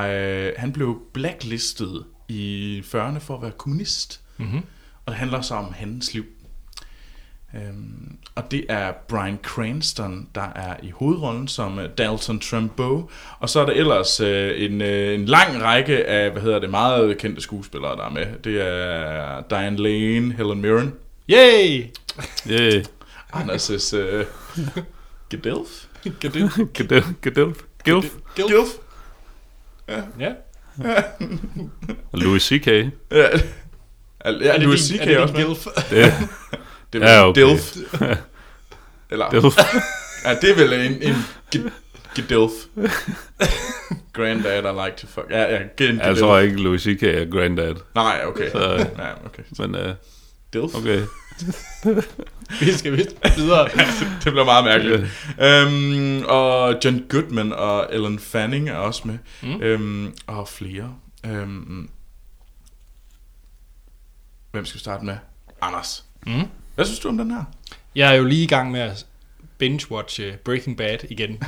øh, 0.48 0.52
han 0.56 0.72
blev 0.72 1.02
blacklistet 1.12 2.04
i 2.28 2.82
40'erne 2.86 3.18
for 3.18 3.36
at 3.36 3.42
være 3.42 3.50
kommunist. 3.50 4.20
Mm-hmm. 4.38 4.58
Og 5.06 5.12
det 5.12 5.14
handler 5.14 5.40
så 5.40 5.54
om 5.54 5.72
hans 5.72 6.14
liv. 6.14 6.24
Øhm, 7.54 8.16
og 8.38 8.50
det 8.50 8.64
er 8.68 8.92
Brian 9.08 9.38
Cranston, 9.42 10.28
der 10.34 10.52
er 10.54 10.76
i 10.82 10.90
hovedrollen 10.90 11.48
som 11.48 11.78
øh, 11.78 11.88
Dalton 11.98 12.40
Trumbo. 12.40 13.10
Og 13.38 13.48
så 13.48 13.60
er 13.60 13.66
der 13.66 13.72
ellers 13.72 14.20
øh, 14.20 14.64
en, 14.64 14.80
øh, 14.82 15.14
en 15.14 15.24
lang 15.24 15.62
række 15.62 16.06
af, 16.06 16.30
hvad 16.30 16.42
hedder 16.42 16.58
det, 16.58 16.70
meget 16.70 17.18
kendte 17.18 17.42
skuespillere, 17.42 17.96
der 17.96 18.04
er 18.04 18.10
med. 18.10 18.26
Det 18.44 18.60
er 18.60 19.42
Diane 19.50 19.76
Lane, 19.76 20.34
Helen 20.34 20.60
Mirren, 20.60 20.94
Yay! 21.30 21.84
Yeah. 22.50 22.84
Anders' 23.34 23.96
øh, 23.96 24.24
Gedilf. 25.30 25.86
Gedil. 26.20 26.50
Gedilf. 26.74 27.06
Gedilf. 27.22 27.58
Gilf. 27.84 28.06
Gilf. 28.36 28.68
Ja. 30.18 30.32
Louis 32.12 32.42
C.K. 32.42 32.66
Ja, 32.66 32.82
ja 34.24 34.52
det 34.52 34.60
Louis 34.60 34.80
C.K. 34.80 35.00
er 35.00 35.04
det 35.04 35.18
også 35.18 35.34
din 35.34 35.46
gilf? 35.46 35.66
Det, 35.90 36.12
Det 36.92 37.02
er 37.02 37.10
Ja, 37.12 37.28
okay. 37.28 37.40
Dilf. 37.42 37.76
Eller, 39.10 39.30
Dilf. 39.30 39.56
ja, 40.24 40.34
det 40.34 40.50
er 40.50 40.54
vel 40.54 40.72
en, 40.72 41.02
en 41.02 41.14
ge- 41.56 41.70
Gedilf. 42.14 42.50
Granddad, 44.12 44.64
I 44.64 44.86
like 44.86 44.96
to 44.96 45.06
fuck. 45.06 45.26
Ja, 45.30 45.42
ja, 45.54 45.60
en 45.88 45.98
Jeg 46.00 46.16
tror 46.16 46.38
ikke, 46.38 46.56
Louis 46.56 46.82
C.K. 46.82 47.02
er 47.02 47.30
granddad. 47.30 47.74
Nej, 47.94 48.22
okay. 48.26 48.50
Så- 48.50 48.86
Ja, 48.98 49.12
okay. 49.26 49.42
Men 49.58 49.74
uh, 49.74 49.94
Dilf. 50.52 50.74
okay. 50.74 51.00
Vi 52.60 52.72
skal 52.72 52.92
vist 52.96 53.16
videre. 53.36 53.68
det 54.24 54.32
bliver 54.32 54.44
meget 54.44 54.64
mærkeligt. 54.64 55.02
Øhm, 55.40 56.24
og 56.28 56.76
John 56.84 57.04
Goodman 57.08 57.52
og 57.52 57.86
Ellen 57.92 58.18
Fanning 58.18 58.68
er 58.68 58.74
også 58.76 59.02
med. 59.04 59.18
Mm. 59.42 59.62
Øhm, 59.62 60.14
og 60.26 60.48
flere. 60.48 60.94
Øhm, 61.26 61.88
hvem 64.50 64.64
skal 64.64 64.74
vi 64.74 64.80
starte 64.80 65.04
med? 65.04 65.16
Anders. 65.60 66.04
Mm. 66.26 66.32
Hvad 66.78 66.86
synes 66.86 66.98
du 67.00 67.08
om 67.08 67.18
den 67.18 67.30
her? 67.30 67.44
Jeg 67.94 68.10
er 68.10 68.14
jo 68.14 68.24
lige 68.24 68.42
i 68.42 68.46
gang 68.46 68.70
med 68.70 68.80
at 68.80 69.06
binge-watche 69.62 70.36
Breaking 70.44 70.76
Bad 70.76 70.98
igen. 71.10 71.42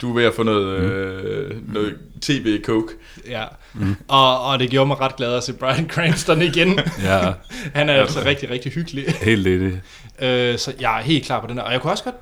Du 0.00 0.10
er 0.10 0.14
ved 0.14 0.24
at 0.24 0.34
få 0.34 0.42
noget, 0.42 0.80
øh, 0.80 1.74
noget 1.74 1.98
tv-coke. 2.20 2.92
Ja. 3.26 3.44
Mm. 3.74 3.96
Og, 4.08 4.44
og 4.44 4.58
det 4.58 4.70
gjorde 4.70 4.86
mig 4.86 5.00
ret 5.00 5.16
glad 5.16 5.34
at 5.36 5.44
se 5.44 5.52
Brian 5.52 5.88
Cranston 5.90 6.42
igen. 6.42 6.80
Ja, 7.02 7.32
Han 7.74 7.88
er 7.88 7.94
altså 7.94 8.24
rigtig, 8.24 8.50
rigtig 8.50 8.72
hyggelig. 8.72 9.14
helt 9.22 9.46
enig. 9.46 9.80
Øh, 10.18 10.58
så 10.58 10.74
jeg 10.80 10.98
er 10.98 11.02
helt 11.02 11.24
klar 11.24 11.40
på 11.40 11.46
den 11.46 11.56
her. 11.56 11.62
Og 11.62 11.72
jeg 11.72 11.80
kunne 11.80 11.92
også 11.92 12.04
godt... 12.04 12.16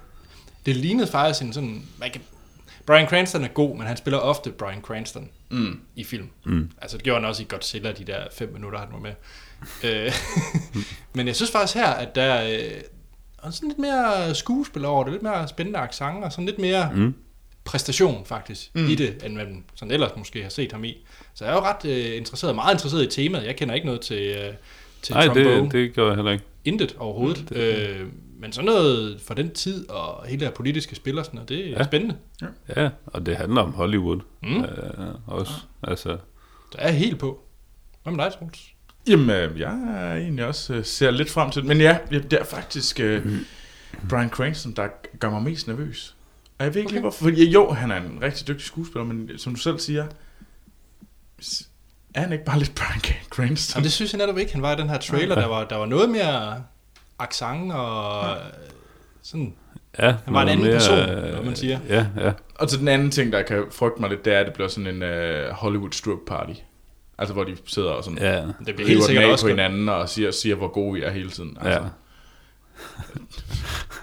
Det 0.66 0.76
lignede 0.76 1.06
faktisk 1.06 1.42
en 1.42 1.52
sådan... 1.52 1.82
Man 1.98 2.10
kan, 2.10 2.20
Brian 2.86 3.08
Cranston 3.08 3.44
er 3.44 3.48
god, 3.48 3.76
men 3.76 3.86
han 3.86 3.96
spiller 3.96 4.18
ofte 4.18 4.50
Brian 4.50 4.80
Cranston 4.82 5.28
Mm. 5.50 5.80
i 5.96 6.04
film. 6.04 6.28
Mm. 6.44 6.70
Altså 6.82 6.96
det 6.96 7.04
gjorde 7.04 7.20
han 7.20 7.28
også 7.28 7.42
i 7.42 7.46
Godzilla, 7.48 7.92
de 7.92 8.04
der 8.04 8.22
fem 8.38 8.52
minutter, 8.52 8.78
han 8.78 8.88
var 8.92 8.98
med. 8.98 9.12
Øh, 9.84 10.12
men 11.14 11.26
jeg 11.26 11.36
synes 11.36 11.50
faktisk 11.50 11.74
her, 11.76 11.86
at 11.88 12.14
der 12.14 12.22
er 12.22 12.58
øh, 13.44 13.50
sådan 13.52 13.68
lidt 13.68 13.78
mere 13.78 14.34
skuespil 14.34 14.84
over 14.84 15.04
det, 15.04 15.12
lidt 15.12 15.22
mere 15.22 15.48
spændende 15.48 15.78
accent, 15.78 16.24
og 16.24 16.32
sådan 16.32 16.46
lidt 16.46 16.58
mere 16.58 16.90
Mm. 16.94 17.14
præstation 17.64 18.24
faktisk 18.26 18.70
Mm. 18.74 18.86
i 18.88 18.94
det, 18.94 19.22
end 19.24 19.34
man 19.34 19.64
sådan 19.74 19.92
ellers 19.92 20.10
måske 20.16 20.42
har 20.42 20.50
set 20.50 20.72
ham 20.72 20.84
i. 20.84 21.06
Så 21.34 21.44
jeg 21.44 21.52
er 21.52 21.56
jo 21.56 21.62
ret 21.62 21.84
øh, 21.84 22.16
interesseret, 22.16 22.54
meget 22.54 22.74
interesseret 22.74 23.02
i 23.02 23.22
temaet. 23.22 23.46
Jeg 23.46 23.56
kender 23.56 23.74
ikke 23.74 23.86
noget 23.86 24.00
til, 24.00 24.22
øh, 24.22 24.54
til 25.02 25.14
Nej, 25.14 25.26
det, 25.26 25.72
det 25.72 25.94
gør 25.94 26.06
jeg 26.06 26.14
heller 26.14 26.32
ikke. 26.32 26.44
Intet 26.64 26.94
overhovedet. 26.98 27.50
Mm, 27.50 27.56
Mm, 27.56 27.62
øh, 27.62 28.06
men 28.40 28.52
sådan 28.52 28.66
noget 28.66 29.20
for 29.20 29.34
den 29.34 29.50
tid 29.54 29.88
og 29.90 30.26
hele 30.26 30.46
det 30.46 30.54
politiske 30.54 30.94
spil 30.96 31.18
og 31.18 31.24
sådan 31.24 31.36
noget, 31.36 31.48
det 31.48 31.60
er 31.66 31.70
Ja. 31.70 31.76
ja. 31.78 31.84
spændende. 31.84 32.16
Ja, 32.76 32.90
og 33.06 33.26
det 33.26 33.36
handler 33.36 33.62
om 33.62 33.72
Hollywood 33.72 34.20
Mm. 34.42 34.56
uh, 34.56 34.64
også. 35.26 35.52
Altså, 35.82 36.16
Så 36.72 36.78
er 36.78 36.90
helt 36.90 37.18
på. 37.18 37.40
Hvad 38.02 38.12
med 38.12 38.24
dig, 38.24 38.32
Troels? 38.32 38.68
Jamen, 39.08 39.30
øh, 39.30 39.60
jeg 39.60 39.72
er 39.96 40.14
egentlig 40.14 40.44
også 40.44 40.74
øh, 40.74 40.84
ser 40.84 41.10
lidt 41.10 41.30
frem 41.30 41.50
til 41.50 41.62
det. 41.62 41.68
Men 41.68 41.80
ja, 41.80 41.98
det 42.10 42.32
er 42.32 42.44
faktisk 42.44 43.00
øh, 43.00 43.26
Brian 44.08 44.28
Cranston, 44.30 44.72
der 44.72 44.88
gør 45.20 45.30
mig 45.30 45.42
mest 45.42 45.66
nervøs. 45.68 46.14
Og 46.58 46.64
jeg 46.64 46.74
ved 46.74 46.80
ikke 46.80 46.88
okay. 46.88 46.92
lige 46.92 47.00
hvorfor. 47.00 47.24
Fordi, 47.24 47.50
jo, 47.50 47.70
han 47.72 47.90
er 47.90 47.96
en 47.96 48.18
rigtig 48.22 48.48
dygtig 48.48 48.66
skuespiller, 48.66 49.06
men 49.06 49.38
som 49.38 49.54
du 49.54 49.60
selv 49.60 49.78
siger, 49.78 50.06
er 52.14 52.20
han 52.20 52.32
ikke 52.32 52.44
bare 52.44 52.58
lidt 52.58 52.74
Brian 52.74 53.16
Cranston? 53.30 53.78
Jamen, 53.78 53.84
det 53.84 53.92
synes 53.92 54.12
jeg 54.12 54.18
netop 54.18 54.38
ikke, 54.38 54.52
han 54.52 54.62
var 54.62 54.76
i 54.76 54.80
den 54.80 54.88
her 54.88 54.98
trailer. 54.98 55.34
Der 55.34 55.46
var, 55.46 55.64
der 55.64 55.76
var 55.76 55.86
noget 55.86 56.10
mere 56.10 56.64
accent 57.18 57.72
og 57.72 58.36
sådan... 59.22 59.54
ja, 59.98 60.14
Han 60.24 60.34
var 60.34 60.42
en 60.42 60.48
anden 60.48 60.66
mere, 60.66 60.74
person, 60.74 60.98
øh, 60.98 61.34
hvad 61.34 61.42
man 61.44 61.56
siger. 61.56 61.78
Ja, 61.88 62.06
ja. 62.16 62.32
Og 62.54 62.70
så 62.70 62.76
den 62.76 62.88
anden 62.88 63.10
ting, 63.10 63.32
der 63.32 63.42
kan 63.42 63.64
frygte 63.70 64.00
mig 64.00 64.10
lidt, 64.10 64.24
det 64.24 64.34
er, 64.34 64.40
at 64.40 64.46
det 64.46 64.54
bliver 64.54 64.68
sådan 64.68 64.86
en 64.86 65.02
øh, 65.02 65.50
Hollywood 65.50 65.92
stroke 65.92 66.26
party. 66.26 66.52
Altså, 67.18 67.32
hvor 67.34 67.44
de 67.44 67.56
sidder 67.66 67.90
og 67.90 68.04
sådan 68.04 68.18
Ja, 68.18 68.36
Det 68.66 68.74
bliver 68.76 68.88
helt 68.88 69.04
sikkert 69.04 69.24
også 69.24 69.44
på 69.44 69.48
hinanden 69.48 69.88
og 69.88 70.08
siger, 70.08 70.30
siger, 70.30 70.54
hvor 70.54 70.68
gode 70.68 70.94
vi 70.94 71.02
er 71.02 71.10
hele 71.10 71.30
tiden. 71.30 71.56
Altså. 71.60 71.82
ja. 71.82 71.88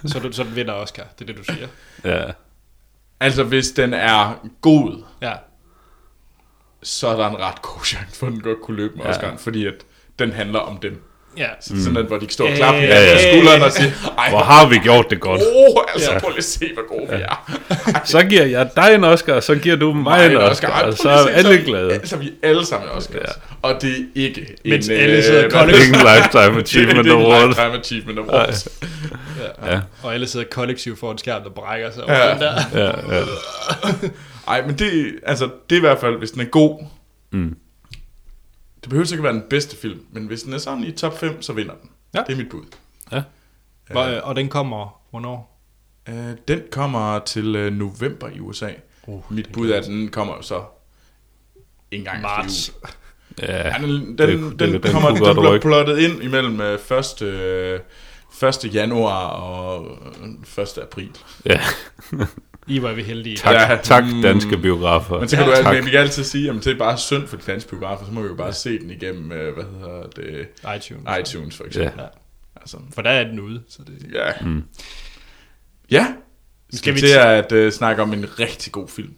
Så, 0.07 0.20
du, 0.20 0.32
så 0.32 0.43
den 0.43 0.55
vinder 0.55 0.74
Oscar, 0.74 1.03
det 1.20 1.30
er 1.30 1.34
det, 1.34 1.38
du 1.38 1.53
siger. 1.53 1.68
Ja. 2.03 2.32
Altså, 3.20 3.43
hvis 3.43 3.72
den 3.72 3.93
er 3.93 4.47
god, 4.61 5.03
Ja, 5.22 5.34
så 6.84 7.07
er 7.07 7.16
der 7.16 7.30
en 7.30 7.38
ret 7.39 7.61
god 7.61 7.84
chance 7.86 8.20
for, 8.20 8.28
at 8.28 8.34
den 8.34 8.41
godt 8.41 8.61
kunne 8.61 8.78
løbe 8.78 8.95
med 8.95 9.03
Ja. 9.05 9.09
Oscar, 9.09 9.38
fordi 9.38 9.66
at 9.66 9.74
den 10.20 10.32
handler 10.32 10.59
om 10.59 10.78
dem. 10.78 11.03
Ja. 11.38 11.47
Så 11.61 11.83
sådan 11.83 11.97
at, 11.97 12.05
hvor 12.05 12.17
de 12.17 12.25
kan 12.25 12.29
stå 12.33 12.43
og 12.43 12.49
Øh, 12.49 12.55
klappe 12.57 12.79
ja, 12.79 12.86
ja, 12.86 13.11
ja. 13.11 13.31
skulderen 13.31 13.61
og 13.61 13.71
sige, 13.71 13.93
ej, 14.17 14.29
Hvor 14.29 14.39
har 14.39 14.69
vi 14.69 14.77
gjort 14.77 15.05
det 15.09 15.19
godt? 15.19 15.41
oh, 15.41 15.83
altså, 15.93 16.11
Ja. 16.11 16.19
prøv 16.19 16.29
lige 16.29 16.38
at 16.38 16.43
se, 16.43 16.65
hvor 16.73 16.97
gode 16.99 17.17
vi 17.17 17.21
er. 17.23 17.51
Så 18.05 18.23
giver 18.25 18.45
jeg 18.45 18.69
dig 18.75 18.95
en 18.95 19.03
Oscar, 19.03 19.33
og 19.33 19.43
så 19.43 19.55
giver 19.55 19.75
du 19.75 19.93
mig 19.93 20.25
en 20.31 20.38
Oscar, 20.38 20.67
Ej, 20.67 20.79
prøv 20.81 20.89
og 20.91 20.97
så 20.97 21.09
er 21.09 21.27
alle 21.27 21.57
vi- 21.57 21.63
glade. 21.63 21.99
Så 22.03 22.15
er 22.15 22.19
vi 22.19 22.31
alle 22.43 22.65
sammen 22.65 22.89
Oscars. 22.89 23.15
Ja. 23.15 23.31
Og 23.61 23.81
det 23.81 23.91
er 23.91 24.03
ikke 24.15 24.55
Mens 24.65 24.88
en... 24.89 24.95
alle 24.97 25.23
sidder 25.23 25.45
øh, 25.45 25.51
kollektivt. 25.51 25.88
Ingen 25.88 26.01
Lifetime 26.15 26.59
Achievement 26.61 27.05
det 27.05 27.11
er 27.13 27.17
ikke 27.17 27.25
Award. 27.36 27.47
Lifetime 27.47 27.77
Achievement 27.79 28.19
Award. 28.19 28.67
Ja. 29.65 29.79
Og 30.03 30.13
alle 30.13 30.27
sidder 30.27 30.45
kollektivt 30.51 30.99
foran 30.99 31.17
skærmen, 31.17 31.43
der 31.43 31.49
brækker 31.49 31.91
sig. 31.91 32.03
Ja. 32.07 32.25
Ja. 32.27 32.33
Den 32.33 32.41
der. 32.41 32.53
Ja, 32.73 33.15
ja. 33.17 33.23
Ej, 34.47 34.61
men 34.67 34.75
det, 34.79 35.11
altså, 35.25 35.49
det 35.69 35.75
er 35.75 35.77
i 35.77 35.79
hvert 35.79 35.99
fald, 35.99 36.17
hvis 36.17 36.31
den 36.31 36.41
er 36.41 36.45
god. 36.45 36.83
Mm. 37.33 37.55
Det 38.86 38.89
behøver 38.89 39.05
ikke 39.11 39.15
at 39.17 39.23
være 39.23 39.33
den 39.33 39.43
bedste 39.49 39.77
film, 39.77 39.99
men 40.11 40.25
hvis 40.27 40.43
den 40.43 40.53
er 40.53 40.57
sådan 40.57 40.83
i 40.83 40.91
top 40.91 41.17
5, 41.19 41.41
så 41.41 41.53
vinder 41.53 41.73
den. 41.81 41.89
Ja. 42.13 42.23
Det 42.27 42.33
er 42.33 42.38
mit 42.38 42.49
bud. 42.49 42.63
Hvor, 43.91 44.01
og 44.03 44.36
den 44.36 44.49
kommer, 44.49 45.01
hvornår? 45.09 45.61
Uh, 46.09 46.15
den 46.47 46.61
kommer 46.71 47.19
til 47.19 47.67
uh, 47.67 47.73
november 47.73 48.29
i 48.29 48.39
USA. 48.39 48.69
Uh, 49.07 49.33
Mit 49.33 49.51
bud 49.51 49.69
er, 49.71 49.77
at 49.77 49.86
den 49.86 50.09
kommer 50.09 50.41
så 50.41 50.63
en 51.91 52.03
gang 52.03 52.21
Marts. 52.21 52.73
ja. 53.41 53.67
Ja, 53.67 53.73
den, 53.81 53.89
den, 53.89 54.17
Det- 54.17 54.27
den, 54.29 54.59
den, 54.59 54.83
den 54.83 54.91
kommer, 54.91 55.09
den 55.09 55.19
godt 55.19 55.36
bliver 55.38 55.53
rykke. 55.53 55.67
plottet 55.67 55.99
ind 55.99 56.23
imellem 56.23 56.59
uh, 56.59 56.65
1. 56.65 57.81
Uh, 58.41 58.47
1. 58.49 58.73
januar 58.75 59.27
og 59.27 59.97
øh, 60.57 60.63
1. 60.63 60.77
april. 60.81 61.11
ja. 61.45 61.59
I 62.68 62.82
var 62.82 62.93
vi 62.93 63.03
heldige. 63.03 63.36
Tak, 63.38 63.53
Ja, 63.53 63.78
tak 63.84 64.03
danske 64.24 64.57
biografer. 64.57 65.20
Men 65.20 65.30
så 65.30 65.36
kan 65.38 65.45
Ja, 65.45 65.51
ja, 65.51 65.61
du 65.61 65.68
altid, 65.68 65.84
vi 65.86 65.89
kan 65.91 65.99
altid 65.99 66.24
sige, 66.24 66.49
at 66.49 66.55
det 66.55 66.68
er 66.68 66.78
bare 66.78 66.97
synd 66.97 67.28
for 67.28 67.38
de 67.38 67.43
danske 67.47 67.70
biografer, 67.70 68.05
så 68.05 68.11
må 68.11 68.22
vi 68.22 68.28
jo 68.28 68.36
bare 68.36 68.53
se 68.53 68.80
den 68.80 68.89
igennem, 68.89 69.32
øh, 69.32 69.53
hvad 69.53 69.63
hedder 69.63 70.03
det, 70.16 70.47
iTunes. 70.78 71.03
iTunes 71.20 71.57
for 71.57 71.63
eksempel. 71.63 71.99
Ja. 72.01 72.05
Altså, 72.55 72.78
For 72.93 73.01
der 73.01 73.09
er 73.09 73.24
den 73.24 73.39
ude. 73.39 73.61
Så 73.70 73.80
det, 73.88 74.13
ja. 74.13 74.45
Mm. 74.45 74.63
Ja, 75.91 76.07
Skal 76.70 76.78
skal 76.80 76.93
vi 76.93 76.99
til 76.99 77.07
t- 77.16 77.20
at 77.20 77.51
uh, 77.51 77.70
snakke 77.72 78.01
om 78.01 78.13
en 78.13 78.39
rigtig 78.39 78.72
god 78.74 78.88
film, 78.88 79.13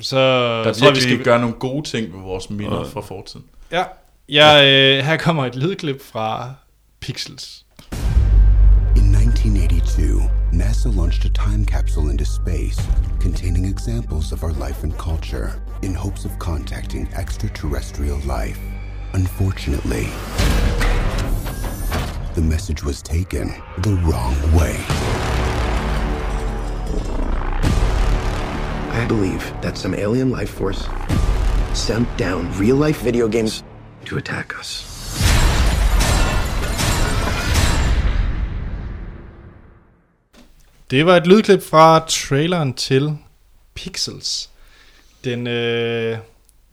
så 0.00 0.16
der 0.64 0.72
tror 0.72 0.86
jeg, 0.86 0.96
vi 0.96 1.00
skal... 1.00 1.24
gør 1.24 1.38
nogle 1.38 1.54
gode 1.54 1.88
ting 1.88 2.14
med 2.16 2.22
vores 2.22 2.50
minder 2.50 2.72
Og- 2.76 2.90
fra 2.90 3.00
fortiden. 3.00 3.44
Ja, 3.70 3.84
ja 4.28 4.64
øh, 4.98 5.04
her 5.04 5.16
kommer 5.16 5.46
et 5.46 5.56
lydklip 5.56 6.02
fra 6.02 6.54
Pixels. 7.00 7.61
NASA 10.62 10.94
launched 10.94 11.24
a 11.24 11.30
time 11.30 11.64
capsule 11.64 12.08
into 12.08 12.24
space 12.24 12.80
containing 13.18 13.64
examples 13.64 14.30
of 14.30 14.44
our 14.44 14.52
life 14.52 14.84
and 14.84 14.96
culture 14.96 15.60
in 15.82 15.92
hopes 15.92 16.24
of 16.24 16.38
contacting 16.38 17.08
extraterrestrial 17.14 18.18
life. 18.20 18.60
Unfortunately, 19.12 20.04
the 22.36 22.40
message 22.40 22.84
was 22.84 23.02
taken 23.02 23.48
the 23.78 23.96
wrong 24.04 24.36
way. 24.54 24.76
I 28.92 29.04
believe 29.08 29.42
that 29.62 29.76
some 29.76 29.96
alien 29.96 30.30
life 30.30 30.50
force 30.50 30.86
sent 31.74 32.06
down 32.16 32.56
real 32.56 32.76
life 32.76 33.00
video 33.00 33.26
games 33.26 33.64
to 34.04 34.16
attack 34.16 34.56
us. 34.56 34.91
Det 40.92 41.06
var 41.06 41.16
et 41.16 41.26
lydklip 41.26 41.62
fra 41.62 42.04
traileren 42.08 42.74
til 42.74 43.16
Pixels. 43.74 44.50
Den, 45.24 45.46
øh, 45.46 46.18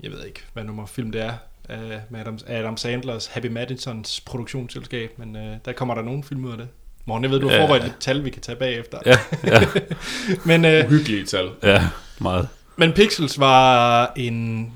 jeg 0.03 0.11
ved 0.11 0.26
ikke, 0.26 0.43
hvad 0.53 0.63
nummer 0.63 0.86
film 0.86 1.11
det 1.11 1.22
er, 1.22 1.34
øh, 1.70 1.91
med 2.09 2.20
Adam, 2.20 2.39
Adam 2.47 2.78
Sandlers 2.78 3.26
Happy 3.26 3.45
Madisons 3.45 4.22
produktionsselskab, 4.22 5.11
men 5.20 5.36
øh, 5.36 5.57
der 5.65 5.72
kommer 5.74 5.95
der 5.95 6.01
nogen 6.01 6.24
film 6.24 6.45
ud 6.45 6.51
af 6.51 6.57
det. 6.57 6.67
Morgen, 7.05 7.24
jeg 7.24 7.32
ved, 7.32 7.39
du 7.39 7.47
har 7.47 7.55
Ja. 7.55 7.61
forberedt 7.63 7.84
et 7.86 7.93
tal, 7.99 8.24
vi 8.26 8.30
kan 8.30 8.41
tage 8.41 8.55
bagefter. 8.55 8.99
Ja, 9.05 9.17
ja, 9.43 9.61
men, 10.45 10.65
øh, 10.65 10.86
Uhyggelige 10.86 11.26
tal. 11.26 11.49
ja, 11.63 11.88
meget. 12.20 12.47
men 12.76 12.93
Pixels 12.93 13.39
var 13.39 14.11
en... 14.15 14.72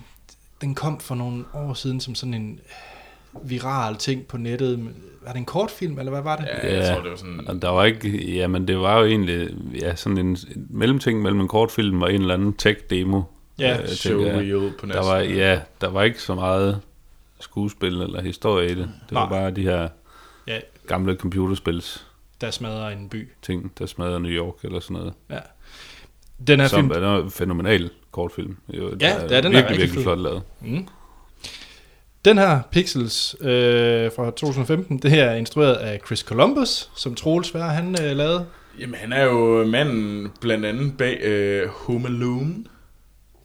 Den 0.61 0.75
kom 0.75 0.99
for 0.99 1.15
nogle 1.15 1.45
år 1.53 1.73
siden 1.73 1.99
som 1.99 2.15
sådan 2.15 2.33
en 2.33 2.59
viral 3.43 3.95
ting 3.95 4.27
på 4.27 4.37
nettet. 4.37 4.79
Var 5.25 5.31
det 5.31 5.39
en 5.39 5.45
kortfilm, 5.45 5.99
eller 5.99 6.11
hvad 6.11 6.21
var 6.21 6.35
det? 6.35 6.45
Ja, 6.63 6.75
jeg 6.77 6.93
tror, 6.95 7.01
det 7.03 7.11
var 7.11 7.17
sådan... 7.17 7.47
Og 7.47 7.61
der 7.61 7.69
var 7.69 7.83
ikke, 7.83 8.33
ja, 8.33 8.47
men 8.47 8.67
det 8.67 8.79
var 8.79 8.99
jo 8.99 9.05
egentlig 9.05 9.49
ja, 9.81 9.95
sådan 9.95 10.17
en, 10.17 10.27
en 10.27 10.67
mellemting 10.69 11.21
mellem 11.21 11.39
en 11.41 11.47
kortfilm 11.47 12.01
og 12.01 12.13
en 12.13 12.21
eller 12.21 12.33
anden 12.33 12.53
tech-demo. 12.57 13.21
Ja, 13.59 13.81
øh, 13.81 13.87
Show 13.87 14.13
tænker 14.23 14.31
jeg. 14.31 14.39
reel 14.55 14.71
på 14.79 14.85
Der 14.85 14.87
næsten. 14.87 15.05
var, 15.05 15.17
ja, 15.19 15.59
der 15.81 15.89
var 15.89 16.03
ikke 16.03 16.21
så 16.21 16.35
meget 16.35 16.81
skuespil 17.39 18.01
eller 18.01 18.21
historie 18.21 18.65
i 18.71 18.75
det. 18.75 18.89
Det 19.09 19.15
var 19.15 19.29
Nej. 19.29 19.39
bare 19.39 19.51
de 19.51 19.61
her 19.61 19.89
Ja, 20.47 20.59
gamle 20.87 21.15
computerspils 21.15 22.07
der 22.41 22.51
smadrer 22.51 22.89
en 22.89 23.09
by. 23.09 23.29
ting, 23.41 23.71
der 23.79 23.85
smadrer 23.85 24.19
New 24.19 24.31
York 24.31 24.55
eller 24.63 24.79
sådan 24.79 24.97
noget. 24.97 25.13
Ja. 25.29 25.39
Den 26.47 26.59
her 26.59 26.67
Som 26.67 26.79
film, 26.91 27.03
er 27.03 27.17
en 27.23 27.31
fænomenal 27.31 27.89
kortfilm. 28.11 28.57
Jo, 28.69 28.89
Ja, 28.89 28.95
der 28.97 29.35
ja, 29.35 29.41
den 29.41 29.53
er 29.53 29.57
virkelig, 29.61 29.79
virkelig 29.79 30.03
flot 30.03 30.19
lavet. 30.19 30.41
Mm. 30.61 30.87
Den 32.25 32.37
her 32.37 32.61
Pixels 32.71 33.35
øh, 33.41 34.11
fra 34.15 34.25
2015, 34.25 34.97
det 34.97 35.11
her 35.11 35.25
er 35.25 35.35
instrueret 35.35 35.73
af 35.75 35.99
Chris 36.05 36.19
Columbus, 36.19 36.89
som 36.95 37.15
Troels 37.15 37.47
Svær, 37.47 37.63
han 37.63 37.95
øh, 38.03 38.15
lavede. 38.17 38.45
Jamen, 38.79 38.95
han 38.95 39.13
er 39.13 39.23
jo 39.23 39.65
manden 39.65 40.31
blandt 40.41 40.65
andet 40.65 40.97
bag 40.97 41.19
øh, 41.21 41.69
Home 41.69 42.07
Alone. 42.07 42.55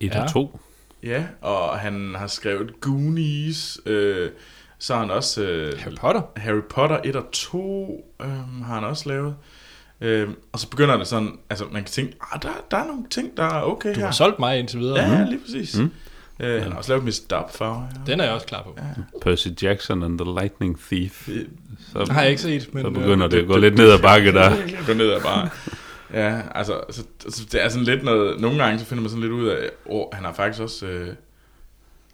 Et 0.00 0.14
Ja. 0.14 0.22
og 0.22 0.32
to. 0.32 0.60
Ja, 1.02 1.24
og 1.40 1.78
han 1.78 2.14
har 2.18 2.26
skrevet 2.26 2.80
Goonies. 2.80 3.78
Øh, 3.86 4.30
så 4.78 4.92
har 4.94 5.00
han 5.00 5.10
også... 5.10 5.42
Øh, 5.42 5.72
Harry 5.78 5.94
Potter. 6.00 6.22
Harry 6.36 6.62
Potter 6.70 6.98
1 7.04 7.16
og 7.16 7.24
2 7.32 8.14
øh, 8.22 8.28
har 8.64 8.74
han 8.74 8.84
også 8.84 9.08
lavet. 9.08 9.34
Øh, 10.00 10.28
og 10.52 10.58
så 10.58 10.68
begynder 10.70 10.96
det 10.96 11.06
sådan, 11.06 11.30
altså 11.50 11.64
man 11.72 11.82
kan 11.82 11.90
tænke, 11.90 12.16
ah, 12.32 12.42
der, 12.42 12.48
der 12.70 12.76
er 12.76 12.86
nogle 12.86 13.04
ting, 13.10 13.36
der 13.36 13.42
er 13.44 13.62
okay 13.62 13.94
Du 13.94 13.98
her. 13.98 14.04
har 14.06 14.12
solgt 14.12 14.38
mig 14.38 14.58
indtil 14.58 14.78
videre. 14.80 14.98
Ja, 14.98 15.24
lige 15.24 15.40
præcis. 15.40 15.78
Mm. 15.78 15.90
Øh, 16.40 16.62
han 16.62 16.72
har 16.72 16.78
også 16.78 16.92
lavet 16.92 17.04
Miss 17.04 17.20
Doubtfire. 17.20 17.88
Ja. 18.06 18.12
Den 18.12 18.20
er 18.20 18.24
jeg 18.24 18.32
også 18.32 18.46
klar 18.46 18.62
på. 18.62 18.78
Percy 19.22 19.48
Jackson 19.62 20.02
and 20.02 20.18
the 20.18 20.40
Lightning 20.40 20.80
Thief. 20.80 21.28
Så, 21.92 22.12
har 22.12 22.20
jeg 22.20 22.30
ikke 22.30 22.42
set, 22.42 22.74
men... 22.74 22.82
så 22.82 22.90
begynder 22.90 23.26
øh, 23.26 23.30
det 23.30 23.38
at 23.38 23.46
gå 23.46 23.56
lidt 23.56 23.78
ned 23.78 23.90
ad 23.90 23.98
bakke 23.98 24.32
der. 24.32 24.50
Gå 24.86 24.92
ned 24.92 25.10
ad 25.10 25.20
bare. 25.20 25.48
Ja, 26.12 26.40
altså, 26.54 26.80
så, 26.90 27.02
så, 27.28 27.44
det 27.52 27.64
er 27.64 27.68
sådan 27.68 27.84
lidt 27.84 28.02
noget, 28.04 28.40
nogle 28.40 28.62
gange 28.64 28.78
så 28.78 28.84
finder 28.84 29.02
man 29.02 29.10
sådan 29.10 29.22
lidt 29.22 29.32
ud 29.32 29.48
af, 29.48 29.70
åh, 29.86 30.06
han 30.12 30.24
har 30.24 30.32
faktisk 30.32 30.62
også, 30.62 30.86
øh, 30.86 31.14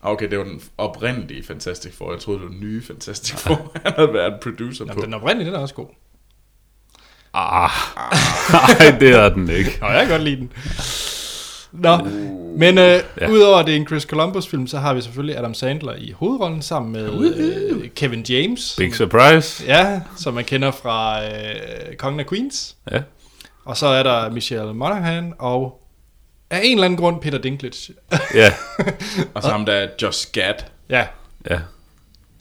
okay, 0.02 0.30
det 0.30 0.38
var 0.38 0.44
den 0.44 0.62
oprindelige 0.78 1.42
Fantastic 1.42 1.94
Four, 1.94 2.12
jeg 2.12 2.20
troede, 2.20 2.38
det 2.38 2.46
var 2.46 2.52
den 2.52 2.60
nye 2.60 2.82
Fantastic 2.82 3.34
Four, 3.38 3.72
han 3.84 3.92
havde 3.96 4.12
været 4.12 4.40
producer 4.42 4.84
Jamen, 4.84 5.00
på. 5.00 5.06
den 5.06 5.14
oprindelige, 5.14 5.46
den 5.46 5.54
er 5.54 5.58
også 5.58 5.74
god. 5.74 5.86
Ah, 7.34 7.70
nej, 8.52 8.98
det 9.00 9.10
er 9.10 9.28
den 9.28 9.50
ikke. 9.50 9.78
Nå, 9.80 9.86
jeg 9.86 10.00
kan 10.00 10.10
godt 10.10 10.22
lide 10.22 10.36
den. 10.36 10.52
Nå, 11.78 11.96
men 12.56 12.78
øh, 12.78 12.84
Ja. 12.84 13.00
ja. 13.20 13.30
udover 13.30 13.56
at 13.58 13.66
det 13.66 13.72
er 13.72 13.76
en 13.76 13.86
Chris 13.86 14.02
Columbus 14.02 14.46
film, 14.46 14.66
så 14.66 14.78
har 14.78 14.94
vi 14.94 15.00
selvfølgelig 15.00 15.38
Adam 15.38 15.54
Sandler 15.54 15.94
i 15.98 16.10
hovedrollen 16.16 16.62
sammen 16.62 16.92
med 16.92 17.34
øh, 17.36 17.88
Kevin 17.90 18.24
James. 18.28 18.74
Big 18.78 18.94
surprise. 18.94 19.64
Ja, 19.66 20.00
som 20.16 20.34
man 20.34 20.44
kender 20.44 20.70
fra 20.70 21.24
øh, 21.24 21.96
Kongen 21.98 22.20
af 22.20 22.26
Queens. 22.26 22.76
Ja. 22.92 23.02
Og 23.64 23.76
så 23.76 23.86
er 23.86 24.02
der 24.02 24.30
Michelle 24.30 24.74
Monaghan 24.74 25.34
og 25.38 25.80
af 26.50 26.60
en 26.64 26.72
eller 26.72 26.84
anden 26.84 26.98
grund 26.98 27.20
Peter 27.20 27.38
Dinklage. 27.38 27.94
Ja, 28.34 28.52
Og 29.34 29.42
så 29.42 29.48
ham 29.48 29.66
der 29.66 29.72
er 29.72 29.88
Josh 30.02 30.28
Gad, 30.32 30.54
ja, 30.90 31.06
ja. 31.50 31.58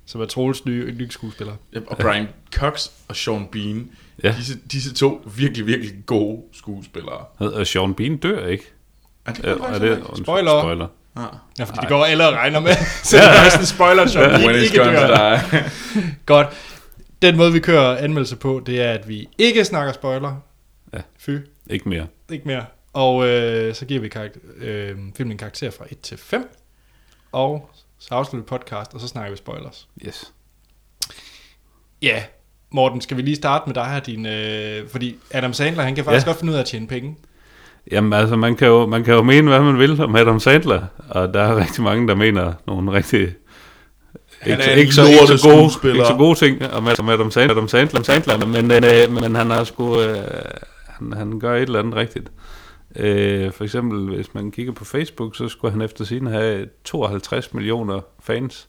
som 0.05 0.21
er 0.21 0.25
Troels 0.25 0.65
nye 0.65 0.86
yndlingsskuespiller. 0.88 1.53
og 1.88 1.97
Brian 1.97 2.27
Cox 2.55 2.88
og 3.07 3.15
Sean 3.15 3.47
Bean. 3.51 3.89
Ja. 4.23 4.34
Disse, 4.38 4.57
disse 4.71 4.93
to 4.93 5.27
virkelig, 5.38 5.67
virkelig 5.67 5.91
gode 6.05 6.41
skuespillere. 6.53 7.25
Og 7.39 7.67
Sean 7.67 7.93
Bean 7.93 8.17
dør 8.17 8.47
ikke. 8.47 8.72
Er 9.26 9.34
det, 9.34 9.43
Ja, 9.43 9.49
godt, 9.51 9.61
er 9.76 9.80
det 9.80 10.03
Spoiler. 10.17 10.61
spoiler. 10.61 10.88
Ah. 11.15 11.24
Ja, 11.59 11.63
fordi 11.63 11.80
det 11.82 11.89
går 11.89 12.05
alle 12.05 12.28
og 12.28 12.34
regner 12.34 12.59
med. 12.59 12.71
så 13.03 13.17
det 13.17 13.24
er 13.26 13.43
næsten 13.43 13.65
spoiler, 13.65 14.05
som 14.07 14.21
When 14.21 14.55
ikke, 14.55 14.78
dør. 14.78 15.38
die. 15.51 15.63
Godt. 16.26 16.47
Den 17.21 17.38
måde, 17.38 17.53
vi 17.53 17.59
kører 17.59 17.97
anmeldelse 17.97 18.36
på, 18.36 18.63
det 18.65 18.82
er, 18.82 18.91
at 18.91 19.07
vi 19.07 19.30
ikke 19.38 19.65
snakker 19.65 19.93
spoiler. 19.93 20.36
Ja. 20.93 20.99
Fy, 21.19 21.30
Ikke 21.69 21.89
mere. 21.89 22.07
ikke 22.32 22.47
mere. 22.47 22.65
Og 22.93 23.28
øh, 23.28 23.76
så 23.76 23.86
giver 23.86 24.01
vi 24.01 24.07
karakter, 24.09 24.39
øh, 24.57 24.95
filmen 25.17 25.32
en 25.32 25.38
karakter 25.38 25.71
fra 25.71 25.86
1 25.91 25.99
til 25.99 26.17
5. 26.17 26.49
Og 27.32 27.69
så 27.99 28.07
afslutter 28.15 28.43
vi 28.45 28.47
podcast, 28.59 28.93
og 28.93 28.99
så 28.99 29.07
snakker 29.07 29.32
vi 29.32 29.38
spoilers. 29.38 29.88
Yes. 30.05 30.34
Ja, 32.01 32.24
Morten, 32.71 33.01
skal 33.01 33.17
vi 33.17 33.21
lige 33.21 33.36
starte 33.36 33.63
med 33.67 33.74
dig 33.76 33.86
her, 33.86 33.99
din, 33.99 34.26
øh, 34.26 34.89
fordi 34.89 35.15
Adam 35.32 35.53
Sandler, 35.53 35.84
han 35.84 35.95
kan 35.95 36.03
faktisk 36.05 36.26
Ja. 36.26 36.30
godt 36.32 36.39
finde 36.39 36.51
ud 36.51 36.57
af 36.57 36.61
at 36.61 36.67
tjene 36.67 36.88
penge. 36.88 37.15
Jamen 37.91 38.13
altså, 38.13 38.36
man 38.36 38.55
kan, 38.55 38.67
jo, 38.67 38.86
man 38.86 39.03
kan 39.03 39.13
jo 39.13 39.23
mene, 39.23 39.49
hvad 39.49 39.61
man 39.61 39.79
vil 39.79 40.01
om 40.01 40.15
Adam 40.15 40.39
Sandler, 40.39 40.81
og 41.09 41.34
der 41.34 41.41
er 41.41 41.55
rigtig 41.55 41.84
mange, 41.84 42.07
der 42.07 42.15
mener 42.15 42.53
nogle 42.67 42.91
rigtig 42.91 43.36
ikke, 44.45 44.75
ikke, 44.75 44.93
så, 44.93 45.05
ikke, 45.05 45.38
så 45.38 45.49
gode, 45.49 45.93
ikke 45.95 46.05
så 46.05 46.15
gode 46.17 46.39
ting 46.39 46.71
om 46.71 46.88
Adam 46.88 47.09
Adam 47.09 47.31
Sandler, 47.31 47.55
Adam 47.55 47.67
Sandler, 47.67 48.03
Sandler 48.03 48.45
men, 48.45 48.71
øh, 48.71 49.23
men 49.23 49.36
han 49.36 49.49
har 49.49 49.63
sgu, 49.63 50.01
øh, 50.01 50.17
han, 50.88 51.13
han 51.13 51.39
gør 51.39 51.55
et 51.55 51.61
eller 51.61 51.79
andet 51.79 51.95
rigtigt. 51.95 52.31
Øh, 52.95 53.51
for 53.51 53.63
eksempel, 53.63 54.15
hvis 54.15 54.34
man 54.34 54.51
kigger 54.51 54.73
på 54.73 54.86
Facebook, 54.86 55.36
så 55.36 55.47
skulle 55.47 55.71
han 55.71 55.81
efter 55.81 56.05
sin 56.05 56.27
have 56.27 56.67
52 56.84 57.53
millioner 57.53 58.01
fans. 58.23 58.67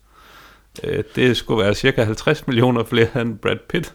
Øh, 0.84 1.04
det 1.16 1.36
skulle 1.36 1.64
være 1.64 1.74
cirka 1.74 2.04
50 2.04 2.46
millioner 2.46 2.84
flere 2.84 3.20
end 3.20 3.38
Brad 3.38 3.56
Pitt. 3.68 3.94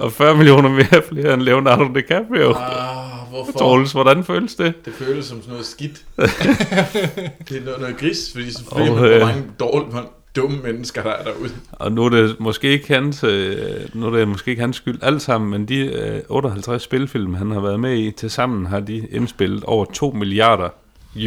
Og 0.00 0.12
40 0.12 0.36
millioner 0.36 0.68
mere 0.68 1.02
flere 1.08 1.34
end 1.34 1.42
Leonardo 1.42 1.88
DiCaprio. 1.94 2.50
Ah, 2.50 3.28
hvorfor? 3.30 3.58
Troels, 3.58 3.92
hvordan 3.92 4.24
føles 4.24 4.54
det? 4.54 4.84
Det 4.84 4.92
føles 4.94 5.26
som 5.26 5.38
sådan 5.38 5.50
noget 5.50 5.66
skidt. 5.66 6.02
det 7.48 7.56
er 7.56 7.64
noget, 7.64 7.80
noget 7.80 7.96
gris, 7.98 8.32
fordi 8.32 8.52
selvfølgelig 8.52 8.92
Og, 8.92 9.00
oh, 9.00 9.10
øh, 9.10 9.16
hvor 9.16 9.26
mange 9.26 9.44
dårlige, 9.60 9.90
hvor 9.90 10.10
dumme 10.36 10.58
mennesker, 10.62 11.02
der 11.02 11.10
er 11.10 11.24
derude. 11.24 11.50
Og 11.72 11.92
nu 11.92 12.04
er 12.04 12.08
det 12.08 12.40
måske 12.40 12.68
ikke 12.68 12.94
hans, 12.94 13.24
øh, 13.24 13.56
nu 13.94 14.06
er 14.06 14.10
det 14.10 14.28
måske 14.28 14.50
ikke 14.50 14.60
hans 14.60 14.76
skyld 14.76 14.98
alt 15.02 15.22
sammen, 15.22 15.50
men 15.50 15.68
de 15.68 15.78
øh, 15.78 16.22
58 16.28 16.82
spilfilm, 16.82 17.34
han 17.34 17.50
har 17.50 17.60
været 17.60 17.80
med 17.80 17.98
i, 17.98 18.10
til 18.10 18.30
sammen 18.30 18.66
har 18.66 18.80
de 18.80 19.06
indspillet 19.10 19.64
over 19.64 19.84
2 19.84 20.10
milliarder 20.10 20.68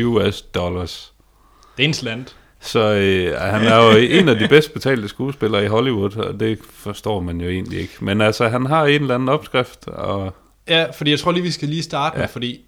US 0.06 0.42
dollars. 0.42 1.14
Det 1.78 1.84
er 1.84 1.88
en 1.88 1.94
slant. 1.94 2.36
Så 2.66 2.80
øh, 2.94 3.42
han 3.42 3.62
er 3.64 3.84
jo 3.86 3.98
en 3.98 4.30
af 4.30 4.36
de 4.40 4.48
bedst 4.48 4.74
betalte 4.74 5.08
skuespillere 5.08 5.64
i 5.64 5.68
Hollywood, 5.68 6.18
og 6.18 6.40
det 6.40 6.60
forstår 6.74 7.20
man 7.20 7.42
jo 7.42 7.50
egentlig 7.50 7.80
ikke. 7.80 7.94
Men 8.02 8.22
altså, 8.22 8.48
han 8.48 8.66
har 8.66 8.86
en 8.86 9.02
eller 9.02 9.16
anden 9.16 9.30
opskrift, 9.30 9.88
og 9.88 10.36
Ja, 10.68 10.86
fordi 10.92 11.12
jeg 11.12 11.20
tror 11.20 11.32
lige, 11.32 11.44
vi 11.44 11.52
skal 11.52 11.70
lige 11.70 11.84
starte 11.84 12.14
ja. 12.16 12.20
Ja. 12.22 12.24
med, 12.26 12.30
fordi 12.32 12.66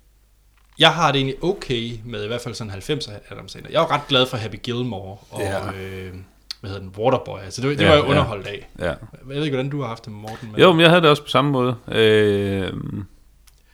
jeg 0.79 0.89
har 0.93 1.11
det 1.11 1.19
egentlig 1.19 1.43
okay 1.43 1.91
med 2.05 2.23
i 2.23 2.27
hvert 2.27 2.41
fald 2.41 2.53
sådan 2.55 2.73
90'er 2.73 3.11
Adam 3.31 3.47
Sandler. 3.47 3.71
Jeg 3.71 3.81
var 3.81 3.91
ret 3.91 4.07
glad 4.07 4.25
for 4.25 4.37
Happy 4.37 4.55
Gilmore 4.63 5.17
og, 5.29 5.41
Ja. 5.41 5.57
øh, 5.67 6.13
hvad 6.61 6.69
hedder 6.69 6.79
den, 6.79 6.93
Waterboy. 6.97 7.39
Altså 7.39 7.61
det, 7.61 7.77
det 7.79 7.83
Ja, 7.85 7.89
var 7.89 7.95
jeg 7.95 8.03
ja. 8.03 8.09
underholdt 8.09 8.47
af. 8.47 8.69
ja. 8.79 8.85
Jeg 8.85 8.95
ved 9.25 9.43
ikke, 9.43 9.55
hvordan 9.55 9.69
du 9.71 9.81
har 9.81 9.87
haft 9.87 10.05
det 10.05 10.13
med 10.13 10.21
Morten. 10.21 10.51
Men... 10.51 10.61
Jo, 10.61 10.71
men 10.71 10.81
jeg 10.81 10.89
havde 10.89 11.01
det 11.01 11.09
også 11.09 11.23
på 11.23 11.29
samme 11.29 11.51
måde. 11.51 11.75
Øh, 11.91 12.73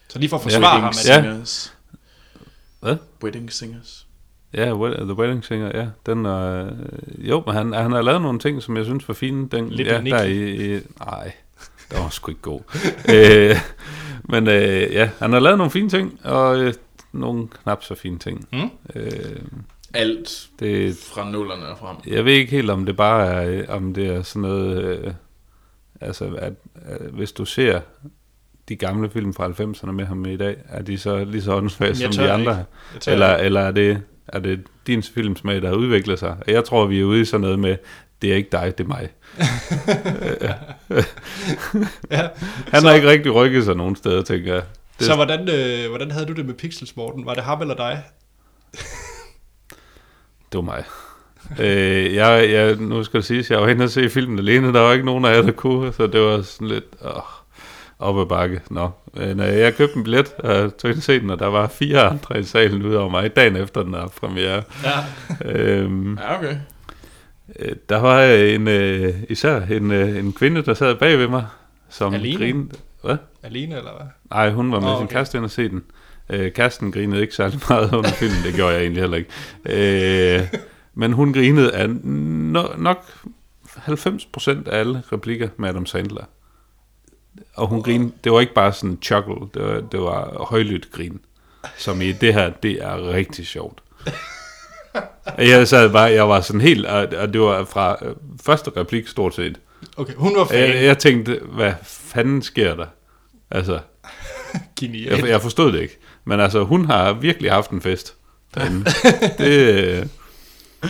Så 0.09 0.19
lige 0.19 0.29
for 0.29 0.37
at 0.37 0.43
forsvare 0.43 0.71
ham. 0.71 0.81
Ja. 0.81 0.87
Altså, 0.87 1.13
Singers. 1.13 1.73
Hvad? 2.79 2.95
Wedding 3.23 3.53
Singers. 3.53 4.02
Ja, 4.53 4.73
Wed- 4.73 4.95
The 5.03 5.13
Wedding 5.13 5.45
Singer, 5.45 5.71
ja. 5.79 5.87
Den, 6.05 6.25
øh, 6.25 6.71
jo, 7.17 7.43
men 7.45 7.55
han, 7.55 7.73
han 7.73 7.91
har 7.91 8.01
lavet 8.01 8.21
nogle 8.21 8.39
ting, 8.39 8.61
som 8.63 8.77
jeg 8.77 8.85
synes 8.85 9.07
var 9.07 9.13
fine. 9.13 9.47
Den, 9.49 9.69
Little 9.69 9.93
ja, 9.93 10.01
der 10.17 10.23
i, 10.23 10.75
i, 10.75 10.79
nej, 10.99 11.31
der 11.91 12.01
var 12.01 12.09
sgu 12.09 12.31
ikke 12.31 12.41
god. 12.41 12.59
øh, 13.15 13.55
men 14.23 14.47
øh, 14.47 14.93
ja, 14.93 15.09
han 15.19 15.33
har 15.33 15.39
lavet 15.39 15.57
nogle 15.57 15.71
fine 15.71 15.89
ting, 15.89 16.19
og 16.23 16.59
øh, 16.59 16.73
nogle 17.11 17.47
knap 17.63 17.83
så 17.83 17.95
fine 17.95 18.19
ting. 18.19 18.47
Mm. 18.53 18.69
Øh, 18.95 19.11
Alt 19.93 20.47
det, 20.59 20.97
fra 21.13 21.31
nullerne 21.31 21.65
og 21.67 21.77
frem. 21.77 21.95
jeg 22.07 22.25
ved 22.25 22.33
ikke 22.33 22.51
helt, 22.51 22.69
om 22.69 22.85
det 22.85 22.95
bare 22.95 23.25
er, 23.27 23.49
øh, 23.49 23.63
om 23.67 23.93
det 23.93 24.07
er 24.07 24.21
sådan 24.23 24.41
noget, 24.41 24.83
øh, 24.83 25.13
altså, 26.01 26.25
at, 26.37 26.53
at 26.85 27.01
hvis 27.11 27.31
du 27.31 27.45
ser 27.45 27.81
de 28.69 28.75
gamle 28.75 29.09
film 29.09 29.33
fra 29.33 29.47
90'erne 29.47 29.91
med 29.91 30.05
ham 30.05 30.25
i 30.25 30.37
dag, 30.37 30.55
er 30.69 30.81
de 30.81 30.97
så 30.97 31.23
lige 31.23 31.41
så 31.41 31.55
åndssvage 31.55 31.95
som 31.95 32.11
de 32.11 32.31
andre? 32.31 32.63
Eller, 33.07 33.35
eller 33.35 33.61
er, 33.61 33.71
det, 33.71 34.01
er 34.27 34.39
det 34.39 34.61
din 34.87 35.03
filmsmag, 35.03 35.61
der 35.61 35.67
har 35.67 35.75
udviklet 35.75 36.19
sig? 36.19 36.37
Jeg 36.47 36.63
tror, 36.65 36.85
vi 36.85 36.99
er 36.99 37.03
ude 37.03 37.21
i 37.21 37.25
sådan 37.25 37.41
noget 37.41 37.59
med, 37.59 37.75
det 38.21 38.31
er 38.31 38.35
ikke 38.35 38.49
dig, 38.51 38.73
det 38.77 38.83
er 38.83 38.87
mig. 38.87 39.09
ja. 42.11 42.27
Han 42.71 42.81
Så- 42.81 42.87
har 42.87 42.93
ikke 42.95 43.07
rigtig 43.09 43.33
rykket 43.35 43.65
sig 43.65 43.75
nogen 43.75 43.95
steder, 43.95 44.21
tænker 44.21 44.53
jeg. 44.53 44.63
Det, 44.99 45.07
Så 45.07 45.15
hvordan, 45.15 45.49
øh, 45.49 45.89
hvordan 45.89 46.11
havde 46.11 46.25
du 46.25 46.33
det 46.33 46.45
med 46.45 46.53
Pixels, 46.53 46.95
Morten? 46.95 47.25
Var 47.25 47.33
det 47.33 47.43
ham 47.43 47.61
eller 47.61 47.75
dig? 47.75 48.03
det 50.51 50.57
var 50.57 50.61
mig. 50.61 50.83
øh, 51.59 52.13
jeg, 52.15 52.51
jeg, 52.51 52.75
nu 52.75 53.03
skal 53.03 53.17
det 53.19 53.25
siges, 53.27 53.51
jeg 53.51 53.61
var 53.61 53.67
inde 53.67 53.83
og 53.83 53.89
se 53.89 54.09
filmen 54.09 54.39
alene, 54.39 54.73
der 54.73 54.79
var 54.79 54.93
ikke 54.93 55.05
nogen 55.05 55.25
af 55.25 55.35
jer, 55.35 55.41
der 55.41 55.51
kunne, 55.51 55.93
så 55.93 56.07
det 56.07 56.21
var 56.21 56.41
sådan 56.41 56.67
lidt 56.67 56.85
åh, 57.01 57.21
op 57.99 58.19
ad 58.19 58.25
bakke. 58.25 58.61
Nå. 58.69 58.89
Men 59.13 59.39
øh, 59.39 59.45
jeg 59.59 59.75
købte 59.75 59.97
en 59.97 60.03
billet 60.03 60.33
og 60.33 60.77
tog 60.77 60.89
ind 60.91 60.97
og 60.97 61.03
se 61.03 61.19
den, 61.19 61.29
og 61.29 61.39
der 61.39 61.47
var 61.47 61.67
fire 61.67 62.01
andre 62.03 62.39
i 62.39 62.43
salen 62.43 62.81
ud 62.85 62.93
over 62.93 63.09
mig, 63.09 63.35
dagen 63.35 63.55
efter 63.55 63.83
den 63.83 63.93
er 63.93 64.07
premiere. 64.07 64.63
Ja. 64.83 65.51
øhm, 65.51 66.17
Ja, 66.17 66.37
okay. 66.37 66.55
Øh, 67.59 67.75
Der 67.89 67.97
var 67.97 68.23
en, 68.23 68.67
øh, 68.67 69.13
især 69.29 69.61
en, 69.61 69.91
øh, 69.91 70.17
en 70.17 70.33
kvinde, 70.33 70.61
der 70.61 70.73
sad 70.73 70.95
bag 70.95 71.17
ved 71.19 71.27
mig, 71.27 71.45
som 71.89 72.13
Alene? 72.13 72.37
grinede. 72.37 72.69
Hvad? 73.03 73.17
Alene, 73.43 73.77
eller 73.77 73.91
hvad? 73.97 74.05
Nej, 74.29 74.49
hun 74.51 74.71
var 74.71 74.79
med 74.79 74.89
oh, 74.89 74.97
sin 74.97 75.03
okay. 75.03 75.13
kæreste 75.13 75.37
ind 75.37 75.45
og 75.45 75.51
se 75.51 75.69
den. 75.69 75.83
Øh, 76.29 76.51
kæresten 76.51 76.91
grinede 76.91 77.21
ikke 77.21 77.35
særlig 77.35 77.59
meget 77.69 77.93
under 77.93 78.09
filmen, 78.09 78.37
det 78.45 78.53
gjorde 78.53 78.73
jeg 78.73 78.81
egentlig 78.81 79.01
heller 79.03 79.17
ikke. 79.17 80.39
Øh, 80.39 80.47
men 80.93 81.13
hun 81.13 81.33
grinede 81.33 81.75
af 81.75 81.89
no, 81.89 82.63
nok 82.77 83.05
90% 83.67 84.69
af 84.69 84.79
alle 84.79 85.01
replikker 85.11 85.49
med 85.57 85.69
Adam 85.69 85.85
Sandler. 85.85 86.23
Og 87.55 87.67
hun 87.67 87.81
grinede, 87.83 88.11
det 88.23 88.31
var 88.31 88.39
ikke 88.39 88.53
bare 88.53 88.73
sådan 88.73 88.97
chuckle, 89.01 89.35
det 89.53 89.61
var, 89.63 89.79
det 89.81 89.99
var 90.01 90.45
højlydt 90.49 90.91
grin. 90.91 91.19
Som 91.77 92.01
i 92.01 92.11
det 92.11 92.33
her, 92.33 92.49
det 92.49 92.83
er 92.83 93.09
rigtig 93.09 93.47
sjovt. 93.47 93.79
Jeg 95.37 95.67
sad 95.67 95.89
bare, 95.89 96.11
jeg 96.11 96.29
var 96.29 96.41
sådan 96.41 96.61
helt, 96.61 96.85
og, 96.85 97.33
det 97.33 97.41
var 97.41 97.65
fra 97.65 97.97
øh, 98.01 98.15
første 98.43 98.71
replik 98.77 99.07
stort 99.07 99.35
set. 99.35 99.59
Okay, 99.97 100.13
hun 100.13 100.35
var 100.35 100.45
fan. 100.45 100.59
Jeg, 100.59 100.83
jeg 100.83 100.97
tænkte, 100.97 101.39
hvad 101.51 101.73
fanden 101.83 102.41
sker 102.41 102.75
der? 102.75 102.85
Altså, 103.51 103.79
Genial. 104.79 105.19
jeg, 105.19 105.27
jeg 105.29 105.41
forstod 105.41 105.71
det 105.73 105.81
ikke. 105.81 105.97
Men 106.25 106.39
altså, 106.39 106.63
hun 106.63 106.85
har 106.85 107.13
virkelig 107.13 107.51
haft 107.51 107.71
en 107.71 107.81
fest 107.81 108.15
derinde. 108.55 108.85
det, 109.37 109.49
øh, 109.73 110.05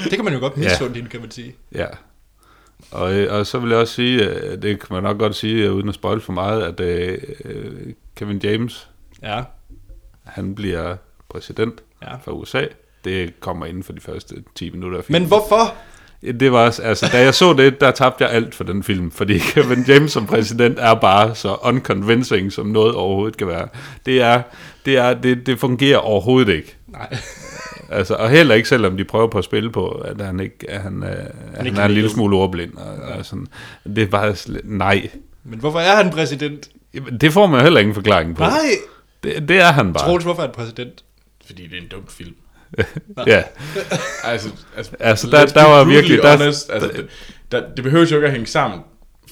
Det 0.04 0.12
kan 0.12 0.24
man 0.24 0.34
jo 0.34 0.40
godt 0.40 0.58
misunde 0.58 0.96
hende, 0.96 1.10
kan 1.10 1.22
man 1.22 1.32
sige. 1.32 1.56
ja. 1.76 1.86
Og, 2.92 3.14
øh, 3.14 3.34
og 3.40 3.46
så 3.48 3.60
vil 3.60 3.70
jeg 3.70 3.80
også 3.80 3.94
sige, 3.94 4.30
øh, 4.30 4.62
det 4.62 4.80
kan 4.80 4.88
man 4.92 5.04
nok 5.04 5.18
godt 5.20 5.36
sige, 5.36 5.66
øh, 5.66 5.74
uden 5.74 5.90
at 5.90 5.96
spoil 5.96 6.22
for 6.22 6.34
meget, 6.34 6.62
at 6.62 6.80
øh, 6.80 7.18
Kevin 8.16 8.38
James, 8.44 8.90
Ja. 9.24 9.42
han 10.24 10.56
bliver 10.56 10.96
præsident 11.30 11.74
Ja. 12.02 12.16
for 12.24 12.32
USA. 12.32 12.66
Det 13.06 13.40
kommer 13.40 13.66
inden 13.66 13.84
for 13.84 13.94
de 13.94 14.02
første 14.02 14.36
10 14.56 14.70
minutter 14.70 14.98
af 14.98 15.04
filmen. 15.04 15.22
Men 15.22 15.28
hvorfor? 15.28 15.74
Det 16.40 16.52
var, 16.52 16.80
altså, 16.84 17.10
da 17.12 17.20
jeg 17.22 17.34
så 17.34 17.54
det, 17.54 17.82
der 17.82 17.92
tabte 17.92 18.24
jeg 18.24 18.34
alt 18.34 18.56
for 18.56 18.64
den 18.64 18.84
film, 18.84 19.12
fordi 19.12 19.38
Kevin 19.54 19.84
James 19.88 20.12
som 20.12 20.28
præsident 20.28 20.80
er 20.80 20.94
bare 20.94 21.36
så 21.36 21.56
unconvincing, 21.62 22.52
som 22.52 22.66
noget 22.66 22.96
overhovedet 22.96 23.38
kan 23.38 23.48
være. 23.48 23.68
Det 24.06 24.22
er, 24.22 24.42
det 24.86 24.98
er, 24.98 25.14
det, 25.14 25.46
det 25.46 25.60
fungerer 25.60 25.98
overhovedet 25.98 26.54
ikke. 26.54 26.76
Nej. 26.88 27.18
Altså, 27.94 28.14
og 28.16 28.30
heller 28.30 28.56
ikke, 28.56 28.70
selvom 28.70 28.98
de 28.98 29.04
prøver 29.04 29.28
på 29.28 29.38
at 29.38 29.44
spille 29.44 29.72
på, 29.72 29.88
at 29.90 30.22
han 30.22 30.40
ikke, 30.40 30.56
at 30.70 30.82
han, 30.82 31.04
øh, 31.04 31.10
at 31.10 31.18
han, 31.58 31.66
ikke 31.66 31.82
er 31.82 31.86
en 31.86 31.92
lille 31.92 32.10
smule 32.10 32.38
ordblind. 32.38 32.74
Og, 32.74 32.96
og 33.18 33.26
sådan. 33.26 33.48
Det 33.86 34.04
er 34.04 34.08
bare 34.08 34.36
nej. 34.64 35.10
Men 35.44 35.60
hvorfor 35.60 35.80
er 35.80 35.96
han 35.96 36.10
præsident? 36.12 36.70
Jamen, 36.94 37.18
Det 37.18 37.34
får 37.34 37.48
man 37.48 37.60
jo 37.60 37.64
heller 37.64 37.80
ingen 37.80 37.96
forklaring 37.96 38.36
på. 38.36 38.44
Nej. 38.44 38.60
Det, 39.24 39.48
det 39.48 39.58
er 39.58 39.72
han 39.72 39.94
bare. 39.94 40.04
Troels, 40.04 40.24
hvorfor 40.24 40.42
er 40.42 40.48
han 40.48 40.56
præsident? 40.56 41.04
Fordi 41.46 41.68
det 41.68 41.78
er 41.78 41.82
en 41.82 41.88
dum 41.88 42.08
film. 42.08 42.36
Ja. 43.28 43.44
Altså, 44.24 44.50
altså, 44.78 44.92
Altså, 45.00 45.28
der- 45.30 45.46
der 45.46 45.64
var 45.70 45.84
virkelig- 45.84 46.18
der- 46.18 46.38
Honest, 46.38 46.70
altså, 46.72 46.88
det, 46.96 47.08
der, 47.52 47.64
det 47.76 47.84
behøver 47.84 48.06
jo 48.06 48.16
ikke 48.16 48.28
at 48.28 48.32
hænge 48.34 48.48
sammen, 48.48 48.80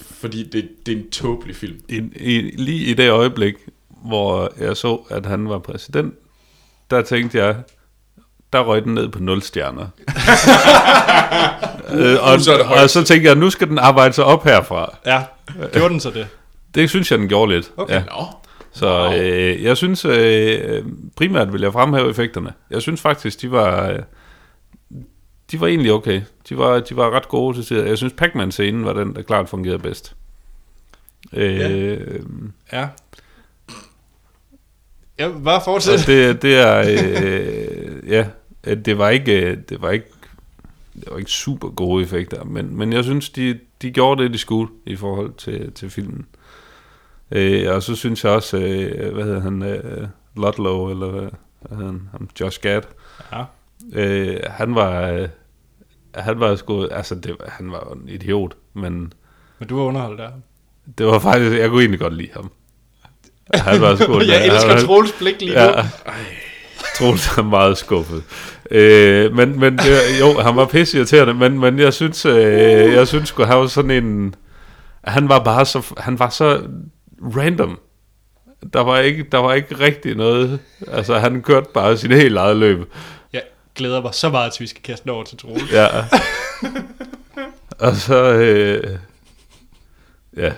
fordi 0.01 0.43
det, 0.43 0.69
det 0.85 0.91
er 0.91 0.97
en 0.97 1.09
tåbelig 1.11 1.55
film. 1.55 1.79
I, 1.89 1.95
i, 2.15 2.41
lige 2.41 2.85
i 2.85 2.93
det 2.93 3.09
øjeblik, 3.09 3.53
hvor 4.05 4.53
jeg 4.59 4.77
så, 4.77 4.95
at 5.09 5.25
han 5.25 5.49
var 5.49 5.59
præsident, 5.59 6.13
der 6.91 7.01
tænkte 7.01 7.37
jeg, 7.37 7.55
der 8.53 8.59
røg 8.59 8.83
den 8.83 8.93
ned 8.93 9.09
på 9.09 9.19
0 9.19 9.41
stjerner. 9.41 9.87
øh, 11.93 12.17
og, 12.33 12.41
Så 12.41 12.65
og 12.81 12.89
så 12.89 13.03
tænkte 13.03 13.27
jeg, 13.27 13.35
nu 13.35 13.49
skal 13.49 13.67
den 13.69 13.79
arbejde 13.79 14.13
sig 14.13 14.23
op 14.25 14.43
herfra. 14.43 14.97
Ja. 15.05 15.23
Gjorde 15.73 15.89
den 15.89 15.99
så 15.99 16.09
det? 16.09 16.27
Det 16.75 16.89
synes 16.89 17.11
jeg, 17.11 17.19
den 17.19 17.27
gjorde 17.27 17.51
lidt. 17.51 17.71
Okay. 17.77 17.93
Ja. 17.93 17.99
Nå, 18.03 18.25
Så 18.73 19.13
øh, 19.21 19.63
jeg 19.63 19.77
synes, 19.77 20.05
øh, 20.05 20.83
primært 21.15 21.53
vil 21.53 21.61
jeg 21.61 21.73
fremhæve 21.73 22.09
effekterne. 22.09 22.53
Jeg 22.69 22.81
synes 22.81 23.01
faktisk, 23.01 23.41
de 23.41 23.51
var, 23.51 23.89
øh, 23.89 23.99
de 25.51 25.61
var 25.61 25.67
egentlig 25.67 25.91
okay. 25.93 26.21
De 26.49 26.57
var, 26.57 26.79
de 26.79 26.95
var 26.97 27.09
ret 27.09 27.27
gode 27.29 27.57
til 27.57 27.65
tider. 27.65 27.85
Jeg 27.85 27.97
synes, 27.97 28.13
Pac-Man-scenen 28.17 28.85
var 28.85 28.93
den, 28.93 29.15
der 29.15 29.21
klart 29.21 29.49
fungerede 29.49 29.79
bedst. 29.79 30.15
Øh, 31.33 31.99
Ja. 32.73 32.87
Ja, 35.19 35.29
bare 35.45 35.59
Så 35.59 35.65
fortsæt. 35.65 36.07
det, 36.07 36.41
det 36.41 36.55
er, 36.59 36.79
øh, 36.79 38.09
ja, 38.11 38.25
det 38.65 38.97
var 38.97 39.09
ikke, 39.09 39.41
øh, 39.45 39.57
det 39.69 39.81
var 39.81 39.89
ikke, 39.91 40.05
det 40.95 41.07
var 41.11 41.17
ikke 41.17 41.31
super 41.31 41.69
gode 41.69 42.03
effekter, 42.03 42.43
men, 42.43 42.77
men 42.77 42.93
jeg 42.93 43.03
synes, 43.03 43.29
de, 43.29 43.59
de 43.81 43.91
gjorde 43.91 44.23
det, 44.23 44.33
de 44.33 44.37
skulle 44.37 44.71
i 44.85 44.95
forhold 44.95 45.33
til, 45.37 45.71
til 45.71 45.89
filmen. 45.89 46.25
Øh, 47.31 47.75
og 47.75 47.83
så 47.83 47.95
synes 47.95 48.23
jeg 48.23 48.31
også, 48.31 48.57
øh, 48.57 49.13
hvad 49.13 49.23
hedder 49.23 49.39
han, 49.41 49.63
øh, 49.63 50.07
Ludlow, 50.35 50.89
eller 50.89 51.07
hvad, 51.07 51.29
hvad 51.61 51.77
hedder 51.77 51.91
han, 51.91 52.09
ham, 52.11 52.29
Josh 52.39 52.59
Gad, 52.61 52.81
Ja. 53.31 53.43
øh, 53.93 54.39
han 54.49 54.75
var, 54.75 55.09
øh, 55.09 55.27
han 56.15 56.39
var 56.39 56.55
sgu, 56.55 56.85
altså 56.87 57.15
det, 57.15 57.35
han 57.47 57.71
var 57.71 57.93
en 57.93 58.09
idiot, 58.09 58.53
men 58.73 59.13
Men 59.59 59.67
du 59.69 59.77
var 59.77 59.83
underholdt 59.83 60.19
der. 60.19 60.29
det 60.97 61.05
var 61.05 61.19
faktisk, 61.19 61.59
jeg 61.59 61.69
kunne 61.69 61.81
egentlig 61.81 61.99
godt 61.99 62.13
lide 62.13 62.29
ham. 62.33 62.51
Han 63.53 63.81
var 63.81 63.95
sgu, 63.95 64.19
Jeg 64.31 64.45
elsker 64.47 64.73
han- 64.75 64.85
Troels 64.85 65.11
blik 65.19 65.39
lige 65.41 65.53
nu. 65.53 65.59
Ja. 65.59 65.71
Troels 67.01 67.37
er 67.37 67.41
meget 67.43 67.77
skuffet. 67.77 68.23
Øh, 68.71 69.35
men, 69.35 69.59
men 69.59 69.79
jo, 70.19 70.39
han 70.39 70.55
var 70.55 70.65
pisse 70.65 70.97
irriterende, 70.97 71.33
men, 71.33 71.59
men 71.59 71.79
jeg 71.79 71.93
synes, 71.93 72.25
øh, 72.25 72.93
jeg 72.93 73.07
synes 73.07 73.29
han 73.37 73.57
var 73.57 73.67
sådan 73.67 73.91
en, 73.91 74.35
han 75.03 75.29
var 75.29 75.39
bare 75.39 75.65
så, 75.65 75.93
han 75.97 76.19
var 76.19 76.29
så 76.29 76.61
random. 77.21 77.79
Der 78.73 78.81
var 78.81 78.99
ikke, 78.99 79.25
der 79.31 79.37
var 79.37 79.53
ikke 79.53 79.79
rigtig 79.79 80.15
noget, 80.15 80.59
altså 80.87 81.19
han 81.19 81.41
kørte 81.41 81.67
bare 81.73 81.97
sin 81.97 82.11
helt 82.11 82.37
eget 82.37 82.57
løb. 82.57 82.93
Jeg 83.33 83.41
glæder 83.75 84.01
mig 84.01 84.13
så 84.13 84.29
meget 84.29 84.53
til, 84.53 84.61
vi 84.61 84.67
skal 84.67 84.83
kaste 84.83 85.03
den 85.03 85.11
over 85.11 85.23
til 85.23 85.37
Troels. 85.37 85.71
Ja. 85.71 85.87
Og 87.79 87.95
så, 87.95 88.33
øh, 88.33 88.97
ja. 90.37 90.51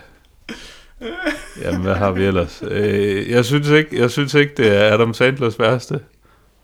Jamen, 1.62 1.82
hvad 1.82 1.96
har 1.96 2.12
vi 2.12 2.26
ellers? 2.26 2.64
Øh, 2.68 3.30
jeg, 3.30 3.46
synes 3.46 3.70
ikke, 3.70 4.00
jeg 4.00 4.12
synes 4.12 4.34
ikke, 4.34 4.54
det 4.58 4.78
er 4.78 4.94
Adam 4.94 5.14
Sandlers 5.14 5.60
værste. 5.60 6.00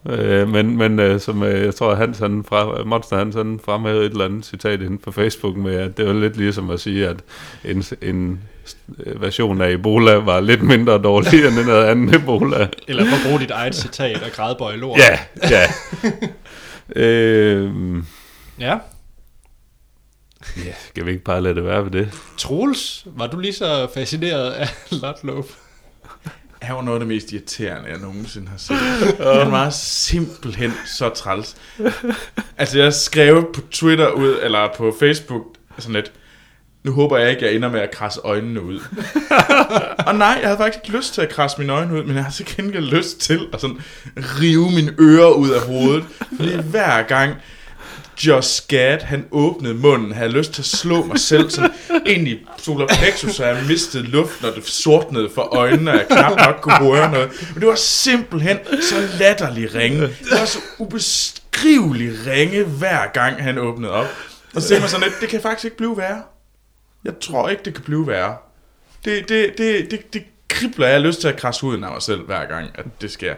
Øh, 0.08 0.50
men 0.50 0.78
men 0.78 1.00
øh, 1.00 1.20
som 1.20 1.44
øh, 1.44 1.66
jeg 1.66 1.76
tror, 1.76 1.96
Hans 1.96 2.20
han 2.20 2.44
fra, 2.44 2.84
Monster 2.84 3.18
Hans 3.18 3.36
han 3.36 3.60
fremhævede 3.66 4.06
et 4.06 4.12
eller 4.12 4.26
andet 4.26 4.46
citat 4.46 4.82
inde 4.82 4.98
på 4.98 5.12
Facebook 5.12 5.58
med, 5.58 5.76
at 5.76 5.98
det 5.98 6.08
var 6.08 6.14
lidt 6.14 6.38
ligesom 6.38 6.70
at 6.70 6.80
sige, 6.80 7.08
at 7.08 7.18
en, 7.66 7.84
en 8.02 8.40
øh, 9.06 9.22
version 9.22 9.62
af 9.62 9.72
Ebola 9.72 10.14
var 10.16 10.40
lidt 10.40 10.64
mindre 10.64 10.98
dårlig 10.98 11.46
end 11.46 11.56
den 11.56 11.70
anden 11.70 12.16
Ebola. 12.16 12.68
Eller 12.88 13.06
for 13.06 13.16
at 13.16 13.22
bruge 13.28 13.40
dit 13.40 13.52
eget 13.52 13.76
citat 13.76 14.24
og 14.24 14.32
grædbøje 14.32 14.78
lort. 14.78 15.00
Ja, 15.00 15.20
ja. 15.50 15.66
øh, 17.04 17.72
ja. 18.60 18.78
ja, 20.58 20.74
skal 20.90 21.06
vi 21.06 21.12
ikke 21.12 21.24
bare 21.24 21.42
lade 21.42 21.56
det 21.56 21.66
være 21.66 21.84
ved 21.84 21.92
det? 21.92 22.12
Troels, 22.38 23.06
var 23.06 23.28
du 23.28 23.40
lige 23.40 23.54
så 23.54 23.88
fascineret 23.94 24.52
af 24.52 24.68
Ludlow? 24.92 25.44
Han 26.62 26.76
var 26.76 26.82
noget 26.82 26.96
af 26.96 27.00
det 27.00 27.08
mest 27.08 27.32
irriterende, 27.32 27.90
jeg 27.90 28.00
nogensinde 28.00 28.48
har 28.48 28.58
set. 28.58 28.78
Han 29.44 29.52
var 29.52 29.70
simpelthen 29.70 30.74
så 30.86 31.10
træls. 31.10 31.56
Altså, 32.58 32.80
jeg 32.80 32.94
skrev 32.94 33.54
på 33.54 33.62
Twitter 33.72 34.12
ud, 34.12 34.40
eller 34.44 34.70
på 34.78 34.96
Facebook, 35.00 35.44
sådan 35.78 35.96
lidt, 35.96 36.12
nu 36.84 36.92
håber 36.92 37.18
jeg 37.18 37.30
ikke, 37.30 37.46
jeg 37.46 37.56
ender 37.56 37.70
med 37.70 37.80
at 37.80 37.92
krasse 37.92 38.20
øjnene 38.24 38.62
ud. 38.62 38.80
og 40.08 40.16
nej, 40.16 40.38
jeg 40.42 40.48
havde 40.48 40.58
faktisk 40.58 40.86
ikke 40.86 40.98
lyst 40.98 41.14
til 41.14 41.22
at 41.22 41.30
krasse 41.30 41.58
mine 41.60 41.74
øjne 41.74 41.94
ud, 41.94 42.04
men 42.04 42.16
jeg 42.16 42.24
har 42.24 42.32
så 42.32 42.44
gengæld 42.48 42.86
lyst 42.86 43.20
til 43.20 43.48
at 43.54 43.62
sådan 43.62 43.82
rive 44.16 44.72
mine 44.72 44.94
ører 45.00 45.32
ud 45.32 45.50
af 45.50 45.62
hovedet. 45.62 46.06
Fordi 46.38 46.56
hver 46.56 47.04
gang 47.04 47.36
Just 48.28 48.68
Gad, 48.68 49.00
han 49.02 49.26
åbnede 49.32 49.74
munden, 49.74 50.12
havde 50.12 50.30
lyst 50.30 50.54
til 50.54 50.62
at 50.62 50.66
slå 50.66 51.04
mig 51.04 51.20
selv 51.20 51.50
sådan 51.50 51.72
ind 52.06 52.28
i 52.28 52.40
solar 52.58 52.88
plexus, 52.88 53.36
så 53.36 53.46
jeg 53.46 53.64
mistede 53.68 54.04
luft, 54.04 54.42
når 54.42 54.52
det 54.52 54.68
sortnede 54.68 55.30
for 55.36 55.42
øjnene, 55.42 55.92
og 55.92 55.98
jeg 55.98 56.06
knap 56.08 56.38
nok 56.46 56.56
kunne 56.62 56.94
høre 56.96 57.12
noget. 57.12 57.48
Men 57.54 57.60
det 57.62 57.68
var 57.68 57.76
simpelthen 57.76 58.58
så 58.82 58.96
latterlig 59.20 59.76
ringe. 59.76 60.02
Det 60.02 60.32
var 60.32 60.46
så 60.46 60.60
ubeskrivelig 60.78 62.12
ringe, 62.28 62.64
hver 62.64 63.12
gang 63.14 63.44
han 63.44 63.58
åbnede 63.58 63.92
op. 63.92 64.08
Og 64.56 64.62
så 64.62 64.68
tænkte 64.68 64.82
man 64.82 64.90
sådan 64.90 65.08
lidt, 65.08 65.22
det 65.22 65.30
kan 65.30 65.42
faktisk 65.42 65.66
ikke 65.66 65.78
blive 65.78 65.98
værre. 65.98 66.22
Jeg 67.04 67.14
tror 67.22 67.50
ikke, 67.50 67.64
det 67.66 67.74
kan 67.74 67.84
blive 67.84 68.08
værre. 68.08 68.38
Det, 69.06 69.30
det, 69.30 69.58
det, 69.58 69.92
det, 69.92 70.14
det 70.14 70.24
kribler, 70.48 70.88
jeg 70.88 70.96
har 70.96 71.02
lyst 71.08 71.22
til 71.22 71.28
at 71.28 71.38
krasse 71.38 71.62
huden 71.62 71.84
af 71.84 71.92
mig 71.92 72.02
selv, 72.02 72.22
hver 72.26 72.46
gang, 72.46 72.70
at 72.76 72.86
det 73.02 73.12
sker. 73.12 73.36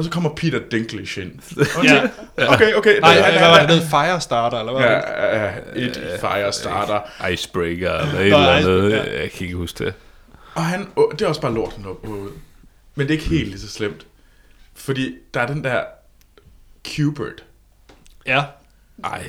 Og 0.00 0.04
så 0.04 0.10
kommer 0.10 0.30
Peter 0.34 0.60
Dinklage 0.70 1.22
ind. 1.22 1.32
Ja. 1.84 2.08
ja. 2.38 2.54
Okay, 2.54 2.74
okay. 2.74 2.98
Nej, 3.00 3.12
han- 3.14 3.22
hvad 3.32 3.32
han- 3.32 3.50
var 3.50 3.66
det, 3.66 3.82
Firestarter, 3.90 4.58
eller 4.58 4.72
hvad? 4.72 4.82
var 4.82 4.94
det? 4.94 5.04
Ja, 5.18 5.44
ja, 5.44 5.52
et 5.86 6.18
Firestarter. 6.20 7.26
Icebreaker 7.28 7.92
eller 7.92 8.14
et 8.18 8.24
eller 8.24 8.38
andet. 8.50 8.60
Icebreaker. 8.88 9.12
Jeg 9.20 9.30
kan 9.30 9.42
ikke 9.46 9.56
huske 9.56 9.84
det. 9.84 9.94
Og 10.54 10.64
han, 10.64 10.86
det 11.12 11.22
er 11.22 11.26
også 11.26 11.40
bare 11.40 11.54
lort, 11.54 11.72
han 11.76 11.86
ud. 11.86 12.30
Men 12.94 13.06
det 13.08 13.14
er 13.14 13.18
ikke 13.18 13.30
helt 13.30 13.48
lige 13.48 13.60
så 13.60 13.68
slemt. 13.68 14.06
Fordi 14.74 15.14
der 15.34 15.40
er 15.40 15.46
den 15.46 15.64
der 15.64 15.80
Cubert. 16.96 17.44
Ja, 18.26 18.42
Ej, 19.04 19.22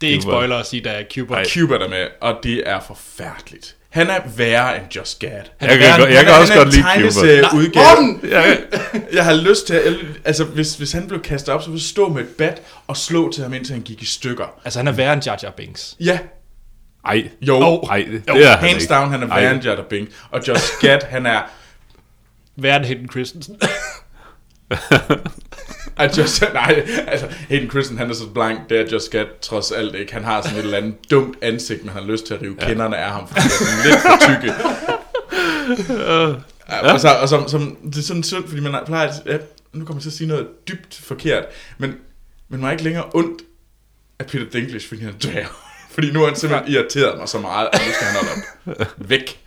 det 0.00 0.06
er 0.08 0.10
ikke 0.12 0.22
spoiler 0.22 0.56
at 0.56 0.66
sige, 0.66 0.84
der 0.84 0.90
er 0.90 1.04
Cuba. 1.14 1.34
Ej. 1.34 1.44
Cubert 1.54 1.82
er 1.82 1.88
med, 1.88 2.06
og 2.20 2.38
det 2.42 2.68
er 2.68 2.80
forfærdeligt. 2.80 3.76
Han 3.90 4.10
er 4.10 4.20
værre 4.36 4.76
end 4.76 4.84
Just 4.96 5.18
Gad. 5.18 5.30
jeg 5.30 5.68
kan, 5.68 5.78
værre 5.80 6.02
jeg 6.02 6.24
kan 6.24 6.32
Han 6.32 6.40
også 6.40 6.52
er 6.52 6.56
godt 6.56 6.68
en 6.68 6.72
lide 6.74 6.82
Cuba. 6.82 6.92
tegneserieudgave. 6.92 8.20
Ja, 8.30 8.56
Jeg 9.16 9.24
har 9.24 9.34
lyst 9.34 9.66
til 9.66 9.74
at, 9.74 9.94
altså 10.24 10.44
hvis, 10.44 10.74
hvis 10.76 10.92
han 10.92 11.08
blev 11.08 11.22
kastet 11.22 11.54
op, 11.54 11.62
så 11.62 11.68
ville 11.68 11.78
jeg 11.78 11.82
stå 11.88 12.08
med 12.08 12.22
et 12.22 12.28
bat 12.28 12.62
og 12.86 12.96
slå 12.96 13.32
til 13.32 13.42
ham, 13.42 13.54
indtil 13.54 13.72
han 13.72 13.82
gik 13.82 14.02
i 14.02 14.06
stykker. 14.06 14.44
Altså, 14.64 14.78
han 14.78 14.88
er 14.88 14.92
værre 14.92 15.12
end 15.12 15.22
Jar 15.26 15.38
Jar 15.42 15.50
Binks. 15.50 15.96
Ja, 16.00 16.18
ej, 17.06 17.28
jo. 17.40 17.56
Oh. 17.60 17.88
ej, 17.90 18.06
det 18.10 18.22
Jo, 18.28 18.34
er 18.34 18.48
han 18.56 18.58
hands 18.68 18.82
ikke. 18.82 18.94
down, 18.94 19.10
han 19.10 19.22
er 19.22 19.28
Ej. 19.28 19.40
værre 19.40 19.54
end 19.54 19.62
Jada 19.64 19.82
Bing. 19.90 20.08
Og 20.30 20.40
Just 20.48 20.72
Gad, 20.80 20.98
han 21.08 21.26
er... 21.26 21.40
Værre 22.56 22.76
end 22.76 22.84
Hayden 22.84 23.08
Christensen. 23.10 23.56
At 25.96 26.18
just, 26.18 26.42
nej, 26.52 26.86
altså, 27.06 27.26
Hayden 27.48 27.70
Christensen, 27.70 27.98
han 27.98 28.10
er 28.10 28.14
så 28.14 28.28
blank, 28.34 28.70
det 28.70 28.80
er 28.80 28.92
Just 28.92 29.10
Gad 29.10 29.24
trods 29.42 29.72
alt 29.72 29.94
ikke. 29.94 30.12
Han 30.12 30.24
har 30.24 30.42
sådan 30.42 30.58
et 30.58 30.64
eller 30.64 30.76
andet 30.76 31.10
dumt 31.10 31.36
ansigt, 31.42 31.84
men 31.84 31.92
han 31.92 32.02
har 32.02 32.10
lyst 32.10 32.26
til 32.26 32.34
at 32.34 32.42
rive 32.42 32.56
ja. 32.60 32.66
kenderne 32.66 32.96
af 32.96 33.10
ham, 33.10 33.28
fordi 33.28 33.40
han 33.40 33.78
er 33.78 33.84
lidt 33.84 34.00
for 34.00 34.18
tykke. 34.28 34.54
ja. 36.70 36.92
Og, 36.92 37.00
så, 37.00 37.08
og 37.08 37.28
som, 37.28 37.48
som, 37.48 37.76
det 37.84 37.96
er 37.96 38.02
sådan 38.02 38.22
synd, 38.22 38.48
fordi 38.48 38.60
man 38.60 38.74
plejer 38.86 39.08
at, 39.08 39.14
ja, 39.26 39.36
nu 39.72 39.84
kommer 39.84 39.98
jeg 39.98 40.02
til 40.02 40.10
at 40.10 40.14
sige 40.14 40.28
noget 40.28 40.46
dybt 40.68 41.00
forkert, 41.04 41.44
men, 41.78 41.94
men 42.48 42.60
man 42.60 42.68
er 42.68 42.72
ikke 42.72 42.84
længere 42.84 43.04
ondt 43.14 43.42
af 44.18 44.26
Peter 44.26 44.44
Dinklage, 44.52 44.88
fordi 44.88 45.00
han 45.00 45.10
er 45.10 45.28
dværg. 45.28 45.46
Fordi 45.94 46.12
nu 46.12 46.18
har 46.18 46.26
han 46.26 46.36
simpelthen 46.36 46.74
irriteret 46.74 47.18
mig 47.18 47.28
så 47.28 47.38
meget, 47.38 47.68
at 47.72 47.80
nu 47.86 47.92
skal 47.92 48.06
han 48.06 48.16
holde 48.16 48.30
op. 48.76 48.86
Væk. 48.96 49.40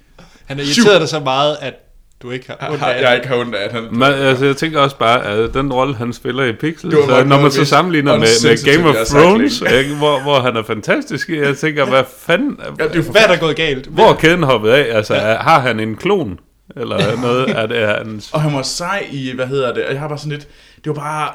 Han 0.46 0.60
er 0.60 0.64
irriteret 0.64 1.02
dig 1.02 1.10
så 1.10 1.20
meget, 1.20 1.58
at 1.62 1.74
du 2.24 2.32
ikke 2.32 2.46
har 2.60 2.70
ondt 2.72 2.84
af 2.84 3.02
jeg 3.02 3.16
ikke 3.16 3.28
har 3.28 3.36
ondt 3.36 3.56
af, 3.56 3.66
at 3.66 3.72
han... 3.72 3.88
Men, 3.92 4.04
altså, 4.04 4.46
jeg 4.46 4.58
tænker 4.58 4.80
også 4.80 4.98
bare, 4.98 5.26
at 5.26 5.54
den 5.54 5.74
rolle, 5.74 5.96
han 5.96 6.14
spiller 6.14 6.44
i 6.44 6.54
Pixel, 6.54 6.92
så 6.92 6.98
nok 7.08 7.28
når 7.28 7.42
man 7.42 7.52
så 7.52 7.66
sammenligner 7.66 8.18
med, 8.18 8.28
med 8.44 8.74
Game 8.76 8.90
of 8.90 8.96
Thrones, 9.06 9.62
ikke, 9.62 9.96
hvor, 9.96 10.22
hvor 10.22 10.40
han 10.40 10.56
er 10.56 10.64
fantastisk, 10.64 11.30
jeg 11.30 11.58
tænker, 11.58 11.86
hvad 11.86 12.04
fanden, 12.18 12.60
Ja, 12.80 12.88
det 12.88 12.96
er 13.08 13.12
Hvad 13.12 13.22
er 13.22 13.28
der 13.28 13.38
gået 13.38 13.56
galt? 13.56 13.88
hvor 13.88 14.10
er 14.10 14.16
kæden 14.16 14.44
hoppet 14.44 14.70
af? 14.70 14.98
Altså, 14.98 15.14
er, 15.14 15.38
har 15.38 15.60
han 15.60 15.80
en 15.80 15.96
klon? 15.96 16.40
Eller 16.76 17.22
noget? 17.22 17.50
Er 17.50 17.66
det 17.66 17.88
hans... 17.88 18.30
Og 18.32 18.42
han 18.42 18.54
var 18.54 18.62
sej 18.62 19.08
i, 19.12 19.32
hvad 19.36 19.48
hedder 19.48 19.74
det, 19.74 19.86
og 19.86 19.92
jeg 19.92 20.00
har 20.00 20.08
bare 20.08 20.18
sådan 20.18 20.32
lidt, 20.32 20.48
det 20.84 20.86
var 20.86 20.94
bare, 20.94 21.32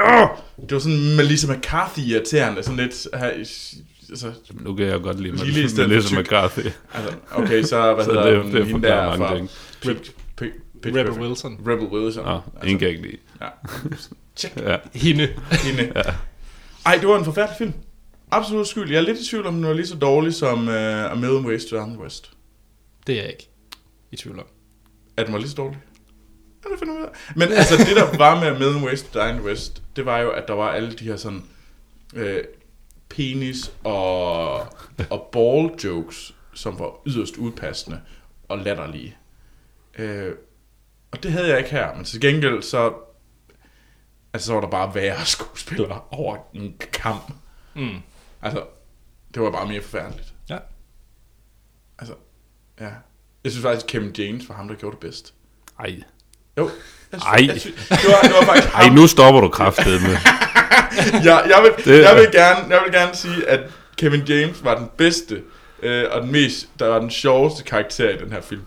øh, 0.00 0.28
det 0.62 0.72
var 0.72 0.78
sådan 0.78 1.16
Melissa 1.16 1.52
McCarthy 1.52 1.98
irriterende, 2.00 2.62
sådan 2.62 2.76
lidt, 2.76 3.06
altså, 4.10 4.32
Nu 4.52 4.74
kan 4.74 4.86
jeg 4.86 5.00
godt 5.00 5.20
lide 5.20 5.44
Lille 5.44 5.62
i 5.64 5.68
stedet 5.74 5.88
Melissa. 5.90 6.20
McCarthy. 6.20 6.60
altså, 6.94 7.14
okay, 7.32 7.62
så 7.62 7.94
hvad 7.94 8.04
Så 8.04 8.10
hedder 8.12 8.30
det- 8.30 8.42
hun, 8.42 8.52
det 8.54 8.66
hende 8.66 8.88
der 8.88 9.16
mange 9.18 9.48
fra 9.82 10.46
Rebel. 10.86 11.10
Wilson. 11.12 11.60
Rebel 11.66 11.86
Wilson. 11.86 12.24
Nå, 12.24 12.40
ingen 12.62 12.78
kan 12.78 12.88
ikke 12.88 13.02
lide. 13.02 13.16
ja. 13.40 13.46
Check. 14.36 14.56
Ja. 14.56 14.76
Hende. 14.94 15.28
Hende. 15.50 15.92
Ej, 16.86 16.96
det 17.00 17.08
var 17.08 17.18
en 17.18 17.24
forfærdelig 17.24 17.56
film. 17.58 17.72
Absolut 18.30 18.68
skyld. 18.68 18.90
Jeg 18.90 18.96
er 18.98 19.02
lidt 19.02 19.18
i 19.18 19.28
tvivl 19.30 19.46
om, 19.46 19.54
den 19.54 19.66
var 19.66 19.72
lige 19.72 19.86
så 19.86 19.94
dårlig 19.96 20.34
som 20.34 20.68
uh, 20.68 20.74
A 21.12 21.14
Million 21.14 21.46
Ways 21.46 21.64
to 21.64 21.76
the 21.76 21.98
West. 21.98 22.30
Det 23.06 23.12
er 23.18 23.20
jeg 23.22 23.30
ikke 23.30 23.48
i 24.12 24.16
tvivl 24.16 24.38
om. 24.38 24.44
At 25.16 25.26
den 25.26 25.32
var 25.32 25.38
lige 25.38 25.50
så 25.50 25.54
dårlig. 25.56 25.78
Ja, 26.64 26.70
det 26.70 26.78
finder 26.78 26.94
ud 26.94 27.00
af. 27.02 27.08
Men 27.36 27.48
altså, 27.52 27.76
det 27.76 27.96
der 27.96 28.16
var 28.18 28.40
med 28.40 28.46
A 28.48 28.58
Million 28.58 28.84
Ways 28.84 29.02
to 29.02 29.20
the 29.20 29.42
West, 29.42 29.82
det 29.96 30.06
var 30.06 30.18
jo, 30.18 30.30
at 30.30 30.44
der 30.48 30.54
var 30.54 30.68
alle 30.68 30.92
de 30.92 31.04
her 31.04 31.16
sådan 31.16 31.42
øh, 32.14 32.38
penis 33.08 33.72
og, 33.84 34.58
og 35.10 35.28
ball 35.32 35.70
jokes, 35.84 36.34
som 36.54 36.78
var 36.78 36.90
yderst 37.06 37.36
udpassende 37.36 38.00
og 38.48 38.58
latterlige. 38.58 39.16
Øh, 39.98 40.32
og 41.10 41.22
det 41.22 41.32
havde 41.32 41.48
jeg 41.48 41.58
ikke 41.58 41.70
her, 41.70 41.94
men 41.94 42.04
til 42.04 42.20
gengæld 42.20 42.62
så, 42.62 42.94
altså, 44.32 44.46
så 44.46 44.54
var 44.54 44.60
der 44.60 44.68
bare 44.68 44.94
værre 44.94 45.24
skuespillere 45.36 46.00
over 46.10 46.36
en 46.54 46.80
kamp. 46.92 47.32
Mm. 47.74 47.96
Altså, 48.42 48.64
det 49.34 49.42
var 49.42 49.50
bare 49.50 49.68
mere 49.68 49.82
forfærdeligt. 49.82 50.34
Ja. 50.50 50.58
Altså, 51.98 52.14
ja. 52.80 52.90
Jeg 53.44 53.52
synes 53.52 53.62
faktisk, 53.62 53.86
Kevin 53.86 54.14
James 54.18 54.48
var 54.48 54.54
ham, 54.54 54.68
der 54.68 54.74
gjorde 54.74 54.94
det 54.94 55.00
bedst. 55.00 55.34
Ej. 55.78 56.02
Jo. 56.58 56.70
Jeg 57.12 57.20
synes, 57.20 57.24
Ej. 57.24 57.46
Jeg 57.46 57.60
synes, 57.60 57.88
det, 57.88 58.08
var, 58.08 58.20
det 58.22 58.32
var 58.32 58.44
faktisk 58.44 58.74
Ej, 58.74 58.88
nu 58.88 59.06
stopper 59.06 59.40
du 59.40 59.48
kraftedet 59.48 60.02
med. 60.02 60.16
jeg, 61.24 61.42
jeg, 61.48 61.58
vil, 61.62 61.84
Det- 61.84 62.02
jeg, 62.04 62.16
vil 62.16 62.28
gerne, 62.32 62.74
jeg 62.74 62.80
vil 62.84 62.92
gerne 62.92 63.16
sige, 63.16 63.48
at 63.48 63.60
Kevin 63.98 64.20
James 64.28 64.64
var 64.64 64.74
den 64.78 64.86
bedste, 64.98 65.40
øh, 65.82 66.04
og 66.10 66.22
den 66.22 66.32
mest, 66.32 66.66
der 66.78 66.86
var 66.88 66.98
den 67.00 67.10
sjoveste 67.10 67.64
karakter 67.64 68.10
i 68.10 68.16
den 68.24 68.32
her 68.32 68.40
film. 68.40 68.60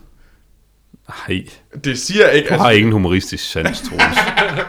Ej, 1.28 1.42
Det 1.84 1.98
siger 1.98 2.28
ikke, 2.28 2.48
du 2.48 2.54
har 2.54 2.64
altså, 2.64 2.78
ingen 2.78 2.92
humoristisk 2.92 3.50
sans, 3.50 3.80
Troels. 3.80 4.18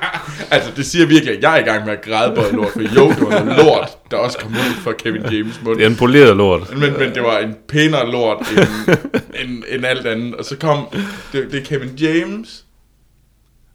altså, 0.52 0.72
det 0.76 0.86
siger 0.86 1.06
virkelig, 1.06 1.38
at 1.38 1.44
jeg 1.44 1.54
er 1.54 1.58
i 1.60 1.64
gang 1.64 1.86
med 1.86 1.94
at 1.94 2.02
græde 2.02 2.36
på 2.36 2.42
lort, 2.56 2.70
for 2.74 2.82
jo, 2.82 3.10
det 3.10 3.22
var 3.22 3.44
noget 3.44 3.66
lort, 3.66 3.90
der 4.12 4.18
også 4.18 4.38
kom 4.38 4.52
ud 4.52 4.82
fra 4.84 4.92
Kevin 4.94 5.22
James 5.32 5.62
mund. 5.64 5.78
Det 5.78 5.84
er 5.86 5.90
en 5.90 5.96
poleret 5.96 6.38
lort. 6.38 6.78
Men, 6.78 6.94
men 7.00 7.16
det 7.16 7.24
var 7.24 7.38
en 7.38 7.56
pænere 7.68 8.12
lort 8.12 8.38
end, 8.52 8.98
end, 9.42 9.64
end 9.70 9.86
alt 9.86 10.08
andet. 10.08 10.36
Og 10.36 10.46
så 10.46 10.58
kom, 10.58 10.88
det, 11.34 11.52
det 11.52 11.62
er 11.62 11.66
Kevin 11.66 11.90
James, 11.96 12.64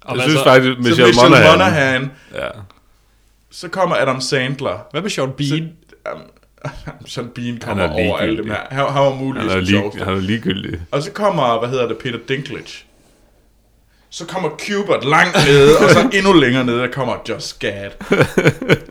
Og 0.00 0.16
Jeg 0.16 0.22
synes 0.22 0.38
så? 0.38 0.44
faktisk, 0.44 0.72
så 0.74 0.78
Michelle 0.82 1.06
Michelle 1.06 1.30
Monaghan... 1.30 1.58
Monaghan, 1.58 2.10
Ja. 2.34 2.48
Så 3.56 3.68
kommer 3.68 3.96
Adam 3.96 4.20
Sandler. 4.20 4.86
Hvad 4.90 5.02
med 5.02 5.10
Sean 5.10 5.32
Bean? 5.36 5.72
Um, 6.14 6.20
Sean 7.06 7.28
Bean 7.34 7.58
kommer 7.62 7.84
er 7.84 7.90
over 7.92 8.16
alle 8.18 8.36
dem 8.36 8.44
ligegyldig. 8.44 8.52
her. 8.70 8.76
Han, 8.84 8.92
han 8.92 9.02
var 9.02 9.10
Han 9.10 9.24
muligvis 9.24 9.50
er, 9.52 9.56
den 9.56 9.64
lige, 9.64 9.78
sjoveste. 9.80 10.04
han 10.04 10.14
er 10.14 10.20
ligegyldig. 10.20 10.80
Og 10.90 11.02
så 11.02 11.12
kommer, 11.12 11.58
hvad 11.58 11.68
hedder 11.68 11.88
det, 11.88 11.98
Peter 11.98 12.18
Dinklage. 12.28 12.84
så 14.10 14.26
kommer 14.26 14.48
Cubert 14.48 15.04
langt 15.04 15.36
nede, 15.48 15.76
og 15.78 15.90
så 15.90 16.10
endnu 16.12 16.32
længere 16.32 16.64
nede, 16.64 16.78
der 16.78 16.88
kommer 16.92 17.14
Just 17.28 17.58
Gad. 17.58 17.90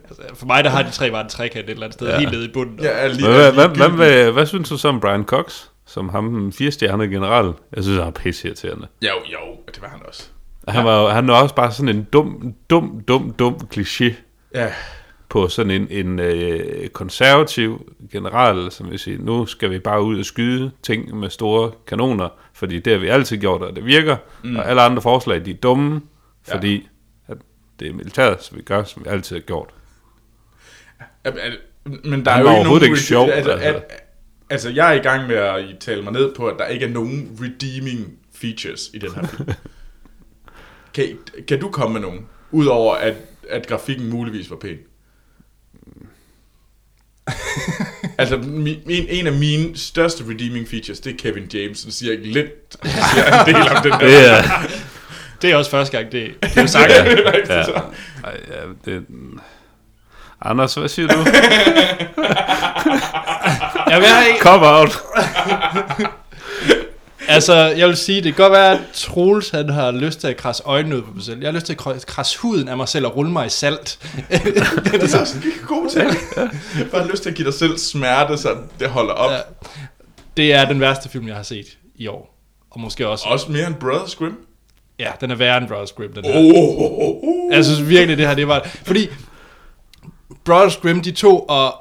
Altså, 0.10 0.24
for 0.36 0.46
mig, 0.46 0.64
der 0.64 0.70
har 0.70 0.82
de 0.84 0.92
tre 0.92 1.12
bare 1.12 1.22
en 1.22 1.30
trekant 1.30 1.66
et 1.66 1.70
eller 1.70 1.84
andet 1.84 1.94
sted, 1.94 2.08
ja. 2.08 2.20
helt 2.20 2.32
nede 2.32 2.46
i 2.46 2.52
bunden. 2.54 2.80
Ja, 2.80 2.88
er 2.90 3.08
lige, 3.08 3.28
Hvad, 3.28 3.52
hvad, 3.52 3.66
er 3.66 3.68
hvad, 3.68 3.90
hvad, 3.90 3.90
hvad, 3.90 4.32
hvad 4.32 4.46
synes 4.46 4.70
du 4.70 4.78
så 4.78 4.88
om 4.88 5.00
Brian 5.00 5.24
Cox? 5.24 5.64
Som 5.88 6.10
ham, 6.10 6.34
den 6.34 6.54
firestjernede 6.54 7.08
general. 7.10 7.54
Jeg 7.76 7.84
synes, 7.84 8.00
han 8.00 8.08
er 8.08 8.12
pisseirriterende. 8.12 8.88
Jo, 9.02 9.08
jo, 9.08 9.40
det 9.68 9.82
var 9.82 9.88
han 9.88 10.00
også. 10.08 10.24
Han, 10.68 10.86
var, 10.86 11.02
jo- 11.02 11.08
han 11.10 11.30
er 11.30 11.34
også 11.34 11.56
bare 11.56 11.72
sådan 11.72 11.90
en 11.96 12.04
dum, 12.14 12.54
dum, 12.70 13.02
dum, 13.08 13.32
dum 13.40 13.68
kliché 13.76 14.14
Ja, 14.56 14.73
på 15.30 15.48
sådan 15.48 15.72
en, 15.72 15.88
en 15.90 16.19
øh, 16.19 16.88
konservativ 16.90 17.94
general, 18.11 18.72
som 18.72 18.91
vil 18.91 18.99
sige, 18.99 19.18
nu 19.18 19.45
skal 19.45 19.69
vi 19.72 19.80
bare 19.80 20.03
ud 20.03 20.19
og 20.19 20.26
skyde 20.26 20.72
ting 20.84 21.18
med 21.19 21.30
store 21.30 21.72
kanoner, 21.88 22.30
fordi 22.53 22.80
det 22.80 22.94
har 22.94 22.99
vi 22.99 23.07
altid 23.07 23.38
gjort, 23.38 23.61
og 23.61 23.76
det 23.76 23.86
virker, 23.86 24.18
mm. 24.44 24.56
og 24.56 24.69
alle 24.69 24.82
andre 24.82 25.02
forslag, 25.02 25.45
de 25.45 25.52
er 25.52 25.56
dumme, 25.56 26.02
fordi 26.49 26.88
at 27.27 27.38
det 27.80 27.88
er 27.88 27.94
militæret, 27.94 28.44
så 28.44 28.56
vi 28.56 28.61
gør, 28.61 28.84
som 28.84 29.03
vi 29.06 29.10
altid 29.10 29.36
har 29.36 29.41
gjort. 29.41 29.69
Er- 31.23 31.32
er- 31.32 31.52
men 32.03 32.26
der 32.26 32.32
er 32.32 32.40
jo 32.41 32.49
ikke 32.49 32.64
nogen... 32.64 32.84
ikke 32.84 32.99
sjov, 32.99 33.30
Altså, 33.30 33.52
altså. 33.52 33.68
altså. 33.68 33.84
altså, 34.49 34.69
jeg 34.69 34.90
er 34.90 34.94
i 34.99 35.03
gang 35.03 35.27
med 35.27 35.36
at 35.36 35.64
tale 35.80 36.02
mig 36.02 36.14
ned 36.14 36.36
på, 36.36 36.48
at 36.48 36.56
der 36.60 36.65
ikke 36.65 36.86
er 36.86 36.90
nogen 36.90 37.40
redeeming 37.41 38.14
features 38.36 38.90
i 38.94 38.98
den 38.98 39.11
her 39.15 39.27
film. 39.27 39.49
kan, 40.94 41.06
kan 41.48 41.60
du 41.60 41.69
komme 41.69 41.94
med 41.94 42.02
nogen? 42.02 42.26
Udover 42.52 42.95
at, 42.95 43.15
at 43.50 43.68
grafikken 43.68 44.10
muligvis 44.10 44.50
var 44.50 44.56
pæn. 44.56 44.78
altså, 48.18 48.38
min, 48.38 48.80
en 48.88 49.28
af 49.28 49.34
mine 49.34 49.78
største 49.78 50.24
redeeming 50.24 50.68
features, 50.68 51.00
det 51.00 51.14
er 51.14 51.18
Kevin 51.18 51.50
James, 51.54 51.80
som 51.80 51.92
siger 51.92 52.12
ikke 52.12 52.32
lidt, 52.32 52.78
siger 52.84 53.40
en 53.40 53.46
del 53.46 53.56
om 53.56 53.84
den 53.84 53.92
der. 53.92 54.00
Det 54.08 54.30
er... 54.30 54.44
Det 55.42 55.52
er 55.52 55.56
også 55.56 55.72
første 55.72 55.98
gang, 55.98 56.12
det, 56.12 56.34
det 56.44 56.58
er 56.58 56.66
sagt. 56.66 56.90
ja, 56.90 57.04
ej, 58.24 58.40
ja, 58.50 58.92
det, 58.92 59.06
Anders, 60.42 60.74
hvad 60.74 60.90
siger 60.90 61.08
du? 61.08 61.18
Jeg 63.90 64.00
vil 64.00 64.08
have, 64.08 64.40
Come 64.42 64.68
out! 64.68 65.00
Altså, 67.28 67.54
jeg 67.56 67.88
vil 67.88 67.98
sige, 67.98 68.22
det 68.22 68.36
kan 68.36 68.44
godt 68.44 68.52
være, 68.54 68.72
at 68.72 68.80
Troels 68.94 69.50
han 69.50 69.70
har 69.70 69.92
lyst 69.92 70.20
til 70.20 70.28
at 70.28 70.38
krasse 70.38 70.64
øjnene 70.66 70.98
ud 70.98 71.02
på 71.02 71.12
mig 71.16 71.24
selv. 71.24 71.40
Jeg 71.40 71.48
har 71.48 71.54
lyst 71.54 71.66
til 71.66 71.74
at 71.74 72.06
krasse- 72.06 72.40
huden 72.40 72.68
af 72.68 72.78
mig 72.78 72.88
selv 72.88 73.06
og 73.06 73.16
rulle 73.16 73.32
mig 73.32 73.46
i 73.46 73.50
salt. 73.50 74.00
Det 74.92 75.04
er 75.04 75.08
sådan 75.08 75.44
en 75.44 75.52
god 75.68 75.90
ting. 75.90 76.12
Bare 76.92 77.08
lyst 77.08 77.24
til 77.24 77.30
at 77.30 77.36
give 77.36 77.46
dig 77.46 77.54
selv 77.54 77.78
smerte, 77.78 78.38
så 78.38 78.56
det 78.80 78.90
holder 78.90 79.14
op. 79.14 79.32
Ja. 79.32 79.40
Det 80.38 80.54
er 80.54 80.66
den 80.68 80.80
værste 80.80 81.10
film, 81.10 81.28
jeg 81.28 81.36
har 81.36 81.44
set 81.44 81.78
i 81.96 82.08
år. 82.08 82.38
Og 82.72 82.80
måske 82.80 83.08
også... 83.08 83.26
Også 83.28 83.52
mere 83.52 83.68
end 83.68 83.76
Brothers 83.76 84.16
Grimm. 84.16 84.38
Ja, 85.00 85.12
den 85.22 85.32
er 85.32 85.36
værre 85.36 85.58
end 85.58 85.68
Brothers 85.68 85.92
Grimm, 85.92 86.14
den 86.14 86.26
her. 86.26 86.34
Oh, 86.34 86.46
oh, 86.46 87.00
oh. 87.00 87.54
Jeg 87.56 87.66
synes 87.66 87.90
virkelig, 87.90 88.18
det 88.18 88.28
her, 88.28 88.36
det 88.36 88.48
var... 88.48 88.68
Fordi 88.86 89.08
Brothers 90.46 90.78
Grimm, 90.78 91.02
de 91.02 91.12
tog 91.12 91.50
og 91.50 91.76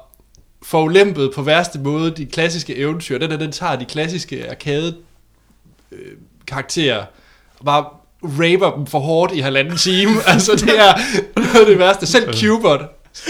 forulæmpede 0.63 1.31
på 1.35 1.41
værste 1.41 1.79
måde 1.79 2.11
de 2.11 2.25
klassiske 2.25 2.75
eventyr. 2.75 3.17
Den 3.17 3.31
der, 3.31 3.37
den 3.37 3.51
tager 3.51 3.75
de 3.75 3.85
klassiske 3.85 4.49
arcade 4.49 4.95
øh, 5.95 6.11
karakterer 6.47 7.03
og 7.59 7.65
bare 7.65 7.85
raper 8.23 8.71
dem 8.75 8.85
for 8.87 8.99
hårdt 8.99 9.33
i 9.33 9.39
halvanden 9.39 9.77
time. 9.77 10.11
altså, 10.33 10.51
det 10.51 10.79
er 10.79 10.93
noget 11.35 11.55
af 11.59 11.65
det 11.65 11.79
værste. 11.79 12.05
Selv 12.07 12.33
Cubert 12.39 12.81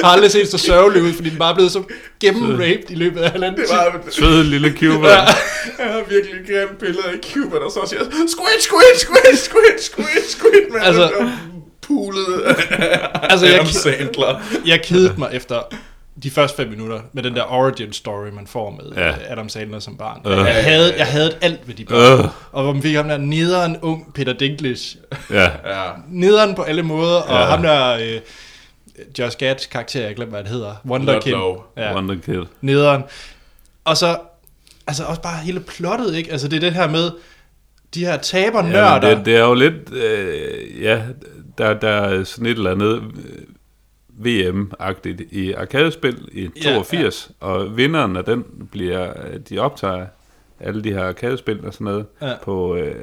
har 0.03 0.09
aldrig 0.09 0.31
set 0.31 0.47
så 0.51 0.57
sørgelig 0.57 1.03
ud, 1.03 1.13
fordi 1.13 1.29
den 1.29 1.37
bare 1.37 1.51
er 1.51 1.55
blevet 1.55 1.71
så 1.71 1.83
gennemraped 2.19 2.89
i 2.89 2.95
løbet 2.95 3.19
af 3.21 3.31
halvanden 3.31 3.59
Det 3.61 3.67
time. 3.69 3.79
var, 3.79 4.01
Søde 4.19 4.43
lille 4.43 4.73
Cuba. 4.79 5.07
jeg 5.79 5.87
har 5.93 6.01
virkelig 6.09 6.41
et 6.41 6.47
grimt 6.47 6.79
billede 6.79 7.03
af 7.07 7.13
Cuba, 7.33 7.55
der 7.55 7.69
så 7.69 7.79
siger, 7.89 8.01
squid, 8.03 8.59
squid, 8.61 8.95
squid, 8.99 9.35
squid, 9.37 9.79
squid, 9.79 10.23
squid, 10.29 10.75
Altså- 10.81 11.01
altså, 11.03 11.29
pulet 11.81 12.25
Altså, 13.23 13.45
jeg, 13.45 13.55
Adam 13.55 13.67
Sandler. 13.67 14.41
jeg 14.65 14.81
kedede 14.83 15.13
mig 15.17 15.29
efter 15.33 15.61
de 16.23 16.31
første 16.31 16.57
fem 16.57 16.69
minutter 16.69 16.99
med 17.13 17.23
den 17.23 17.35
der 17.35 17.43
origin 17.51 17.93
story, 17.93 18.27
man 18.29 18.47
får 18.47 18.69
med 18.69 18.91
Ja. 18.95 19.07
ja. 19.07 19.15
Adam 19.31 19.49
Sandler 19.49 19.79
som 19.79 19.97
barn. 19.97 20.21
Øh. 20.25 20.37
Jeg, 20.37 20.63
havde, 20.63 20.93
jeg 20.97 21.05
havde 21.07 21.37
alt 21.41 21.67
ved 21.67 21.75
de 21.75 21.85
børn. 21.85 22.19
Øh. 22.19 22.29
Og 22.51 22.63
hvor 22.63 22.73
man 22.73 22.81
fik 22.81 22.95
ham 22.95 23.07
der 23.07 23.17
nederen 23.17 23.77
ung 23.81 24.13
Peter 24.13 24.33
Dinklage. 24.33 24.97
Ja. 25.29 25.43
Ja, 25.65 25.83
Nederen 26.09 26.55
på 26.55 26.61
alle 26.61 26.83
måder. 26.83 27.15
Og 27.21 27.39
Ja. 27.39 27.45
ham 27.45 27.61
der 27.61 27.95
øh, 27.95 28.19
Josh 29.19 29.37
Gads 29.37 29.65
karakter, 29.65 30.05
jeg 30.05 30.15
glemmer, 30.15 30.31
hvad 30.35 30.43
det 30.43 30.51
hedder. 30.51 30.75
Wonderkin. 30.85 31.31
Ludlow. 31.31 31.57
Ja, 31.77 31.95
Wonder 31.95 32.15
Kid. 32.25 32.41
nederen. 32.61 33.03
Og 33.85 33.97
så, 33.97 34.17
altså 34.87 35.03
også 35.03 35.21
bare 35.21 35.37
hele 35.43 35.59
plottet, 35.59 36.15
ikke? 36.15 36.31
Altså 36.31 36.47
det 36.47 36.55
er 36.55 36.59
det 36.61 36.73
her 36.73 36.89
med, 36.89 37.11
de 37.93 38.05
her 38.05 38.17
tabernørder. 38.17 39.07
Ja, 39.09 39.15
det, 39.15 39.25
det 39.25 39.35
er 39.35 39.43
jo 39.43 39.53
lidt, 39.53 39.93
øh, 39.93 40.83
ja, 40.83 41.01
der, 41.57 41.73
der 41.73 41.89
er 41.89 42.23
sådan 42.23 42.45
et 42.45 42.51
eller 42.57 42.71
andet 42.71 42.95
øh, 43.17 43.41
VM-agtigt 44.23 45.21
i 45.31 45.51
arkadespil 45.53 46.17
i 46.31 46.49
Ja, 46.63 46.69
82, 46.73 47.31
ja, 47.41 47.47
og 47.47 47.77
vinderen 47.77 48.15
af 48.15 48.23
den 48.23 48.43
bliver, 48.71 49.09
øh, 49.09 49.39
de 49.49 49.59
optager 49.59 50.05
alle 50.59 50.83
de 50.83 50.93
her 50.93 51.03
arkadespil 51.03 51.59
og 51.65 51.73
sådan 51.73 51.85
noget 51.85 52.05
Ja. 52.21 52.27
ja. 52.27 52.33
på, 52.43 52.75
øh, 52.75 52.95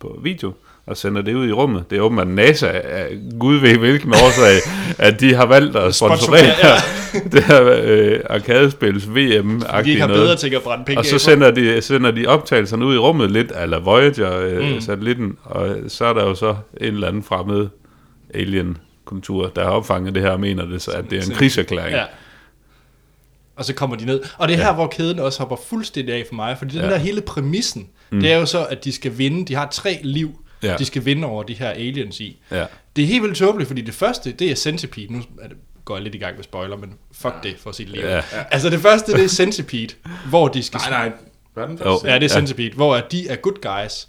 på 0.00 0.20
video, 0.22 0.52
og 0.86 0.96
sender 0.96 1.22
det 1.22 1.34
ud 1.34 1.48
i 1.48 1.52
rummet. 1.52 1.84
Det 1.90 1.98
er 1.98 2.02
åbenbart 2.02 2.28
NASA, 2.28 2.66
af 2.84 3.18
gud 3.40 3.56
ved 3.56 3.76
hvilken 3.78 4.10
årsag, 4.10 4.60
at 5.06 5.20
de 5.20 5.34
har 5.34 5.46
valgt 5.46 5.76
at 5.76 5.94
sponsorere 5.94 6.40
Sponsorere, 6.54 7.30
det 7.32 7.44
her 7.44 7.80
øh, 7.84 8.20
arkadespils 8.30 9.04
de 9.04 9.20
ikke 9.20 9.40
VM-agtige 9.40 10.00
har 10.00 10.06
bedre 10.06 10.36
ting 10.36 10.54
at 10.54 10.62
brænde 10.62 10.84
penge 10.84 10.98
Og 11.00 11.04
så 11.04 11.18
sender 11.18 11.50
de, 11.50 11.82
sender 11.82 12.10
de 12.10 12.26
optagelserne 12.26 12.86
ud 12.86 12.94
i 12.94 12.98
rummet 12.98 13.30
lidt, 13.30 13.52
eller 13.62 13.80
Voyager-satellitten, 13.80 15.26
Mm. 15.26 15.36
og 15.44 15.76
så 15.88 16.04
er 16.04 16.12
der 16.12 16.24
jo 16.24 16.34
så 16.34 16.48
en 16.80 16.94
eller 16.94 17.08
anden 17.08 17.22
fremmed 17.22 17.68
alien-kultur, 19.10 19.48
der 19.56 19.64
har 19.64 19.70
opfanget 19.70 20.14
det 20.14 20.22
her 20.22 20.30
og 20.30 20.40
mener 20.40 20.64
det, 20.64 20.82
så 20.82 20.90
at 20.90 21.04
det 21.10 21.18
er 21.18 21.22
en 21.22 21.30
krigserklæring. 21.36 21.94
Ja. 21.96 22.04
Og 23.56 23.64
så 23.64 23.74
kommer 23.74 23.96
de 23.96 24.04
ned. 24.04 24.20
Og 24.38 24.48
det 24.48 24.54
er 24.58 24.62
her, 24.62 24.72
hvor 24.74 24.86
kæden 24.86 25.18
også 25.18 25.38
hopper 25.38 25.56
fuldstændig 25.56 26.14
af 26.14 26.24
for 26.28 26.34
mig, 26.34 26.58
fordi 26.58 26.74
den 26.76 26.84
Ja. 26.84 26.90
der 26.90 26.96
hele 26.96 27.20
præmissen, 27.20 27.88
mm. 28.10 28.20
det 28.20 28.32
er 28.32 28.36
jo 28.36 28.46
så, 28.46 28.64
at 28.66 28.84
de 28.84 28.92
skal 28.92 29.18
vinde. 29.18 29.44
De 29.46 29.54
har 29.54 29.68
tre 29.72 30.00
liv, 30.02 30.44
Ja. 30.62 30.76
de 30.76 30.84
skal 30.84 31.04
vinde 31.04 31.26
over 31.28 31.42
de 31.42 31.54
her 31.54 31.68
aliens 31.70 32.20
i. 32.20 32.42
Ja. 32.50 32.64
Det 32.96 33.02
er 33.04 33.06
helt 33.08 33.22
vildt 33.22 33.36
tåbeligt, 33.36 33.68
fordi 33.68 33.80
det 33.80 33.94
første, 33.94 34.32
det 34.32 34.50
er 34.50 34.54
Centipede. 34.54 35.12
Nu 35.12 35.22
er 35.42 35.48
det, 35.48 35.56
går 35.84 35.96
jeg 35.96 36.02
lidt 36.02 36.14
i 36.14 36.18
gang 36.18 36.36
med 36.36 36.44
spoiler, 36.44 36.76
men 36.76 36.92
fuck 37.12 37.34
det, 37.42 37.54
for 37.58 37.70
at 37.70 37.76
sige 37.76 37.86
det 37.86 37.94
lige. 37.94 38.08
Ja. 38.08 38.14
Ja. 38.16 38.22
Altså 38.50 38.70
det 38.70 38.80
første, 38.80 39.12
det 39.12 39.24
er 39.24 39.28
Centipede, 39.28 39.94
hvor 40.28 40.48
de 40.48 40.62
skal... 40.62 40.80
Nej, 40.90 41.08
nej. 41.08 41.16
Hvad 41.54 41.64
er 41.64 41.68
den 41.68 41.78
første? 41.78 42.08
Ja, 42.08 42.14
det 42.14 42.22
er 42.22 42.36
Ja. 42.36 42.40
Centipede, 42.40 42.74
hvor 42.74 42.96
at 42.96 43.12
de 43.12 43.28
er 43.28 43.36
good 43.36 43.60
guys 43.82 44.08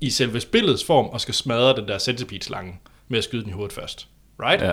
i 0.00 0.10
selve 0.10 0.40
spillets 0.40 0.84
form, 0.84 1.06
og 1.06 1.20
skal 1.20 1.34
smadre 1.34 1.76
den 1.76 1.88
der 1.88 1.98
Centipede-slange 1.98 2.80
med 3.08 3.18
at 3.18 3.24
skyde 3.24 3.42
den 3.42 3.50
i 3.50 3.52
hovedet 3.52 3.72
først. 3.72 4.06
Right? 4.42 4.62
Ja. 4.62 4.72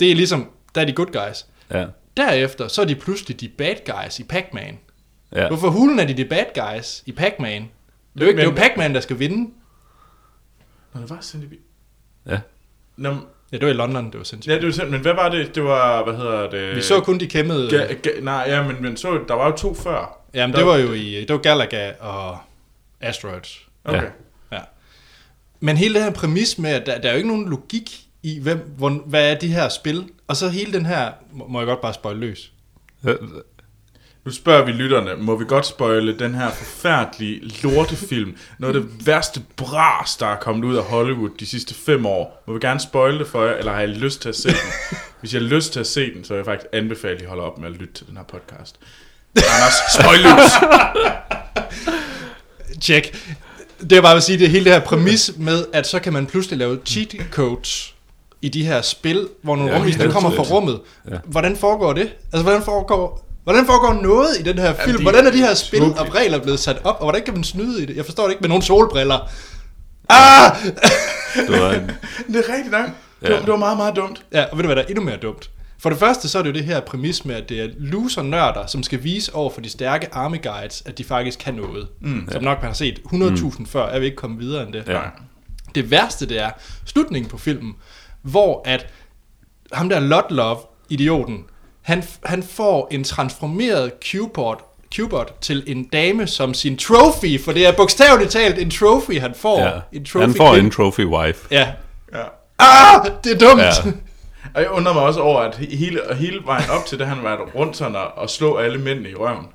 Det 0.00 0.10
er 0.10 0.14
ligesom, 0.14 0.50
der 0.74 0.80
er 0.80 0.84
de 0.84 0.92
good 0.92 1.06
guys. 1.26 1.46
Ja. 1.70 1.86
Derefter, 2.16 2.68
så 2.68 2.82
er 2.82 2.86
de 2.86 2.94
pludselig 2.94 3.40
de 3.40 3.48
bad 3.48 3.74
guys 3.94 4.18
i 4.18 4.24
Pac-Man. 4.24 4.78
Ja. 5.32 5.48
Hvorfor 5.48 5.70
hulen 5.70 5.98
er 5.98 6.04
de 6.06 6.14
de 6.16 6.24
bad 6.24 6.44
guys 6.74 7.02
i 7.06 7.12
Pac-Man? 7.12 7.62
Det 8.14 8.20
er 8.20 8.24
jo 8.24 8.28
ikke, 8.28 8.36
det 8.36 8.42
er 8.42 8.44
jo 8.44 8.50
Men- 8.50 8.60
Pac-Man, 8.60 8.94
der 8.94 9.00
skal 9.00 9.18
vinde. 9.18 9.50
Nå, 10.94 11.00
det 11.00 11.10
var 11.10 11.18
Centipede. 11.20 11.60
Ja. 12.26 12.40
Nå, 12.96 13.14
Ja, 13.52 13.56
det 13.58 13.66
var 13.66 13.72
i 13.72 13.76
London, 13.76 14.06
det 14.10 14.18
var 14.18 14.24
sindssygt. 14.24 14.50
ja, 14.52 14.56
det 14.58 14.66
var 14.66 14.72
simpelthen, 14.72 14.90
men 14.92 15.00
hvad 15.00 15.14
var 15.14 15.28
det? 15.28 15.54
Det 15.54 15.64
var, 15.64 16.04
hvad 16.04 16.14
hedder 16.16 16.50
det? 16.50 16.76
Vi 16.76 16.82
så 16.82 17.00
kun 17.00 17.20
de 17.20 17.26
kæmpede... 17.26 17.68
Ga- 17.68 18.08
ga- 18.08 18.20
nej, 18.20 18.44
ja, 18.48 18.62
men, 18.62 18.82
men 18.82 18.96
så, 18.96 19.20
der 19.28 19.34
var 19.34 19.46
jo 19.50 19.56
to 19.56 19.74
før. 19.74 20.18
Jamen, 20.34 20.52
der- 20.52 20.58
det 20.58 20.66
var 20.68 20.76
jo 20.76 20.92
i... 20.92 21.20
Det 21.20 21.30
var 21.30 21.38
Galaga 21.38 21.92
og 22.00 22.38
Asteroids. 23.00 23.58
Okay. 23.84 24.02
Ja. 24.02 24.08
Men 25.62 25.76
hele 25.76 25.94
den 25.94 26.02
her 26.02 26.10
præmis 26.10 26.58
med, 26.58 26.70
at 26.70 26.86
der, 26.86 26.98
der 26.98 27.08
er 27.08 27.12
jo 27.12 27.16
ikke 27.16 27.28
nogen 27.28 27.48
logik 27.48 28.00
i, 28.22 28.38
hvem, 28.38 28.74
hvor, 28.76 28.90
hvad 28.90 29.30
er 29.30 29.38
de 29.38 29.48
her 29.48 29.68
spil? 29.68 30.04
Og 30.28 30.36
så 30.36 30.48
hele 30.48 30.72
den 30.72 30.86
her... 30.86 31.10
Må, 31.32 31.46
må 31.46 31.60
jeg 31.60 31.66
godt 31.66 31.80
bare 31.80 31.94
spøjle 31.94 32.20
løs? 32.20 32.52
Nu 34.24 34.32
spørger 34.32 34.64
vi 34.64 34.72
lytterne, 34.72 35.22
må 35.22 35.36
vi 35.36 35.44
godt 35.48 35.66
spoile 35.66 36.18
den 36.18 36.34
her 36.34 36.50
forfærdelige 36.50 37.40
lortefilm? 37.62 38.36
Noget 38.58 38.76
af 38.76 38.82
det 38.82 39.06
værste 39.06 39.42
bras, 39.56 40.16
der 40.16 40.26
er 40.26 40.36
kommet 40.36 40.64
ud 40.64 40.76
af 40.76 40.82
Hollywood 40.84 41.30
de 41.40 41.46
sidste 41.46 41.74
fem 41.74 42.06
år. 42.06 42.42
Må 42.46 42.54
vi 42.54 42.60
gerne 42.60 42.80
spoile 42.80 43.18
det 43.18 43.26
for 43.26 43.44
jer, 43.44 43.54
eller 43.54 43.72
har 43.72 43.80
I 43.80 43.86
lyst 43.86 44.22
til 44.22 44.28
at 44.28 44.36
se 44.36 44.48
den? 44.48 44.56
Hvis 45.20 45.34
jeg 45.34 45.42
har 45.42 45.48
lyst 45.48 45.72
til 45.72 45.80
at 45.80 45.86
se 45.86 46.14
den, 46.14 46.24
så 46.24 46.34
vil 46.34 46.38
jeg 46.38 46.44
faktisk 46.44 46.68
anbefale, 46.72 47.14
at 47.14 47.22
I 47.22 47.24
holder 47.24 47.44
op 47.44 47.58
med 47.58 47.68
at 47.68 47.74
lytte 47.74 47.94
til 47.94 48.06
den 48.06 48.16
her 48.16 48.24
podcast. 48.24 48.76
Anders, 49.36 49.74
spoil 49.94 50.20
løs! 50.20 50.52
Check. 52.82 53.36
Det 53.90 53.92
er 53.98 54.00
bare 54.02 54.16
at 54.16 54.22
sige, 54.22 54.38
det 54.38 54.44
er 54.44 54.48
hele 54.50 54.64
det 54.64 54.72
her 54.72 54.80
præmis 54.80 55.32
med, 55.36 55.64
at 55.72 55.86
så 55.86 55.98
kan 55.98 56.12
man 56.12 56.26
pludselig 56.26 56.58
lave 56.58 56.78
cheat 56.86 57.14
codes 57.30 57.94
i 58.42 58.48
de 58.48 58.64
her 58.66 58.82
spil, 58.82 59.28
hvor 59.42 59.56
nogle 59.56 59.72
Ja, 59.72 59.78
ja, 59.78 59.84
helt 59.84 60.12
kommer 60.12 60.30
fra 60.30 60.42
rummet. 60.42 60.80
Ja. 61.10 61.16
Hvordan 61.24 61.56
foregår 61.56 61.92
det? 61.92 62.08
Altså, 62.32 62.42
hvordan 62.42 62.62
foregår, 62.62 63.26
hvordan 63.44 63.66
foregår 63.66 64.02
noget 64.02 64.28
i 64.40 64.42
den 64.42 64.58
her 64.58 64.74
film? 64.84 64.96
de- 64.96 65.02
hvordan 65.02 65.26
er 65.26 65.30
de 65.30 65.36
her 65.38 65.54
spil 65.54 65.80
tåbeligt. 65.80 66.00
og 66.00 66.14
regler 66.14 66.38
blevet 66.38 66.60
sat 66.60 66.76
op, 66.84 66.96
og 66.98 67.04
hvordan 67.04 67.22
kan 67.24 67.34
man 67.34 67.44
snyde 67.44 67.82
i 67.82 67.86
det? 67.86 67.96
Jeg 67.96 68.04
forstår 68.04 68.22
det 68.24 68.30
ikke 68.30 68.40
med 68.40 68.48
nogle 68.48 68.62
solbriller. 68.64 69.28
Ah! 70.08 70.56
Det 71.48 71.60
var 71.62 71.72
en, 71.72 71.90
Det 72.32 72.36
er 72.48 72.54
rigtigt 72.54 72.70
nok. 72.70 72.86
Det, 73.20 73.28
Ja. 73.28 73.32
var, 73.34 73.40
det 73.40 73.48
var 73.48 73.56
meget, 73.56 73.76
meget 73.76 73.96
dumt. 73.96 74.22
Ja, 74.32 74.44
og 74.44 74.56
ved 74.58 74.62
du 74.62 74.68
hvad, 74.68 74.76
der 74.76 74.82
er 74.82 74.86
endnu 74.86 75.04
mere 75.04 75.16
dumt? 75.16 75.50
For 75.82 75.90
det 75.90 75.98
første, 75.98 76.28
så 76.28 76.38
er 76.38 76.42
det 76.42 76.50
jo 76.50 76.54
det 76.54 76.64
her 76.64 76.80
præmis 76.80 77.24
med, 77.24 77.34
at 77.34 77.48
det 77.48 77.60
er 77.60 77.68
loser-nørder, 77.78 78.66
som 78.66 78.82
skal 78.82 79.04
vise 79.04 79.34
over 79.34 79.50
for 79.50 79.60
de 79.60 79.70
stærke 79.70 80.14
army 80.14 80.42
guides, 80.42 80.82
at 80.86 80.98
de 80.98 81.04
faktisk 81.04 81.38
kan 81.38 81.54
noget. 81.54 81.88
Mm, 82.00 82.28
som 82.32 82.42
nok 82.42 82.58
man 82.58 82.66
har 82.66 82.74
set 82.74 82.98
100.000 83.12 83.58
mm. 83.58 83.66
før, 83.66 83.86
er 83.86 83.98
vi 83.98 84.04
ikke 84.04 84.16
kommet 84.16 84.40
videre 84.40 84.66
end 84.66 84.72
det. 84.72 84.84
ja. 84.88 85.00
Det 85.74 85.90
værste, 85.90 86.28
det 86.28 86.40
er 86.40 86.50
slutningen 86.84 87.30
på 87.30 87.38
filmen, 87.38 87.74
hvor 88.22 88.62
at 88.64 88.86
ham 89.72 89.88
der 89.88 90.00
Lotlove, 90.00 90.58
idioten, 90.88 91.44
han, 91.82 92.04
han 92.24 92.42
får 92.42 92.88
en 92.90 93.04
transformeret 93.04 93.92
Q-bot, 94.04 94.64
Q-bot 94.94 95.36
til 95.40 95.64
en 95.66 95.84
dame 95.84 96.26
som 96.26 96.54
sin 96.54 96.76
trophy, 96.76 97.40
for 97.40 97.52
det 97.52 97.66
er 97.66 97.72
bogstaveligt 97.72 98.30
talt 98.30 98.58
en 98.58 98.70
trophy, 98.70 99.20
han 99.20 99.34
får. 99.34 99.60
Ja. 99.60 99.80
En 99.92 100.04
trophy 100.04 100.22
Han 100.22 100.34
får 100.34 100.52
kvinde. 100.52 100.64
en 100.66 100.70
trophy 100.70 101.04
wife. 101.04 101.48
Ja. 101.50 101.68
Ja. 102.12 102.24
Ah, 102.58 103.06
det 103.24 103.32
er 103.32 103.38
dumt! 103.38 103.62
Ja. 103.62 103.72
Og 104.54 104.60
jeg 104.62 104.70
undrer 104.70 104.92
mig 104.94 105.02
også 105.02 105.20
over, 105.20 105.40
at 105.40 105.54
he- 105.54 105.76
hele, 105.76 106.00
hele 106.16 106.40
vejen 106.44 106.70
op 106.70 106.86
til 106.86 106.98
det, 106.98 107.06
han 107.06 107.24
været 107.24 107.54
rundt 107.54 107.76
sådan 107.76 107.96
og, 107.96 108.18
og 108.18 108.30
slå 108.30 108.56
alle 108.56 108.78
mændene 108.78 109.10
i 109.10 109.14
røven. 109.14 109.46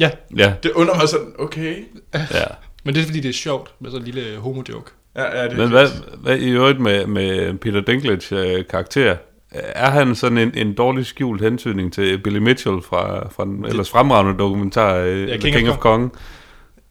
ja. 0.00 0.10
Ja, 0.36 0.52
Det 0.62 0.70
undrer 0.70 0.94
mig 0.96 1.08
sådan, 1.08 1.32
okay. 1.38 1.76
ja. 2.14 2.44
Men 2.84 2.94
det 2.94 3.00
er 3.02 3.06
fordi, 3.06 3.20
det 3.20 3.28
er 3.28 3.32
sjovt 3.32 3.70
med 3.80 3.90
sådan 3.90 4.06
en 4.06 4.12
lille 4.12 4.38
homo-joke. 4.38 4.90
Ja, 5.16 5.40
ja, 5.42 5.48
det, 5.48 5.56
Men 5.58 5.68
hvad, 5.68 5.88
hvad 6.22 6.38
i 6.38 6.50
øvrigt 6.50 6.80
med, 6.80 7.06
med 7.06 7.58
Peter 7.58 7.80
Dinklage 7.80 8.36
øh, 8.58 8.64
karakter? 8.70 9.16
Er 9.52 9.90
han 9.90 10.14
sådan 10.14 10.38
en, 10.38 10.52
en 10.54 10.74
dårlig 10.74 11.06
skjult 11.06 11.42
hentydning 11.42 11.92
til 11.92 12.18
Billy 12.18 12.38
Mitchell 12.38 12.82
fra, 12.88 13.28
fra 13.28 13.44
den 13.44 13.64
ellers 13.64 13.90
fremragende 13.90 14.38
dokumentar 14.38 14.94
øh, 14.96 15.20
Ja, 15.20 15.26
The 15.26 15.38
King 15.38 15.54
King, 15.56 15.68
of 15.68 15.74
of 15.76 15.80
Kong? 15.80 16.12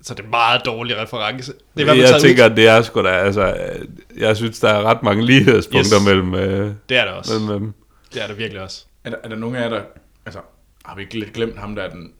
Så 0.05 0.13
det 0.13 0.19
er 0.19 0.23
en 0.23 0.29
meget 0.29 0.61
dårlig 0.65 0.97
reference. 0.97 1.53
Det 1.77 1.89
er 1.89 1.93
Jeg 1.93 2.21
tænker, 2.21 2.45
ud. 2.45 2.51
at 2.51 2.57
det 2.57 2.67
er 2.67 2.81
sgu 2.81 3.03
da, 3.03 3.07
altså, 3.09 3.41
øh, 3.47 3.85
jeg 4.21 4.37
synes, 4.37 4.59
der 4.59 4.69
er 4.69 4.83
ret 4.83 5.03
mange 5.03 5.25
lighedspunkter 5.25 5.97
Yes. 5.99 6.05
mellem, 6.05 6.33
øh, 6.35 6.71
Det 6.89 6.97
er 6.97 7.05
det 7.05 7.13
også. 7.13 7.33
mellem 7.39 7.59
dem. 7.59 7.73
Det 8.13 8.23
er 8.23 8.27
det 8.27 8.37
virkelig 8.37 8.61
også. 8.61 8.85
er, 9.03 9.09
der, 9.09 9.17
er 9.23 9.29
der 9.29 9.35
nogen 9.35 9.55
af 9.55 9.61
jer, 9.61 9.69
der... 9.69 9.81
Altså, 10.25 10.39
har 10.85 10.95
vi 10.95 11.01
ikke 11.01 11.19
lidt 11.19 11.33
glemt 11.33 11.59
ham, 11.59 11.75
der 11.75 11.83
er 11.83 11.89
den 11.89 12.11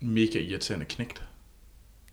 mega 0.00 0.38
irriterende 0.38 0.86
knægt? 0.88 1.22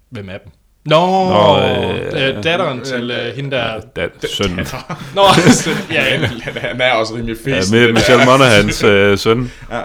Hvem 0.10 0.30
er 0.30 0.38
dem? 0.38 0.52
Nå, 0.86 1.30
Nå, 1.30 1.58
øh, 1.60 2.38
øh, 2.38 2.44
datteren 2.44 2.82
til 2.84 3.12
øh, 3.12 3.36
hende 3.36 3.52
der... 3.52 3.80
Da, 3.80 4.10
søn. 4.28 4.50
Nå, 5.16 5.22
ja, 5.92 6.14
ja. 6.14 6.26
han, 6.60 6.82
er 6.82 6.92
også 6.92 7.14
rimelig 7.16 7.38
Ja, 7.48 7.58
fisk. 7.60 7.72
med 7.72 7.82
den, 7.88 7.94
Michelle 7.94 8.22
der, 8.26 8.38
Monaghan's 8.38 8.86
øh, 8.86 9.18
søn. 9.18 9.52
Ja. 9.72 9.82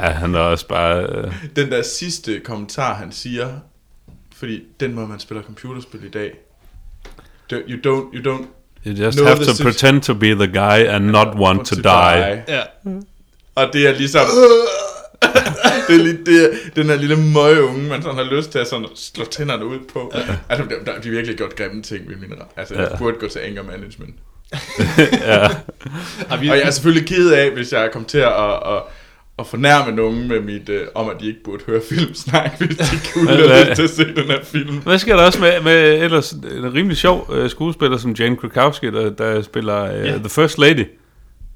Ja, 0.00 0.06
han 0.10 0.34
er 0.34 0.38
også 0.40 0.68
bare... 0.68 1.02
Øh, 1.02 1.32
den 1.56 1.70
der 1.70 1.82
sidste 1.82 2.40
kommentar, 2.44 2.94
han 2.94 3.12
siger, 3.12 3.48
fordi 4.38 4.62
den 4.80 4.94
måde, 4.94 5.08
man 5.08 5.18
spiller 5.18 5.42
computerspil 5.42 6.04
i 6.04 6.08
dag, 6.08 6.32
you 7.52 7.76
don't, 7.86 8.14
you 8.14 8.34
don't 8.34 8.46
you 8.86 8.92
just 9.04 9.20
have 9.20 9.44
to 9.44 9.62
pretend 9.62 10.02
to 10.02 10.14
be 10.14 10.34
the 10.34 10.46
guy 10.46 10.86
and 10.86 11.04
not 11.10 11.28
want 11.34 11.66
to 11.66 11.76
die. 11.76 12.42
ja. 12.48 12.62
Og 13.54 13.72
det 13.72 13.88
er 13.88 13.92
ligesom... 13.92 14.26
det 15.88 15.94
er 15.94 16.02
lige 16.02 16.18
det, 16.26 16.50
den 16.76 16.86
her 16.86 16.96
lille 16.96 17.16
møgeunge, 17.16 17.88
man 17.88 18.02
sådan 18.02 18.16
har 18.16 18.36
lyst 18.36 18.50
til 18.50 18.58
at 18.58 18.66
sådan 18.68 18.86
slå 18.94 19.24
tænderne 19.24 19.66
ud 19.66 19.78
på. 19.92 20.12
Altså, 20.48 20.66
der, 20.68 20.92
der, 20.92 21.00
de 21.00 21.08
har 21.08 21.14
virkelig 21.14 21.36
gjort 21.36 21.56
grimme 21.56 21.82
ting, 21.82 22.08
vil 22.08 22.18
mine 22.18 22.34
Altså, 22.56 22.74
jeg 22.74 22.88
Ja. 22.90 22.96
burde 22.98 23.16
gå 23.20 23.28
til 23.28 23.38
anger 23.38 23.62
management. 23.62 24.14
ja. 25.26 25.48
Og 26.30 26.46
jeg 26.46 26.60
er 26.60 26.70
selvfølgelig 26.70 27.08
ked 27.08 27.30
af, 27.32 27.50
hvis 27.50 27.72
jeg 27.72 27.90
kom 27.92 28.04
til 28.04 28.18
at, 28.18 28.32
at, 28.52 28.82
at, 29.38 29.46
fornærme 29.46 29.96
nogen 29.96 30.28
med 30.28 30.40
mit, 30.40 30.68
uh, 30.68 30.74
om, 30.94 31.08
at 31.10 31.16
de 31.20 31.26
ikke 31.26 31.42
burde 31.44 31.62
høre 31.66 31.80
filmsnak, 31.88 32.58
hvis 32.58 32.76
de 32.76 32.84
kunne 33.14 33.28
have 33.30 33.60
lyst 33.68 33.76
til 33.76 33.82
at 33.82 33.90
se 33.90 34.04
den 34.16 34.24
her 34.24 34.38
film. 34.44 34.76
Hvad 34.76 34.98
sker 34.98 35.16
der 35.16 35.22
også 35.26 35.40
med, 35.40 35.60
med 35.64 36.02
ellers 36.02 36.32
en 36.32 36.74
rimelig 36.74 36.96
sjov 36.96 37.30
øh, 37.32 37.50
skuespiller 37.50 37.96
som 37.98 38.12
Jane 38.12 38.36
Krakowski, 38.36 38.86
der, 38.86 39.10
der 39.10 39.42
spiller 39.42 39.84
øh, 39.84 40.06
Ja. 40.06 40.12
The 40.18 40.28
First 40.28 40.58
Lady? 40.58 40.84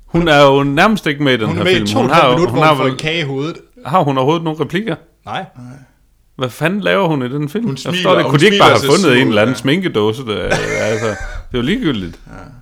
Hun 0.07 0.29
er 0.29 0.43
jo 0.47 0.63
nærmest 0.63 1.07
ikke 1.07 1.23
med 1.23 1.33
i 1.33 1.37
den 1.37 1.47
hun 1.47 1.55
er 1.59 1.59
her 1.59 1.65
med 1.65 1.73
i 1.73 1.77
film. 1.87 1.97
Hun 2.01 2.11
har, 2.11 2.15
halvt 2.15 2.33
jo- 2.33 2.37
minut, 2.37 2.51
hun 2.51 2.59
hvor 2.59 2.65
har, 2.67 2.75
hun 2.75 2.79
får 2.79 2.85
en 2.85 2.91
vel, 2.91 2.99
kage 2.99 3.19
i 3.21 3.23
hovedet. 3.25 3.57
har 3.87 4.01
hun 4.03 4.19
overhovedet 4.19 4.45
nogle 4.45 4.61
replikker? 4.61 4.97
Nej. 5.27 5.45
Hvad 6.37 6.51
fanden 6.51 6.81
laver 6.81 7.09
hun 7.09 7.23
i 7.23 7.29
den 7.29 7.49
film? 7.49 7.65
Hun 7.65 7.73
jeg 7.75 7.79
smiler, 7.79 7.97
forstår 7.97 8.11
det. 8.15 8.19
og 8.19 8.25
Kunne 8.25 8.31
hun 8.31 8.41
de 8.41 8.45
ikke 8.47 8.59
bare 8.59 8.71
have 8.71 8.81
fundet 9.03 9.21
en 9.23 9.29
eller 9.29 9.43
anden 9.43 9.55
ja. 9.55 9.59
sminkedåse? 9.61 10.27
Der, 10.27 10.41
altså, 10.81 11.07
det 11.53 11.59
er 11.59 11.63
jo 11.63 11.67
ligegyldigt. 11.67 12.19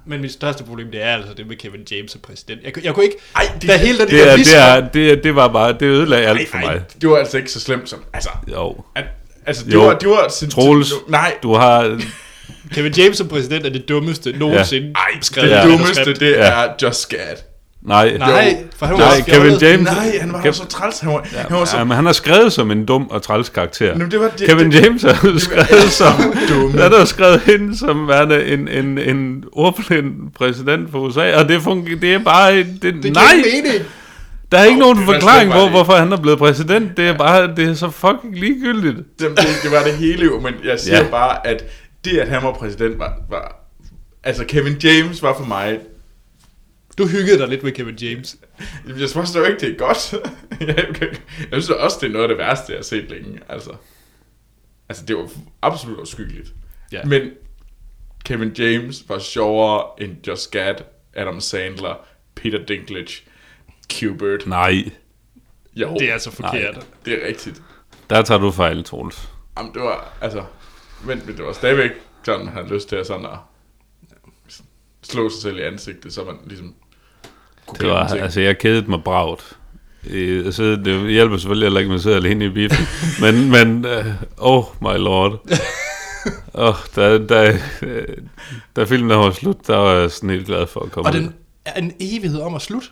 Men 0.06 0.20
mit 0.20 0.32
største 0.32 0.64
problem, 0.64 0.90
det 0.90 1.02
er 1.02 1.14
altså 1.14 1.32
det 1.36 1.46
med 1.46 1.56
Kevin 1.56 1.80
James 1.90 2.10
som 2.12 2.20
præsident. 2.20 2.60
Jeg, 2.64 2.72
kunne- 2.72 2.84
jeg 2.84 2.94
kunne 2.94 3.04
ikke... 3.04 3.16
Ej, 3.36 3.42
det, 3.60 3.68
der 3.68 3.76
hele 3.76 3.98
Det, 3.98 4.10
der 4.10 4.24
er, 4.30 4.36
det, 4.36 4.56
er, 4.56 4.88
det, 4.88 5.12
er, 5.12 5.16
det 5.22 5.34
var 5.34 5.48
bare, 5.48 5.72
det 5.72 5.82
ødelagde 5.82 6.26
alt 6.26 6.48
for 6.48 6.56
mig. 6.58 6.66
ej, 6.66 6.80
det 7.00 7.08
var 7.10 7.16
altså 7.16 7.36
ikke 7.36 7.50
så 7.50 7.60
slemt 7.60 7.88
som... 7.88 7.98
Altså, 8.12 8.30
Jo. 8.50 8.84
at, 8.96 9.04
altså 9.46 9.64
det 9.64 9.72
Jo. 9.74 9.84
var... 9.84 9.98
Det 9.98 10.08
var 10.08 10.28
sin, 10.28 10.50
Troels. 10.50 10.92
Nej, 11.08 11.34
Du 11.42 11.54
har... 11.54 12.00
Kevin 12.74 12.92
James 12.92 13.16
som 13.16 13.28
præsident 13.28 13.66
er 13.66 13.70
det 13.70 13.88
dummeste 13.88 14.32
nogensinde 14.32 14.86
Ja. 14.86 14.92
ej, 15.14 15.20
skrevet. 15.22 15.50
det 15.50 15.56
Ja. 15.56 15.66
dummeste, 15.68 16.14
det 16.14 16.30
Ja. 16.30 16.36
er 16.64 16.68
Just 16.82 17.00
Scat. 17.00 17.44
Nej. 17.82 18.16
Nej, 18.18 18.56
for 18.76 18.86
han 18.86 18.94
var 18.94 19.00
Nej, 19.00 19.20
Kevin. 19.20 19.52
James... 19.60 19.84
Nej, 19.90 20.18
han 20.20 20.32
var 20.32 20.40
Kev- 20.40 20.52
så 20.52 20.66
træls. 20.66 21.00
Han 21.00 21.12
var, 21.12 21.26
ja, 21.32 21.38
han 21.38 21.56
var 21.58 21.64
så... 21.64 21.76
Ja, 21.78 21.84
men 21.84 21.96
han 21.96 22.06
er 22.06 22.12
skrevet 22.12 22.52
som 22.52 22.70
en 22.70 22.86
dum 22.86 23.08
og 23.10 23.22
træls 23.22 23.48
karakter. 23.48 23.86
Jamen, 23.86 24.10
det 24.10 24.20
var, 24.20 24.28
det, 24.38 24.46
Kevin 24.48 24.72
det, 24.72 24.84
James 24.84 25.04
jo 25.04 25.38
skrevet 25.38 25.90
som... 25.90 26.12
dumme. 26.48 26.82
Han 26.82 26.92
er 26.92 26.98
jo 26.98 27.04
skrevet 27.04 27.48
ind 27.48 27.74
som 27.74 28.08
værende 28.08 28.44
en, 28.44 28.68
en, 28.68 28.98
en 28.98 29.44
ordblind 29.52 30.14
præsident 30.34 30.90
for 30.90 30.98
USA, 30.98 31.36
og 31.36 31.48
det, 31.48 31.62
fungerer, 31.62 31.96
det 32.00 32.14
er 32.14 32.18
bare... 32.18 32.56
Det, 32.56 32.66
det 32.82 33.02
Det 33.02 33.12
nej, 33.12 33.22
giver 33.34 33.46
ikke 33.56 33.68
mening. 33.68 33.84
der 34.52 34.58
er 34.58 34.64
ikke 34.64 34.78
nogen 34.78 34.96
det 34.96 35.04
forklaring 35.04 35.52
på, 35.52 35.58
det. 35.58 35.70
hvorfor 35.70 35.92
han 35.92 36.12
er 36.12 36.16
blevet 36.16 36.38
præsident. 36.38 36.96
Det 36.96 37.08
er 37.08 37.18
bare... 37.18 37.54
Det 37.56 37.68
er 37.68 37.74
så 37.74 37.90
fucking 37.90 38.38
ligegyldigt. 38.38 38.96
det, 39.20 39.28
det, 39.30 39.46
det 39.62 39.70
var 39.70 39.82
det 39.82 39.92
hele 39.92 40.24
jo, 40.24 40.40
men 40.40 40.54
jeg 40.64 40.80
siger 40.80 40.96
ja. 40.98 41.04
bare, 41.10 41.46
at 41.46 41.64
det, 42.04 42.18
at 42.18 42.28
han 42.28 42.42
var 42.42 42.52
præsident, 42.52 42.98
var, 42.98 43.12
var... 43.30 43.56
Altså, 44.24 44.44
Kevin 44.48 44.76
James 44.84 45.22
var 45.22 45.34
for 45.38 45.44
mig... 45.44 45.78
Du 46.98 47.06
hyggede 47.06 47.38
dig 47.38 47.48
lidt 47.48 47.62
med 47.62 47.72
Kevin 47.72 47.94
James. 47.94 48.36
Jeg 48.98 49.08
synes 49.08 49.36
jo 49.36 49.44
ikke, 49.44 49.60
det 49.60 49.70
er 49.70 49.76
godt. 49.76 50.14
jeg, 51.52 51.62
synes 51.62 51.70
også, 51.70 51.98
det 52.00 52.06
er 52.06 52.10
noget 52.12 52.22
af 52.22 52.28
det 52.28 52.38
værste, 52.38 52.72
jeg 52.72 52.78
har 52.78 52.82
set 52.82 53.10
længe. 53.10 53.40
Altså, 53.48 53.70
altså 54.88 55.06
det 55.06 55.16
var 55.16 55.30
absolut 55.62 56.00
afskyeligt. 56.00 56.52
Ja. 56.92 57.04
Men 57.04 57.30
Kevin 58.24 58.52
James 58.58 59.08
var 59.08 59.18
sjovere 59.18 59.84
end 59.98 60.26
Just 60.26 60.42
Scat, 60.42 60.84
Adam 61.14 61.40
Sandler, 61.40 62.06
Peter 62.34 62.64
Dinklage, 62.66 63.22
Q-Bird. 63.92 64.48
Nej, 64.48 64.84
Jo, 65.76 65.94
Det 65.98 66.08
er 66.08 66.12
altså 66.12 66.30
forkert. 66.30 66.74
Nej. 66.76 66.84
det 67.04 67.22
er 67.22 67.26
rigtigt. 67.26 67.62
der 68.10 68.22
tager 68.22 68.38
du 68.38 68.50
fejl, 68.50 68.84
Troels. 68.84 69.28
Jamen, 69.58 69.74
det 69.74 69.82
var, 69.82 70.12
altså... 70.20 70.44
Men, 71.04 71.22
men 71.26 71.36
det 71.36 71.44
var 71.44 71.52
stadigvæk 71.52 71.90
sådan, 72.22 72.46
han 72.46 72.56
havde 72.56 72.74
lyst 72.74 72.88
til 72.88 72.96
at 72.96 73.06
sådan 73.06 73.26
at 73.26 73.38
slå 75.02 75.30
sig 75.30 75.42
selv 75.42 75.58
i 75.58 75.62
ansigtet, 75.62 76.12
så 76.12 76.24
man 76.24 76.34
ligesom 76.46 76.74
kunne 77.66 77.78
Det 77.78 77.88
var, 77.88 78.06
altså, 78.06 78.40
jeg 78.40 78.58
kedede 78.58 78.90
mig 78.90 79.04
bragt. 79.04 79.56
Øh, 80.10 80.46
altså, 80.46 80.62
det 80.62 81.10
hjælper 81.10 81.36
selvfølgelig 81.36 81.66
heller 81.66 81.80
ikke, 81.80 81.88
at 81.88 81.90
man 81.90 82.00
sidder 82.00 82.16
alene 82.16 82.44
i 82.44 82.48
biffen. 82.48 82.86
men, 83.22 83.50
men, 83.50 83.84
uh, 83.84 84.06
oh 84.38 84.64
my 84.80 84.96
lord. 84.98 85.40
oh, 86.54 86.74
da, 86.96 87.18
da, 87.18 87.58
øh, 87.82 88.16
da 88.76 88.84
filmen 88.84 89.10
der 89.10 89.16
var 89.16 89.30
slut, 89.30 89.66
der 89.66 89.76
var 89.76 89.92
jeg 89.92 90.10
sådan 90.10 90.30
helt 90.30 90.46
glad 90.46 90.66
for 90.66 90.80
at 90.80 90.92
komme 90.92 91.08
Og 91.08 91.12
den 91.12 91.34
er 91.64 91.80
en 91.80 91.92
evighed 92.00 92.40
om 92.40 92.54
at 92.54 92.62
slutte. 92.62 92.88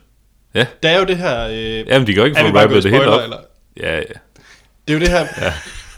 Ja. 0.55 0.67
Der 0.83 0.89
er 0.89 0.99
jo 0.99 1.05
det 1.05 1.17
her... 1.17 1.49
Øh, 1.49 1.87
Jamen, 1.89 2.07
de 2.07 2.13
kan 2.13 2.21
jo 2.21 2.25
ikke 2.25 2.41
få 2.41 2.47
rappet 2.47 2.83
det 2.83 2.91
helt 2.91 3.05
op. 3.05 3.23
eller? 3.23 3.39
Ja, 3.77 3.97
ja. 3.97 4.03
Det 4.03 4.15
er 4.89 4.93
jo 4.93 5.01
det 5.01 5.09
her... 5.09 5.27
Ja. 5.41 5.53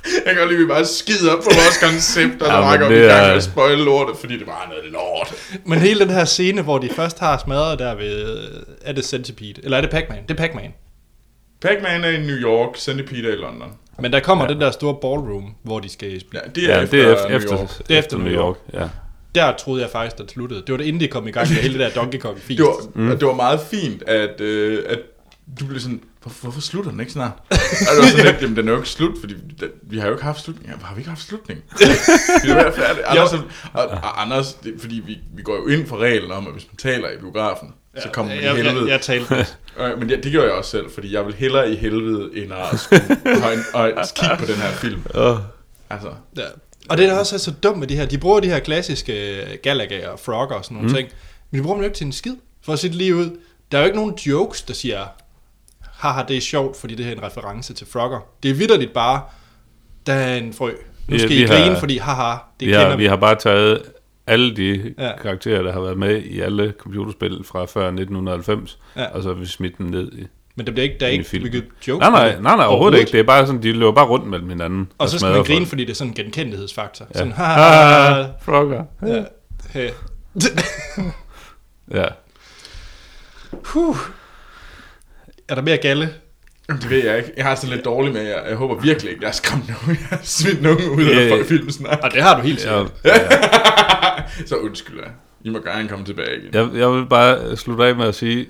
Jeg 0.04 0.22
kan 0.26 0.36
godt 0.36 0.48
lide, 0.48 0.60
at 0.60 0.64
vi 0.64 0.68
bare 0.68 0.84
skider 0.84 1.32
op 1.32 1.38
på 1.38 1.44
vores 1.54 1.78
koncept, 1.82 2.42
og 2.42 2.48
Ja, 2.48 2.54
så 2.54 2.60
rækker 2.60 2.88
vi 2.88 2.94
det 2.94 3.00
i 3.04 3.06
gang 3.06 3.20
er- 3.20 3.26
med 3.28 3.36
at 3.36 3.42
spoil 3.42 3.78
lortet, 3.78 4.16
fordi 4.20 4.38
det 4.38 4.46
var 4.46 4.66
noget 4.70 4.92
lort. 4.92 5.34
Men 5.64 5.78
hele 5.78 6.00
den 6.00 6.10
her 6.10 6.24
scene, 6.24 6.62
hvor 6.62 6.78
de 6.78 6.88
først 6.96 7.18
har 7.18 7.38
smadret 7.44 7.78
der 7.78 7.94
ved... 7.94 8.38
øh, 8.38 8.62
Er 8.82 8.92
det 8.92 9.04
Centipede? 9.04 9.54
Eller 9.64 9.76
er 9.76 9.80
det 9.80 9.90
Pac-Man? 9.90 10.18
Det 10.28 10.30
er 10.40 10.46
Pac-Man. 10.46 10.72
Pac-Man 11.62 12.04
er 12.04 12.08
i 12.08 12.20
New 12.20 12.36
York, 12.36 12.76
Centipede 12.76 13.28
er 13.28 13.32
i 13.32 13.36
London. 13.36 13.72
Men 14.00 14.12
der 14.12 14.20
kommer 14.20 14.44
ja. 14.44 14.52
den 14.52 14.60
der 14.60 14.70
store 14.70 14.94
ballroom, 15.00 15.54
hvor 15.62 15.78
de 15.80 15.88
skal 15.88 16.20
spille. 16.20 16.40
Ja, 16.44 16.50
det 16.54 16.64
er 16.70 16.76
Ja, 16.76 16.82
efter, 16.82 16.96
det 16.96 17.06
er 17.08 17.12
efter, 17.14 17.28
New 17.28 17.36
efter, 17.36 17.58
York. 17.58 17.88
Det 17.88 17.94
er 17.94 17.98
efter 17.98 18.16
New 18.18 18.26
New 18.26 18.34
York. 18.36 18.56
Ja. 18.74 18.88
Der 19.34 19.52
troede 19.56 19.82
jeg 19.82 19.90
faktisk, 19.90 20.18
den 20.18 20.28
sluttede. 20.28 20.60
Det 20.60 20.70
var 20.72 20.76
det 20.76 20.84
inden 20.84 21.00
de 21.00 21.08
kom 21.08 21.28
i 21.28 21.30
gang 21.30 21.48
med 21.48 21.56
hele 21.56 21.78
det 21.78 21.80
der 21.94 22.00
Donkey 22.00 22.18
Kong 22.18 22.38
feast. 22.38 22.58
Det 22.58 22.66
var, 22.66 22.76
mm. 22.94 23.18
det 23.18 23.26
var 23.28 23.34
meget 23.34 23.60
fint, 23.70 24.02
at, 24.02 24.40
øh, 24.40 24.84
at 24.88 24.98
du 25.60 25.66
blev 25.66 25.80
sådan, 25.80 26.00
hvorfor, 26.22 26.42
hvorfor 26.42 26.60
slutter 26.60 26.90
den 26.90 27.00
ikke 27.00 27.12
snart? 27.12 27.32
og 27.50 27.56
det 27.96 27.98
var 27.98 28.08
sådan 28.10 28.26
lidt, 28.26 28.42
jamen 28.42 28.56
den 28.56 28.68
er 28.68 28.72
jo 28.72 28.78
ikke 28.78 28.88
slut, 28.88 29.20
fordi 29.20 29.34
den, 29.60 29.68
vi 29.82 29.98
har 29.98 30.06
jo 30.06 30.12
ikke 30.12 30.24
haft 30.24 30.40
slutning. 30.40 30.70
Ja, 30.70 30.84
har 30.84 30.94
vi 30.94 31.00
ikke 31.00 31.08
haft 31.08 31.22
slutning? 31.22 31.60
vi 32.44 32.50
er 32.50 32.54
ved 32.54 32.64
at 32.64 32.74
færdige. 32.74 33.06
Anders, 33.06 33.32
og, 33.32 33.86
og 33.86 34.22
Anders, 34.22 34.54
det, 34.54 34.74
er 34.74 34.78
fordi 34.78 35.02
vi, 35.06 35.18
vi 35.36 35.42
går 35.42 35.56
jo 35.56 35.66
ind 35.66 35.86
for 35.86 35.96
reglen 35.96 36.30
om, 36.30 36.46
at 36.46 36.52
hvis 36.52 36.66
man 36.70 36.76
taler 36.76 37.10
i 37.10 37.16
biografen, 37.16 37.74
så 38.02 38.08
kommer 38.12 38.34
man 38.34 38.42
i 38.42 38.46
jeg, 38.46 38.56
jeg, 38.56 38.64
helvede. 38.64 38.84
jeg, 38.84 38.92
jeg 38.92 39.00
talte 39.00 39.46
Øh, 39.78 39.98
Men 39.98 40.08
det, 40.08 40.24
det 40.24 40.32
gjorde 40.32 40.46
jeg 40.46 40.56
også 40.56 40.70
selv, 40.70 40.90
fordi 40.90 41.14
jeg 41.14 41.26
vil 41.26 41.34
hellere 41.34 41.70
i 41.72 41.76
helvede, 41.76 42.30
end 42.34 42.52
at 42.52 42.80
skulle 42.80 43.02
og, 43.44 43.52
og, 43.74 43.92
og 43.96 44.04
kigge 44.14 44.36
på 44.38 44.44
den 44.44 44.54
her 44.54 44.70
film. 44.70 45.02
Oh. 45.14 45.36
Altså, 45.90 46.08
Ja. 46.36 46.42
Og 46.88 46.98
det 46.98 47.06
er 47.06 47.10
da 47.10 47.18
også 47.18 47.38
så 47.38 47.50
dumt 47.50 47.78
med 47.78 47.86
de 47.86 47.96
her. 47.96 48.06
De 48.06 48.18
bruger 48.18 48.40
de 48.40 48.48
her 48.48 48.58
klassiske 48.58 49.42
øh, 49.42 49.58
Galaga 49.62 50.08
og 50.08 50.20
Frogger 50.20 50.56
og 50.56 50.64
sådan 50.64 50.74
nogle 50.74 50.88
mm. 50.88 50.94
ting. 50.94 51.08
Men 51.50 51.58
de 51.58 51.62
bruger 51.62 51.76
dem 51.76 51.82
jo 51.82 51.88
ikke 51.88 51.96
til 51.96 52.06
en 52.06 52.12
skid. 52.12 52.34
For 52.62 52.72
at 52.72 52.78
se 52.78 52.88
det 52.88 52.96
lige 52.96 53.14
ud. 53.14 53.38
Der 53.72 53.78
er 53.78 53.82
jo 53.82 53.86
ikke 53.86 53.98
nogen 53.98 54.14
jokes, 54.26 54.62
der 54.62 54.74
siger, 54.74 55.06
haha, 56.00 56.22
det 56.28 56.36
er 56.36 56.40
sjovt, 56.40 56.76
fordi 56.76 56.94
det 56.94 57.04
her 57.04 57.12
er 57.12 57.16
en 57.16 57.22
reference 57.22 57.74
til 57.74 57.86
Frogger. 57.86 58.18
Det 58.42 58.50
er 58.50 58.54
vidderligt 58.54 58.92
bare, 58.92 59.20
der 60.06 60.12
er 60.12 60.36
en 60.36 60.52
frø. 60.52 60.70
Nu 61.08 61.18
skal 61.18 61.30
vi 61.30 61.42
I 61.42 61.46
grine, 61.46 61.64
har- 61.72 61.78
fordi 61.80 61.96
haha, 61.98 62.30
det 62.60 62.66
Vi 62.68 62.72
kender 62.72 62.88
har, 62.88 62.96
vi 62.96 63.06
har 63.06 63.16
bare 63.16 63.34
taget 63.34 63.82
alle 64.26 64.56
de 64.56 64.94
Ja. 64.98 65.06
ja. 65.06 65.16
karakterer, 65.22 65.62
der 65.62 65.72
har 65.72 65.80
været 65.80 65.98
med 65.98 66.22
i 66.22 66.40
alle 66.40 66.74
computerspil 66.78 67.44
fra 67.44 67.64
før 67.64 67.86
1990, 67.86 68.78
Ja. 68.96 69.00
ja. 69.02 69.06
og 69.08 69.22
så 69.22 69.28
har 69.28 69.36
vi 69.36 69.46
smidt 69.46 69.78
dem 69.78 69.86
ned 69.86 70.12
i... 70.12 70.26
Men 70.56 70.66
der 70.66 70.72
bliver 70.72 70.82
ikke, 70.84 70.96
der 71.00 71.06
er 71.06 71.10
ikke 71.10 71.26
bygget 71.30 71.64
jokes. 71.88 72.00
Nej, 72.00 72.10
nej, 72.10 72.32
det. 72.32 72.42
nej, 72.42 72.56
nej, 72.56 72.66
overhovedet 72.66 72.98
ikke. 72.98 73.12
Det 73.12 73.20
er 73.20 73.24
bare 73.24 73.46
sådan, 73.46 73.62
de 73.62 73.72
løber 73.72 73.92
bare 73.92 74.06
rundt 74.06 74.26
mellem 74.26 74.48
hinanden. 74.48 74.92
Og 74.98 75.08
så 75.08 75.18
skal 75.18 75.32
man 75.32 75.44
grine, 75.44 75.58
folk. 75.60 75.68
fordi 75.68 75.84
det 75.84 75.90
er 75.90 75.94
sådan 75.94 76.10
en 76.10 76.14
genkendelighedsfaktor. 76.14 77.06
Ja. 77.14 77.18
Sådan, 77.18 77.32
Ja. 77.38 77.42
haha, 77.44 78.20
Ah, 78.20 78.26
Frogger. 78.42 78.84
ja, 79.06 79.24
hey. 79.70 79.90
Ja. 81.94 82.04
Huh. 83.64 83.96
Er 85.50 85.54
der 85.54 85.62
mere 85.62 85.76
galle? 85.76 86.08
Det 86.68 86.90
ved 86.90 87.04
jeg 87.04 87.18
ikke. 87.18 87.32
Jeg 87.36 87.44
har 87.44 87.54
sådan 87.54 87.74
lidt 87.76 87.84
dårligt 87.84 88.14
med, 88.14 88.22
jeg, 88.22 88.42
jeg 88.48 88.56
håber 88.56 88.74
virkelig 88.80 89.10
ikke, 89.10 89.22
jeg 89.22 89.28
har 89.28 89.34
skræmt 89.34 89.68
nogen. 89.68 89.98
Jeg 90.00 90.08
har 90.18 90.20
smidt 90.22 90.62
nogen 90.62 90.90
ud 90.90 91.04
Ja, 91.04 91.20
af 91.20 91.28
ja. 91.38 91.42
filmen 91.42 91.72
snart. 91.72 92.00
Og 92.00 92.10
det 92.10 92.22
har 92.22 92.36
du 92.36 92.42
helt 92.42 92.60
sikkert. 92.60 92.92
Så 94.48 94.56
undskyld 94.56 94.98
jeg. 94.98 95.10
I 95.44 95.50
må 95.50 95.58
gerne 95.58 95.88
komme 95.88 96.04
tilbage 96.04 96.36
igen. 96.42 96.54
jeg, 96.54 96.70
jeg 96.74 96.90
vil 96.92 97.06
bare 97.06 97.56
slutte 97.56 97.84
af 97.84 97.96
med 97.96 98.06
at 98.06 98.14
sige, 98.14 98.46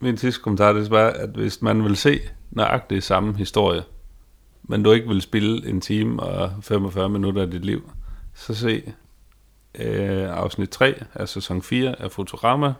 min 0.00 0.16
sidste 0.16 0.40
kommentar, 0.42 0.72
det 0.72 0.86
er 0.86 0.90
bare, 0.90 1.16
at 1.16 1.28
hvis 1.34 1.62
man 1.62 1.84
vil 1.84 1.96
se 1.96 2.20
nøjagtigt 2.50 3.04
samme 3.04 3.36
historie, 3.36 3.82
men 4.62 4.82
du 4.82 4.92
ikke 4.92 5.08
vil 5.08 5.22
spille 5.22 5.68
en 5.68 5.80
time 5.80 6.22
og 6.22 6.52
45 6.62 7.08
minutter 7.08 7.42
af 7.42 7.50
dit 7.50 7.64
liv, 7.64 7.90
så 8.34 8.54
se 8.54 8.92
øh, 9.80 10.36
afsnit 10.38 10.70
3 10.70 10.94
af 11.14 11.28
sæson 11.28 11.62
4 11.62 12.02
af 12.02 12.12
Futurama. 12.12 12.72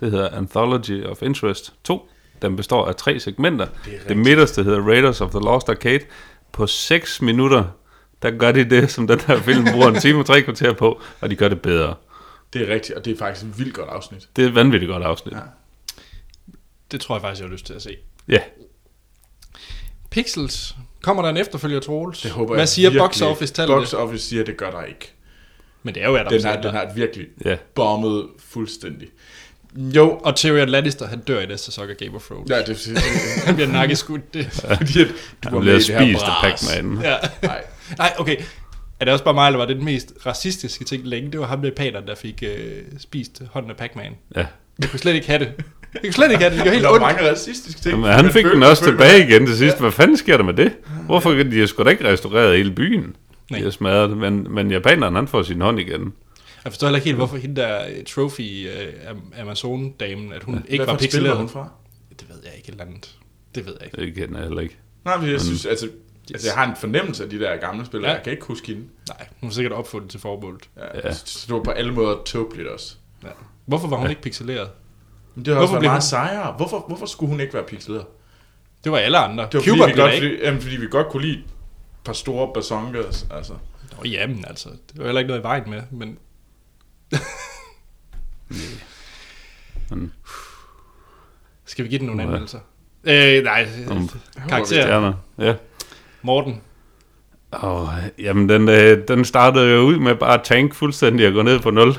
Det 0.00 0.10
hedder 0.10 0.28
Anthology 0.28 1.04
of 1.04 1.22
Interest 1.22 1.74
2. 1.84 2.08
Den 2.42 2.56
består 2.56 2.86
af 2.86 2.94
tre 2.96 3.20
segmenter. 3.20 3.66
Det, 3.84 4.00
det 4.08 4.16
midterste 4.16 4.62
hedder 4.64 4.80
Raiders 4.80 5.20
of 5.20 5.30
the 5.30 5.40
Lost 5.40 5.68
Arcade. 5.68 6.04
På 6.52 6.66
6 6.66 7.22
minutter, 7.22 7.64
der 8.22 8.30
gør 8.30 8.52
de 8.52 8.64
det, 8.70 8.90
som 8.90 9.06
den 9.06 9.20
her 9.20 9.40
film 9.40 9.64
bruger 9.72 9.88
en 9.88 10.00
time 10.00 10.18
og 10.18 10.26
tre 10.26 10.42
kvarter 10.42 10.72
på, 10.72 11.00
og 11.20 11.30
de 11.30 11.36
gør 11.36 11.48
det 11.48 11.62
bedre. 11.62 11.94
Det 12.52 12.68
er 12.68 12.74
rigtigt, 12.74 12.98
og 12.98 13.04
det 13.04 13.12
er 13.12 13.18
faktisk 13.18 13.46
et 13.46 13.58
vildt 13.58 13.74
godt 13.74 13.88
afsnit. 13.88 14.28
Det 14.36 14.44
er 14.44 14.48
et 14.48 14.54
vanvittigt 14.54 14.90
godt 14.90 15.02
afsnit. 15.02 15.34
Ja. 15.34 15.38
Det 16.92 17.00
tror 17.00 17.14
jeg 17.14 17.22
faktisk, 17.22 17.40
jeg 17.40 17.48
har 17.48 17.52
lyst 17.52 17.66
til 17.66 17.74
at 17.74 17.82
se. 17.82 17.96
Ja. 18.28 18.38
Pixels. 20.10 20.76
Kommer 21.02 21.22
der 21.22 21.30
en 21.30 21.36
efterfølger, 21.36 21.80
Troels? 21.80 22.20
Det 22.22 22.30
håber 22.30 22.54
Hvad 22.54 22.60
jeg 22.60 22.68
siger 22.68 22.90
virkelig 22.90 23.00
box 23.00 23.22
office 23.22 23.54
tallet? 23.54 23.76
Box 23.76 23.92
office 23.94 24.28
siger, 24.28 24.40
at 24.40 24.46
det 24.46 24.56
gør 24.56 24.70
der 24.70 24.82
ikke. 24.82 25.12
Men 25.82 25.94
det 25.94 26.02
er 26.02 26.08
jo 26.08 26.16
Adam 26.16 26.32
Den 26.32 26.44
har, 26.44 26.60
den 26.60 26.70
har 26.70 26.92
virkelig 26.94 27.26
Ja. 27.44 27.56
bommet 27.74 28.26
fuldstændig. 28.38 29.08
Jo, 29.76 30.18
Og 30.24 30.36
Tyrion 30.36 30.68
Lannister, 30.68 31.06
han 31.08 31.20
dør 31.20 31.40
i 31.40 31.46
næste 31.46 31.64
sæson 31.66 31.90
af 31.90 31.96
Game 31.96 32.14
of 32.16 32.22
Thrones. 32.26 32.50
ja, 32.50 32.58
det, 32.58 32.66
det, 32.68 32.98
Han 33.46 33.54
bliver 33.54 33.68
nakkeskudt. 33.72 34.34
Det. 34.34 34.46
fordi, 34.78 35.00
at 35.00 35.06
du 35.08 35.12
Han 35.42 35.52
var 35.52 35.60
bliver 35.60 35.74
med 35.74 35.80
i 35.82 35.86
det 35.86 35.94
her 35.94 36.04
spist 36.06 36.22
af 36.22 36.28
bras. 36.40 36.68
Pac-Man. 36.72 36.98
Ja. 37.02 37.16
Nej, 37.42 37.62
Nej, 37.98 38.12
okay. 38.18 38.36
Er 39.00 39.04
det 39.04 39.12
også 39.12 39.24
bare 39.24 39.34
mig, 39.34 39.46
eller 39.46 39.58
var 39.58 39.66
det 39.66 39.76
den 39.76 39.84
mest 39.84 40.12
racistiske 40.26 40.84
ting 40.84 41.06
længe? 41.06 41.30
Det 41.32 41.40
var 41.40 41.46
ham 41.46 41.58
med 41.58 41.72
paneren, 41.72 42.06
der 42.06 42.14
fik 42.14 42.42
øh, 42.46 42.82
spist 42.98 43.42
hånden 43.52 43.70
af 43.70 43.76
Pac-Man. 43.76 44.12
ja. 44.36 44.44
Jeg 44.78 44.90
kunne 44.90 44.98
slet 44.98 45.14
ikke 45.14 45.26
have 45.26 45.38
det. 45.38 45.52
Jeg 45.94 46.00
kunne 46.04 46.12
slet 46.12 46.30
ikke 46.30 46.42
have 46.44 46.50
det. 46.50 46.56
Det 46.58 46.64
gør 46.64 46.70
helt 46.72 46.82
der 46.82 46.88
er 46.88 46.92
ondt. 46.94 47.02
mange 47.02 47.30
racistiske 47.30 47.80
ting. 47.80 47.94
Jamen, 47.94 48.10
han 48.12 48.30
fik 48.32 48.44
den 48.44 48.62
også 48.62 48.84
tilbage 48.84 49.28
igen 49.28 49.46
til 49.46 49.56
sidst. 49.56 49.80
Hvad 49.80 49.90
fanden 49.92 50.16
sker 50.16 50.36
der 50.36 50.44
med 50.44 50.54
det? 50.54 50.72
Hvorfor 51.06 51.30
de 51.30 51.58
har 51.60 51.66
sgu 51.66 51.82
da 51.84 51.90
ikke 51.90 52.04
restaureret 52.08 52.56
hele 52.56 52.70
byen? 52.70 53.16
Nej. 53.50 53.58
De 53.58 53.64
har 53.64 53.70
smadret, 53.70 54.16
men, 54.16 54.46
men 54.54 54.70
japaneren 54.70 55.14
han 55.14 55.28
får 55.28 55.42
sin 55.42 55.60
hånd 55.60 55.80
igen. 55.80 56.12
Jeg 56.64 56.72
forstår 56.72 56.86
heller 56.86 56.96
ikke 56.96 57.04
helt, 57.04 57.16
hvorfor 57.16 57.36
hende 57.36 57.60
der 57.60 57.86
øh, 57.88 58.04
trophy 58.04 58.68
øh, 58.68 58.92
Am- 59.10 59.40
Amazon-damen, 59.40 60.32
at 60.32 60.42
hun 60.42 60.54
ja, 60.54 60.60
ikke 60.68 60.84
Hvad 60.84 60.92
var 60.94 60.98
pixeleret. 61.00 61.36
hun 61.36 61.48
fra? 61.48 61.68
Det 62.20 62.28
ved 62.28 62.36
jeg 62.44 62.52
ikke 62.56 62.68
et 62.68 62.72
eller 62.72 62.84
andet. 62.84 63.18
Det 63.54 63.66
ved 63.66 63.76
jeg 63.80 63.86
ikke. 63.86 64.06
Det 64.06 64.14
kender 64.14 64.38
jeg 64.38 64.46
heller 64.48 64.62
ikke. 64.62 64.76
Nej, 65.04 65.16
men 65.20 65.30
jeg 65.30 65.40
synes, 65.40 65.66
altså, 65.66 65.88
altså, 66.34 66.48
jeg 66.48 66.54
har 66.54 66.70
en 66.70 66.76
fornemmelse 66.76 67.24
af 67.24 67.30
de 67.30 67.38
der 67.40 67.56
gamle 67.56 67.86
spil, 67.86 68.00
Ja. 68.00 68.08
ja. 68.08 68.14
jeg 68.14 68.22
kan 68.22 68.32
ikke 68.32 68.44
huske 68.44 68.66
hende. 68.66 68.82
Nej, 69.08 69.26
hun 69.40 69.48
var 69.48 69.54
sikkert 69.54 69.72
opfundet 69.72 70.10
til 70.10 70.20
formålet. 70.20 70.68
Ja, 70.76 70.82
Ja. 70.94 71.08
ja. 71.08 71.12
Så 71.14 71.44
det 71.46 71.54
var 71.54 71.62
på 71.62 71.70
alle 71.70 71.92
måder 71.92 72.16
tåbeligt 72.26 72.68
også. 72.68 72.94
Ja. 73.24 73.28
Hvorfor 73.66 73.88
var 73.88 73.96
hun 73.96 74.10
ikke 74.10 74.22
pixeleret? 74.22 74.68
Men 75.34 75.44
det 75.44 75.54
har 75.54 75.60
Hvorfor 75.60 75.74
også 75.76 75.80
været 75.80 75.90
meget 75.90 76.02
hun- 76.02 76.08
sejere. 76.08 76.52
Hvorfor, 76.56 76.84
hvorfor 76.88 77.06
skulle 77.06 77.30
hun 77.30 77.40
ikke 77.40 77.54
være 77.54 77.64
pixeleret? 77.64 78.04
Det 78.84 78.92
var 78.92 78.98
alle 78.98 79.18
andre. 79.18 79.44
Det 79.44 79.54
var 79.54 79.60
Cuba 79.60 79.82
fordi, 79.82 79.92
vi 79.92 80.00
godt, 80.00 80.12
fordi, 80.14 80.42
jamen, 80.42 80.60
fordi 80.60 80.76
vi 80.76 80.86
godt 80.90 81.08
kunne 81.08 81.22
lide 81.26 81.38
et 81.38 81.44
par 82.04 82.12
store 82.12 82.50
bazongers, 82.54 83.26
altså. 83.30 83.52
Nå, 83.96 84.08
jamen 84.10 84.44
altså, 84.48 84.68
det 84.68 84.98
var 84.98 85.04
heller 85.04 85.18
ikke 85.20 85.28
noget 85.28 85.40
i 85.40 85.44
vejen 85.44 85.70
med, 85.70 85.82
men... 85.90 86.18
Men- 89.90 90.12
Skal 91.64 91.84
vi 91.84 91.88
give 91.88 91.98
den 91.98 92.06
nogle 92.06 92.22
anmeldelser? 92.22 92.58
Øh, 93.04 93.44
nej, 93.44 93.68
Nogle 93.88 94.08
karakter. 94.48 94.64
Stjerner. 94.82 95.12
Ja. 95.38 95.54
Morten. 96.22 96.60
Og, 97.50 97.88
jamen, 98.18 98.48
den, 98.48 98.68
øh, 98.68 99.08
den 99.08 99.24
startede 99.24 99.70
jo 99.74 99.80
ud 99.80 99.96
med 99.98 100.14
bare 100.14 100.34
at 100.34 100.40
tank 100.44 100.74
fuldstændig 100.74 101.26
og 101.26 101.32
gå 101.32 101.42
ned 101.42 101.60
på 101.60 101.70
0. 101.70 101.94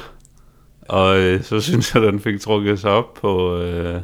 Og 0.82 1.20
øh, 1.20 1.44
så 1.44 1.60
synes 1.60 1.96
jeg, 1.96 2.04
at 2.04 2.14
den 2.14 2.20
fik 2.20 2.40
trukket 2.42 2.80
sig 2.80 2.92
op 2.92 3.14
på... 3.14 3.58
Øh, 3.58 4.02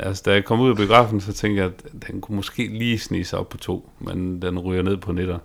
altså, 0.00 0.22
da 0.26 0.32
jeg 0.32 0.44
kom 0.44 0.60
ud 0.60 0.70
af 0.70 0.76
biografen, 0.76 1.20
så 1.20 1.32
tænkte 1.32 1.62
jeg, 1.62 1.70
at 1.94 2.02
den 2.08 2.20
kunne 2.20 2.36
måske 2.36 2.66
lige 2.66 2.98
snige 2.98 3.24
sig 3.24 3.38
op 3.38 3.48
på 3.48 3.56
2, 3.56 3.90
men 4.00 4.42
den 4.42 4.58
ryger 4.58 4.82
ned 4.82 4.96
på 4.96 5.10
9'er. 5.10 5.38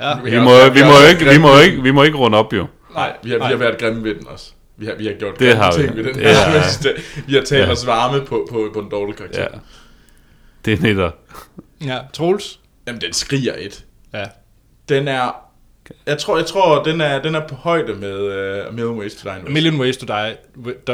Ja, 0.00 0.20
Vi 0.22 0.38
må, 0.38 0.70
vi, 0.72 0.80
må 0.82 1.08
ikke, 1.10 1.24
vi, 1.32 1.38
må 1.38 1.58
ikke, 1.58 1.82
vi 1.82 1.90
må 1.90 2.02
ikke 2.02 2.18
runde 2.18 2.38
op, 2.38 2.52
jo. 2.52 2.66
Nej, 2.94 3.16
vi 3.22 3.30
har, 3.30 3.38
vi 3.38 3.44
har 3.44 3.56
været 3.56 3.78
grimme 3.78 4.04
ved 4.04 4.14
den 4.14 4.26
også. 4.28 4.52
Vi 4.76 4.86
har, 4.86 4.94
vi 4.94 5.06
har 5.06 5.14
gjort 5.14 5.38
Det 5.38 5.56
har 5.56 5.76
vi. 5.76 5.82
ting 5.82 5.96
ved 5.96 6.04
den 6.04 6.14
Det 6.14 6.22
her. 6.22 6.34
har- 6.34 6.54
Ja. 6.84 6.90
Vi 7.26 7.34
har 7.34 7.42
talt 7.42 7.66
Ja. 7.66 7.72
os 7.72 7.86
varme 7.86 8.20
på, 8.26 8.46
på, 8.50 8.70
på 8.74 8.80
en 8.80 8.88
dårlig 8.90 9.16
karakter. 9.16 9.42
Ja. 9.42 9.58
Det 10.64 10.72
er 10.72 11.10
9'er. 11.10 11.34
Ja, 11.86 11.98
Troels. 12.12 12.60
Jamen, 12.86 13.00
den 13.00 13.12
skriger 13.12 13.52
et. 13.58 13.84
Ja. 14.14 14.24
Den 14.88 15.08
er... 15.08 15.34
Jeg 16.06 16.18
tror, 16.18 16.36
jeg 16.36 16.46
tror 16.46 16.82
den, 16.82 17.00
er, 17.00 17.22
den 17.22 17.34
er 17.34 17.48
på 17.48 17.54
højde 17.54 17.94
med 17.94 18.66
uh, 18.68 18.74
Million 18.74 18.98
Ways 18.98 19.14
to 19.14 19.28
Die 19.28 19.38
in 19.38 19.44
the 19.44 19.44
West. 19.46 19.52
Million 19.52 19.80
Ways 19.80 19.96
to 19.96 20.06
Die, 20.06 20.36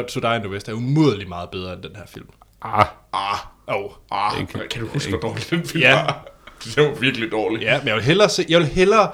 to 0.07 0.19
Die 0.19 0.35
in 0.35 0.41
the 0.41 0.49
West 0.51 0.69
er 0.69 0.73
umådeligt 0.73 1.29
meget 1.29 1.49
bedre 1.49 1.73
end 1.73 1.81
den 1.83 1.95
her 1.95 2.03
film. 2.07 2.25
Ah, 2.61 2.85
Ah, 3.13 3.37
Oh. 3.67 3.91
ah, 4.11 4.39
Ikke- 4.41 4.67
kan 4.69 4.81
du 4.81 4.87
huske, 4.87 5.09
hvor 5.09 5.19
dårlig 5.19 5.43
den 5.49 5.65
film 5.65 5.81
Ja. 5.81 5.93
var? 5.93 6.27
Den 6.75 6.85
var 6.85 6.95
virkelig 6.99 7.31
dårlig. 7.31 7.61
Ja, 7.61 7.77
men 7.79 7.87
jeg 7.87 7.95
vil 7.95 8.03
hellere 8.03 8.29
se, 8.29 8.45
jeg 8.49 8.59
vil 8.59 8.67
hellere, 8.67 9.11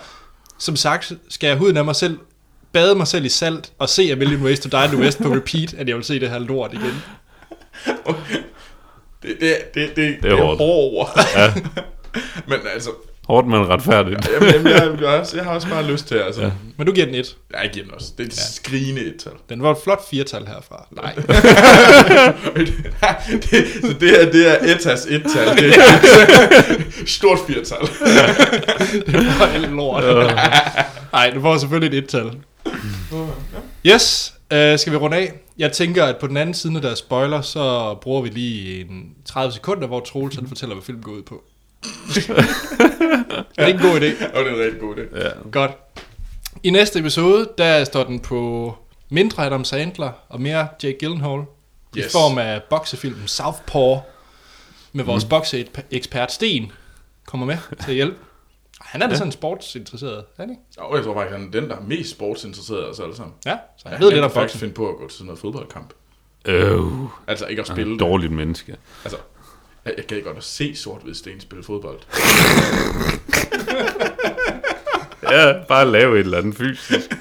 som 0.59 0.75
sagt, 0.75 1.11
skal 1.29 1.47
jeg 1.47 1.57
huden 1.57 1.77
af 1.77 1.85
mig 1.85 1.95
selv, 1.95 2.19
bade 2.73 2.95
mig 2.95 3.07
selv 3.07 3.25
i 3.25 3.29
salt, 3.29 3.71
og 3.79 3.89
se 3.89 4.11
A 4.11 4.15
Million 4.15 4.41
Ways 4.43 4.59
to 4.59 4.69
Die 4.69 4.85
in 4.85 4.89
the 4.91 4.99
West 4.99 5.21
på 5.23 5.35
repeat, 5.35 5.73
at 5.73 5.87
jeg 5.87 5.95
vil 5.95 6.03
se 6.03 6.19
det 6.19 6.29
her 6.29 6.39
lort 6.39 6.73
igen. 6.73 7.01
Det, 9.23 9.35
det, 9.41 9.55
det, 9.73 9.95
det, 9.95 9.95
det, 9.95 10.17
det 10.23 10.31
er 10.31 10.35
hårdt. 10.35 10.61
ord. 10.61 11.19
ja. 11.35 11.53
Men 12.47 12.59
altså, 12.73 12.89
Hårdt, 13.27 13.47
men 13.47 13.69
retfærdigt. 13.69 14.29
jamen, 14.33 14.49
jamen, 14.53 14.67
jeg, 14.67 14.91
jeg, 15.01 15.07
også, 15.09 15.37
jeg 15.37 15.45
har 15.45 15.51
også 15.53 15.67
bare 15.69 15.91
lyst 15.91 16.07
til, 16.07 16.15
altså. 16.15 16.41
Ja. 16.41 16.47
Ja. 16.47 16.53
Men 16.77 16.87
du 16.87 16.93
giver 16.93 17.05
den 17.05 17.15
et. 17.15 17.35
Jeg 17.61 17.69
giver 17.73 17.85
den 17.85 17.93
også. 17.93 18.07
Det 18.17 18.23
er 18.23 18.27
et 18.27 18.37
ja. 18.37 18.41
skrigende 18.53 19.01
et-tal. 19.01 19.31
Den 19.49 19.63
var 19.63 19.71
et 19.71 19.77
flot 19.83 20.09
firtal 20.09 20.45
herfra. 20.47 20.87
Nej. 20.91 21.13
det, 23.41 23.67
så 23.81 23.93
det 23.99 24.09
her, 24.09 24.31
det 24.31 24.47
er 24.51 24.75
etas 24.75 25.05
et-tal. 25.05 25.57
Det 25.57 25.75
er 25.75 25.81
et 27.01 27.09
stort 27.09 27.39
firtal. 27.47 27.81
det 29.05 29.25
var 29.39 29.45
alt 29.53 29.71
lort. 29.71 30.03
Nej, 31.13 31.29
det 31.29 31.43
var 31.43 31.57
selvfølgelig 31.57 31.97
et 31.97 32.03
et-tal. 32.03 32.31
Yes, 33.85 34.33
øh, 34.51 34.79
skal 34.79 34.91
vi 34.91 34.97
runde 34.97 35.17
af? 35.17 35.33
Jeg 35.57 35.71
tænker, 35.71 36.05
at 36.05 36.17
på 36.17 36.27
den 36.27 36.37
anden 36.37 36.55
side, 36.55 36.73
når 36.73 36.79
der 36.79 36.91
er 36.91 36.95
spoiler, 36.95 37.41
så 37.41 37.95
bruger 38.01 38.21
vi 38.21 38.29
lige 38.29 38.81
en 38.81 39.15
30 39.25 39.53
sekunder, 39.53 39.87
hvor 39.87 39.99
Troels 39.99 40.35
han 40.35 40.47
fortæller, 40.47 40.75
hvad 40.75 40.83
filmen 40.83 41.03
går 41.03 41.11
ud 41.11 41.21
på. 41.21 41.43
er 43.57 43.65
det 43.65 43.67
ikke 43.67 43.79
en 43.79 43.91
god 43.91 43.99
idé? 43.99 44.37
Og 44.37 44.45
det 44.45 44.51
er 44.51 44.55
en 44.55 44.59
rigtig 44.59 44.79
god 44.79 44.95
idé. 44.95 45.19
Ja. 45.19 45.29
Godt. 45.51 45.71
I 46.63 46.69
næste 46.69 46.99
episode, 46.99 47.49
der 47.57 47.83
står 47.83 48.03
den 48.03 48.19
på 48.19 48.75
mindre 49.09 49.45
Adam 49.45 49.63
Sandler 49.63 50.11
og 50.29 50.41
mere 50.41 50.67
Jake 50.83 50.97
Gyllenhaal. 50.99 51.43
Yes. 51.97 52.05
I 52.05 52.09
form 52.09 52.37
af 52.37 52.61
boksefilmen 52.69 53.27
Southpaw 53.27 53.97
med 54.93 55.03
vores 55.03 55.23
mm. 55.23 55.29
bokseekspert 55.29 56.31
Sten 56.31 56.71
kommer 57.25 57.45
med 57.45 57.57
til 57.83 57.89
at 57.89 57.95
hjælpe. 57.95 58.17
Han 58.93 59.01
er 59.01 59.07
da 59.07 59.15
sådan 59.15 59.31
sportsinteresseret, 59.31 60.17
er 60.17 60.23
han 60.37 60.49
ikke? 60.49 60.61
Og 60.77 60.95
jeg 60.95 61.03
tror 61.05 61.13
faktisk, 61.13 61.37
han 61.37 61.47
er 61.47 61.51
den, 61.51 61.69
der 61.69 61.75
er 61.75 61.81
mest 61.81 62.09
sportsinteresseret 62.09 62.81
af 62.83 62.85
os 62.89 62.99
alle 62.99 63.15
sammen. 63.15 63.33
Ja, 63.45 63.57
så 63.77 63.83
han 63.89 63.91
Han 63.93 64.01
ved 64.01 64.09
lidt 64.09 64.15
kan 64.17 64.23
om 64.23 64.31
faktisk 64.31 64.59
finde 64.59 64.73
på 64.73 64.89
at 64.89 64.95
gå 64.97 65.07
til 65.07 65.17
sådan 65.17 65.25
noget 65.25 65.39
fodboldkamp. 65.39 65.93
Øh, 66.47 66.79
Altså 67.27 67.45
ikke 67.45 67.61
at 67.61 67.67
han 67.67 67.73
er 67.73 67.75
spille 67.75 67.93
et 67.93 67.99
det. 67.99 68.07
dårligt 68.07 68.31
menneske. 68.33 68.75
Altså, 69.03 69.17
jeg, 69.85 69.93
jeg 69.97 70.05
gad 70.05 70.21
godt 70.21 70.37
at 70.37 70.43
se 70.43 70.75
sort-hvid 70.75 71.13
sten 71.13 71.39
spille 71.39 71.63
fodbold. 71.63 71.99
Ja, 75.31 75.53
bare 75.67 75.91
lave 75.91 76.13
et 76.19 76.19
eller 76.19 76.37
andet 76.37 76.55
fysisk. 76.57 76.99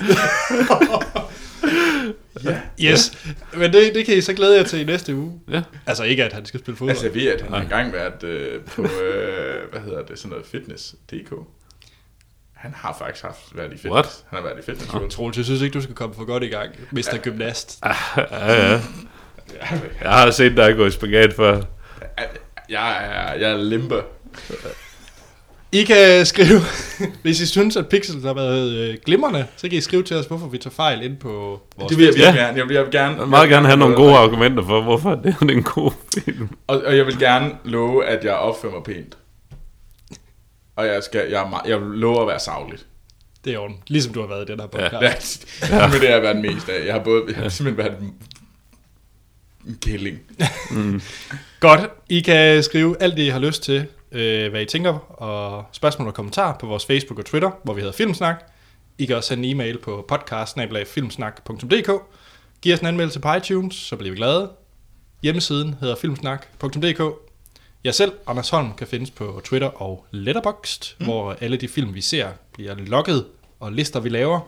Yes, 2.80 3.28
men 3.56 3.72
det, 3.72 3.94
det 3.94 4.06
kan 4.06 4.16
I 4.16 4.20
så 4.20 4.32
glæde 4.34 4.56
jer 4.56 4.62
til 4.62 4.80
i 4.80 4.84
næste 4.84 5.14
uge. 5.16 5.40
Ja. 5.50 5.62
Altså 5.86 6.04
ikke, 6.04 6.24
at 6.24 6.32
han 6.32 6.46
skal 6.46 6.60
spille 6.60 6.76
fodbold. 6.76 6.90
Altså 6.90 7.06
jeg 7.06 7.14
ved, 7.14 7.26
at 7.28 7.40
han 7.40 7.52
har 7.52 7.60
engang 7.60 7.92
været 7.92 8.22
øh, 8.24 8.60
på, 8.64 8.82
øh, 8.82 9.70
hvad 9.72 9.80
hedder 9.80 10.02
det, 10.02 10.18
sådan 10.18 10.30
noget 10.30 10.46
fitness.dk. 10.46 11.32
Han 12.62 12.74
har 12.76 12.96
faktisk 12.98 13.24
haft 13.24 13.38
været 13.54 13.66
i 13.72 13.76
fitness. 13.76 13.92
What? 13.92 14.24
Han 14.30 14.36
har 14.38 14.42
været 14.48 14.58
i 14.58 14.62
fitness. 14.70 15.14
Troels, 15.16 15.36
jeg 15.36 15.44
synes 15.44 15.62
ikke, 15.62 15.74
du 15.74 15.80
skal 15.82 15.94
komme 15.94 16.14
for 16.14 16.24
godt 16.24 16.42
i 16.42 16.46
gang, 16.46 16.70
Mr. 16.90 17.16
Gymnast. 17.22 17.80
Ja, 17.84 18.72
ja. 18.72 18.80
Jeg 20.02 20.10
har 20.10 20.30
set 20.30 20.56
dig 20.56 20.76
gå 20.76 20.86
i 20.86 20.90
spagat 20.90 21.32
før. 21.34 21.60
Jeg 22.68 22.96
er, 23.04 23.34
jeg 23.34 23.50
er 23.50 23.56
limber. 23.56 24.02
I 25.72 25.84
kan 25.84 26.26
skrive, 26.26 26.60
hvis 27.22 27.40
I 27.40 27.46
synes, 27.46 27.76
at 27.76 27.88
Pixels 27.88 28.24
har 28.24 28.34
været 28.34 28.70
øh, 28.72 28.96
glimrende, 29.06 29.46
så 29.56 29.68
kan 29.68 29.78
I 29.78 29.80
skrive 29.80 30.02
til 30.02 30.16
os, 30.16 30.26
hvorfor 30.26 30.46
vi 30.48 30.58
tager 30.58 30.74
fejl 30.74 31.02
ind 31.02 31.16
på 31.16 31.60
vores 31.76 31.88
Det 31.88 31.98
vil 31.98 32.06
jeg 32.06 32.14
Ja. 32.16 32.24
gerne. 32.44 32.58
Jeg 32.58 32.68
vil, 32.68 32.74
jeg 32.74 32.82
vil 32.84 32.92
gerne, 32.92 33.12
Jeg 33.14 33.20
vil 33.20 33.28
meget 33.28 33.48
gerne 33.48 33.66
have 33.66 33.78
nogle 33.78 33.94
gode 33.94 34.14
argumenter 34.16 34.64
for, 34.66 34.82
hvorfor 34.82 35.14
det 35.14 35.36
er 35.40 35.44
en 35.46 35.62
god 35.62 35.92
film. 36.14 36.48
Og, 36.66 36.82
og 36.86 36.96
jeg 36.96 37.06
vil 37.06 37.18
gerne 37.18 37.50
love, 37.64 38.06
at 38.06 38.24
jeg 38.24 38.32
opfører 38.34 38.72
mig 38.72 38.82
pænt. 38.84 39.16
Og 40.76 40.86
jeg, 40.86 41.02
skal, 41.02 41.30
jeg, 41.30 41.46
meget, 41.50 41.66
jeg 41.66 41.80
vil 41.80 41.88
love 41.98 42.20
at 42.20 42.26
være 42.26 42.40
savligt. 42.40 42.86
Det 43.44 43.54
er 43.54 43.58
orden. 43.58 43.76
Ligesom 43.86 44.12
du 44.14 44.20
har 44.20 44.26
været 44.28 44.48
i 44.48 44.52
den 44.52 44.60
her 44.60 44.66
podcast. 44.66 45.46
Ja, 45.70 45.76
ja. 45.76 45.86
men 45.86 45.92
det 46.00 46.08
har 46.08 46.14
jeg 46.14 46.22
været 46.22 46.36
mest 46.36 46.68
af. 46.68 46.86
Jeg 46.86 46.94
har, 46.94 47.00
både, 47.04 47.24
jeg 47.28 47.36
har 47.36 47.48
simpelthen 47.48 47.84
været 47.86 48.00
en- 48.02 48.14
en 49.66 49.78
kælling. 49.82 50.18
Godt. 51.60 51.80
I 52.08 52.20
kan 52.20 52.62
skrive 52.62 52.96
alt 53.02 53.16
det, 53.16 53.22
I 53.22 53.28
har 53.28 53.38
lyst 53.38 53.62
til, 53.62 53.86
øh, 54.12 54.50
hvad 54.50 54.62
I 54.62 54.64
tænker, 54.64 54.92
og 55.22 55.64
spørgsmål 55.72 56.08
og 56.08 56.14
kommentarer 56.14 56.58
på 56.58 56.66
vores 56.66 56.86
Facebook 56.86 57.18
og 57.18 57.24
Twitter, 57.24 57.50
hvor 57.64 57.74
vi 57.74 57.80
hedder 57.80 57.92
Filmsnak. 57.94 58.42
I 58.98 59.06
kan 59.06 59.16
også 59.16 59.28
sende 59.28 59.48
en 59.48 59.56
e-mail 59.56 59.78
på 59.78 60.04
podcast-filmsnak.dk. 60.08 61.90
Giv 62.62 62.74
os 62.74 62.80
en 62.80 62.86
anmeldelse 62.86 63.20
på 63.20 63.34
iTunes, 63.34 63.74
så 63.74 63.96
bliver 63.96 64.10
vi 64.10 64.16
glade. 64.16 64.50
Hjemmesiden 65.22 65.74
hedder 65.80 65.96
filmsnak.dk. 65.96 67.02
Jeg 67.84 67.94
selv, 67.94 68.12
Anders 68.26 68.50
Holm, 68.50 68.72
kan 68.74 68.86
findes 68.86 69.10
på 69.10 69.40
Twitter 69.44 69.68
og 69.82 70.06
Letterboxd, 70.10 70.96
mm. 70.98 71.06
hvor 71.06 71.36
alle 71.40 71.56
de 71.56 71.68
film, 71.68 71.94
vi 71.94 72.00
ser, 72.00 72.28
bliver 72.52 72.74
logget, 72.74 73.24
og 73.60 73.72
lister, 73.72 74.00
vi 74.00 74.08
laver. 74.08 74.40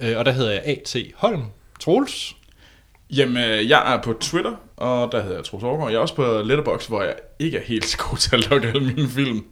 Øh, 0.00 0.18
Og 0.18 0.24
der 0.24 0.32
hedder 0.32 0.52
jeg 0.52 0.62
A.T. 0.64 0.96
Holm. 1.14 1.42
Troels. 1.80 2.36
Jamen, 3.10 3.36
øh, 3.36 3.68
jeg 3.68 3.94
er 3.94 4.02
på 4.02 4.12
Twitter, 4.20 4.52
og 4.76 5.12
der 5.12 5.22
hedder 5.22 5.36
jeg 5.36 5.44
Troels 5.44 5.64
Overgaard. 5.64 5.90
Jeg 5.90 5.96
er 5.96 6.00
også 6.00 6.14
på 6.14 6.42
Letterboxd, 6.44 6.88
hvor 6.88 7.02
jeg 7.02 7.14
ikke 7.38 7.58
er 7.58 7.62
helt 7.62 7.84
så 7.84 7.98
god 7.98 8.16
til 8.18 8.36
at 8.36 8.50
logge 8.50 8.68
alle 8.68 8.92
mine 8.94 9.08
film. 9.08 9.44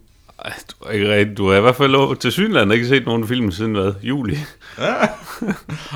Ej, 0.45 0.53
du, 0.71 0.85
er 0.85 0.91
ikke 0.91 1.15
rigtig, 1.15 1.37
du 1.37 1.49
har 1.49 1.57
i 1.57 1.61
hvert 1.61 1.75
fald 1.75 2.17
til 2.17 2.31
synligheden 2.31 2.71
ikke 2.71 2.87
set 2.87 3.05
nogen 3.05 3.27
film 3.27 3.51
siden 3.51 3.71
hvad? 3.75 3.93
Juli. 4.01 4.37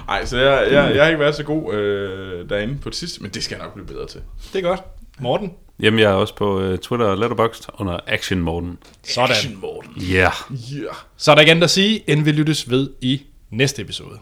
Ej, 0.10 0.26
så 0.26 0.38
jeg, 0.38 0.68
jeg, 0.72 0.96
jeg 0.96 1.04
har 1.04 1.08
ikke 1.08 1.20
været 1.20 1.36
så 1.36 1.44
god 1.44 1.74
øh, 1.74 2.50
derinde 2.50 2.78
på 2.82 2.90
det 2.90 2.98
sidste, 2.98 3.22
men 3.22 3.32
det 3.32 3.44
skal 3.44 3.56
jeg 3.56 3.66
nok 3.66 3.74
blive 3.74 3.88
bedre 3.88 4.08
til. 4.08 4.22
Det 4.54 4.60
er 4.60 4.70
godt. 4.70 4.82
Morten. 5.20 5.54
Jamen, 5.80 6.00
jeg 6.00 6.12
er 6.12 6.16
også 6.16 6.36
på 6.36 6.60
uh, 6.60 6.78
Twitter 6.78 7.06
og 7.06 7.18
Letterboxd 7.18 7.70
under 7.80 8.00
Action 8.08 8.40
Morten. 8.40 8.78
Sådan. 9.04 9.32
Action 9.32 9.56
Morten. 9.62 9.92
Ja. 10.02 10.14
Yeah. 10.14 10.34
Yeah. 10.74 10.96
Så 11.18 11.32
er 11.32 11.36
der 11.36 11.42
ikke 11.42 11.52
andet 11.52 11.64
at 11.64 11.70
sige, 11.70 12.10
end 12.10 12.24
vi 12.24 12.32
lyttes 12.32 12.70
ved 12.70 12.90
i 13.02 13.22
næste 13.52 13.82
episode. 13.82 14.20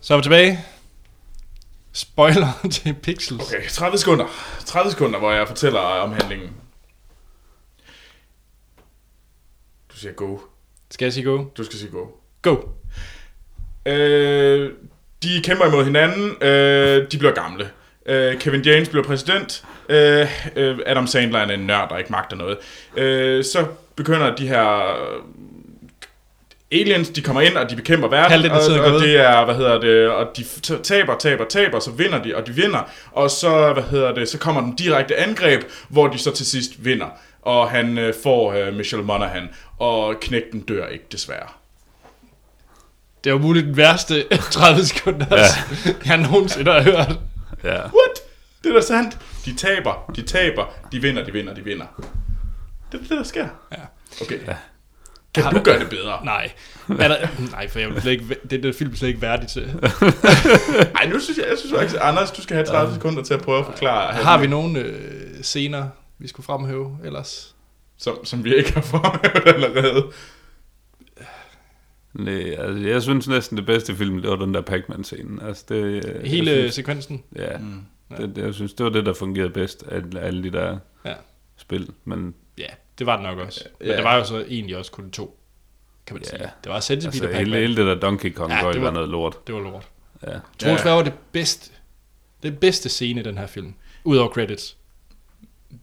Så 0.00 0.14
er 0.14 0.16
vi 0.16 0.22
tilbage. 0.22 0.75
Spoiler 1.96 2.52
til 2.72 2.94
Pixels. 3.02 3.42
Okay, 3.42 3.68
30 3.68 3.98
sekunder. 3.98 4.26
30 4.64 4.90
sekunder, 4.90 5.18
hvor 5.18 5.32
jeg 5.32 5.48
fortæller 5.48 5.80
om 5.80 6.12
handlingen. 6.12 6.50
Du 9.90 9.96
siger 9.96 10.12
go. 10.12 10.38
Skal 10.90 11.06
jeg 11.06 11.12
sige 11.12 11.24
go? 11.24 11.44
Du 11.56 11.64
skal 11.64 11.78
sige 11.78 11.90
go. 11.90 12.06
Go. 12.42 12.56
Øh, 13.86 14.72
de 15.22 15.40
kæmper 15.44 15.66
imod 15.66 15.84
hinanden. 15.84 16.36
Øh, 16.40 17.10
de 17.12 17.18
bliver 17.18 17.34
gamle. 17.34 17.70
Øh, 18.06 18.38
Kevin 18.38 18.62
James 18.62 18.88
bliver 18.88 19.04
præsident. 19.04 19.64
Øh, 19.88 20.26
øh, 20.56 20.78
Adam 20.86 21.06
Sandler 21.06 21.38
er 21.38 21.54
en 21.54 21.60
nørd, 21.60 21.88
der 21.88 21.98
ikke 21.98 22.12
magter 22.12 22.36
noget. 22.36 22.58
Øh, 22.96 23.44
så 23.44 23.66
begynder 23.96 24.36
de 24.36 24.48
her 24.48 24.96
aliens, 26.72 27.08
de 27.08 27.22
kommer 27.22 27.40
ind, 27.40 27.56
og 27.56 27.70
de 27.70 27.76
bekæmper 27.76 28.08
verden, 28.08 28.50
og, 28.50 28.56
er 28.56 28.80
og 28.80 28.90
gået. 28.90 29.02
det 29.02 29.16
er, 29.16 29.44
hvad 29.44 29.54
hedder 29.54 29.80
det, 29.80 30.08
og 30.08 30.26
de 30.36 30.44
taber, 30.82 31.18
taber, 31.18 31.44
taber, 31.44 31.80
så 31.80 31.90
vinder 31.90 32.22
de, 32.22 32.36
og 32.36 32.46
de 32.46 32.52
vinder, 32.52 32.90
og 33.12 33.30
så, 33.30 33.72
hvad 33.72 33.82
hedder 33.82 34.14
det, 34.14 34.28
så 34.28 34.38
kommer 34.38 34.60
den 34.60 34.74
direkte 34.76 35.16
angreb, 35.16 35.62
hvor 35.88 36.06
de 36.06 36.18
så 36.18 36.30
til 36.30 36.46
sidst 36.46 36.84
vinder, 36.84 37.06
og 37.42 37.70
han 37.70 37.98
øh, 37.98 38.14
får 38.22 38.52
øh, 38.52 38.74
Michelle 38.74 39.04
Monaghan, 39.06 39.48
og 39.78 40.14
knægten 40.20 40.60
dør 40.60 40.86
ikke, 40.86 41.04
desværre. 41.12 41.48
Det 43.24 43.32
var 43.32 43.38
muligt 43.38 43.66
den 43.66 43.76
værste 43.76 44.24
30 44.50 44.84
sekunder, 44.84 45.26
ja. 45.30 45.44
jeg 46.06 46.16
nogensinde 46.16 46.72
har 46.72 46.82
hørt. 46.82 47.18
ja. 47.64 47.76
What? 47.76 48.20
Det 48.64 48.70
er 48.70 48.74
da 48.74 48.80
sandt. 48.80 49.18
De 49.44 49.54
taber, 49.56 50.12
de 50.16 50.22
taber, 50.22 50.64
de 50.92 51.02
vinder, 51.02 51.24
de 51.24 51.32
vinder, 51.32 51.54
de 51.54 51.64
vinder. 51.64 51.86
Det 52.92 52.98
er 53.00 53.02
det, 53.02 53.10
der 53.10 53.22
sker. 53.22 53.46
Ja. 53.72 53.76
Okay. 54.20 54.38
Kan 55.42 55.54
du 55.54 55.60
gøre 55.62 55.78
det 55.80 55.90
bedre? 55.90 56.24
Nej. 56.24 56.50
Er 56.88 57.08
der, 57.08 57.16
nej, 57.50 57.68
for 57.68 57.78
jeg 57.78 57.88
vil 57.90 58.00
slet 58.02 58.12
ikke, 58.12 58.36
det 58.50 58.52
er 58.52 58.62
det 58.62 58.74
film 58.74 58.96
slet 58.96 59.08
ikke 59.08 59.22
værdig 59.22 59.48
til. 59.48 59.62
Nej, 60.92 61.06
nu 61.12 61.18
synes 61.20 61.38
jeg, 61.38 61.46
jeg 61.50 61.58
synes 61.58 61.74
faktisk, 61.74 61.96
Anders, 62.00 62.30
du 62.30 62.42
skal 62.42 62.54
have 62.56 62.66
30 62.66 62.94
sekunder 62.94 63.22
til 63.22 63.34
at 63.34 63.40
prøve 63.42 63.58
at 63.58 63.64
forklare, 63.64 64.14
Har 64.14 64.38
vi 64.38 64.46
nogle 64.46 64.78
øh, 64.78 65.42
scener, 65.42 65.88
vi 66.18 66.28
skulle 66.28 66.44
fremhæve 66.44 66.98
ellers? 67.04 67.52
som, 67.98 68.24
som 68.24 68.44
vi 68.44 68.54
ikke 68.56 68.72
har 68.74 68.80
fremhævet 68.82 69.54
allerede. 69.54 70.06
Nej, 72.14 72.50
altså, 72.58 72.88
jeg 72.88 73.02
synes 73.02 73.28
næsten 73.28 73.56
det 73.56 73.66
bedste 73.66 73.96
film, 73.96 74.22
det 74.22 74.30
var 74.30 74.36
den 74.36 74.54
der 74.54 74.60
Pac-Man-scene. 74.60 75.42
Altså, 75.48 75.64
det, 75.68 76.04
Hele 76.24 76.50
synes, 76.50 76.74
sekvensen? 76.74 77.22
Ja, 77.36 77.58
mm. 77.58 77.80
det, 78.16 78.36
det, 78.36 78.44
jeg 78.44 78.54
synes, 78.54 78.74
det 78.74 78.84
var 78.84 78.90
det, 78.90 79.06
der 79.06 79.14
fungerede 79.14 79.50
bedst 79.50 79.84
af 79.88 80.00
alle 80.20 80.42
de 80.42 80.50
der 80.50 80.78
Ja. 81.04 81.12
spil. 81.56 81.90
Men 82.04 82.34
Ja, 82.58 82.66
det 82.98 83.06
var 83.06 83.16
det 83.16 83.22
nok 83.22 83.38
også. 83.38 83.64
Men 83.80 83.88
Ja. 83.88 83.96
det 83.96 84.04
var 84.04 84.16
jo 84.16 84.24
så 84.24 84.44
egentlig 84.48 84.76
også 84.76 84.90
kun 84.92 85.10
to, 85.10 85.38
kan 86.06 86.16
man 86.16 86.24
sige. 86.24 86.38
Det 86.64 86.72
var 86.72 86.80
Centipede 86.80 87.08
altså, 87.12 87.24
og 87.24 87.30
Pac-Man. 87.34 87.60
hele 87.60 87.76
det 87.76 87.86
der 87.86 87.94
Donkey 87.94 88.32
Kong 88.32 88.50
Ja, 88.52 88.66
ja, 88.66 88.72
det 88.72 88.80
var, 88.80 88.86
var- 88.86 88.92
noget 88.94 89.08
lort. 89.08 89.46
Det 89.46 89.54
var 89.54 89.60
lort. 89.60 89.88
Ja. 90.22 90.28
Troels, 90.58 90.78
Ja. 90.78 90.82
hvad 90.82 90.92
var 90.92 91.02
det 91.02 91.12
bedste, 91.32 91.70
det 92.42 92.58
bedste 92.58 92.88
scene 92.88 93.20
i 93.20 93.24
den 93.24 93.38
her 93.38 93.46
film? 93.46 93.74
Udover 94.04 94.28
credits. 94.28 94.76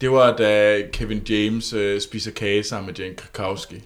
Det 0.02 0.12
var, 0.12 0.36
da 0.38 0.82
Kevin 0.94 1.22
James 1.30 1.74
øh, 1.74 2.02
spiser 2.02 2.32
kage 2.32 2.64
sammen 2.64 2.86
med 2.86 2.96
Jane 3.00 3.16
Krakowski. 3.16 3.76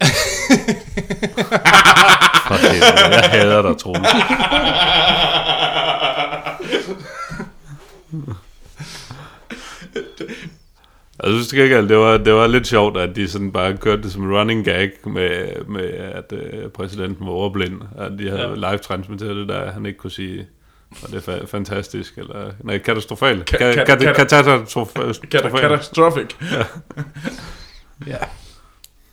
For 2.48 2.54
helvede, 2.54 3.16
jeg 3.22 3.30
hader 3.30 3.62
dig, 3.62 3.78
Troels. 3.78 4.08
Jeg 11.22 11.30
synes 11.32 11.48
til 11.48 11.58
gengæld, 11.58 11.88
det 11.88 11.96
var, 11.96 12.16
det 12.16 12.34
var 12.34 12.46
lidt 12.46 12.66
sjovt, 12.66 12.96
at 12.96 13.16
de 13.16 13.28
sådan 13.28 13.52
bare 13.52 13.76
kørte 13.76 14.02
det 14.02 14.12
som 14.12 14.32
running 14.32 14.64
gag 14.64 14.90
med, 15.06 15.64
med 15.64 15.84
at 15.90 16.32
øh, 16.32 16.68
præsidenten 16.70 17.26
var 17.26 17.32
overblind. 17.32 17.82
At 17.98 18.12
de 18.18 18.28
havde 18.30 18.42
Ja. 18.42 18.48
ja. 18.48 18.54
live-transmitteret 18.72 19.36
det 19.36 19.48
der, 19.48 19.70
han 19.72 19.86
ikke 19.86 19.98
kunne 19.98 20.10
sige, 20.10 20.46
var 21.02 21.08
det 21.08 21.28
fa- 21.28 21.46
fantastisk, 21.46 22.18
eller 22.18 22.52
nej, 22.64 22.78
katastrofalt. 22.78 23.54
Ka- 23.54 23.56
Ka- 23.56 23.74
ka- 23.74 23.84
ka- 23.84 24.12
kata- 24.12 25.60
Katastrofalt. 25.60 26.36
Ja. 28.06 28.16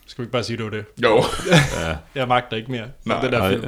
Skal 0.08 0.22
vi 0.22 0.24
ikke 0.24 0.32
bare 0.32 0.44
sige, 0.44 0.58
det 0.58 0.66
var 0.66 0.72
det? 0.72 0.86
Jo. 1.04 1.24
Jeg 2.16 2.28
magter 2.28 2.58
ikke 2.58 2.72
mere. 2.72 2.86
Nej, 3.06 3.22
den 3.22 3.32
der 3.32 3.40
Nej, 3.40 3.50
film. 3.52 3.66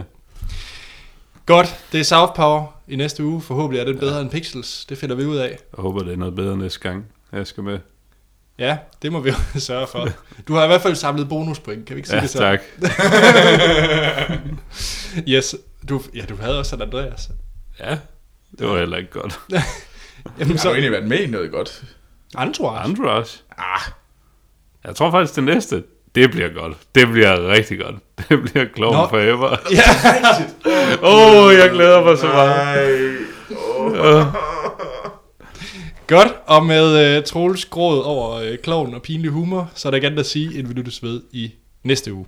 Godt, 1.45 1.75
det 1.91 1.99
er 1.99 2.03
South 2.03 2.33
Power 2.35 2.65
i 2.87 2.95
næste 2.95 3.23
uge. 3.23 3.41
Forhåbentlig 3.41 3.81
er 3.81 3.85
den 3.85 3.97
bedre 3.99 4.21
end 4.21 4.29
Pixels. 4.29 4.85
Det 4.85 4.97
finder 4.97 5.15
vi 5.15 5.25
ud 5.25 5.37
af. 5.37 5.47
jeg 5.49 5.57
håber, 5.81 6.03
det 6.03 6.13
er 6.13 6.17
noget 6.17 6.35
bedre 6.35 6.57
næste 6.57 6.79
gang, 6.79 7.05
jeg 7.31 7.47
skal 7.47 7.63
med. 7.63 7.79
Ja, 8.59 8.77
det 9.01 9.11
må 9.11 9.19
vi 9.19 9.29
jo 9.29 9.35
sørge 9.59 9.87
for. 9.87 10.09
Du 10.47 10.53
har 10.53 10.63
i 10.63 10.67
hvert 10.67 10.81
fald 10.81 10.95
samlet 10.95 11.29
bonuspoint, 11.29 11.85
kan 11.85 11.95
vi 11.95 11.99
ikke 11.99 12.09
sige 12.09 12.17
Ja, 12.17 12.21
det 12.21 12.29
så? 12.29 12.37
tak. 12.37 12.59
Yes, 15.27 15.55
du, 15.89 16.01
ja, 16.15 16.21
du 16.29 16.35
havde 16.41 16.59
også 16.59 16.69
San 16.69 16.81
Andreas. 16.81 17.29
Ja, 17.79 17.97
det 18.59 18.67
var 18.69 18.77
heller 18.77 18.97
ikke 18.97 19.11
godt. 19.11 19.39
Jamen, 19.49 19.63
Jeg 20.39 20.47
har 20.47 20.53
jo 20.53 20.57
så 20.57 20.69
egentlig 20.71 20.91
været 20.91 21.07
med 21.07 21.19
i 21.19 21.27
noget 21.27 21.51
godt. 21.51 21.83
Entourage. 22.41 22.89
Entourage. 22.89 23.39
Ah, 23.57 23.81
Jeg 24.83 24.95
tror 24.95 25.11
faktisk, 25.11 25.35
det 25.35 25.43
næste, 25.43 25.83
det 26.15 26.31
bliver 26.31 26.49
godt. 26.49 26.77
Det 26.95 27.07
bliver 27.07 27.47
rigtig 27.47 27.79
godt. 27.79 27.95
Det 28.29 28.41
bliver 28.41 28.65
Clown 28.75 28.95
Nå. 28.95 29.07
Forever. 29.09 29.57
Ja, 29.71 29.81
Åh, 31.01 31.45
oh, 31.45 31.53
jeg 31.53 31.69
glæder 31.69 32.03
mig 32.03 32.17
så 32.17 32.27
meget. 32.27 33.17
nej 33.93 34.23
godt. 36.07 36.27
Og 36.45 36.65
med 36.65 37.17
øh, 37.17 37.23
Troels 37.23 37.65
gråd 37.65 38.03
over 38.03 38.31
øh, 38.31 38.57
kloven 38.57 38.93
og 38.93 39.01
pinlig 39.01 39.31
humor, 39.31 39.71
så 39.75 39.87
er 39.87 39.91
der 39.91 39.95
ikke 39.95 40.19
at 40.19 40.25
sige, 40.25 40.59
at 40.59 40.69
vi 40.69 40.73
lyttes 40.73 41.03
ved 41.03 41.21
i 41.31 41.51
næste 41.83 42.13
uge. 42.13 42.25